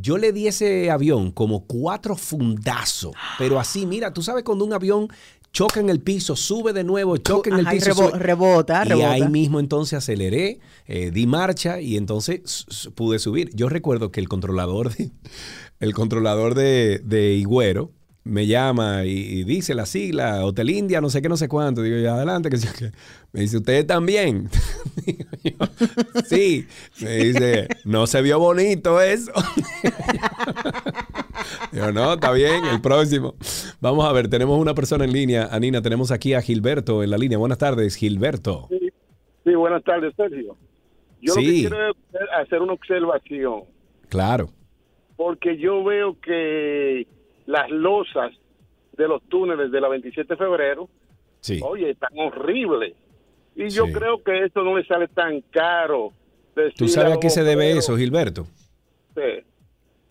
Yo 0.00 0.18
le 0.18 0.32
di 0.32 0.46
ese 0.46 0.90
avión 0.90 1.30
como 1.30 1.66
cuatro 1.66 2.16
fundazos, 2.16 3.12
pero 3.38 3.58
así, 3.58 3.86
mira, 3.86 4.12
tú 4.12 4.22
sabes 4.22 4.44
cuando 4.44 4.64
un 4.64 4.72
avión 4.72 5.08
choca 5.52 5.80
en 5.80 5.90
el 5.90 6.00
piso, 6.00 6.36
sube 6.36 6.72
de 6.72 6.84
nuevo, 6.84 7.16
choca 7.16 7.50
en 7.50 7.58
el 7.58 7.66
piso. 7.66 8.10
rebota, 8.12 8.84
y 8.86 9.02
ahí 9.02 9.28
mismo 9.28 9.60
entonces 9.60 9.98
aceleré, 9.98 10.60
eh, 10.86 11.10
di 11.10 11.26
marcha 11.26 11.80
y 11.80 11.96
entonces 11.96 12.66
pude 12.94 13.18
subir. 13.18 13.50
Yo 13.54 13.68
recuerdo 13.68 14.10
que 14.10 14.20
el 14.20 14.28
controlador 14.28 14.94
de, 14.94 15.10
el 15.80 15.94
controlador 15.94 16.54
de, 16.54 17.00
de 17.04 17.34
Higüero, 17.34 17.92
me 18.28 18.46
llama 18.46 19.04
y, 19.04 19.42
dice 19.44 19.74
la 19.74 19.86
sigla, 19.86 20.44
Hotel 20.44 20.70
India, 20.70 21.00
no 21.00 21.08
sé 21.08 21.22
qué, 21.22 21.28
no 21.28 21.36
sé 21.36 21.48
cuánto. 21.48 21.82
Digo, 21.82 21.96
yo, 22.02 22.12
adelante, 22.12 22.50
que 22.50 22.58
me 23.32 23.40
dice, 23.40 23.56
¿ustedes 23.56 23.86
también? 23.86 24.48
sí. 26.26 26.66
Me 27.00 27.16
dice, 27.16 27.68
no 27.84 28.06
se 28.06 28.22
vio 28.22 28.38
bonito 28.38 29.00
eso. 29.00 29.32
Digo, 31.72 31.92
no, 31.92 32.14
está 32.14 32.32
bien, 32.32 32.64
el 32.66 32.80
próximo. 32.80 33.34
Vamos 33.80 34.04
a 34.06 34.12
ver, 34.12 34.28
tenemos 34.28 34.58
una 34.60 34.74
persona 34.74 35.04
en 35.04 35.12
línea. 35.12 35.48
Anina, 35.50 35.80
tenemos 35.82 36.10
aquí 36.10 36.34
a 36.34 36.42
Gilberto 36.42 37.02
en 37.02 37.10
la 37.10 37.18
línea. 37.18 37.38
Buenas 37.38 37.58
tardes, 37.58 37.96
Gilberto. 37.96 38.68
Sí, 39.44 39.54
buenas 39.54 39.82
tardes, 39.84 40.14
Sergio. 40.16 40.56
Yo 41.20 41.34
lo 41.34 41.40
que 41.40 41.46
quiero 41.46 41.90
es 41.90 41.96
hacer 42.40 42.60
una 42.60 42.74
observación. 42.74 43.62
Claro. 44.08 44.50
Porque 45.16 45.58
yo 45.58 45.82
veo 45.84 46.18
que 46.20 47.06
las 47.48 47.70
losas 47.70 48.32
de 48.92 49.08
los 49.08 49.22
túneles 49.22 49.72
de 49.72 49.80
la 49.80 49.88
27 49.88 50.34
de 50.34 50.36
febrero, 50.36 50.88
oye, 51.62 51.90
están 51.90 52.10
horribles. 52.16 52.94
Y 53.56 53.70
yo 53.70 53.86
creo 53.90 54.22
que 54.22 54.44
esto 54.44 54.62
no 54.62 54.76
le 54.76 54.84
sale 54.84 55.08
tan 55.08 55.40
caro. 55.50 56.12
¿Tú 56.76 56.88
sabes 56.88 57.16
a 57.16 57.20
qué 57.20 57.30
se 57.30 57.44
debe 57.44 57.70
eso, 57.70 57.96
Gilberto? 57.96 58.46
Sí. 59.14 59.44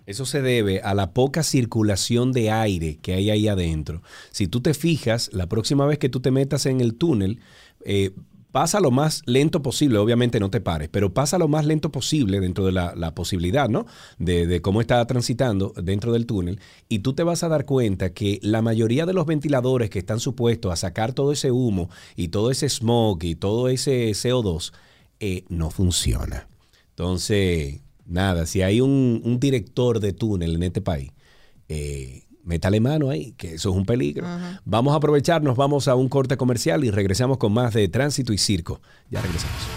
Eso 0.08 0.26
se 0.26 0.42
debe 0.42 0.82
a 0.82 0.96
la 0.96 1.14
poca 1.14 1.44
circulación 1.44 2.32
de 2.32 2.50
aire 2.50 2.98
que 3.04 3.14
hay 3.14 3.30
ahí 3.30 3.48
adentro. 3.48 4.02
Si 4.32 4.48
tú 4.48 4.62
te 4.62 4.74
fijas, 4.74 5.32
la 5.32 5.48
próxima 5.48 5.86
vez 5.86 6.00
que 6.00 6.10
tú 6.10 6.22
te 6.22 6.32
metas 6.32 6.66
en 6.66 6.82
el 6.82 6.98
túnel, 6.98 7.40
eh, 7.86 8.12
pasa 8.58 8.80
lo 8.80 8.90
más 8.90 9.22
lento 9.28 9.62
posible, 9.62 10.00
obviamente 10.00 10.40
no 10.40 10.50
te 10.50 10.62
pares, 10.62 10.90
pero 10.92 11.14
pasa 11.14 11.38
lo 11.38 11.48
más 11.48 11.64
lento 11.64 11.92
posible 11.92 12.40
dentro 12.40 12.66
de 12.66 12.72
la, 12.72 13.14
posibilidad, 13.14 13.70
¿no? 13.70 13.86
De, 14.18 14.64
cómo 14.64 14.82
está 14.82 15.06
transitando 15.06 15.74
dentro 15.80 16.12
del 16.12 16.26
túnel 16.26 16.60
y 16.90 17.00
tú 17.00 17.14
te 17.14 17.22
vas 17.22 17.44
a 17.44 17.50
dar 17.50 17.66
cuenta 17.66 18.16
que 18.16 18.40
la 18.42 18.64
mayoría 18.64 19.06
de 19.06 19.14
los 19.14 19.28
ventiladores 19.28 19.92
que 19.92 20.00
están 20.00 20.20
supuestos 20.20 20.74
a 20.74 20.76
sacar 20.76 21.14
todo 21.14 21.34
ese 21.34 21.52
humo 21.52 21.92
y 22.16 22.30
todo 22.30 22.50
ese 22.50 22.68
smog 22.68 23.24
y 23.26 23.36
todo 23.36 23.70
ese 23.70 24.10
CO2 24.10 24.74
eh, 25.20 25.46
no 25.50 25.70
funciona. 25.70 26.48
Entonces, 26.90 27.82
nada, 28.08 28.48
si 28.48 28.64
hay 28.64 28.82
un, 28.82 29.38
director 29.40 30.00
de 30.00 30.14
túnel 30.14 30.56
en 30.56 30.64
este 30.64 30.82
país, 30.82 31.12
eh, 31.70 32.24
métale 32.48 32.80
mano 32.80 33.10
ahí, 33.10 33.34
que 33.34 33.56
eso 33.56 33.70
es 33.70 33.76
un 33.76 33.86
peligro. 33.86 34.26
Vamos 34.66 34.94
a 34.94 34.98
aprovecharnos, 34.98 35.56
vamos 35.56 35.88
a 35.88 35.96
un 35.96 36.10
corte 36.10 36.38
comercial 36.38 36.84
y 36.84 36.92
regresamos 36.92 37.38
con 37.38 37.54
más 37.54 37.74
de 37.74 37.88
tránsito 37.90 38.34
y 38.34 38.38
circo. 38.38 38.82
Ya 39.12 39.22
regresamos. 39.22 39.77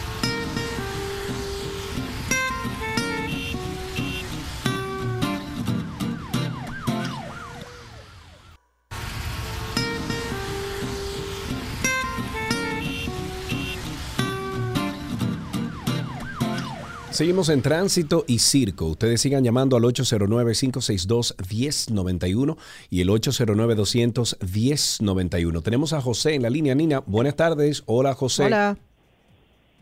Seguimos 17.20 17.50
en 17.50 17.60
tránsito 17.60 18.24
y 18.26 18.38
circo. 18.38 18.86
Ustedes 18.86 19.20
sigan 19.20 19.44
llamando 19.44 19.76
al 19.76 19.82
809-562-1091 19.82 22.56
y 22.88 23.02
el 23.02 23.10
809-200-1091. 23.10 25.62
Tenemos 25.62 25.92
a 25.92 26.00
José 26.00 26.36
en 26.36 26.40
la 26.40 26.48
línea. 26.48 26.74
Nina, 26.74 27.00
buenas 27.00 27.36
tardes. 27.36 27.82
Hola, 27.84 28.14
José. 28.14 28.44
Hola. 28.44 28.78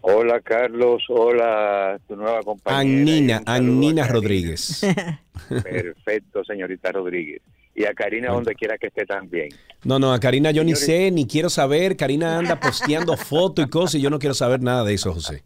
Hola, 0.01 0.41
Carlos. 0.41 1.05
Hola, 1.11 2.01
tu 2.09 2.17
nueva 2.17 2.43
compañera. 2.43 2.81
Anina, 2.81 3.41
Anina 3.47 4.09
Rodríguez. 4.09 4.85
Perfecto, 5.49 6.43
señorita 6.43 6.91
Rodríguez. 6.91 7.41
Y 7.73 7.85
a 7.85 7.95
Karina, 7.95 8.33
donde 8.33 8.57
quiera 8.57 8.77
que 8.79 8.89
esté 8.89 9.07
también. 9.07 9.51
No, 9.85 10.01
no, 10.01 10.13
a 10.13 10.19
Karina 10.19 10.51
yo 10.51 10.65
ni 10.65 10.75
sé, 10.75 11.13
ni 11.13 11.29
quiero 11.29 11.51
saber. 11.51 11.97
Karina 11.97 12.37
anda 12.37 12.59
posteando 12.59 13.17
fotos 13.29 13.65
y 13.65 13.69
cosas 13.69 13.95
y 13.95 14.01
yo 14.01 14.11
no 14.11 14.19
quiero 14.19 14.35
saber 14.35 14.61
nada 14.61 14.83
de 14.83 14.95
eso, 14.95 15.15
José. 15.15 15.45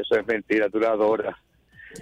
Eso 0.00 0.18
es 0.18 0.26
mentira, 0.26 0.68
tú 0.68 0.78
la 0.78 0.90
adoras. 0.90 1.36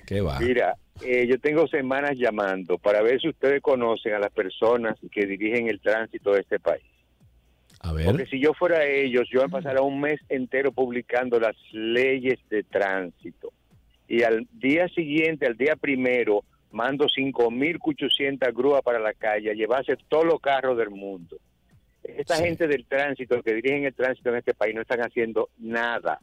¿Qué 0.07 0.21
va? 0.21 0.39
Mira, 0.41 0.77
eh, 1.03 1.27
yo 1.27 1.39
tengo 1.39 1.67
semanas 1.67 2.13
llamando 2.17 2.79
para 2.79 3.03
ver 3.03 3.21
si 3.21 3.29
ustedes 3.29 3.61
conocen 3.61 4.15
a 4.15 4.19
las 4.19 4.33
personas 4.33 4.97
que 5.11 5.27
dirigen 5.27 5.69
el 5.69 5.81
tránsito 5.81 6.33
de 6.33 6.41
este 6.41 6.59
país. 6.59 6.85
A 7.81 7.93
ver. 7.93 8.07
Porque 8.07 8.27
si 8.27 8.41
yo 8.41 8.55
fuera 8.55 8.85
ellos, 8.85 9.29
yo 9.31 9.47
pasara 9.49 9.83
un 9.83 10.01
mes 10.01 10.21
entero 10.29 10.73
publicando 10.73 11.41
las 11.41 11.57
leyes 11.73 12.39
de 12.49 12.63
tránsito. 12.63 13.53
Y 14.07 14.23
al 14.23 14.47
día 14.53 14.89
siguiente, 14.89 15.47
al 15.47 15.57
día 15.57 15.75
primero, 15.75 16.45
mando 16.71 17.07
5.800 17.07 18.53
grúas 18.55 18.83
para 18.83 18.99
la 18.99 19.15
calle 19.15 19.51
a 19.51 19.55
llevarse 19.55 19.97
todos 20.09 20.25
los 20.25 20.41
carros 20.41 20.77
del 20.77 20.91
mundo. 20.91 21.39
Esta 22.05 22.37
gente 22.37 22.67
del 22.67 22.85
tránsito, 22.87 23.43
que 23.43 23.55
dirigen 23.55 23.85
el 23.85 23.95
tránsito 23.95 24.31
en 24.31 24.37
este 24.37 24.55
país, 24.55 24.75
no 24.75 24.83
están 24.83 25.01
haciendo 25.01 25.51
nada. 25.59 26.19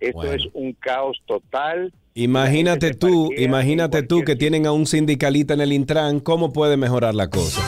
Esto 0.00 0.32
es 0.32 0.42
un 0.52 0.72
caos 0.74 1.20
total. 1.26 1.92
Imagínate 2.14 2.94
tú, 2.94 3.30
imagínate 3.36 4.02
tú 4.02 4.22
que 4.22 4.36
tienen 4.36 4.66
a 4.66 4.72
un 4.72 4.86
sindicalista 4.86 5.54
en 5.54 5.60
el 5.60 5.72
Intran, 5.72 6.20
¿cómo 6.20 6.52
puede 6.52 6.76
mejorar 6.76 7.14
la 7.14 7.28
cosa? 7.28 7.60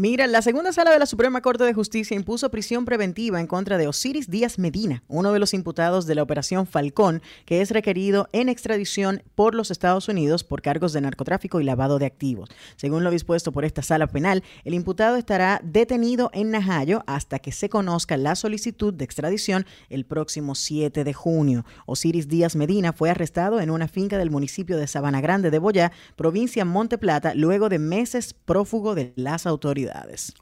Mira, 0.00 0.28
la 0.28 0.42
segunda 0.42 0.72
sala 0.72 0.92
de 0.92 1.00
la 1.00 1.06
Suprema 1.06 1.42
Corte 1.42 1.64
de 1.64 1.74
Justicia 1.74 2.14
impuso 2.14 2.52
prisión 2.52 2.84
preventiva 2.84 3.40
en 3.40 3.48
contra 3.48 3.78
de 3.78 3.88
Osiris 3.88 4.30
Díaz 4.30 4.56
Medina, 4.56 5.02
uno 5.08 5.32
de 5.32 5.40
los 5.40 5.54
imputados 5.54 6.06
de 6.06 6.14
la 6.14 6.22
Operación 6.22 6.68
Falcón, 6.68 7.20
que 7.44 7.62
es 7.62 7.72
requerido 7.72 8.28
en 8.30 8.48
extradición 8.48 9.24
por 9.34 9.56
los 9.56 9.72
Estados 9.72 10.06
Unidos 10.06 10.44
por 10.44 10.62
cargos 10.62 10.92
de 10.92 11.00
narcotráfico 11.00 11.60
y 11.60 11.64
lavado 11.64 11.98
de 11.98 12.06
activos. 12.06 12.48
Según 12.76 13.02
lo 13.02 13.10
dispuesto 13.10 13.50
por 13.50 13.64
esta 13.64 13.82
sala 13.82 14.06
penal, 14.06 14.44
el 14.62 14.74
imputado 14.74 15.16
estará 15.16 15.60
detenido 15.64 16.30
en 16.32 16.52
Najayo 16.52 17.02
hasta 17.08 17.40
que 17.40 17.50
se 17.50 17.68
conozca 17.68 18.16
la 18.16 18.36
solicitud 18.36 18.94
de 18.94 19.04
extradición 19.04 19.66
el 19.90 20.04
próximo 20.04 20.54
7 20.54 21.02
de 21.02 21.12
junio. 21.12 21.64
Osiris 21.86 22.28
Díaz 22.28 22.54
Medina 22.54 22.92
fue 22.92 23.10
arrestado 23.10 23.60
en 23.60 23.68
una 23.68 23.88
finca 23.88 24.16
del 24.16 24.30
municipio 24.30 24.76
de 24.76 24.86
Sabana 24.86 25.20
Grande 25.20 25.50
de 25.50 25.58
Boyá, 25.58 25.90
provincia 26.14 26.64
Monte 26.64 26.98
Plata, 26.98 27.34
luego 27.34 27.68
de 27.68 27.80
meses 27.80 28.32
prófugo 28.32 28.94
de 28.94 29.12
las 29.16 29.44
autoridades. 29.44 29.87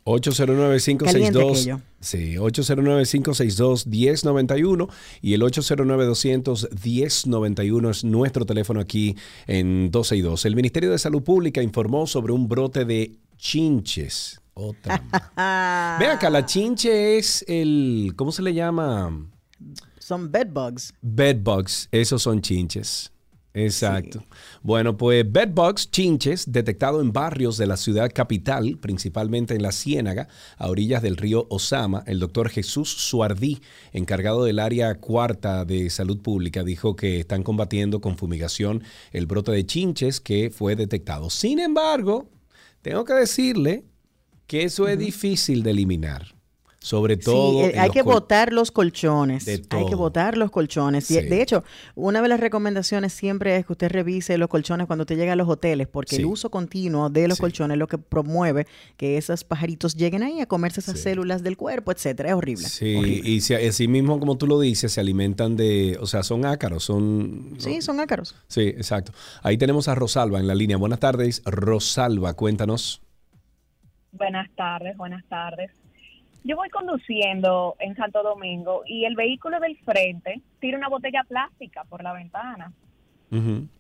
809-562. 0.04 1.80
Sí, 2.00 2.36
809-562-1091 2.36 4.88
y 5.22 5.34
el 5.34 5.42
809-200-1091 5.42 7.90
es 7.90 8.04
nuestro 8.04 8.46
teléfono 8.46 8.80
aquí 8.80 9.16
en 9.46 9.90
12 9.90 10.16
y 10.16 10.20
2. 10.20 10.44
El 10.44 10.56
Ministerio 10.56 10.90
de 10.90 10.98
Salud 10.98 11.22
Pública 11.22 11.62
informó 11.62 12.06
sobre 12.06 12.32
un 12.32 12.48
brote 12.48 12.84
de 12.84 13.16
chinches. 13.36 14.40
Otra. 14.54 15.02
Ve 16.00 16.06
acá, 16.06 16.30
la 16.30 16.46
chinche 16.46 17.18
es 17.18 17.44
el. 17.46 18.14
¿Cómo 18.16 18.32
se 18.32 18.42
le 18.42 18.54
llama? 18.54 19.28
Son 19.98 20.30
bedbugs. 20.30 20.94
Bedbugs, 21.02 21.88
esos 21.92 22.22
son 22.22 22.40
chinches. 22.40 23.12
Exacto. 23.56 24.22
Bueno, 24.62 24.98
pues 24.98 25.24
bedbugs, 25.32 25.90
chinches, 25.90 26.52
detectado 26.52 27.00
en 27.00 27.10
barrios 27.10 27.56
de 27.56 27.66
la 27.66 27.78
ciudad 27.78 28.12
capital, 28.14 28.76
principalmente 28.78 29.54
en 29.54 29.62
la 29.62 29.72
Ciénaga, 29.72 30.28
a 30.58 30.68
orillas 30.68 31.00
del 31.00 31.16
río 31.16 31.46
Osama. 31.48 32.04
El 32.06 32.20
doctor 32.20 32.50
Jesús 32.50 32.90
Suardí, 32.90 33.62
encargado 33.94 34.44
del 34.44 34.58
área 34.58 34.96
cuarta 34.96 35.64
de 35.64 35.88
salud 35.88 36.20
pública, 36.20 36.64
dijo 36.64 36.96
que 36.96 37.20
están 37.20 37.42
combatiendo 37.42 38.02
con 38.02 38.18
fumigación 38.18 38.82
el 39.10 39.24
brote 39.24 39.52
de 39.52 39.64
chinches 39.64 40.20
que 40.20 40.50
fue 40.50 40.76
detectado. 40.76 41.30
Sin 41.30 41.58
embargo, 41.58 42.28
tengo 42.82 43.06
que 43.06 43.14
decirle 43.14 43.84
que 44.46 44.64
eso 44.64 44.86
es 44.86 44.98
difícil 44.98 45.62
de 45.62 45.70
eliminar. 45.70 46.35
Sobre 46.86 47.16
todo. 47.16 47.64
Sí, 47.64 47.70
eh, 47.70 47.78
hay 47.80 47.90
que 47.90 48.02
botar 48.02 48.52
los 48.52 48.70
colchones. 48.70 49.48
Hay 49.48 49.86
que 49.86 49.96
botar 49.96 50.38
los 50.38 50.52
colchones. 50.52 51.08
De 51.08 51.42
hecho, 51.42 51.64
una 51.96 52.22
de 52.22 52.28
las 52.28 52.38
recomendaciones 52.38 53.12
siempre 53.12 53.56
es 53.56 53.66
que 53.66 53.72
usted 53.72 53.90
revise 53.90 54.38
los 54.38 54.48
colchones 54.48 54.86
cuando 54.86 55.04
te 55.04 55.16
llega 55.16 55.32
a 55.32 55.36
los 55.36 55.48
hoteles, 55.48 55.88
porque 55.88 56.14
el 56.14 56.26
uso 56.26 56.48
continuo 56.48 57.10
de 57.10 57.26
los 57.26 57.40
colchones 57.40 57.74
es 57.74 57.78
lo 57.80 57.88
que 57.88 57.98
promueve 57.98 58.68
que 58.96 59.16
esos 59.16 59.42
pajaritos 59.42 59.96
lleguen 59.96 60.22
ahí 60.22 60.40
a 60.40 60.46
comerse 60.46 60.78
esas 60.78 61.00
células 61.00 61.42
del 61.42 61.56
cuerpo, 61.56 61.90
etcétera. 61.90 62.28
Es 62.28 62.34
horrible. 62.36 62.68
Sí, 62.68 63.20
y 63.24 63.40
si, 63.40 63.54
así 63.54 63.88
mismo 63.88 64.20
como 64.20 64.38
tú 64.38 64.46
lo 64.46 64.60
dices, 64.60 64.92
se 64.92 65.00
alimentan 65.00 65.56
de. 65.56 65.98
O 66.00 66.06
sea, 66.06 66.22
son 66.22 66.46
ácaros, 66.46 66.84
son. 66.84 67.56
Sí, 67.58 67.82
son 67.82 67.98
ácaros. 67.98 68.36
Sí, 68.46 68.60
exacto. 68.60 69.10
Ahí 69.42 69.58
tenemos 69.58 69.88
a 69.88 69.96
Rosalba 69.96 70.38
en 70.38 70.46
la 70.46 70.54
línea. 70.54 70.76
Buenas 70.76 71.00
tardes, 71.00 71.42
Rosalba, 71.46 72.34
cuéntanos. 72.34 73.02
Buenas 74.12 74.48
tardes, 74.54 74.96
buenas 74.96 75.24
tardes. 75.28 75.72
Yo 76.46 76.56
voy 76.56 76.70
conduciendo 76.70 77.76
en 77.80 77.96
Santo 77.96 78.22
Domingo 78.22 78.82
y 78.86 79.04
el 79.04 79.16
vehículo 79.16 79.58
del 79.58 79.76
frente 79.78 80.40
tira 80.60 80.78
una 80.78 80.88
botella 80.88 81.24
plástica 81.28 81.84
por 81.84 82.02
la 82.02 82.12
ventana. 82.12 82.72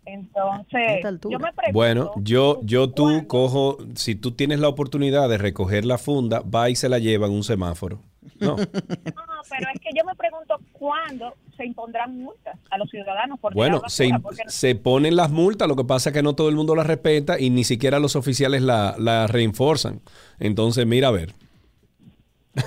Entonces, 0.04 1.02
yo 1.30 1.38
me 1.38 1.52
pregunto, 1.52 1.72
Bueno, 1.72 2.12
yo, 2.16 2.60
yo 2.64 2.90
tú 2.90 3.26
cojo, 3.28 3.78
si 3.94 4.16
tú 4.16 4.32
tienes 4.32 4.58
la 4.58 4.68
oportunidad 4.68 5.28
de 5.28 5.38
recoger 5.38 5.84
la 5.84 5.98
funda, 5.98 6.40
va 6.40 6.68
y 6.68 6.76
se 6.76 6.88
la 6.88 6.98
lleva 6.98 7.26
en 7.26 7.32
un 7.32 7.44
semáforo. 7.44 8.02
No. 8.40 8.56
no, 8.56 8.66
pero 8.66 9.66
es 9.72 9.80
que 9.80 9.90
yo 9.96 10.04
me 10.04 10.14
pregunto 10.16 10.58
cuándo 10.72 11.34
se 11.56 11.64
impondrán 11.64 12.18
multas 12.18 12.58
a 12.70 12.76
los 12.76 12.90
ciudadanos 12.90 13.38
por 13.38 13.54
Bueno, 13.54 13.82
se, 13.86 14.10
se, 14.48 14.74
ponen 14.74 15.14
las 15.14 15.30
multas, 15.30 15.68
lo 15.68 15.76
que 15.76 15.84
pasa 15.84 16.10
es 16.10 16.14
que 16.14 16.24
no 16.24 16.34
todo 16.34 16.48
el 16.48 16.56
mundo 16.56 16.74
las 16.74 16.86
respeta 16.86 17.38
y 17.38 17.50
ni 17.50 17.62
siquiera 17.62 18.00
los 18.00 18.16
oficiales 18.16 18.62
la, 18.62 18.96
la 18.98 19.28
reinforzan. 19.28 20.00
Entonces, 20.40 20.86
mira 20.86 21.08
a 21.08 21.12
ver. 21.12 21.32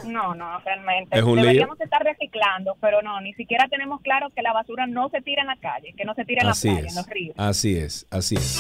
No, 0.06 0.36
no, 0.36 0.60
realmente. 0.60 1.22
Deberíamos 1.22 1.80
estar 1.82 2.04
reciclando, 2.04 2.78
pero 2.80 3.02
no, 3.02 3.20
ni 3.22 3.34
siquiera 3.34 3.68
tenemos 3.68 4.02
claro 4.02 4.30
que 4.36 4.42
la 4.42 4.54
basura 4.54 4.88
no 4.88 5.10
se 5.10 5.22
tira 5.22 5.42
en 5.42 5.48
la 5.48 5.58
calle, 5.58 5.94
que 5.98 6.06
no 6.06 6.14
se 6.14 6.26
tira 6.26 6.42
en 6.42 6.48
la 6.48 6.54
calle, 6.54 6.88
en 6.88 6.96
los 6.96 7.08
ríos. 7.08 7.36
Así 7.38 7.76
es, 7.76 8.06
así 8.12 8.36
es. 8.36 8.60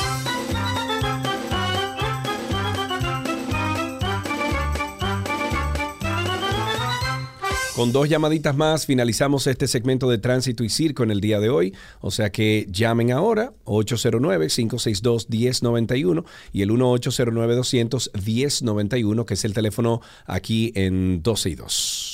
Con 7.79 7.93
dos 7.93 8.09
llamaditas 8.09 8.57
más 8.57 8.85
finalizamos 8.85 9.47
este 9.47 9.65
segmento 9.65 10.09
de 10.09 10.17
tránsito 10.17 10.65
y 10.65 10.69
circo 10.69 11.03
en 11.03 11.11
el 11.11 11.21
día 11.21 11.39
de 11.39 11.49
hoy. 11.49 11.73
O 12.01 12.11
sea 12.11 12.29
que 12.29 12.67
llamen 12.69 13.13
ahora 13.13 13.53
809-562-1091 13.63 16.25
y 16.51 16.61
el 16.61 16.71
1809-200-1091, 16.71 19.23
que 19.23 19.33
es 19.33 19.45
el 19.45 19.53
teléfono 19.53 20.01
aquí 20.25 20.73
en 20.75 21.23
12 21.23 21.49
y 21.51 21.55
2. 21.55 22.08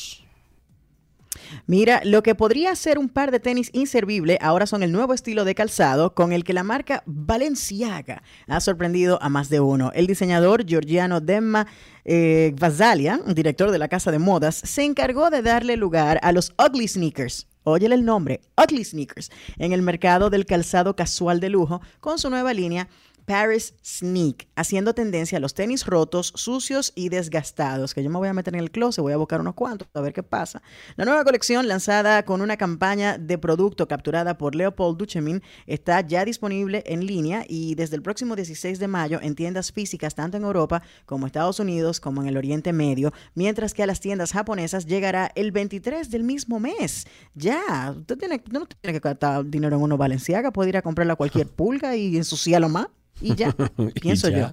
Mira, 1.67 2.01
lo 2.03 2.21
que 2.21 2.35
podría 2.35 2.75
ser 2.75 2.99
un 2.99 3.09
par 3.09 3.31
de 3.31 3.39
tenis 3.39 3.71
inservible 3.73 4.37
ahora 4.39 4.67
son 4.67 4.83
el 4.83 4.91
nuevo 4.91 5.15
estilo 5.15 5.45
de 5.45 5.55
calzado 5.55 6.13
con 6.13 6.31
el 6.31 6.43
que 6.43 6.53
la 6.53 6.63
marca 6.63 7.01
Balenciaga 7.07 8.21
ha 8.47 8.59
sorprendido 8.59 9.17
a 9.21 9.29
más 9.29 9.49
de 9.49 9.59
uno. 9.59 9.91
El 9.95 10.05
diseñador 10.05 10.65
Giorgiano 10.65 11.21
Demma 11.21 11.65
eh, 12.03 12.53
Vasalia, 12.59 13.19
director 13.33 13.71
de 13.71 13.79
la 13.79 13.87
casa 13.87 14.11
de 14.11 14.19
modas, 14.19 14.55
se 14.55 14.83
encargó 14.83 15.31
de 15.31 15.41
darle 15.41 15.75
lugar 15.75 16.19
a 16.21 16.31
los 16.31 16.53
ugly 16.59 16.87
sneakers 16.87 17.47
óyele 17.65 17.95
el 17.95 18.05
nombre, 18.05 18.41
Ugly 18.63 18.85
Sneakers, 18.85 19.31
en 19.57 19.73
el 19.73 19.81
mercado 19.81 20.29
del 20.29 20.45
calzado 20.45 20.95
casual 20.95 21.39
de 21.39 21.49
lujo 21.49 21.81
con 21.99 22.19
su 22.19 22.29
nueva 22.29 22.53
línea 22.53 22.87
Paris 23.25 23.73
Sneak, 23.83 24.47
haciendo 24.55 24.93
tendencia 24.93 25.37
a 25.37 25.41
los 25.41 25.53
tenis 25.53 25.85
rotos, 25.85 26.31
sucios 26.35 26.93
y 26.95 27.09
desgastados, 27.09 27.93
que 27.93 28.03
yo 28.03 28.09
me 28.09 28.19
voy 28.19 28.27
a 28.27 28.33
meter 28.33 28.53
en 28.53 28.59
el 28.59 28.71
closet, 28.71 29.01
voy 29.01 29.13
a 29.13 29.17
buscar 29.17 29.41
unos 29.41 29.55
cuantos 29.55 29.87
a 29.93 30.01
ver 30.01 30.13
qué 30.13 30.21
pasa. 30.21 30.61
La 30.95 31.05
nueva 31.05 31.23
colección, 31.23 31.67
lanzada 31.67 32.23
con 32.23 32.41
una 32.41 32.57
campaña 32.57 33.17
de 33.17 33.37
producto 33.37 33.87
capturada 33.87 34.37
por 34.37 34.55
Leopold 34.55 34.97
Duchemin, 34.97 35.41
está 35.65 36.01
ya 36.01 36.23
disponible 36.23 36.83
en 36.85 37.05
línea 37.05 37.45
y 37.47 37.75
desde 37.75 37.95
el 37.95 38.03
próximo 38.03 38.35
16 38.35 38.77
de 38.77 38.87
mayo 38.87 39.19
en 39.21 39.35
tiendas 39.35 39.71
físicas 39.71 40.13
tanto 40.13 40.37
en 40.37 40.43
Europa 40.43 40.83
como 41.05 41.25
Estados 41.25 41.59
Unidos 41.59 41.99
como 41.99 42.21
en 42.21 42.27
el 42.27 42.37
Oriente 42.37 42.73
Medio, 42.73 43.11
mientras 43.33 43.73
que 43.73 43.83
a 43.83 43.87
las 43.87 43.99
tiendas 43.99 44.33
japonesas 44.33 44.85
llegará 44.85 45.31
el 45.35 45.51
23 45.51 46.11
del 46.11 46.23
mismo 46.23 46.59
mes. 46.59 47.07
Ya, 47.33 47.93
usted 47.97 48.17
tiene, 48.17 48.43
no 48.51 48.67
tiene 48.67 48.99
que 48.99 49.07
gastar 49.07 49.45
dinero 49.45 49.77
en 49.77 49.81
uno 49.81 49.97
Valenciaga, 49.97 50.51
puede 50.51 50.69
ir 50.69 50.77
a 50.77 50.81
comprarla 50.81 51.13
a 51.13 51.15
cualquier 51.15 51.47
pulga 51.47 51.95
y 51.95 52.17
ensuciarlo 52.17 52.69
más. 52.69 52.87
Y 53.21 53.35
ya, 53.35 53.55
pienso 54.01 54.29
yo. 54.29 54.47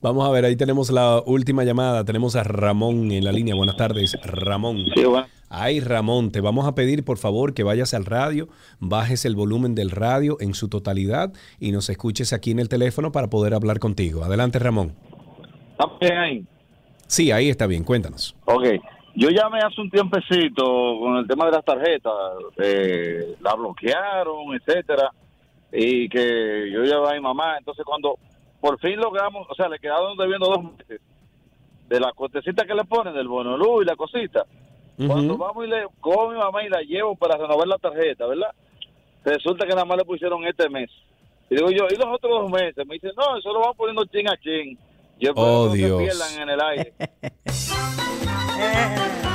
Vamos 0.00 0.26
a 0.26 0.30
ver, 0.30 0.44
ahí 0.44 0.56
tenemos 0.56 0.90
la 0.90 1.22
última 1.24 1.64
llamada. 1.64 2.04
Tenemos 2.04 2.34
a 2.36 2.44
Ramón 2.44 3.10
en 3.12 3.24
la 3.24 3.32
línea. 3.32 3.54
Buenas 3.54 3.76
tardes, 3.76 4.16
Ramón. 4.24 4.84
Sí, 4.94 5.04
Ay, 5.48 5.80
Ramón, 5.80 6.32
te 6.32 6.40
vamos 6.40 6.66
a 6.66 6.74
pedir 6.74 7.04
por 7.04 7.18
favor 7.18 7.54
que 7.54 7.62
vayas 7.62 7.94
al 7.94 8.04
radio, 8.04 8.48
bajes 8.80 9.24
el 9.24 9.36
volumen 9.36 9.76
del 9.76 9.92
radio 9.92 10.38
en 10.40 10.54
su 10.54 10.68
totalidad 10.68 11.32
y 11.60 11.70
nos 11.70 11.88
escuches 11.88 12.32
aquí 12.32 12.50
en 12.50 12.58
el 12.58 12.68
teléfono 12.68 13.12
para 13.12 13.28
poder 13.28 13.54
hablar 13.54 13.78
contigo. 13.78 14.24
Adelante, 14.24 14.58
Ramón. 14.58 14.96
¿Está 15.70 15.86
bien 16.00 16.18
ahí? 16.18 16.44
Sí, 17.06 17.30
ahí 17.30 17.48
está 17.48 17.68
bien. 17.68 17.84
Cuéntanos. 17.84 18.34
Ok. 18.46 18.64
Yo 19.14 19.28
llamé 19.30 19.60
hace 19.60 19.80
un 19.80 19.88
tiempecito 19.88 20.64
con 21.00 21.16
el 21.18 21.28
tema 21.28 21.46
de 21.46 21.52
las 21.52 21.64
tarjetas. 21.64 22.12
Eh, 22.58 23.36
la 23.40 23.54
bloquearon, 23.54 24.54
etcétera 24.54 25.12
y 25.72 26.08
que 26.08 26.70
yo 26.70 26.82
llevaba 26.82 27.10
a 27.10 27.14
mi 27.14 27.20
mamá. 27.20 27.58
Entonces, 27.58 27.84
cuando 27.84 28.18
por 28.60 28.78
fin 28.80 28.96
logramos, 28.96 29.46
o 29.48 29.54
sea, 29.54 29.68
le 29.68 29.78
quedaron 29.78 30.16
debiendo 30.16 30.46
dos 30.46 30.64
meses 30.64 31.00
de 31.88 32.00
la 32.00 32.12
cortecita 32.12 32.64
que 32.64 32.74
le 32.74 32.84
ponen, 32.84 33.14
del 33.14 33.28
bonolú 33.28 33.82
y 33.82 33.84
la 33.84 33.96
cosita. 33.96 34.44
Cuando 35.06 35.36
vamos 35.36 35.66
y 35.66 35.68
le 35.68 35.86
cojo 36.00 36.30
a 36.30 36.32
mi 36.32 36.38
mamá 36.38 36.64
y 36.64 36.70
la 36.70 36.80
llevo 36.80 37.14
para 37.16 37.36
renovar 37.36 37.68
la 37.68 37.76
tarjeta, 37.76 38.26
¿verdad? 38.26 38.50
Resulta 39.24 39.66
que 39.66 39.74
nada 39.74 39.84
más 39.84 39.98
le 39.98 40.04
pusieron 40.04 40.46
este 40.46 40.70
mes. 40.70 40.90
Y 41.50 41.56
digo 41.56 41.70
yo, 41.70 41.86
¿y 41.90 41.96
los 41.96 42.06
otros 42.06 42.42
dos 42.42 42.50
meses? 42.50 42.86
Me 42.86 42.94
dice, 42.94 43.10
no, 43.16 43.36
eso 43.36 43.52
lo 43.52 43.60
van 43.60 43.74
poniendo 43.76 44.04
chin 44.06 44.28
a 44.28 44.36
chin. 44.38 44.78
Yo 45.18 45.32
oh, 45.36 45.70
que 45.72 45.78
pierdan 45.78 46.42
en 46.42 46.48
el 46.48 46.60
aire. 46.60 46.94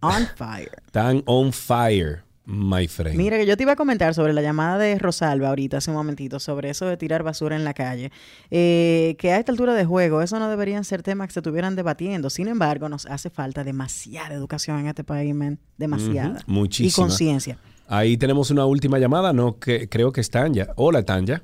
on 0.00 0.28
fire. 0.36 0.80
Están 0.86 1.24
on 1.26 1.52
fire. 1.52 2.22
My 2.44 2.88
friend. 2.88 3.16
Mira, 3.16 3.38
que 3.38 3.46
yo 3.46 3.56
te 3.56 3.62
iba 3.62 3.72
a 3.72 3.76
comentar 3.76 4.14
sobre 4.14 4.32
la 4.32 4.42
llamada 4.42 4.76
de 4.78 4.98
Rosalba 4.98 5.48
ahorita, 5.48 5.76
hace 5.76 5.90
un 5.90 5.96
momentito, 5.96 6.40
sobre 6.40 6.70
eso 6.70 6.86
de 6.86 6.96
tirar 6.96 7.22
basura 7.22 7.54
en 7.54 7.64
la 7.64 7.72
calle. 7.72 8.10
Eh, 8.50 9.14
que 9.18 9.30
a 9.30 9.38
esta 9.38 9.52
altura 9.52 9.74
de 9.74 9.84
juego, 9.84 10.22
eso 10.22 10.38
no 10.40 10.48
deberían 10.48 10.84
ser 10.84 11.02
temas 11.02 11.28
que 11.28 11.34
se 11.34 11.40
estuvieran 11.40 11.76
debatiendo. 11.76 12.30
Sin 12.30 12.48
embargo, 12.48 12.88
nos 12.88 13.06
hace 13.06 13.30
falta 13.30 13.62
demasiada 13.62 14.34
educación 14.34 14.80
en 14.80 14.88
este 14.88 15.04
país, 15.04 15.34
man. 15.34 15.60
Demasiada. 15.78 16.40
Muchísima. 16.46 17.06
Y 17.06 17.08
conciencia. 17.08 17.58
Ahí 17.86 18.16
tenemos 18.16 18.50
una 18.50 18.66
última 18.66 18.98
llamada, 18.98 19.32
¿no? 19.32 19.58
Que 19.58 19.88
creo 19.88 20.12
que 20.12 20.20
es 20.20 20.30
Tanya. 20.30 20.68
Hola, 20.76 21.04
Tanya. 21.04 21.42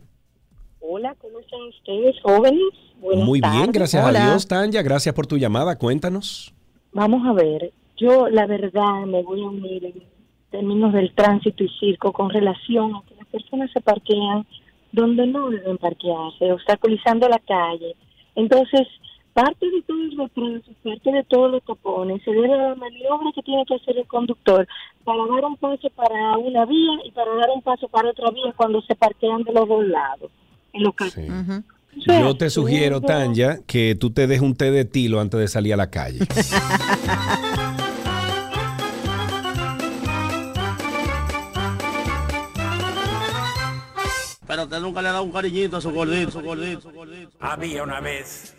Hola, 0.80 1.14
¿cómo 1.20 1.38
están 1.38 1.60
ustedes, 1.68 2.16
jóvenes? 2.22 2.60
Muy 3.00 3.40
bien, 3.40 3.70
gracias 3.70 4.04
a 4.04 4.10
Dios, 4.10 4.48
Tanya. 4.48 4.82
Gracias 4.82 5.14
por 5.14 5.26
tu 5.26 5.36
llamada. 5.36 5.76
Cuéntanos. 5.76 6.52
Vamos 6.92 7.24
a 7.24 7.32
ver. 7.34 7.72
Yo, 7.96 8.28
la 8.28 8.46
verdad, 8.46 9.06
me 9.06 9.22
voy 9.22 9.42
a 9.42 9.46
unir 9.46 9.84
en 9.84 10.17
términos 10.50 10.92
del 10.92 11.12
tránsito 11.14 11.64
y 11.64 11.68
circo 11.80 12.12
con 12.12 12.30
relación 12.30 12.94
a 12.94 13.02
que 13.08 13.14
las 13.16 13.26
personas 13.26 13.70
se 13.72 13.80
parquean 13.80 14.46
donde 14.92 15.26
no 15.26 15.50
deben 15.50 15.78
parquearse, 15.78 16.52
obstaculizando 16.52 17.28
la 17.28 17.38
calle. 17.40 17.94
Entonces, 18.34 18.86
parte 19.34 19.70
de 19.70 19.82
todos 19.82 20.14
los 20.14 20.28
retrasos, 20.34 20.74
parte 20.82 21.12
de 21.12 21.24
todos 21.24 21.50
los 21.52 21.62
tapones, 21.62 22.22
se 22.24 22.30
debe 22.30 22.52
a 22.52 22.70
la 22.70 22.74
maniobra 22.74 23.30
que 23.34 23.42
tiene 23.42 23.64
que 23.66 23.74
hacer 23.74 23.98
el 23.98 24.06
conductor 24.06 24.66
para 25.04 25.18
dar 25.26 25.44
un 25.44 25.56
paso 25.56 25.88
para 25.90 26.38
una 26.38 26.64
vía 26.64 26.92
y 27.04 27.10
para 27.10 27.34
dar 27.36 27.50
un 27.54 27.62
paso 27.62 27.88
para 27.88 28.10
otra 28.10 28.30
vía 28.30 28.52
cuando 28.56 28.80
se 28.82 28.94
parquean 28.94 29.42
de 29.42 29.52
los 29.52 29.68
dos 29.68 29.86
lados. 29.86 30.30
En 30.72 30.82
los 30.82 30.94
Yo 32.06 32.36
te 32.36 32.50
sugiero, 32.50 33.00
Tanya, 33.00 33.58
que 33.66 33.94
tú 33.94 34.10
te 34.10 34.26
des 34.26 34.40
un 34.40 34.54
té 34.54 34.70
de 34.70 34.84
tilo 34.84 35.20
antes 35.20 35.40
de 35.40 35.48
salir 35.48 35.74
a 35.74 35.76
la 35.76 35.90
calle. 35.90 36.20
Pero 44.48 44.64
usted 44.64 44.80
nunca 44.80 45.02
le 45.02 45.08
ha 45.08 45.12
dado 45.12 45.24
un 45.24 45.32
cariñito 45.32 45.76
a 45.76 45.80
su 45.80 45.92
gordito, 45.92 46.30
su 46.30 46.40
gordito. 46.40 46.90
Había 47.38 47.82
una 47.82 48.00
vez 48.00 48.54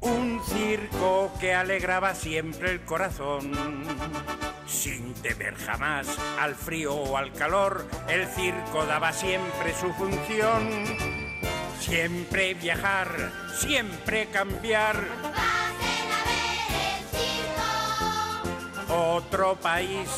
un 0.00 0.40
circo 0.44 1.32
que 1.40 1.54
alegraba 1.54 2.14
siempre 2.14 2.72
el 2.72 2.84
corazón. 2.84 3.52
Sin 4.66 5.14
temer 5.14 5.54
jamás 5.54 6.06
al 6.38 6.54
frío 6.54 6.94
o 6.94 7.16
al 7.16 7.32
calor, 7.32 7.86
el 8.08 8.26
circo 8.28 8.84
daba 8.84 9.12
siempre 9.14 9.74
su 9.74 9.92
función. 9.94 10.84
Siempre 11.80 12.52
viajar, 12.54 13.32
siempre 13.58 14.26
cambiar. 14.26 14.96
otro 18.88 19.56
país, 19.56 20.08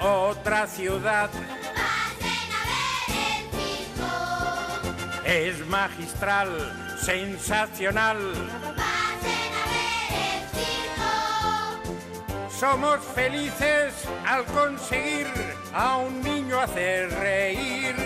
otra 0.00 0.66
ciudad. 0.66 1.30
Es 5.34 5.66
magistral, 5.66 6.48
sensacional. 6.96 8.18
Somos 12.48 13.00
felices 13.16 13.94
al 14.24 14.44
conseguir 14.44 15.26
a 15.72 15.96
un 15.96 16.22
niño 16.22 16.60
hacer 16.60 17.10
reír. 17.10 17.96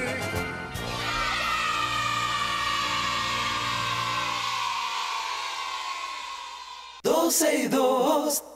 12 7.03 7.57
y 7.57 7.69
2. 7.69 8.48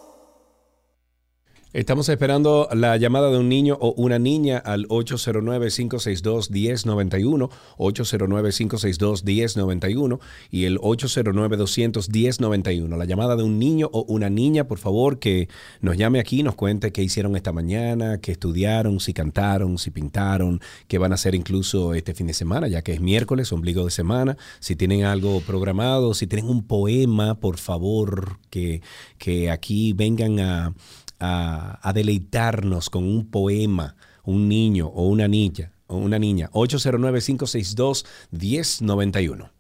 Estamos 1.74 2.11
esperando 2.11 2.69
la 2.74 2.99
llamada 2.99 3.31
de 3.31 3.39
un 3.39 3.49
niño 3.49 3.78
o 3.81 3.94
una 3.97 4.19
niña 4.19 4.59
al 4.59 4.86
809-562-1091, 4.89 7.49
809-562-1091 7.78 10.20
y 10.51 10.66
el 10.66 10.78
809-21091. 10.81 12.99
La 12.99 13.07
llamada 13.07 13.36
de 13.36 13.44
un 13.44 13.59
niño 13.59 13.89
o 13.90 14.03
una 14.03 14.28
niña, 14.28 14.65
por 14.65 14.77
favor, 14.77 15.19
que 15.19 15.49
nos 15.81 15.97
llame 15.97 16.20
aquí 16.20 16.43
nos 16.43 16.57
cuente 16.57 16.93
qué 16.93 17.03
hicieron 17.03 17.36
esta 17.36 17.53
mañana, 17.53 18.19
qué 18.19 18.32
estudiaron, 18.32 19.01
si 19.01 19.15
cantaron, 19.15 19.78
si 19.78 19.90
pintaron, 19.90 20.61
qué 20.89 20.99
van 20.99 21.12
a 21.12 21.15
hacer 21.15 21.35
incluso 21.35 21.94
este 21.94 22.12
fin 22.12 22.27
de 22.27 22.35
semana, 22.35 22.69
ya 22.69 22.82
que 22.82 22.93
es 22.93 23.01
miércoles, 23.01 23.51
ombligo 23.51 23.86
de 23.86 23.90
semana. 23.90 24.36
Si 24.61 24.77
tienen 24.77 25.05
algo 25.05 25.40
programado, 25.40 26.12
si 26.12 26.27
tienen 26.27 26.51
un 26.51 26.66
poema, 26.66 27.40
por 27.40 27.57
favor, 27.57 28.36
que, 28.51 28.82
que 29.16 29.51
aquí 29.51 29.94
vengan 29.94 30.39
a 30.39 30.74
a, 31.23 31.93
deleitarnos 31.94 32.90
con 32.90 33.05
un 33.05 33.31
poema, 33.31 33.94
un 34.24 34.49
niño 34.49 34.89
o 34.89 35.07
una 35.09 35.28
niña, 35.28 35.73
o 35.86 35.97
una 35.97 36.19
niña. 36.19 36.51
809-562-1091. 36.51 39.51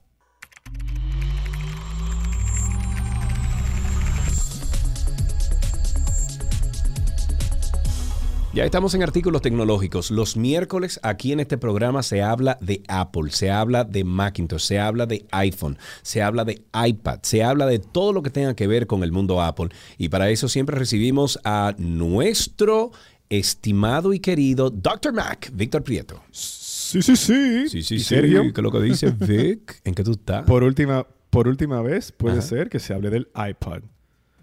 Ya 8.54 8.66
estamos 8.66 8.92
en 8.92 9.02
artículos 9.02 9.40
tecnológicos. 9.40 10.10
Los 10.10 10.36
miércoles 10.36 11.00
aquí 11.02 11.32
en 11.32 11.40
este 11.40 11.56
programa 11.56 12.02
se 12.02 12.20
habla 12.20 12.58
de 12.60 12.82
Apple, 12.86 13.30
se 13.30 13.50
habla 13.50 13.84
de 13.84 14.04
Macintosh, 14.04 14.60
se 14.60 14.78
habla 14.78 15.06
de 15.06 15.24
iPhone, 15.30 15.78
se 16.02 16.20
habla 16.20 16.44
de 16.44 16.60
iPad, 16.86 17.20
se 17.22 17.42
habla 17.42 17.64
de 17.64 17.78
todo 17.78 18.12
lo 18.12 18.22
que 18.22 18.28
tenga 18.28 18.54
que 18.54 18.66
ver 18.66 18.86
con 18.86 19.04
el 19.04 19.10
mundo 19.10 19.40
Apple. 19.40 19.70
Y 19.96 20.10
para 20.10 20.28
eso 20.28 20.48
siempre 20.50 20.76
recibimos 20.76 21.40
a 21.44 21.74
nuestro 21.78 22.90
estimado 23.30 24.12
y 24.12 24.20
querido 24.20 24.68
Dr. 24.68 25.14
Mac, 25.14 25.50
Víctor 25.54 25.82
Prieto. 25.82 26.22
Sí, 26.30 27.00
sí, 27.00 27.16
sí. 27.16 27.70
Sí, 27.70 27.82
sí, 27.82 28.00
Sergio? 28.00 28.42
¿Qué 28.42 28.60
es 28.60 28.62
lo 28.62 28.70
que 28.70 28.82
dice 28.82 29.10
Vic? 29.18 29.80
¿En 29.82 29.94
qué 29.94 30.04
tú 30.04 30.10
estás? 30.10 30.44
Por 30.44 30.62
última, 30.62 31.06
por 31.30 31.48
última 31.48 31.80
vez 31.80 32.12
puede 32.12 32.42
ser 32.42 32.68
que 32.68 32.80
se 32.80 32.92
hable 32.92 33.08
del 33.08 33.28
iPad. 33.34 33.80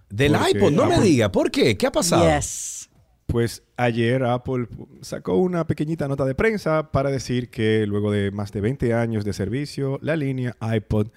Del 0.10 0.36
iPod, 0.36 0.72
no 0.72 0.88
me 0.88 1.00
diga. 1.00 1.32
¿Por 1.32 1.52
qué? 1.52 1.78
¿Qué 1.78 1.86
ha 1.86 1.92
pasado? 1.92 2.26
Yes. 2.26 2.89
Pues 3.30 3.62
ayer 3.78 4.24
Apple 4.24 4.68
sacó 5.02 5.36
una 5.36 5.68
pequeñita 5.68 6.08
nota 6.08 6.26
de 6.26 6.34
prensa 6.34 6.92
para 6.92 7.12
decir 7.12 7.52
que 7.52 7.86
luego 7.86 8.12
de 8.12 8.32
más 8.32 8.52
de 8.52 8.60
20 8.60 8.96
años 8.96 9.24
de 9.24 9.34
servicio, 9.34 10.00
la 10.02 10.16
línea 10.16 10.58
iPod 10.60 11.10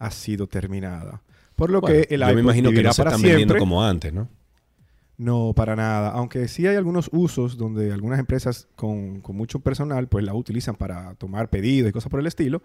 ha 0.00 0.10
sido 0.10 0.48
terminada. 0.48 1.22
Por 1.54 1.70
lo 1.70 1.80
que 1.80 2.08
el 2.10 2.22
iPod 2.22 2.34
me 2.34 2.40
imagino 2.40 2.70
que 2.72 2.82
no 2.82 2.92
se 2.92 3.02
están 3.02 3.22
vendiendo 3.22 3.56
como 3.58 3.84
antes, 3.84 4.12
¿no? 4.12 4.28
No, 5.18 5.52
para 5.54 5.76
nada. 5.76 6.10
Aunque 6.10 6.48
sí 6.48 6.66
hay 6.66 6.74
algunos 6.74 7.08
usos 7.12 7.56
donde 7.56 7.92
algunas 7.92 8.18
empresas 8.18 8.66
con, 8.74 9.20
con, 9.20 9.36
mucho 9.36 9.60
personal 9.60 10.08
pues 10.08 10.24
la 10.24 10.34
utilizan 10.34 10.74
para 10.74 11.14
tomar 11.14 11.48
pedidos 11.48 11.90
y 11.90 11.92
cosas 11.92 12.10
por 12.10 12.18
el 12.18 12.26
estilo. 12.26 12.60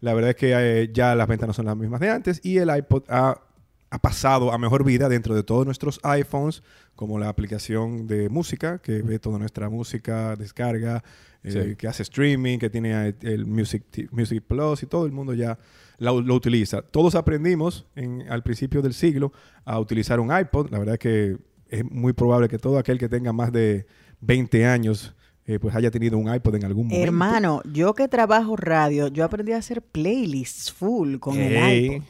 La 0.00 0.14
verdad 0.14 0.30
es 0.30 0.36
que 0.36 0.54
eh, 0.56 0.90
ya 0.94 1.14
las 1.14 1.28
ventas 1.28 1.46
no 1.46 1.52
son 1.52 1.66
las 1.66 1.76
mismas 1.76 2.00
de 2.00 2.08
antes 2.08 2.40
y 2.42 2.56
el 2.56 2.74
iPod 2.74 3.02
ha 3.10 3.42
ha 3.90 3.98
pasado 3.98 4.52
a 4.52 4.58
mejor 4.58 4.84
vida 4.84 5.08
dentro 5.08 5.34
de 5.34 5.42
todos 5.42 5.66
nuestros 5.66 5.98
iPhones, 6.04 6.62
como 6.94 7.18
la 7.18 7.28
aplicación 7.28 8.06
de 8.06 8.28
música, 8.28 8.78
que 8.78 9.02
ve 9.02 9.18
toda 9.18 9.38
nuestra 9.38 9.68
música, 9.68 10.36
descarga, 10.36 11.02
eh, 11.42 11.74
que 11.76 11.88
hace 11.88 12.04
streaming, 12.04 12.58
que 12.58 12.70
tiene 12.70 13.14
el 13.22 13.46
Music, 13.46 13.82
Music 14.12 14.44
Plus 14.46 14.82
y 14.84 14.86
todo 14.86 15.06
el 15.06 15.12
mundo 15.12 15.34
ya 15.34 15.58
lo, 15.98 16.14
utiliza. 16.34 16.82
Todos 16.82 17.16
aprendimos 17.16 17.86
en, 17.96 18.30
al 18.30 18.42
principio 18.42 18.80
del 18.80 18.94
siglo 18.94 19.32
a 19.64 19.80
utilizar 19.80 20.20
un 20.20 20.36
iPod. 20.36 20.70
La 20.70 20.78
verdad 20.78 20.94
es 20.94 21.00
que 21.00 21.38
es 21.68 21.84
muy 21.90 22.12
probable 22.12 22.48
que 22.48 22.58
todo 22.58 22.78
aquel 22.78 22.98
que 22.98 23.08
tenga 23.08 23.32
más 23.32 23.50
de 23.52 23.86
20 24.20 24.66
años 24.66 25.14
eh, 25.46 25.58
pues 25.58 25.74
haya 25.74 25.90
tenido 25.90 26.16
un 26.16 26.32
iPod 26.32 26.54
en 26.54 26.64
algún 26.64 26.86
momento. 26.86 27.02
Hermano, 27.02 27.62
yo 27.64 27.94
que 27.94 28.06
trabajo 28.06 28.54
radio, 28.54 29.08
yo 29.08 29.24
aprendí 29.24 29.52
a 29.52 29.56
hacer 29.56 29.82
playlists 29.82 30.70
full 30.70 31.16
con 31.16 31.36
el 31.38 31.96
iPod. 31.96 32.04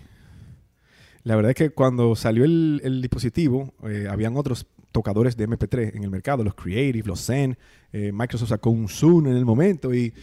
La 1.23 1.37
verdad 1.37 1.51
es 1.51 1.57
que 1.57 1.71
cuando 1.71 2.17
salió 2.17 2.45
el, 2.45 3.01
dispositivo, 3.03 3.75
eh, 3.85 4.07
habían 4.11 4.37
otros 4.37 4.67
tocadores 4.93 5.37
de 5.37 5.49
MP3 5.49 5.95
en 5.95 6.05
el 6.05 6.11
mercado, 6.11 6.43
los 6.43 6.55
Creative, 6.55 7.07
los 7.07 7.25
Zen. 7.25 7.57
Eh, 7.93 8.11
Microsoft 8.13 8.49
sacó 8.49 8.71
un 8.71 8.89
Zoom 8.89 9.27
en 9.27 9.37
el 9.37 9.45
momento 9.45 9.95
y 9.95 10.15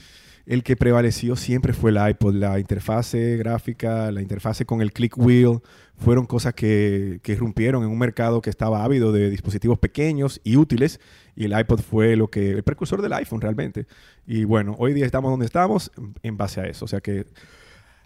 el 0.48 0.64
que 0.64 0.76
prevaleció 0.76 1.36
siempre 1.36 1.74
fue 1.74 1.92
el 1.92 2.10
iPod. 2.10 2.34
La 2.36 2.60
interfase 2.60 3.38
gráfica, 3.38 4.12
la 4.12 4.22
interfase 4.22 4.66
con 4.66 4.82
el 4.82 4.94
click 4.94 5.18
wheel, 5.18 5.60
fueron 5.98 6.26
cosas 6.26 6.54
que, 6.54 7.20
que 7.22 7.34
irrumpieron 7.34 7.84
en 7.84 7.90
un 7.90 8.00
mercado 8.00 8.42
que 8.42 8.50
estaba 8.50 8.84
ávido 8.84 9.12
de 9.12 9.30
dispositivos 9.30 9.78
pequeños 9.78 10.42
y 10.44 10.56
útiles. 10.56 11.00
Y 11.36 11.46
el 11.46 11.60
iPod 11.60 11.82
fue 11.82 12.16
lo 12.16 12.30
que, 12.30 12.52
el 12.52 12.64
precursor 12.64 13.02
del 13.02 13.14
iPhone 13.14 13.42
realmente. 13.42 13.88
Y 14.26 14.46
bueno, 14.46 14.76
hoy 14.80 14.94
día 14.94 15.06
estamos 15.06 15.30
donde 15.30 15.46
estamos 15.46 15.92
en 16.24 16.38
base 16.38 16.62
a 16.62 16.66
eso. 16.66 16.86
O 16.86 16.88
sea 16.88 17.02
que 17.02 17.26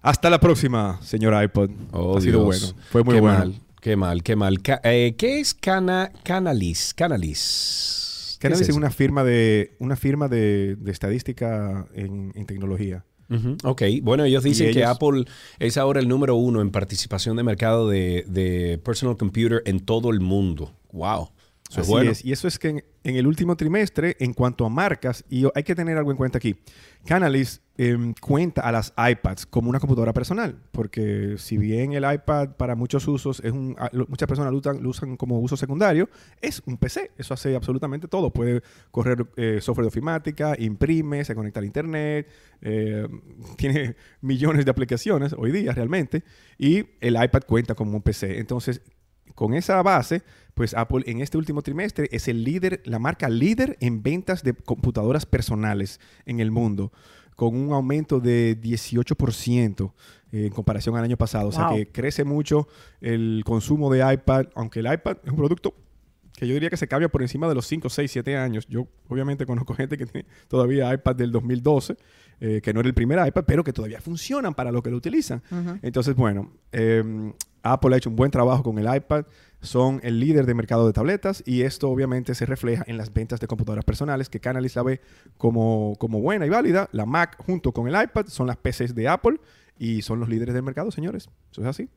hasta 0.01 0.29
la 0.29 0.39
próxima, 0.39 0.99
señor 1.01 1.41
iPod. 1.43 1.69
Oh, 1.91 2.17
ha 2.17 2.21
sido 2.21 2.43
bueno. 2.43 2.65
Fue 2.89 3.03
muy 3.03 3.15
qué 3.15 3.21
Mal, 3.21 3.61
qué 3.79 3.95
mal, 3.95 4.23
qué 4.23 4.35
mal. 4.35 4.59
Eh, 4.83 5.15
¿Qué 5.17 5.39
es 5.39 5.53
Cana, 5.53 6.11
Canalis? 6.23 6.93
Canalis. 6.93 8.37
Canalis 8.39 8.69
es, 8.69 8.75
una 8.75 8.89
firma 8.89 9.23
de, 9.23 9.75
una 9.77 9.95
firma 9.95 10.27
de, 10.27 10.75
estadística 10.87 11.85
en, 11.93 12.33
tecnología. 12.45 13.05
Ok, 13.63 13.83
bueno, 14.01 14.25
ellos 14.25 14.43
dicen 14.43 14.73
que 14.73 14.83
Apple 14.83 15.23
es 15.59 15.77
ahora 15.77 16.01
el 16.01 16.09
número 16.09 16.35
uno 16.35 16.59
en 16.59 16.69
participación 16.69 17.37
de 17.37 17.43
mercado 17.43 17.87
de, 17.87 18.25
de 18.27 18.77
personal 18.83 19.15
computer 19.15 19.61
en 19.65 19.79
todo 19.79 20.09
el 20.09 20.19
mundo. 20.19 20.73
Wow. 20.91 21.29
Así 21.75 21.93
es. 22.07 22.25
Y 22.25 22.31
eso 22.31 22.47
es 22.47 22.59
que 22.59 22.83
en, 23.03 23.15
el 23.15 23.27
último 23.27 23.55
trimestre, 23.55 24.17
en 24.19 24.33
cuanto 24.33 24.65
a 24.65 24.69
marcas, 24.69 25.23
y 25.29 25.45
hay 25.55 25.63
que 25.63 25.75
tener 25.75 25.97
algo 25.97 26.11
en 26.11 26.17
cuenta 26.17 26.37
aquí, 26.37 26.55
Canalys 27.05 27.61
em, 27.77 28.13
cuenta 28.13 28.61
a 28.61 28.71
las 28.71 28.93
iPads 28.97 29.45
como 29.45 29.69
una 29.69 29.79
computadora 29.79 30.13
personal, 30.13 30.55
porque 30.71 31.35
si 31.37 31.57
bien 31.57 31.93
el 31.93 32.03
iPad 32.11 32.49
para 32.57 32.75
muchos 32.75 33.07
usos 33.07 33.39
es 33.43 33.51
un, 33.51 33.75
muchas 34.07 34.27
personas 34.27 34.51
lo 34.51 34.89
usan, 34.89 35.17
como 35.17 35.39
uso 35.39 35.57
secundario, 35.57 36.09
es 36.41 36.61
un 36.65 36.77
PC. 36.77 37.11
Eso 37.17 37.33
hace 37.33 37.55
absolutamente 37.55 38.07
todo. 38.07 38.31
Puede 38.31 38.61
correr 38.91 39.25
eh, 39.37 39.59
software 39.61 39.85
de 39.85 39.89
ofimática, 39.89 40.55
imprime, 40.59 41.23
se 41.23 41.33
conecta 41.33 41.59
al 41.59 41.65
internet, 41.65 42.27
eh, 42.61 43.07
tiene 43.57 43.95
millones 44.21 44.65
de 44.65 44.71
aplicaciones 44.71 45.33
hoy 45.37 45.51
día 45.51 45.71
realmente, 45.71 46.23
y 46.57 46.85
el 46.99 47.21
iPad 47.21 47.41
cuenta 47.47 47.75
como 47.75 47.95
un 47.95 48.01
PC. 48.01 48.39
Entonces, 48.39 48.81
con 49.35 49.53
esa 49.53 49.81
base, 49.81 50.23
pues 50.53 50.73
Apple 50.73 51.03
en 51.07 51.21
este 51.21 51.37
último 51.37 51.61
trimestre 51.61 52.07
es 52.11 52.27
el 52.27 52.43
líder, 52.43 52.81
la 52.85 52.99
marca 52.99 53.29
líder 53.29 53.77
en 53.79 54.03
ventas 54.03 54.43
de 54.43 54.53
computadoras 54.53 55.25
personales 55.25 55.99
en 56.25 56.39
el 56.39 56.51
mundo, 56.51 56.91
con 57.35 57.55
un 57.55 57.73
aumento 57.73 58.19
de 58.19 58.59
18% 58.59 59.93
eh, 60.31 60.45
en 60.45 60.51
comparación 60.51 60.95
al 60.95 61.03
año 61.03 61.17
pasado. 61.17 61.49
O 61.49 61.51
sea 61.51 61.69
que 61.73 61.87
crece 61.91 62.23
mucho 62.23 62.67
el 62.99 63.43
consumo 63.45 63.91
de 63.91 64.13
iPad, 64.13 64.47
aunque 64.55 64.79
el 64.79 64.93
iPad 64.93 65.17
es 65.23 65.29
un 65.29 65.37
producto 65.37 65.73
que 66.41 66.47
yo 66.47 66.53
diría 66.55 66.69
que 66.69 66.77
se 66.77 66.87
cambia 66.87 67.07
por 67.07 67.21
encima 67.21 67.47
de 67.47 67.53
los 67.53 67.67
5, 67.67 67.89
6, 67.89 68.11
7 68.11 68.35
años. 68.35 68.67
Yo 68.67 68.87
obviamente 69.07 69.45
conozco 69.45 69.75
gente 69.75 69.97
que 69.97 70.07
tiene 70.07 70.27
todavía 70.47 70.91
iPad 70.93 71.15
del 71.15 71.31
2012, 71.31 71.97
eh, 72.43 72.59
que 72.59 72.73
no 72.73 72.79
era 72.79 72.89
el 72.89 72.95
primer 72.95 73.25
iPad, 73.25 73.43
pero 73.45 73.63
que 73.63 73.71
todavía 73.71 74.01
funcionan 74.01 74.55
para 74.55 74.71
lo 74.71 74.81
que 74.81 74.89
lo 74.89 74.97
utilizan. 74.97 75.43
Entonces, 75.83 76.15
bueno, 76.15 76.51
eh, 76.71 77.31
Apple 77.61 77.93
ha 77.93 77.97
hecho 77.97 78.09
un 78.09 78.15
buen 78.15 78.31
trabajo 78.31 78.63
con 78.63 78.79
el 78.79 78.93
iPad, 78.93 79.25
son 79.61 79.99
el 80.01 80.19
líder 80.19 80.47
de 80.47 80.55
mercado 80.55 80.87
de 80.87 80.93
tabletas 80.93 81.43
y 81.45 81.61
esto 81.61 81.87
obviamente 81.89 82.33
se 82.33 82.47
refleja 82.47 82.83
en 82.87 82.97
las 82.97 83.13
ventas 83.13 83.39
de 83.39 83.45
computadoras 83.45 83.85
personales 83.85 84.27
que 84.27 84.39
Canalys 84.39 84.75
la 84.75 84.81
ve 84.81 85.01
como, 85.37 85.95
como 85.99 86.19
buena 86.19 86.47
y 86.47 86.49
válida. 86.49 86.89
La 86.93 87.05
Mac 87.05 87.37
junto 87.45 87.73
con 87.73 87.87
el 87.87 88.01
iPad 88.01 88.25
son 88.25 88.47
las 88.47 88.57
PCs 88.57 88.95
de 88.95 89.07
Apple 89.07 89.39
y 89.77 90.01
son 90.01 90.19
los 90.19 90.27
líderes 90.27 90.55
del 90.55 90.63
mercado, 90.63 90.89
señores. 90.89 91.29
Eso 91.51 91.61
es 91.61 91.67
así. 91.67 91.89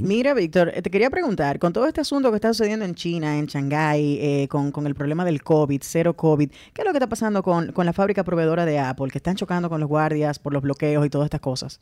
Mira, 0.00 0.34
Víctor, 0.34 0.70
eh, 0.74 0.82
te 0.82 0.90
quería 0.90 1.10
preguntar, 1.10 1.58
con 1.58 1.72
todo 1.72 1.86
este 1.86 2.00
asunto 2.00 2.30
que 2.30 2.36
está 2.36 2.48
sucediendo 2.48 2.84
en 2.84 2.94
China, 2.94 3.38
en 3.38 3.46
Shanghái, 3.46 4.18
eh, 4.20 4.48
con, 4.48 4.86
el 4.86 4.94
problema 4.94 5.24
del 5.24 5.42
COVID, 5.42 5.80
cero 5.82 6.14
COVID, 6.14 6.50
¿qué 6.72 6.82
es 6.82 6.84
lo 6.84 6.92
que 6.92 6.98
está 6.98 7.08
pasando 7.08 7.42
con, 7.42 7.72
con 7.72 7.84
la 7.84 7.92
fábrica 7.92 8.22
proveedora 8.22 8.64
de 8.66 8.78
Apple, 8.78 9.10
que 9.10 9.18
están 9.18 9.36
chocando 9.36 9.68
con 9.68 9.80
los 9.80 9.88
guardias 9.88 10.38
por 10.38 10.52
los 10.52 10.62
bloqueos 10.62 11.04
y 11.04 11.10
todas 11.10 11.26
estas 11.26 11.40
cosas? 11.40 11.80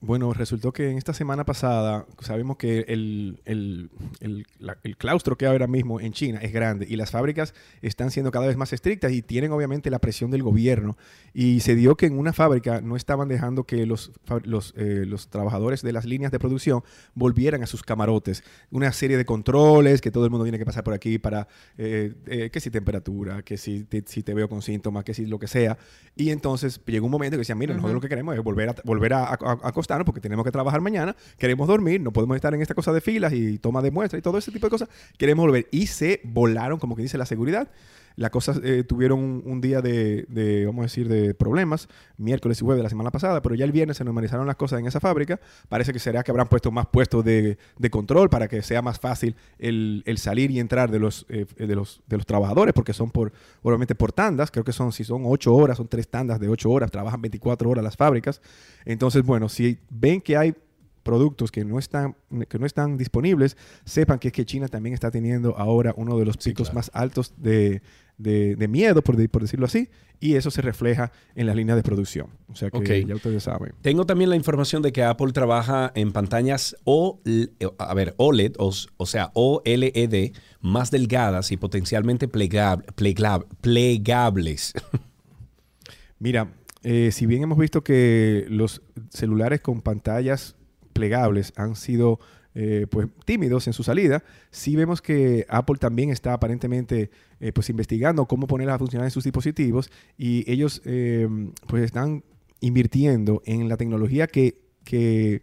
Bueno, 0.00 0.32
resultó 0.32 0.72
que 0.72 0.92
en 0.92 0.96
esta 0.96 1.12
semana 1.12 1.44
pasada 1.44 2.06
sabemos 2.20 2.56
que 2.56 2.84
el, 2.86 3.42
el, 3.44 3.90
el, 4.20 4.46
el, 4.84 4.96
claustro 4.96 5.36
que 5.36 5.44
hay 5.44 5.50
ahora 5.50 5.66
mismo 5.66 5.98
en 5.98 6.12
China 6.12 6.38
es 6.40 6.52
grande 6.52 6.86
y 6.88 6.94
las 6.94 7.10
fábricas 7.10 7.52
están 7.82 8.12
siendo 8.12 8.30
cada 8.30 8.46
vez 8.46 8.56
más 8.56 8.72
estrictas 8.72 9.10
y 9.10 9.22
tienen 9.22 9.50
obviamente 9.50 9.90
la 9.90 9.98
presión 9.98 10.30
del 10.30 10.44
gobierno. 10.44 10.96
Y 11.34 11.60
se 11.60 11.74
dio 11.74 11.96
que 11.96 12.06
en 12.06 12.16
una 12.16 12.32
fábrica 12.32 12.80
no 12.80 12.94
estaban 12.94 13.26
dejando 13.26 13.64
que 13.64 13.86
los, 13.86 14.12
los, 14.44 14.72
eh, 14.76 15.04
los 15.04 15.30
trabajadores 15.30 15.82
de 15.82 15.92
las 15.92 16.04
líneas 16.04 16.30
de 16.30 16.38
producción 16.38 16.84
volvieran 17.14 17.64
a 17.64 17.66
sus 17.66 17.82
camarotes. 17.82 18.44
Una 18.70 18.92
serie 18.92 19.16
de 19.16 19.24
controles 19.24 20.00
que 20.00 20.12
todo 20.12 20.24
el 20.24 20.30
mundo 20.30 20.44
tiene 20.44 20.58
que 20.58 20.64
pasar 20.64 20.84
por 20.84 20.94
aquí 20.94 21.18
para 21.18 21.48
eh, 21.76 22.14
eh, 22.26 22.50
que 22.52 22.60
si 22.60 22.70
temperatura, 22.70 23.42
que 23.42 23.56
si 23.56 23.82
te, 23.82 24.04
si 24.06 24.22
te 24.22 24.32
veo 24.32 24.48
con 24.48 24.62
síntomas, 24.62 25.02
que 25.02 25.12
si 25.12 25.26
lo 25.26 25.40
que 25.40 25.48
sea. 25.48 25.76
Y 26.14 26.30
entonces 26.30 26.80
llegó 26.86 27.06
un 27.06 27.12
momento 27.12 27.34
que 27.34 27.40
decían, 27.40 27.58
mira, 27.58 27.74
nosotros 27.74 27.94
lo 27.94 28.00
que 28.00 28.08
queremos 28.08 28.36
es 28.36 28.44
volver 28.44 28.68
a, 28.68 28.76
volver 28.84 29.14
a, 29.14 29.32
a 29.32 29.72
porque 30.04 30.20
tenemos 30.20 30.44
que 30.44 30.52
trabajar 30.52 30.80
mañana, 30.80 31.16
queremos 31.38 31.66
dormir, 31.66 32.00
no 32.00 32.12
podemos 32.12 32.36
estar 32.36 32.54
en 32.54 32.62
esta 32.62 32.74
cosa 32.74 32.92
de 32.92 33.00
filas 33.00 33.32
y 33.32 33.58
toma 33.58 33.82
de 33.82 33.90
muestra 33.90 34.18
y 34.18 34.22
todo 34.22 34.38
ese 34.38 34.52
tipo 34.52 34.66
de 34.66 34.70
cosas, 34.70 34.88
queremos 35.16 35.44
volver. 35.44 35.68
Y 35.70 35.86
se 35.86 36.20
volaron, 36.24 36.78
como 36.78 36.94
que 36.94 37.02
dice 37.02 37.18
la 37.18 37.26
seguridad. 37.26 37.68
Las 38.18 38.30
cosas 38.30 38.60
eh, 38.64 38.82
tuvieron 38.82 39.42
un, 39.44 39.60
día 39.60 39.80
de, 39.80 40.64
vamos 40.66 40.80
a 40.80 40.86
decir, 40.86 41.08
de 41.08 41.34
problemas, 41.34 41.88
miércoles 42.16 42.60
y 42.60 42.64
jueves 42.64 42.80
de 42.80 42.82
la 42.82 42.88
semana 42.88 43.12
pasada, 43.12 43.40
pero 43.42 43.54
ya 43.54 43.64
el 43.64 43.70
viernes 43.70 43.96
se 43.96 44.04
normalizaron 44.04 44.44
las 44.44 44.56
cosas 44.56 44.80
en 44.80 44.88
esa 44.88 44.98
fábrica. 44.98 45.38
Parece 45.68 45.92
que 45.92 46.00
será 46.00 46.24
que 46.24 46.32
habrán 46.32 46.48
puesto 46.48 46.72
más 46.72 46.86
puestos 46.86 47.24
de, 47.24 47.56
control 47.92 48.28
para 48.28 48.48
que 48.48 48.60
sea 48.62 48.82
más 48.82 48.98
fácil 48.98 49.36
el, 49.60 50.02
salir 50.16 50.50
y 50.50 50.58
entrar 50.58 50.90
de 50.90 50.98
los, 50.98 51.26
eh, 51.28 51.46
de, 51.56 51.76
los, 51.76 52.02
de 52.08 52.16
los 52.16 52.26
trabajadores, 52.26 52.74
porque 52.74 52.92
son 52.92 53.12
por, 53.12 53.32
obviamente 53.62 53.94
por 53.94 54.10
tandas, 54.10 54.50
creo 54.50 54.64
que 54.64 54.72
son, 54.72 54.90
si 54.90 55.04
son 55.04 55.22
ocho 55.24 55.54
horas, 55.54 55.76
son 55.76 55.86
tres 55.86 56.08
tandas 56.08 56.40
de 56.40 56.48
ocho 56.48 56.70
horas, 56.70 56.90
trabajan 56.90 57.22
24 57.22 57.70
horas 57.70 57.84
las 57.84 57.96
fábricas. 57.96 58.42
Entonces, 58.84 59.22
bueno, 59.22 59.48
si 59.48 59.78
ven 59.90 60.20
que 60.20 60.36
hay 60.36 60.56
productos 61.08 61.50
que 61.50 61.64
no 61.64 61.78
están, 61.78 62.16
que 62.50 62.58
no 62.58 62.66
están 62.66 62.98
disponibles, 62.98 63.56
sepan 63.86 64.18
que 64.18 64.28
es 64.28 64.34
que 64.34 64.44
China 64.44 64.68
también 64.68 64.92
está 64.92 65.10
teniendo 65.10 65.56
ahora 65.56 65.94
uno 65.96 66.18
de 66.18 66.26
los 66.26 66.36
picos 66.36 66.74
más 66.74 66.90
altos 66.92 67.32
de, 67.38 67.80
de, 68.18 68.68
miedo, 68.68 69.00
por, 69.00 69.16
por, 69.30 69.40
decirlo 69.40 69.64
así, 69.64 69.88
y 70.20 70.34
eso 70.34 70.50
se 70.50 70.60
refleja 70.60 71.10
en 71.34 71.46
las 71.46 71.56
líneas 71.56 71.76
de 71.76 71.82
producción. 71.82 72.26
O 72.48 72.56
sea 72.56 72.70
que 72.70 73.06
ya 73.06 73.14
ustedes 73.14 73.42
saben. 73.44 73.72
Tengo 73.80 74.04
también 74.04 74.28
la 74.28 74.36
información 74.36 74.82
de 74.82 74.92
que 74.92 75.02
Apple 75.02 75.32
trabaja 75.32 75.92
en 75.94 76.12
pantallas 76.12 76.76
o, 76.84 77.22
a 77.78 77.94
ver, 77.94 78.12
OLED, 78.18 78.56
o, 78.58 79.06
sea, 79.06 79.30
OLED, 79.32 80.32
más 80.60 80.90
delgadas 80.90 81.52
y 81.52 81.56
potencialmente 81.56 82.28
plegables. 82.28 82.84
Mira, 86.18 86.52
eh, 86.82 87.12
si 87.12 87.24
bien 87.24 87.44
hemos 87.44 87.56
visto 87.56 87.82
que 87.82 88.44
los 88.50 88.82
celulares 89.08 89.62
con 89.62 89.80
pantallas 89.80 90.54
plegables 90.98 91.52
han 91.56 91.76
sido 91.76 92.18
eh, 92.54 92.88
pues, 92.90 93.06
tímidos 93.24 93.68
en 93.68 93.72
su 93.72 93.84
salida, 93.84 94.24
sí 94.50 94.74
vemos 94.74 95.00
que 95.00 95.46
Apple 95.48 95.76
también 95.78 96.10
está 96.10 96.32
aparentemente 96.32 97.10
eh, 97.38 97.52
pues, 97.52 97.70
investigando 97.70 98.26
cómo 98.26 98.48
ponerlas 98.48 98.74
a 98.74 98.78
funcionar 98.80 99.06
en 99.06 99.12
sus 99.12 99.22
dispositivos 99.22 99.92
y 100.16 100.50
ellos 100.50 100.82
em, 100.84 101.52
pues 101.68 101.84
están 101.84 102.24
invirtiendo 102.58 103.42
en 103.46 103.68
la 103.68 103.76
tecnología 103.76 104.26
que, 104.26 104.60
que, 104.82 105.40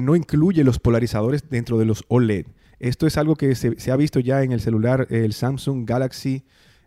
no 0.00 0.16
incluye 0.16 0.64
los 0.64 0.80
polarizadores 0.80 1.48
dentro 1.48 1.78
de 1.78 1.84
los 1.84 2.02
OLED. 2.08 2.46
Esto 2.80 3.06
es 3.06 3.16
algo 3.18 3.36
que 3.36 3.54
se, 3.54 3.78
se 3.78 3.92
ha 3.92 3.96
visto 3.96 4.18
ya 4.18 4.42
en 4.42 4.50
el 4.50 4.60
celular, 4.60 5.06
el 5.10 5.34
Samsung 5.34 5.88
Galaxy 5.88 6.42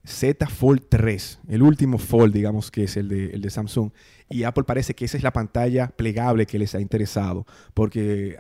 Z 0.06 0.48
Fold 0.48 0.84
3, 0.88 1.40
el 1.49 1.64
último 1.64 1.98
Fold, 1.98 2.34
digamos 2.34 2.72
que 2.72 2.84
es 2.84 2.98
el 2.98 3.10
de, 3.10 3.32
el 3.32 3.41
de 3.41 3.49
Samsung. 3.49 3.91
Y 4.30 4.44
Apple 4.44 4.64
parece 4.64 4.95
que 4.95 5.06
esa 5.06 5.18
es 5.18 5.23
la 5.23 5.34
pantalla 5.34 5.88
plegable 5.88 6.45
que 6.45 6.57
les 6.57 6.73
ha 6.73 6.82
interesado, 6.82 7.45
porque 7.73 8.38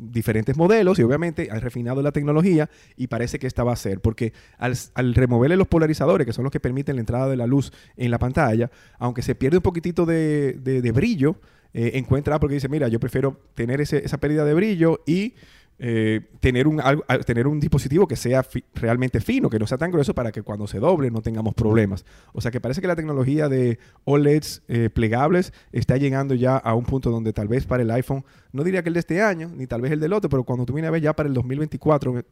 diferentes 0.00 0.56
modelos 0.56 0.98
y 0.98 1.02
obviamente 1.02 1.48
han 1.50 1.60
refinado 1.60 2.02
la 2.02 2.10
tecnología 2.10 2.70
y 2.96 3.06
parece 3.08 3.38
que 3.38 3.46
esta 3.46 3.62
va 3.62 3.72
a 3.72 3.76
ser, 3.76 4.00
porque 4.00 4.32
al, 4.58 5.14
removerle 5.14 5.56
los 5.56 5.68
polarizadores, 5.68 6.26
que 6.26 6.32
son 6.32 6.44
los 6.44 6.52
que 6.52 6.58
permiten 6.58 6.96
la 6.96 7.00
entrada 7.00 7.28
de 7.28 7.36
la 7.36 7.46
luz 7.46 7.72
en 7.96 8.10
la 8.10 8.18
pantalla, 8.18 8.70
aunque 8.98 9.22
se 9.22 9.34
pierde 9.34 9.58
un 9.58 9.62
poquitito 9.62 10.06
de, 10.06 10.90
brillo, 10.94 11.36
eh, 11.72 11.92
encuentra 11.94 12.36
Apple 12.36 12.48
que 12.48 12.54
dice, 12.54 12.68
mira, 12.68 12.88
yo 12.88 12.98
prefiero 12.98 13.40
tener 13.54 13.80
esa 13.80 14.18
pérdida 14.18 14.44
de 14.44 14.54
brillo 14.54 15.00
y 15.06 15.34
eh, 15.82 16.20
tener, 16.40 16.68
un, 16.68 16.82
tener 17.24 17.46
un 17.46 17.58
dispositivo 17.58 18.06
que 18.06 18.14
sea 18.14 18.44
realmente 18.74 19.18
fino, 19.18 19.48
que 19.48 19.58
no 19.58 19.66
sea 19.66 19.78
tan 19.78 19.90
grueso 19.90 20.14
para 20.14 20.30
que 20.30 20.42
cuando 20.42 20.66
se 20.66 20.78
doble 20.78 21.10
no 21.10 21.22
tengamos 21.22 21.54
problemas. 21.54 22.04
O 22.34 22.42
sea 22.42 22.50
que 22.50 22.60
parece 22.60 22.82
que 22.82 22.86
la 22.86 22.96
tecnología 22.96 23.48
de 23.48 23.78
OLEDs 24.04 24.62
eh, 24.68 24.90
plegables 24.92 25.54
está 25.72 25.96
llegando 25.96 26.34
ya 26.34 26.58
a 26.58 26.74
un 26.74 26.84
punto 26.84 27.10
donde 27.10 27.32
tal 27.32 27.48
vez 27.48 27.64
para 27.64 27.82
el 27.82 27.90
iPhone, 27.92 28.26
no 28.52 28.62
diría 28.62 28.82
que 28.82 28.90
el 28.90 28.94
de 28.94 29.00
este 29.00 29.22
año, 29.22 29.50
ni 29.56 29.66
tal 29.66 29.80
vez 29.80 29.90
el 29.92 30.00
del 30.00 30.12
otro, 30.12 30.28
pero 30.28 30.44
cuando 30.44 30.66
tú 30.66 30.74
vienes 30.74 30.90
a 30.90 30.92
ver 30.92 31.00
ya 31.00 31.16
para 31.16 31.30
el 31.30 31.34
2024 31.34 32.26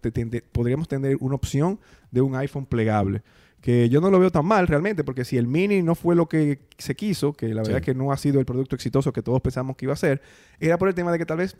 podríamos 0.52 0.86
tener 0.86 1.16
una 1.20 1.34
opción 1.34 1.80
de 2.10 2.20
un 2.20 2.36
iPhone 2.36 2.66
plegable 2.66 3.22
que 3.62 3.88
yo 3.88 4.00
no 4.00 4.10
lo 4.10 4.20
veo 4.20 4.30
tan 4.30 4.44
mal 4.44 4.66
realmente, 4.66 5.04
porque 5.04 5.24
si 5.24 5.36
el 5.36 5.46
mini 5.46 5.82
no 5.82 5.94
fue 5.94 6.14
lo 6.14 6.28
que 6.28 6.60
se 6.76 6.94
quiso, 6.94 7.32
que 7.32 7.48
la 7.48 7.62
verdad 7.62 7.78
es 7.78 7.84
que 7.84 7.94
no 7.94 8.12
ha 8.12 8.16
sido 8.16 8.38
el 8.38 8.46
producto 8.46 8.76
exitoso 8.76 9.12
que 9.12 9.22
todos 9.22 9.40
pensamos 9.40 9.76
que 9.76 9.86
iba 9.86 9.94
a 9.94 9.96
ser, 9.96 10.20
era 10.60 10.78
por 10.78 10.88
el 10.88 10.94
tema 10.94 11.10
de 11.10 11.18
que 11.18 11.26
tal 11.26 11.38
vez 11.38 11.56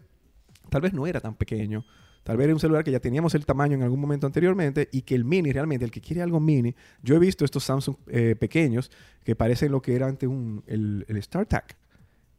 tal 0.69 0.81
vez 0.81 0.93
no 0.93 1.07
era 1.07 1.21
tan 1.21 1.35
pequeño. 1.35 1.85
Tal 2.25 2.37
vez 2.37 2.45
era 2.45 2.55
un 2.55 2.61
celular 2.61 2.85
que 2.85 2.91
ya 2.91 3.01
teníamos 3.01 3.35
el 3.35 3.47
tamaño 3.47 3.75
en 3.75 3.83
algún 3.83 4.01
momento 4.01 4.27
anteriormente 4.27 4.89
y 4.93 5.03
que 5.03 5.15
el 5.15 5.25
mini 5.25 5.51
realmente, 5.51 5.85
el 5.85 5.91
que 5.91 6.01
quiere 6.01 6.21
algo 6.21 6.41
mini, 6.41 6.75
yo 7.03 7.17
he 7.17 7.19
visto 7.19 7.45
estos 7.45 7.65
Samsung 7.65 7.97
eh, 8.09 8.37
pequeños 8.39 8.91
que 9.25 9.35
parecen 9.35 9.73
lo 9.73 9.81
que 9.81 9.95
era 9.95 10.07
antes 10.07 10.29
un, 10.29 10.63
el, 10.67 11.07
el 11.09 11.23
StarTAC. 11.23 11.77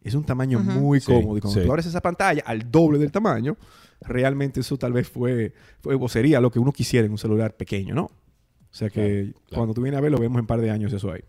Es 0.03 0.14
un 0.14 0.23
tamaño 0.23 0.60
muy 0.60 1.01
cómodo. 1.01 1.38
Y 1.38 1.41
cuando 1.41 1.61
tú 1.64 1.72
abres 1.72 1.85
esa 1.85 2.01
pantalla 2.01 2.43
al 2.45 2.69
doble 2.69 2.99
del 2.99 3.11
tamaño, 3.11 3.57
realmente 4.01 4.60
eso 4.60 4.77
tal 4.77 4.93
vez 4.93 5.10
fue, 5.10 5.53
fue 5.81 5.95
o 5.95 6.07
sería 6.07 6.39
lo 6.39 6.51
que 6.51 6.60
uno 6.60 6.72
quisiera 6.72 7.06
en 7.06 7.11
un 7.11 7.18
celular 7.18 7.57
pequeño, 7.57 7.95
¿no? 7.95 8.03
O 8.03 8.76
sea 8.76 8.89
que 8.89 9.34
cuando 9.51 9.73
tú 9.73 9.81
vienes 9.81 9.97
a 9.97 10.01
ver, 10.01 10.11
lo 10.11 10.19
vemos 10.19 10.35
en 10.38 10.41
un 10.41 10.47
par 10.47 10.61
de 10.61 10.69
años 10.69 10.93
eso 10.93 11.11
ahí. 11.11 11.23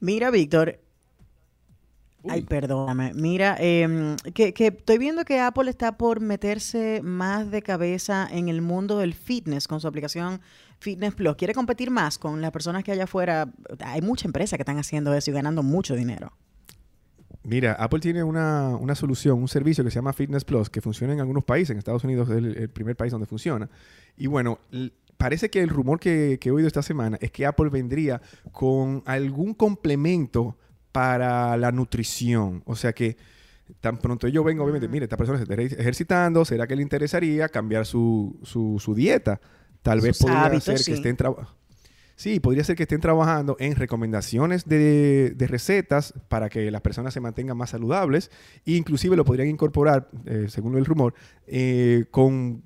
Mira, 0.00 0.30
Víctor, 0.30 0.78
Ay, 2.28 2.42
perdóname. 2.42 3.12
Mira, 3.14 3.56
em, 3.58 4.16
que, 4.34 4.52
estoy 4.56 4.98
viendo 4.98 5.24
que 5.24 5.40
Apple 5.40 5.70
está 5.70 5.96
por 5.96 6.20
meterse 6.20 7.00
más 7.02 7.50
de 7.50 7.62
cabeza 7.62 8.28
en 8.30 8.48
el 8.48 8.62
mundo 8.62 8.98
del 8.98 9.14
fitness 9.14 9.68
con 9.68 9.80
su 9.80 9.88
aplicación 9.88 10.40
Fitness 10.78 11.14
Plus. 11.14 11.36
Quiere 11.36 11.54
competir 11.54 11.90
más 11.90 12.18
con 12.18 12.40
las 12.40 12.50
personas 12.50 12.84
que 12.84 12.92
allá 12.92 13.04
afuera. 13.04 13.52
Hay 13.80 14.02
muchas 14.02 14.26
empresas 14.26 14.56
que 14.56 14.62
están 14.62 14.78
haciendo 14.78 15.12
eso 15.14 15.30
y 15.30 15.34
ganando 15.34 15.62
mucho 15.62 15.94
dinero. 15.94 16.32
Mira, 17.44 17.72
Apple 17.72 18.00
tiene 18.00 18.22
una, 18.22 18.94
solución, 18.94 19.38
un 19.38 19.48
servicio 19.48 19.82
que 19.82 19.90
se 19.90 19.96
llama 19.96 20.12
Fitness 20.12 20.44
Plus, 20.44 20.68
que 20.68 20.80
funciona 20.80 21.14
en 21.14 21.20
algunos 21.20 21.44
países. 21.44 21.70
En 21.70 21.78
Estados 21.78 22.04
Unidos 22.04 22.28
es 22.28 22.36
el, 22.36 22.68
primer 22.68 22.96
país 22.96 23.10
donde 23.10 23.26
funciona. 23.26 23.70
Y 24.16 24.26
bueno, 24.26 24.58
parece 25.16 25.48
que 25.48 25.62
el 25.62 25.70
rumor 25.70 25.98
que, 25.98 26.38
que 26.40 26.50
he 26.50 26.52
oído 26.52 26.68
esta 26.68 26.82
semana 26.82 27.16
es 27.20 27.30
que 27.30 27.46
Apple 27.46 27.70
vendría 27.70 28.20
con 28.52 29.02
algún 29.06 29.54
complemento 29.54 30.56
para 30.98 31.56
la 31.56 31.70
nutrición. 31.70 32.64
O 32.66 32.74
sea 32.74 32.92
que 32.92 33.16
tan 33.80 33.98
pronto 33.98 34.26
yo 34.26 34.42
vengo, 34.42 34.64
obviamente, 34.64 34.88
mire, 34.88 35.04
esta 35.04 35.16
persona 35.16 35.38
se 35.38 35.44
está 35.44 35.54
ejercitando, 35.54 36.44
¿será 36.44 36.66
que 36.66 36.74
le 36.74 36.82
interesaría 36.82 37.48
cambiar 37.48 37.86
su, 37.86 38.36
su, 38.42 38.80
su 38.80 38.96
dieta? 38.96 39.40
Tal 39.80 40.00
vez 40.00 40.18
podría 40.18 40.60
ser 40.60 40.82
que 40.84 40.94
estén 40.94 41.16
trabajando. 41.16 41.56
Sí, 42.18 42.40
podría 42.40 42.64
ser 42.64 42.74
que 42.74 42.82
estén 42.82 43.00
trabajando 43.00 43.54
en 43.60 43.76
recomendaciones 43.76 44.64
de, 44.64 45.36
recetas 45.38 46.12
para 46.28 46.48
que 46.48 46.68
las 46.68 46.80
personas 46.80 47.14
se 47.14 47.20
mantengan 47.20 47.56
más 47.56 47.70
saludables. 47.70 48.32
E 48.66 48.72
inclusive 48.72 49.14
lo 49.14 49.24
podrían 49.24 49.46
incorporar, 49.46 50.08
eh, 50.26 50.46
según 50.48 50.76
el 50.76 50.84
rumor, 50.84 51.14
eh, 51.46 52.06
con, 52.10 52.64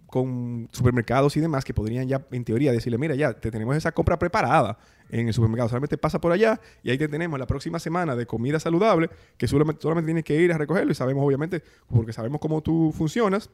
supermercados 0.73 1.37
y 1.37 1.41
demás 1.41 1.66
que 1.66 1.74
podrían 1.74 2.09
ya, 2.09 2.27
en 2.31 2.45
teoría, 2.45 2.73
decirle, 2.73 2.97
mira, 2.97 3.15
ya 3.15 3.35
te 3.35 3.51
tenemos 3.51 3.77
esa 3.77 3.93
compra 3.93 4.19
preparada 4.19 4.79
en 5.11 5.29
el 5.29 5.35
supermercado, 5.35 5.69
solamente 5.69 5.99
pasa 5.99 6.19
por 6.19 6.33
allá 6.33 6.59
y 6.83 6.89
ahí 6.89 6.97
te 6.97 7.09
tenemos 7.09 7.39
la 7.39 7.47
próxima 7.47 7.79
semana 7.79 8.16
de 8.16 8.24
comida 8.24 8.59
saludable 8.59 9.11
que 9.37 9.49
solamente, 9.49 9.83
solamente 9.83 10.07
tienes 10.07 10.24
que 10.24 10.41
ir 10.41 10.51
a 10.55 10.57
recogerlo 10.57 10.93
y 10.93 10.95
sabemos, 10.95 11.23
obviamente, 11.27 11.62
porque 11.89 12.15
sabemos 12.15 12.41
cómo 12.41 12.62
tú 12.62 12.91
funcionas 12.97 13.51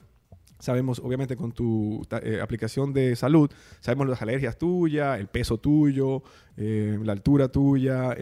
Sabemos, 0.59 0.99
obviamente, 0.99 1.37
con 1.37 1.53
tu 1.53 2.05
eh, 2.23 2.41
aplicación 2.43 2.93
de 2.93 3.15
salud, 3.15 3.51
sabemos 3.81 4.09
las 4.09 4.21
alergias 4.23 4.59
tuyas, 4.59 5.19
el 5.21 5.29
peso 5.29 5.59
tuyo, 5.59 6.23
eh, 6.57 6.99
la 7.03 7.13
altura 7.13 7.49
tuya, 7.49 8.17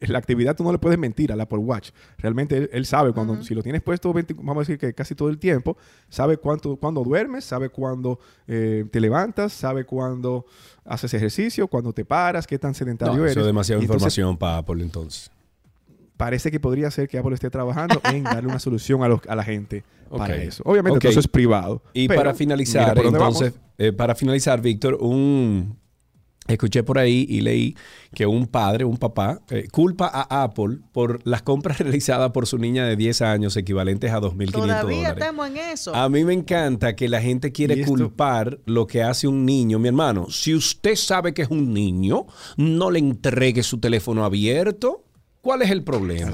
la 0.00 0.18
actividad, 0.18 0.54
tú 0.54 0.64
no 0.64 0.72
le 0.72 0.78
puedes 0.78 0.98
mentir 0.98 1.32
al 1.32 1.40
Apple 1.40 1.58
Watch. 1.58 1.90
Realmente 2.18 2.68
él, 2.70 2.84
sabe 2.84 3.12
cuando, 3.12 3.42
si 3.42 3.54
lo 3.54 3.62
tienes 3.62 3.80
puesto, 3.80 4.12
vamos 4.12 4.56
a 4.56 4.60
decir 4.60 4.78
que 4.78 4.92
casi 4.92 5.14
todo 5.14 5.30
el 5.30 5.38
tiempo, 5.38 5.78
sabe 6.10 6.36
cuánto, 6.36 6.76
cuándo 6.76 7.02
duermes, 7.02 7.44
sabe 7.44 7.70
cuándo 7.70 8.20
eh, 8.46 8.84
te 8.90 9.00
levantas, 9.00 9.54
sabe 9.54 9.84
cuándo 9.84 10.44
haces 10.84 11.14
ejercicio, 11.14 11.66
cuándo 11.68 11.94
te 11.94 12.04
paras, 12.04 12.46
qué 12.46 12.58
tan 12.58 12.74
sedentario 12.74 13.22
eres. 13.22 13.30
Eso 13.30 13.40
es 13.40 13.46
demasiada 13.46 13.82
información 13.82 14.36
para 14.36 14.58
Apple 14.58 14.82
entonces 14.82 15.30
parece 16.16 16.50
que 16.50 16.60
podría 16.60 16.90
ser 16.90 17.08
que 17.08 17.18
Apple 17.18 17.34
esté 17.34 17.50
trabajando 17.50 18.00
en 18.12 18.24
darle 18.24 18.48
una 18.48 18.58
solución 18.58 19.02
a, 19.02 19.20
a 19.30 19.36
la 19.36 19.44
gente 19.44 19.84
para 20.08 20.36
eso. 20.36 20.62
Obviamente 20.66 21.08
eso 21.08 21.20
es 21.20 21.28
privado. 21.28 21.82
Y 21.92 22.08
para 22.08 22.34
finalizar, 22.34 22.98
entonces, 22.98 23.54
eh, 23.78 23.92
para 23.92 24.14
finalizar, 24.14 24.60
Víctor, 24.60 24.98
un 25.00 25.76
Escuché 26.48 26.84
por 26.84 26.98
ahí 26.98 27.26
y 27.28 27.40
leí 27.40 27.76
que 28.14 28.24
un 28.26 28.46
padre, 28.46 28.84
un 28.84 28.98
papá, 28.98 29.40
eh, 29.50 29.66
culpa 29.70 30.06
a 30.06 30.44
Apple 30.44 30.78
por 30.92 31.20
las 31.26 31.42
compras 31.42 31.78
realizadas 31.80 32.30
por 32.30 32.46
su 32.46 32.58
niña 32.58 32.86
de 32.86 32.96
10 32.96 33.22
años, 33.22 33.56
equivalentes 33.56 34.12
a 34.12 34.20
2.500 34.20 34.50
dólares. 34.52 34.82
Todavía 34.82 35.08
estamos 35.08 35.48
en 35.48 35.56
eso. 35.56 35.94
A 35.94 36.08
mí 36.08 36.24
me 36.24 36.34
encanta 36.34 36.94
que 36.94 37.08
la 37.08 37.20
gente 37.20 37.50
quiere 37.50 37.84
culpar 37.84 38.60
lo 38.64 38.86
que 38.86 39.02
hace 39.02 39.26
un 39.26 39.44
niño. 39.44 39.78
Mi 39.78 39.88
hermano, 39.88 40.30
si 40.30 40.54
usted 40.54 40.94
sabe 40.94 41.34
que 41.34 41.42
es 41.42 41.50
un 41.50 41.74
niño, 41.74 42.26
no 42.56 42.90
le 42.90 43.00
entregue 43.00 43.62
su 43.62 43.78
teléfono 43.78 44.24
abierto. 44.24 45.02
¿Cuál 45.46 45.62
es 45.62 45.70
el 45.70 45.84
problema? 45.84 46.32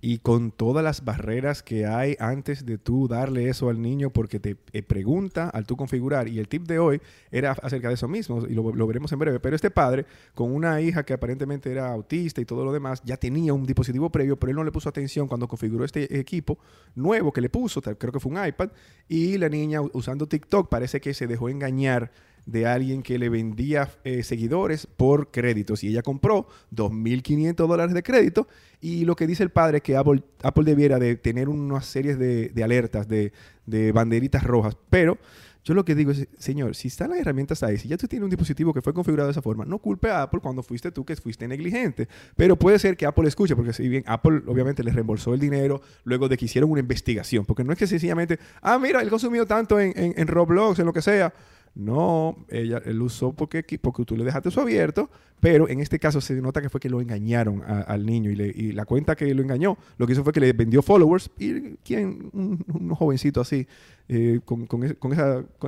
y 0.00 0.18
con 0.18 0.52
todas 0.52 0.84
las 0.84 1.04
barreras 1.04 1.62
que 1.62 1.86
hay 1.86 2.16
antes 2.20 2.64
de 2.64 2.78
tú 2.78 3.08
darle 3.08 3.48
eso 3.48 3.68
al 3.68 3.82
niño 3.82 4.10
porque 4.10 4.38
te 4.38 4.56
eh, 4.72 4.82
pregunta 4.82 5.48
al 5.48 5.66
tú 5.66 5.76
configurar. 5.76 6.28
Y 6.28 6.38
el 6.38 6.48
tip 6.48 6.66
de 6.66 6.78
hoy 6.78 7.00
era 7.30 7.52
acerca 7.52 7.88
de 7.88 7.94
eso 7.94 8.06
mismo 8.06 8.44
y 8.46 8.54
lo, 8.54 8.86
veremos 8.86 9.10
en 9.12 9.18
breve. 9.18 9.40
Pero 9.40 9.56
este 9.56 9.70
padre, 9.70 10.06
con 10.34 10.52
una 10.52 10.80
hija 10.80 11.04
que 11.04 11.12
aparentemente 11.12 11.70
era 11.70 11.92
autista 11.92 12.40
y 12.40 12.44
todo 12.44 12.64
lo 12.64 12.72
demás, 12.72 13.02
ya 13.04 13.16
tenía 13.16 13.52
un 13.52 13.66
dispositivo 13.66 14.10
previo, 14.10 14.36
pero 14.36 14.50
él 14.50 14.56
no 14.56 14.64
le 14.64 14.72
puso 14.72 14.88
atención 14.88 15.26
cuando 15.26 15.48
configuró 15.48 15.84
este 15.84 16.18
equipo 16.18 16.58
nuevo 16.94 17.32
que 17.32 17.40
le 17.40 17.50
puso, 17.50 17.82
creo 17.82 18.12
que 18.12 18.20
fue 18.20 18.32
un 18.32 18.46
iPad, 18.46 18.70
y 19.08 19.36
la 19.38 19.48
niña 19.48 19.80
usando 19.80 20.26
TikTok 20.26 20.68
parece 20.68 21.00
que 21.00 21.14
se 21.14 21.26
dejó 21.26 21.48
engañar 21.48 22.12
de 22.48 22.66
alguien 22.66 23.02
que 23.02 23.18
le 23.18 23.28
vendía 23.28 23.90
eh, 24.04 24.22
seguidores 24.22 24.86
por 24.86 25.30
créditos 25.30 25.84
y 25.84 25.88
ella 25.88 26.00
compró 26.00 26.48
2.500 26.74 27.54
dólares 27.54 27.94
de 27.94 28.02
crédito 28.02 28.48
y 28.80 29.04
lo 29.04 29.16
que 29.16 29.26
dice 29.26 29.42
el 29.42 29.50
padre 29.50 29.78
es 29.78 29.82
que 29.82 29.96
Apple, 29.96 30.22
Apple 30.42 30.64
debiera 30.64 30.98
de 30.98 31.16
tener 31.16 31.50
unas 31.50 31.84
series 31.84 32.18
de, 32.18 32.50
alertas, 32.64 33.06
de, 33.06 33.32
banderitas 33.92 34.44
rojas, 34.44 34.78
pero 34.88 35.18
yo 35.62 35.74
lo 35.74 35.84
que 35.84 35.94
digo 35.94 36.10
es, 36.10 36.26
señor, 36.38 36.74
si 36.74 36.88
están 36.88 37.10
las 37.10 37.18
herramientas 37.18 37.62
ahí, 37.62 37.76
si 37.76 37.86
ya 37.86 37.98
tú 37.98 38.08
tienes 38.08 38.24
un 38.24 38.30
dispositivo 38.30 38.72
que 38.72 38.80
fue 38.80 38.94
configurado 38.94 39.26
de 39.26 39.32
esa 39.32 39.42
forma, 39.42 39.66
no 39.66 39.78
culpe 39.78 40.08
a 40.08 40.22
Apple 40.22 40.40
cuando 40.40 40.62
fuiste 40.62 40.90
tú 40.90 41.04
que 41.04 41.14
fuiste 41.16 41.46
negligente. 41.46 42.08
Pero 42.34 42.56
puede 42.56 42.78
ser 42.78 42.96
que 42.96 43.04
Apple 43.04 43.28
escuche, 43.28 43.54
porque 43.54 43.74
si 43.74 43.86
bien 43.86 44.02
Apple 44.06 44.40
obviamente 44.46 44.82
le 44.82 44.90
reembolsó 44.90 45.34
el 45.34 45.40
dinero 45.40 45.82
luego 46.04 46.26
de 46.30 46.38
que 46.38 46.46
hicieron 46.46 46.70
una 46.70 46.80
investigación, 46.80 47.44
porque 47.44 47.64
no 47.64 47.72
es 47.74 47.78
que 47.78 47.86
sencillamente, 47.86 48.38
ah, 48.62 48.78
mira, 48.78 49.02
él 49.02 49.10
consumió 49.10 49.44
tanto 49.44 49.78
en, 49.78 49.92
en 49.94 50.26
Roblox, 50.26 50.78
en 50.78 50.86
lo 50.86 50.94
que 50.94 51.02
sea. 51.02 51.34
No, 51.74 52.44
ella, 52.48 52.82
él 52.84 53.00
usó 53.00 53.32
porque, 53.32 53.64
porque 53.80 54.04
tú 54.04 54.16
le 54.16 54.24
dejaste 54.24 54.48
eso 54.48 54.60
abierto, 54.60 55.10
pero 55.40 55.68
en 55.68 55.80
este 55.80 55.98
caso 55.98 56.20
se 56.20 56.34
nota 56.40 56.60
que 56.60 56.68
fue 56.68 56.80
que 56.80 56.90
lo 56.90 57.00
engañaron 57.00 57.62
al 57.64 58.04
niño 58.04 58.30
y, 58.30 58.72
la 58.72 58.84
cuenta 58.84 59.14
que 59.14 59.32
lo 59.34 59.42
engañó, 59.42 59.78
lo 59.96 60.06
que 60.06 60.12
hizo 60.12 60.24
fue 60.24 60.32
que 60.32 60.40
le 60.40 60.52
vendió 60.52 60.82
followers 60.82 61.30
y 61.38 61.76
quien, 61.84 62.30
un, 62.32 62.90
jovencito 62.90 63.40
así, 63.40 63.66
eh, 64.08 64.40
con, 64.44 64.66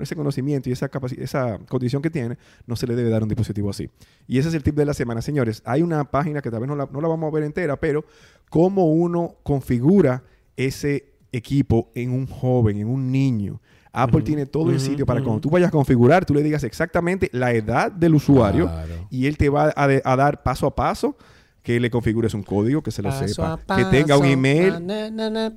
ese 0.01 0.17
conocimiento 0.17 0.69
y 0.69 0.73
esa, 0.73 0.91
esa 1.19 1.59
condición 1.69 2.03
que 2.03 2.11
tiene, 2.11 2.37
no 2.67 2.75
se 2.75 2.87
le 2.87 2.97
debe 2.97 3.11
dar 3.11 3.23
un 3.23 3.29
dispositivo 3.29 3.71
así. 3.71 3.89
Y 4.27 4.39
ese 4.39 4.49
es 4.49 4.55
el 4.55 4.63
tip 4.63 4.75
de 4.75 4.87
la 4.87 4.95
semana. 4.95 5.23
Señores, 5.23 5.63
hay 5.65 5.83
una 5.83 6.11
página 6.11 6.43
que 6.43 6.51
tal 6.51 6.61
vez 6.61 6.69
no 6.69 6.77
la, 6.77 6.89
no 6.91 7.01
la 7.01 7.09
vamos 7.09 7.31
a 7.31 7.35
ver 7.35 7.45
entera, 7.45 7.79
pero 7.79 8.05
cómo 8.49 8.93
uno 8.93 9.37
configura 9.43 10.25
ese 10.57 11.11
equipo 11.33 11.91
en 11.95 12.11
un 12.11 12.27
joven, 12.27 12.79
en 12.79 12.89
un 12.89 13.13
niño. 13.13 13.61
Apple 13.93 14.23
tiene 14.23 14.47
todo 14.47 14.71
el 14.71 14.81
sitio 14.81 15.05
para 15.07 15.23
cuando 15.23 15.41
tú 15.41 15.51
vayas 15.51 15.69
a 15.69 15.73
configurar, 15.73 16.25
tú 16.25 16.35
le 16.35 16.43
digas 16.43 16.65
exactamente 16.65 17.29
la 17.33 17.53
edad 17.53 17.91
del 17.91 18.15
usuario 18.15 18.71
y 19.11 19.27
él 19.27 19.37
te 19.37 19.49
va 19.49 19.73
a, 19.75 20.17
dar 20.17 20.43
paso 20.43 20.67
a 20.67 20.75
paso 20.75 21.17
que 21.63 21.79
le 21.79 21.91
configures 21.91 22.35
un 22.35 22.43
código, 22.43 22.83
que 22.83 22.91
se 22.91 23.03
lo 23.03 23.13
sepa, 23.13 23.59
que 23.77 23.85
tenga 23.87 24.17
un 24.17 24.27
email. 24.27 24.75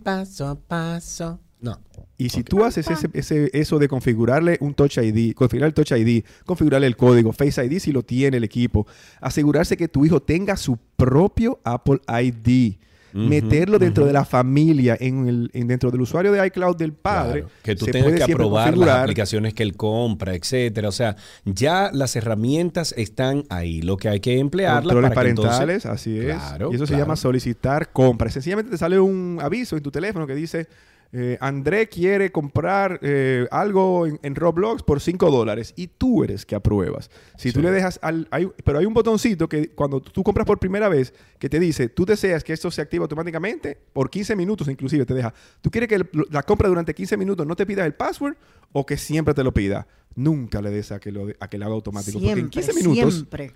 paso 0.03 0.47
a 0.47 0.55
paso. 0.55 1.39
No. 1.61 1.79
Y 2.17 2.27
si 2.27 2.43
tú 2.43 2.65
haces 2.65 2.85
ese, 3.13 3.49
eso 3.53 3.79
de 3.79 3.87
configurarle 3.87 4.57
un 4.59 4.73
Touch 4.73 4.97
ID, 4.97 5.33
configurar 5.33 5.67
el 5.69 5.73
Touch 5.73 5.91
ID, 5.91 6.25
configurarle 6.45 6.87
el 6.87 6.97
código, 6.97 7.31
Face 7.31 7.63
ID 7.63 7.79
si 7.79 7.93
lo 7.93 8.03
tiene 8.03 8.37
el 8.37 8.43
equipo, 8.43 8.85
asegurarse 9.21 9.77
que 9.77 9.87
tu 9.87 10.05
hijo 10.05 10.21
tenga 10.21 10.57
su 10.57 10.77
propio 10.97 11.61
Apple 11.63 12.01
ID 12.07 12.75
meterlo 13.13 13.79
dentro 13.79 14.05
de 14.05 14.13
la 14.13 14.25
familia, 14.25 14.97
en 14.99 15.27
el, 15.27 15.67
dentro 15.67 15.91
del 15.91 16.01
usuario 16.01 16.31
de 16.31 16.45
iCloud 16.47 16.75
del 16.75 16.93
padre. 16.93 17.45
que 17.61 17.75
tú 17.75 17.85
tengas 17.85 18.13
que 18.13 18.33
aprobar 18.33 18.77
las 18.77 18.99
aplicaciones 18.99 19.53
que 19.53 19.63
él 19.63 19.75
compra, 19.75 20.35
etcétera. 20.35 20.89
O 20.89 20.91
sea, 20.91 21.15
ya 21.45 21.89
las 21.93 22.15
herramientas 22.15 22.93
están 22.97 23.43
ahí. 23.49 23.81
Lo 23.81 23.97
que 23.97 24.09
hay 24.09 24.19
que 24.19 24.39
emplearlas 24.39 24.93
para 24.93 25.13
parentales, 25.13 25.85
así 25.85 26.19
es. 26.19 26.37
y 26.71 26.75
eso 26.75 26.87
se 26.87 26.97
llama 26.97 27.15
solicitar 27.15 27.91
compra. 27.91 28.29
Sencillamente 28.29 28.71
te 28.71 28.77
sale 28.77 28.99
un 28.99 29.39
aviso 29.41 29.77
en 29.77 29.83
tu 29.83 29.91
teléfono 29.91 30.27
que 30.27 30.35
dice 30.35 30.67
eh, 31.15 31.37
André 31.39 31.89
quiere 31.89 32.31
comprar 32.31 32.99
eh, 33.03 33.47
algo 33.51 34.07
en, 34.07 34.35
Roblox 34.35 34.81
por 34.81 34.99
5 34.99 35.29
dólares 35.29 35.71
y 35.75 35.85
tú 35.85 36.23
eres 36.23 36.43
que 36.43 36.55
apruebas. 36.55 37.11
Si 37.37 37.51
tú 37.51 37.61
le 37.61 37.69
dejas 37.69 37.99
al... 38.01 38.27
pero 38.65 38.79
hay 38.79 38.87
un 38.87 38.95
botoncito 38.95 39.47
que 39.47 39.69
cuando 39.69 40.01
tú 40.01 40.23
compras 40.23 40.47
por 40.47 40.57
primera 40.57 40.89
vez 40.89 41.13
que 41.37 41.49
te 41.49 41.59
dice, 41.59 41.87
tú 41.87 42.03
deseas 42.03 42.43
que 42.43 42.51
esto 42.51 42.71
se 42.71 42.81
active 42.81 43.03
automáticamente 43.03 43.77
por 43.93 44.09
15 44.09 44.35
minutos 44.35 44.67
inclusive 44.67 45.05
te 45.05 45.13
deja. 45.13 45.31
¿Tú 45.61 45.69
quieres 45.69 45.87
que 45.87 46.03
la 46.31 46.41
compra 46.41 46.67
durante 46.67 46.95
15 46.95 47.15
minutos 47.15 47.45
no 47.45 47.55
te 47.55 47.67
pida 47.67 47.85
el 47.85 47.93
password 47.93 48.35
o 48.71 48.83
que 48.83 48.97
siempre 48.97 49.35
te 49.35 49.43
lo 49.43 49.53
pida? 49.53 49.85
Nunca 50.15 50.63
le 50.63 50.71
des 50.71 50.91
a 50.91 50.99
que 50.99 51.11
lo, 51.11 51.27
a 51.39 51.47
que 51.47 51.59
lo 51.59 51.65
haga 51.65 51.75
automático. 51.75 52.19
porque 52.19 52.39
en 52.39 52.49
15 52.49 52.73
minutos... 52.73 53.13
Siempre. 53.13 53.51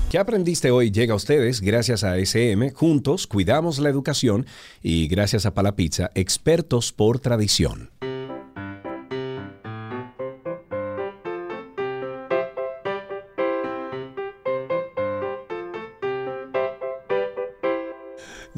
¿Qué 0.10 0.18
aprendiste 0.18 0.72
hoy? 0.72 0.90
Llega 0.90 1.14
a 1.14 1.18
ustedes 1.18 1.62
gracias 1.62 2.04
a 2.04 2.18
SM. 2.18 2.72
Juntos 2.72 3.28
cuidamos 3.28 3.78
la 3.78 3.90
educación 3.90 4.48
y 4.82 5.08
gracias 5.08 5.46
a 5.46 5.54
Palapizza, 5.54 6.10
expertos 6.16 6.92
por 6.92 7.20
tradición. 7.20 7.92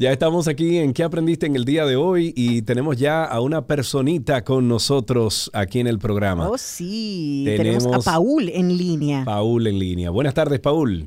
Ya 0.02 0.10
estamos 0.10 0.48
aquí 0.48 0.78
en 0.78 0.94
¿Qué 0.94 1.04
aprendiste 1.04 1.46
en 1.46 1.54
el 1.54 1.64
día 1.64 1.86
de 1.86 1.94
hoy? 1.94 2.32
Y 2.34 2.62
tenemos 2.62 2.96
ya 2.96 3.22
a 3.24 3.40
una 3.40 3.68
personita 3.68 4.42
con 4.42 4.66
nosotros 4.66 5.48
aquí 5.54 5.78
en 5.78 5.86
el 5.86 6.00
programa. 6.00 6.48
Oh, 6.48 6.58
sí. 6.58 7.44
Tenemos, 7.46 7.86
a 7.86 8.00
Paul 8.00 8.48
en 8.48 8.76
línea. 8.76 9.22
Paul 9.24 9.64
en 9.64 9.78
línea. 9.78 10.10
Buenas 10.10 10.34
tardes, 10.34 10.58
Paul. 10.58 11.06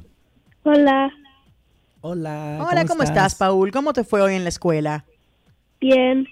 Hola. 0.64 1.12
Hola. 2.00 2.66
Hola, 2.72 2.86
¿cómo, 2.86 3.04
estás? 3.04 3.36
Paul? 3.36 3.70
¿Cómo 3.70 3.92
te 3.92 4.06
fue 4.06 4.22
hoy 4.22 4.36
en 4.36 4.44
la 4.44 4.50
escuela? 4.50 5.04
Bien. 5.82 6.26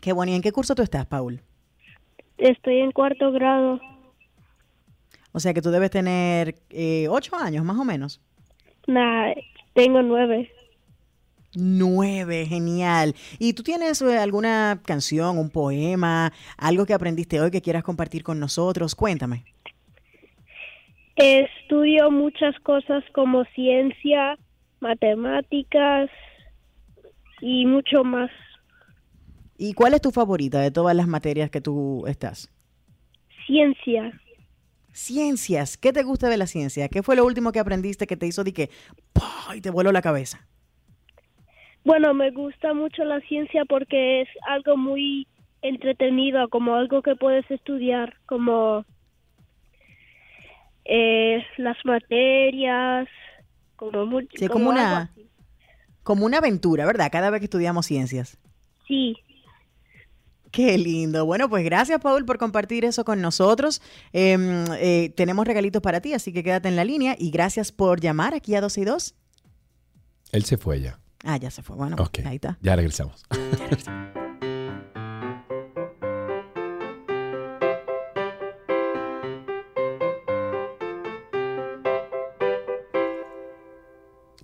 Qué 0.00 0.12
bueno. 0.12 0.30
¿Y 0.30 0.36
en 0.36 0.42
qué 0.42 0.52
curso 0.52 0.76
tú 0.76 0.82
estás, 0.82 1.04
Paul? 1.04 1.42
Estoy 2.38 2.78
en 2.78 2.92
cuarto 2.92 3.32
grado. 3.32 3.80
O 5.32 5.40
sea 5.40 5.52
que 5.52 5.62
tú 5.62 5.72
debes 5.72 5.90
tener 5.90 6.54
eh, 6.70 7.08
ocho 7.10 7.34
años, 7.34 7.64
más 7.64 7.76
o 7.76 7.84
menos. 7.84 8.20
Nah, 8.86 9.32
tengo 9.74 10.00
nueve. 10.02 10.52
Nueve, 11.58 12.44
genial. 12.44 13.14
¿Y 13.38 13.54
tú 13.54 13.62
tienes 13.62 14.02
eh, 14.02 14.18
alguna 14.18 14.80
canción, 14.84 15.38
un 15.38 15.48
poema, 15.48 16.32
algo 16.58 16.84
que 16.84 16.92
aprendiste 16.92 17.40
hoy 17.40 17.50
que 17.50 17.62
quieras 17.62 17.82
compartir 17.82 18.22
con 18.22 18.38
nosotros? 18.38 18.94
Cuéntame. 18.94 19.44
Estudio 21.16 22.10
muchas 22.10 22.54
cosas 22.60 23.02
como 23.14 23.44
ciencia, 23.54 24.36
matemáticas 24.80 26.10
y 27.40 27.64
mucho 27.64 28.04
más. 28.04 28.30
¿Y 29.56 29.72
cuál 29.72 29.94
es 29.94 30.02
tu 30.02 30.10
favorita 30.10 30.60
de 30.60 30.70
todas 30.70 30.94
las 30.94 31.08
materias 31.08 31.48
que 31.48 31.62
tú 31.62 32.04
estás? 32.06 32.50
Ciencia. 33.46 34.12
Ciencias. 34.92 35.78
¿Qué 35.78 35.94
te 35.94 36.02
gusta 36.02 36.28
de 36.28 36.36
la 36.36 36.46
ciencia? 36.46 36.88
¿Qué 36.88 37.02
fue 37.02 37.16
lo 37.16 37.24
último 37.24 37.50
que 37.50 37.60
aprendiste 37.60 38.06
que 38.06 38.18
te 38.18 38.26
hizo 38.26 38.44
de 38.44 38.52
que 38.52 38.70
y 39.54 39.62
te 39.62 39.70
voló 39.70 39.90
la 39.92 40.02
cabeza? 40.02 40.46
Bueno, 41.86 42.14
me 42.14 42.32
gusta 42.32 42.74
mucho 42.74 43.04
la 43.04 43.20
ciencia 43.20 43.64
porque 43.64 44.22
es 44.22 44.28
algo 44.48 44.76
muy 44.76 45.28
entretenida, 45.62 46.48
como 46.48 46.74
algo 46.74 47.00
que 47.00 47.14
puedes 47.14 47.48
estudiar, 47.48 48.12
como 48.26 48.84
eh, 50.84 51.44
las 51.58 51.76
materias, 51.84 53.06
como, 53.76 54.04
mucho, 54.04 54.28
como, 54.50 54.70
una 54.70 55.12
como 56.02 56.26
una 56.26 56.38
aventura, 56.38 56.86
¿verdad? 56.86 57.08
Cada 57.12 57.30
vez 57.30 57.38
que 57.38 57.44
estudiamos 57.44 57.86
ciencias. 57.86 58.36
Sí. 58.88 59.14
Qué 60.50 60.76
lindo. 60.78 61.24
Bueno, 61.24 61.48
pues 61.48 61.64
gracias, 61.64 62.00
Paul, 62.00 62.24
por 62.24 62.38
compartir 62.38 62.84
eso 62.84 63.04
con 63.04 63.20
nosotros. 63.20 63.80
Em, 64.12 64.64
eh, 64.80 65.12
tenemos 65.16 65.46
regalitos 65.46 65.82
para 65.82 66.00
ti, 66.00 66.14
así 66.14 66.32
que 66.32 66.42
quédate 66.42 66.66
en 66.66 66.74
la 66.74 66.84
línea 66.84 67.14
y 67.16 67.30
gracias 67.30 67.70
por 67.70 68.00
llamar 68.00 68.34
aquí 68.34 68.56
a 68.56 68.60
12 68.60 68.80
y 68.80 68.84
2. 68.84 69.14
Él 70.32 70.44
se 70.44 70.56
fue 70.56 70.80
ya. 70.80 70.98
Ah, 71.24 71.36
ya 71.36 71.50
se 71.50 71.62
fue. 71.62 71.76
Bueno, 71.76 71.96
ahí 72.24 72.36
está. 72.36 72.58
Ya 72.60 72.76
regresamos. 72.76 73.24
Ya 73.30 73.56
regresamos. 73.56 74.16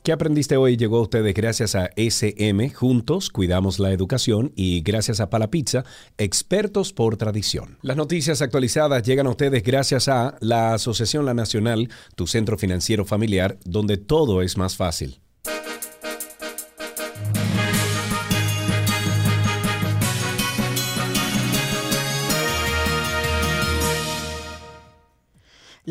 ¿Qué 0.05 0.11
aprendiste 0.11 0.57
hoy? 0.57 0.77
Llegó 0.77 0.99
a 0.99 1.03
ustedes 1.03 1.32
gracias 1.32 1.77
a 1.77 1.90
SM, 1.94 2.70
Juntos 2.70 3.31
Cuidamos 3.31 3.78
la 3.78 3.93
Educación 3.93 4.53
y 4.57 4.81
gracias 4.81 5.20
a 5.20 5.31
Palapizza, 5.31 5.85
expertos 6.19 6.93
por 6.93 7.16
tradición. 7.16 7.78
Las 7.82 7.97
noticias 7.97 8.43
actualizadas 8.43 9.05
llegan 9.05 9.28
a 9.28 9.31
ustedes 9.31 9.62
gracias 9.62 10.09
a 10.09 10.36
la 10.40 10.74
Asociación 10.74 11.24
La 11.24 11.35
Nacional, 11.35 11.89
tu 12.16 12.27
centro 12.27 12.59
financiero 12.59 13.05
familiar, 13.05 13.61
donde 13.65 13.97
todo 13.97 14.43
es 14.43 14.57
más 14.57 14.77
fácil. 14.77 15.20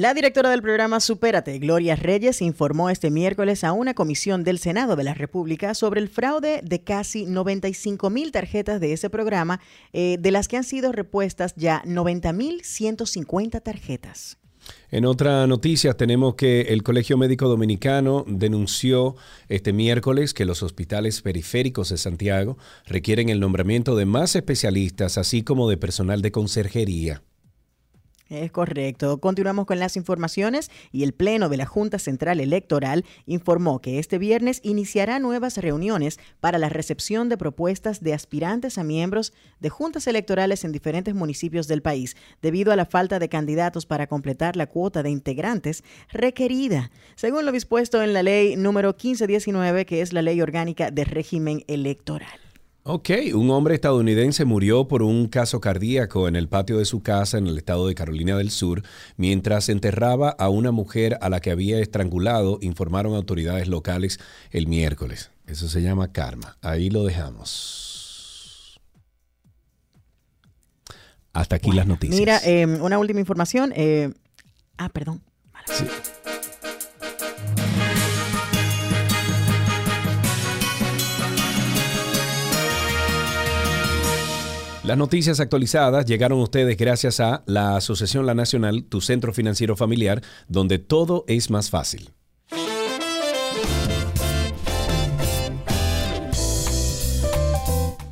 La 0.01 0.15
directora 0.15 0.49
del 0.49 0.63
programa 0.63 0.99
Supérate, 0.99 1.59
Gloria 1.59 1.95
Reyes, 1.95 2.41
informó 2.41 2.89
este 2.89 3.11
miércoles 3.11 3.63
a 3.63 3.71
una 3.71 3.93
comisión 3.93 4.43
del 4.43 4.57
Senado 4.57 4.95
de 4.95 5.03
la 5.03 5.13
República 5.13 5.75
sobre 5.75 6.01
el 6.01 6.09
fraude 6.09 6.61
de 6.63 6.83
casi 6.83 7.27
95 7.27 8.09
mil 8.09 8.31
tarjetas 8.31 8.81
de 8.81 8.93
ese 8.93 9.11
programa, 9.11 9.59
eh, 9.93 10.17
de 10.19 10.31
las 10.31 10.47
que 10.47 10.57
han 10.57 10.63
sido 10.63 10.91
repuestas 10.91 11.53
ya 11.55 11.83
90 11.85 12.33
mil 12.33 12.63
150 12.63 13.59
tarjetas. 13.59 14.39
En 14.89 15.05
otra 15.05 15.45
noticia 15.45 15.93
tenemos 15.93 16.33
que 16.33 16.61
el 16.61 16.81
Colegio 16.81 17.15
Médico 17.19 17.47
Dominicano 17.47 18.25
denunció 18.27 19.15
este 19.49 19.71
miércoles 19.71 20.33
que 20.33 20.45
los 20.45 20.63
hospitales 20.63 21.21
periféricos 21.21 21.89
de 21.89 21.99
Santiago 21.99 22.57
requieren 22.87 23.29
el 23.29 23.39
nombramiento 23.39 23.95
de 23.95 24.07
más 24.07 24.35
especialistas, 24.35 25.19
así 25.19 25.43
como 25.43 25.69
de 25.69 25.77
personal 25.77 26.23
de 26.23 26.31
conserjería. 26.31 27.21
Es 28.31 28.49
correcto. 28.49 29.19
Continuamos 29.19 29.65
con 29.65 29.77
las 29.77 29.97
informaciones 29.97 30.71
y 30.93 31.03
el 31.03 31.11
Pleno 31.11 31.49
de 31.49 31.57
la 31.57 31.65
Junta 31.65 31.99
Central 31.99 32.39
Electoral 32.39 33.03
informó 33.25 33.81
que 33.81 33.99
este 33.99 34.19
viernes 34.19 34.61
iniciará 34.63 35.19
nuevas 35.19 35.57
reuniones 35.57 36.17
para 36.39 36.57
la 36.57 36.69
recepción 36.69 37.27
de 37.27 37.37
propuestas 37.37 38.01
de 38.01 38.13
aspirantes 38.13 38.77
a 38.77 38.85
miembros 38.85 39.33
de 39.59 39.67
juntas 39.67 40.07
electorales 40.07 40.63
en 40.63 40.71
diferentes 40.71 41.13
municipios 41.13 41.67
del 41.67 41.81
país, 41.81 42.15
debido 42.41 42.71
a 42.71 42.77
la 42.77 42.85
falta 42.85 43.19
de 43.19 43.27
candidatos 43.27 43.85
para 43.85 44.07
completar 44.07 44.55
la 44.55 44.67
cuota 44.67 45.03
de 45.03 45.09
integrantes 45.09 45.83
requerida, 46.09 46.89
según 47.15 47.43
lo 47.45 47.51
dispuesto 47.51 48.01
en 48.01 48.13
la 48.13 48.23
ley 48.23 48.55
número 48.55 48.91
1519, 48.91 49.85
que 49.85 49.99
es 49.99 50.13
la 50.13 50.21
ley 50.21 50.39
orgánica 50.41 50.89
de 50.89 51.03
régimen 51.03 51.65
electoral. 51.67 52.50
Ok, 52.83 53.11
un 53.35 53.51
hombre 53.51 53.75
estadounidense 53.75 54.43
murió 54.43 54.87
por 54.87 55.03
un 55.03 55.27
caso 55.27 55.61
cardíaco 55.61 56.27
en 56.27 56.35
el 56.35 56.47
patio 56.47 56.79
de 56.79 56.85
su 56.85 57.03
casa 57.03 57.37
en 57.37 57.45
el 57.45 57.59
estado 57.59 57.87
de 57.87 57.93
Carolina 57.93 58.35
del 58.35 58.49
Sur 58.49 58.81
mientras 59.17 59.69
enterraba 59.69 60.29
a 60.31 60.49
una 60.49 60.71
mujer 60.71 61.19
a 61.21 61.29
la 61.29 61.41
que 61.41 61.51
había 61.51 61.77
estrangulado, 61.77 62.57
informaron 62.59 63.13
autoridades 63.13 63.67
locales 63.67 64.19
el 64.49 64.65
miércoles. 64.65 65.29
Eso 65.45 65.69
se 65.69 65.83
llama 65.83 66.11
karma. 66.11 66.57
Ahí 66.63 66.89
lo 66.89 67.03
dejamos. 67.03 68.81
Hasta 71.33 71.57
aquí 71.57 71.71
las 71.71 71.85
noticias. 71.85 72.19
Mira, 72.19 72.39
eh, 72.43 72.65
una 72.65 72.97
última 72.97 73.19
información. 73.19 73.73
Eh, 73.75 74.11
ah, 74.77 74.89
perdón. 74.89 75.21
Sí. 75.67 75.85
Las 84.83 84.97
noticias 84.97 85.39
actualizadas 85.39 86.07
llegaron 86.07 86.39
a 86.39 86.43
ustedes 86.43 86.75
gracias 86.75 87.19
a 87.19 87.43
la 87.45 87.75
Asociación 87.75 88.25
La 88.25 88.33
Nacional, 88.33 88.83
tu 88.85 88.99
centro 88.99 89.31
financiero 89.31 89.75
familiar, 89.75 90.23
donde 90.47 90.79
todo 90.79 91.23
es 91.27 91.51
más 91.51 91.69
fácil. 91.69 92.09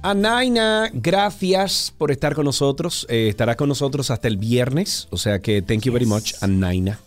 Anaina, 0.04 0.92
gracias 0.94 1.94
por 1.98 2.12
estar 2.12 2.36
con 2.36 2.46
nosotros. 2.46 3.08
Eh, 3.10 3.30
estará 3.30 3.56
con 3.56 3.68
nosotros 3.68 4.12
hasta 4.12 4.28
el 4.28 4.38
viernes, 4.38 5.08
o 5.10 5.18
sea 5.18 5.40
que 5.40 5.64
thank 5.64 5.82
you 5.82 5.92
very 5.92 6.06
much, 6.06 6.34
Anaina. 6.42 7.00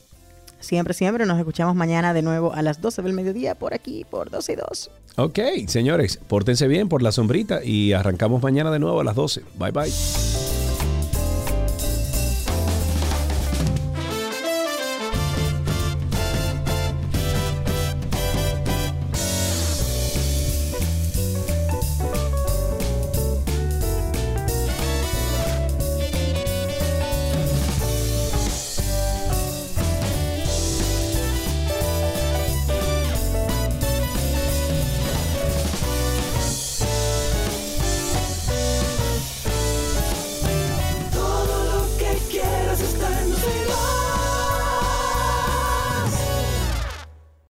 Siempre, 0.63 0.95
siempre. 0.95 1.27
Nos 1.27 1.39
escuchamos 1.39 1.75
mañana 1.75 2.15
de 2.15 2.23
nuevo 2.23 2.55
a 2.55 2.63
las 2.63 2.81
12 2.81 3.03
del 3.03 3.13
mediodía 3.13 3.55
por 3.55 3.75
aquí, 3.75 4.07
por 4.09 4.31
12 4.31 4.53
y 4.53 4.57
2. 4.57 4.91
Ok, 5.17 5.39
señores, 5.67 6.19
pórtense 6.29 6.69
bien 6.69 6.89
por 6.89 7.03
la 7.03 7.13
sombrita 7.13 7.63
y 7.63 7.93
arrancamos 7.93 8.43
mañana 8.43 8.71
de 8.71 8.79
nuevo 8.79 9.01
a 9.01 9.05
las 9.05 9.15
12. 9.15 9.43
Bye 9.59 9.73
bye. 9.73 10.52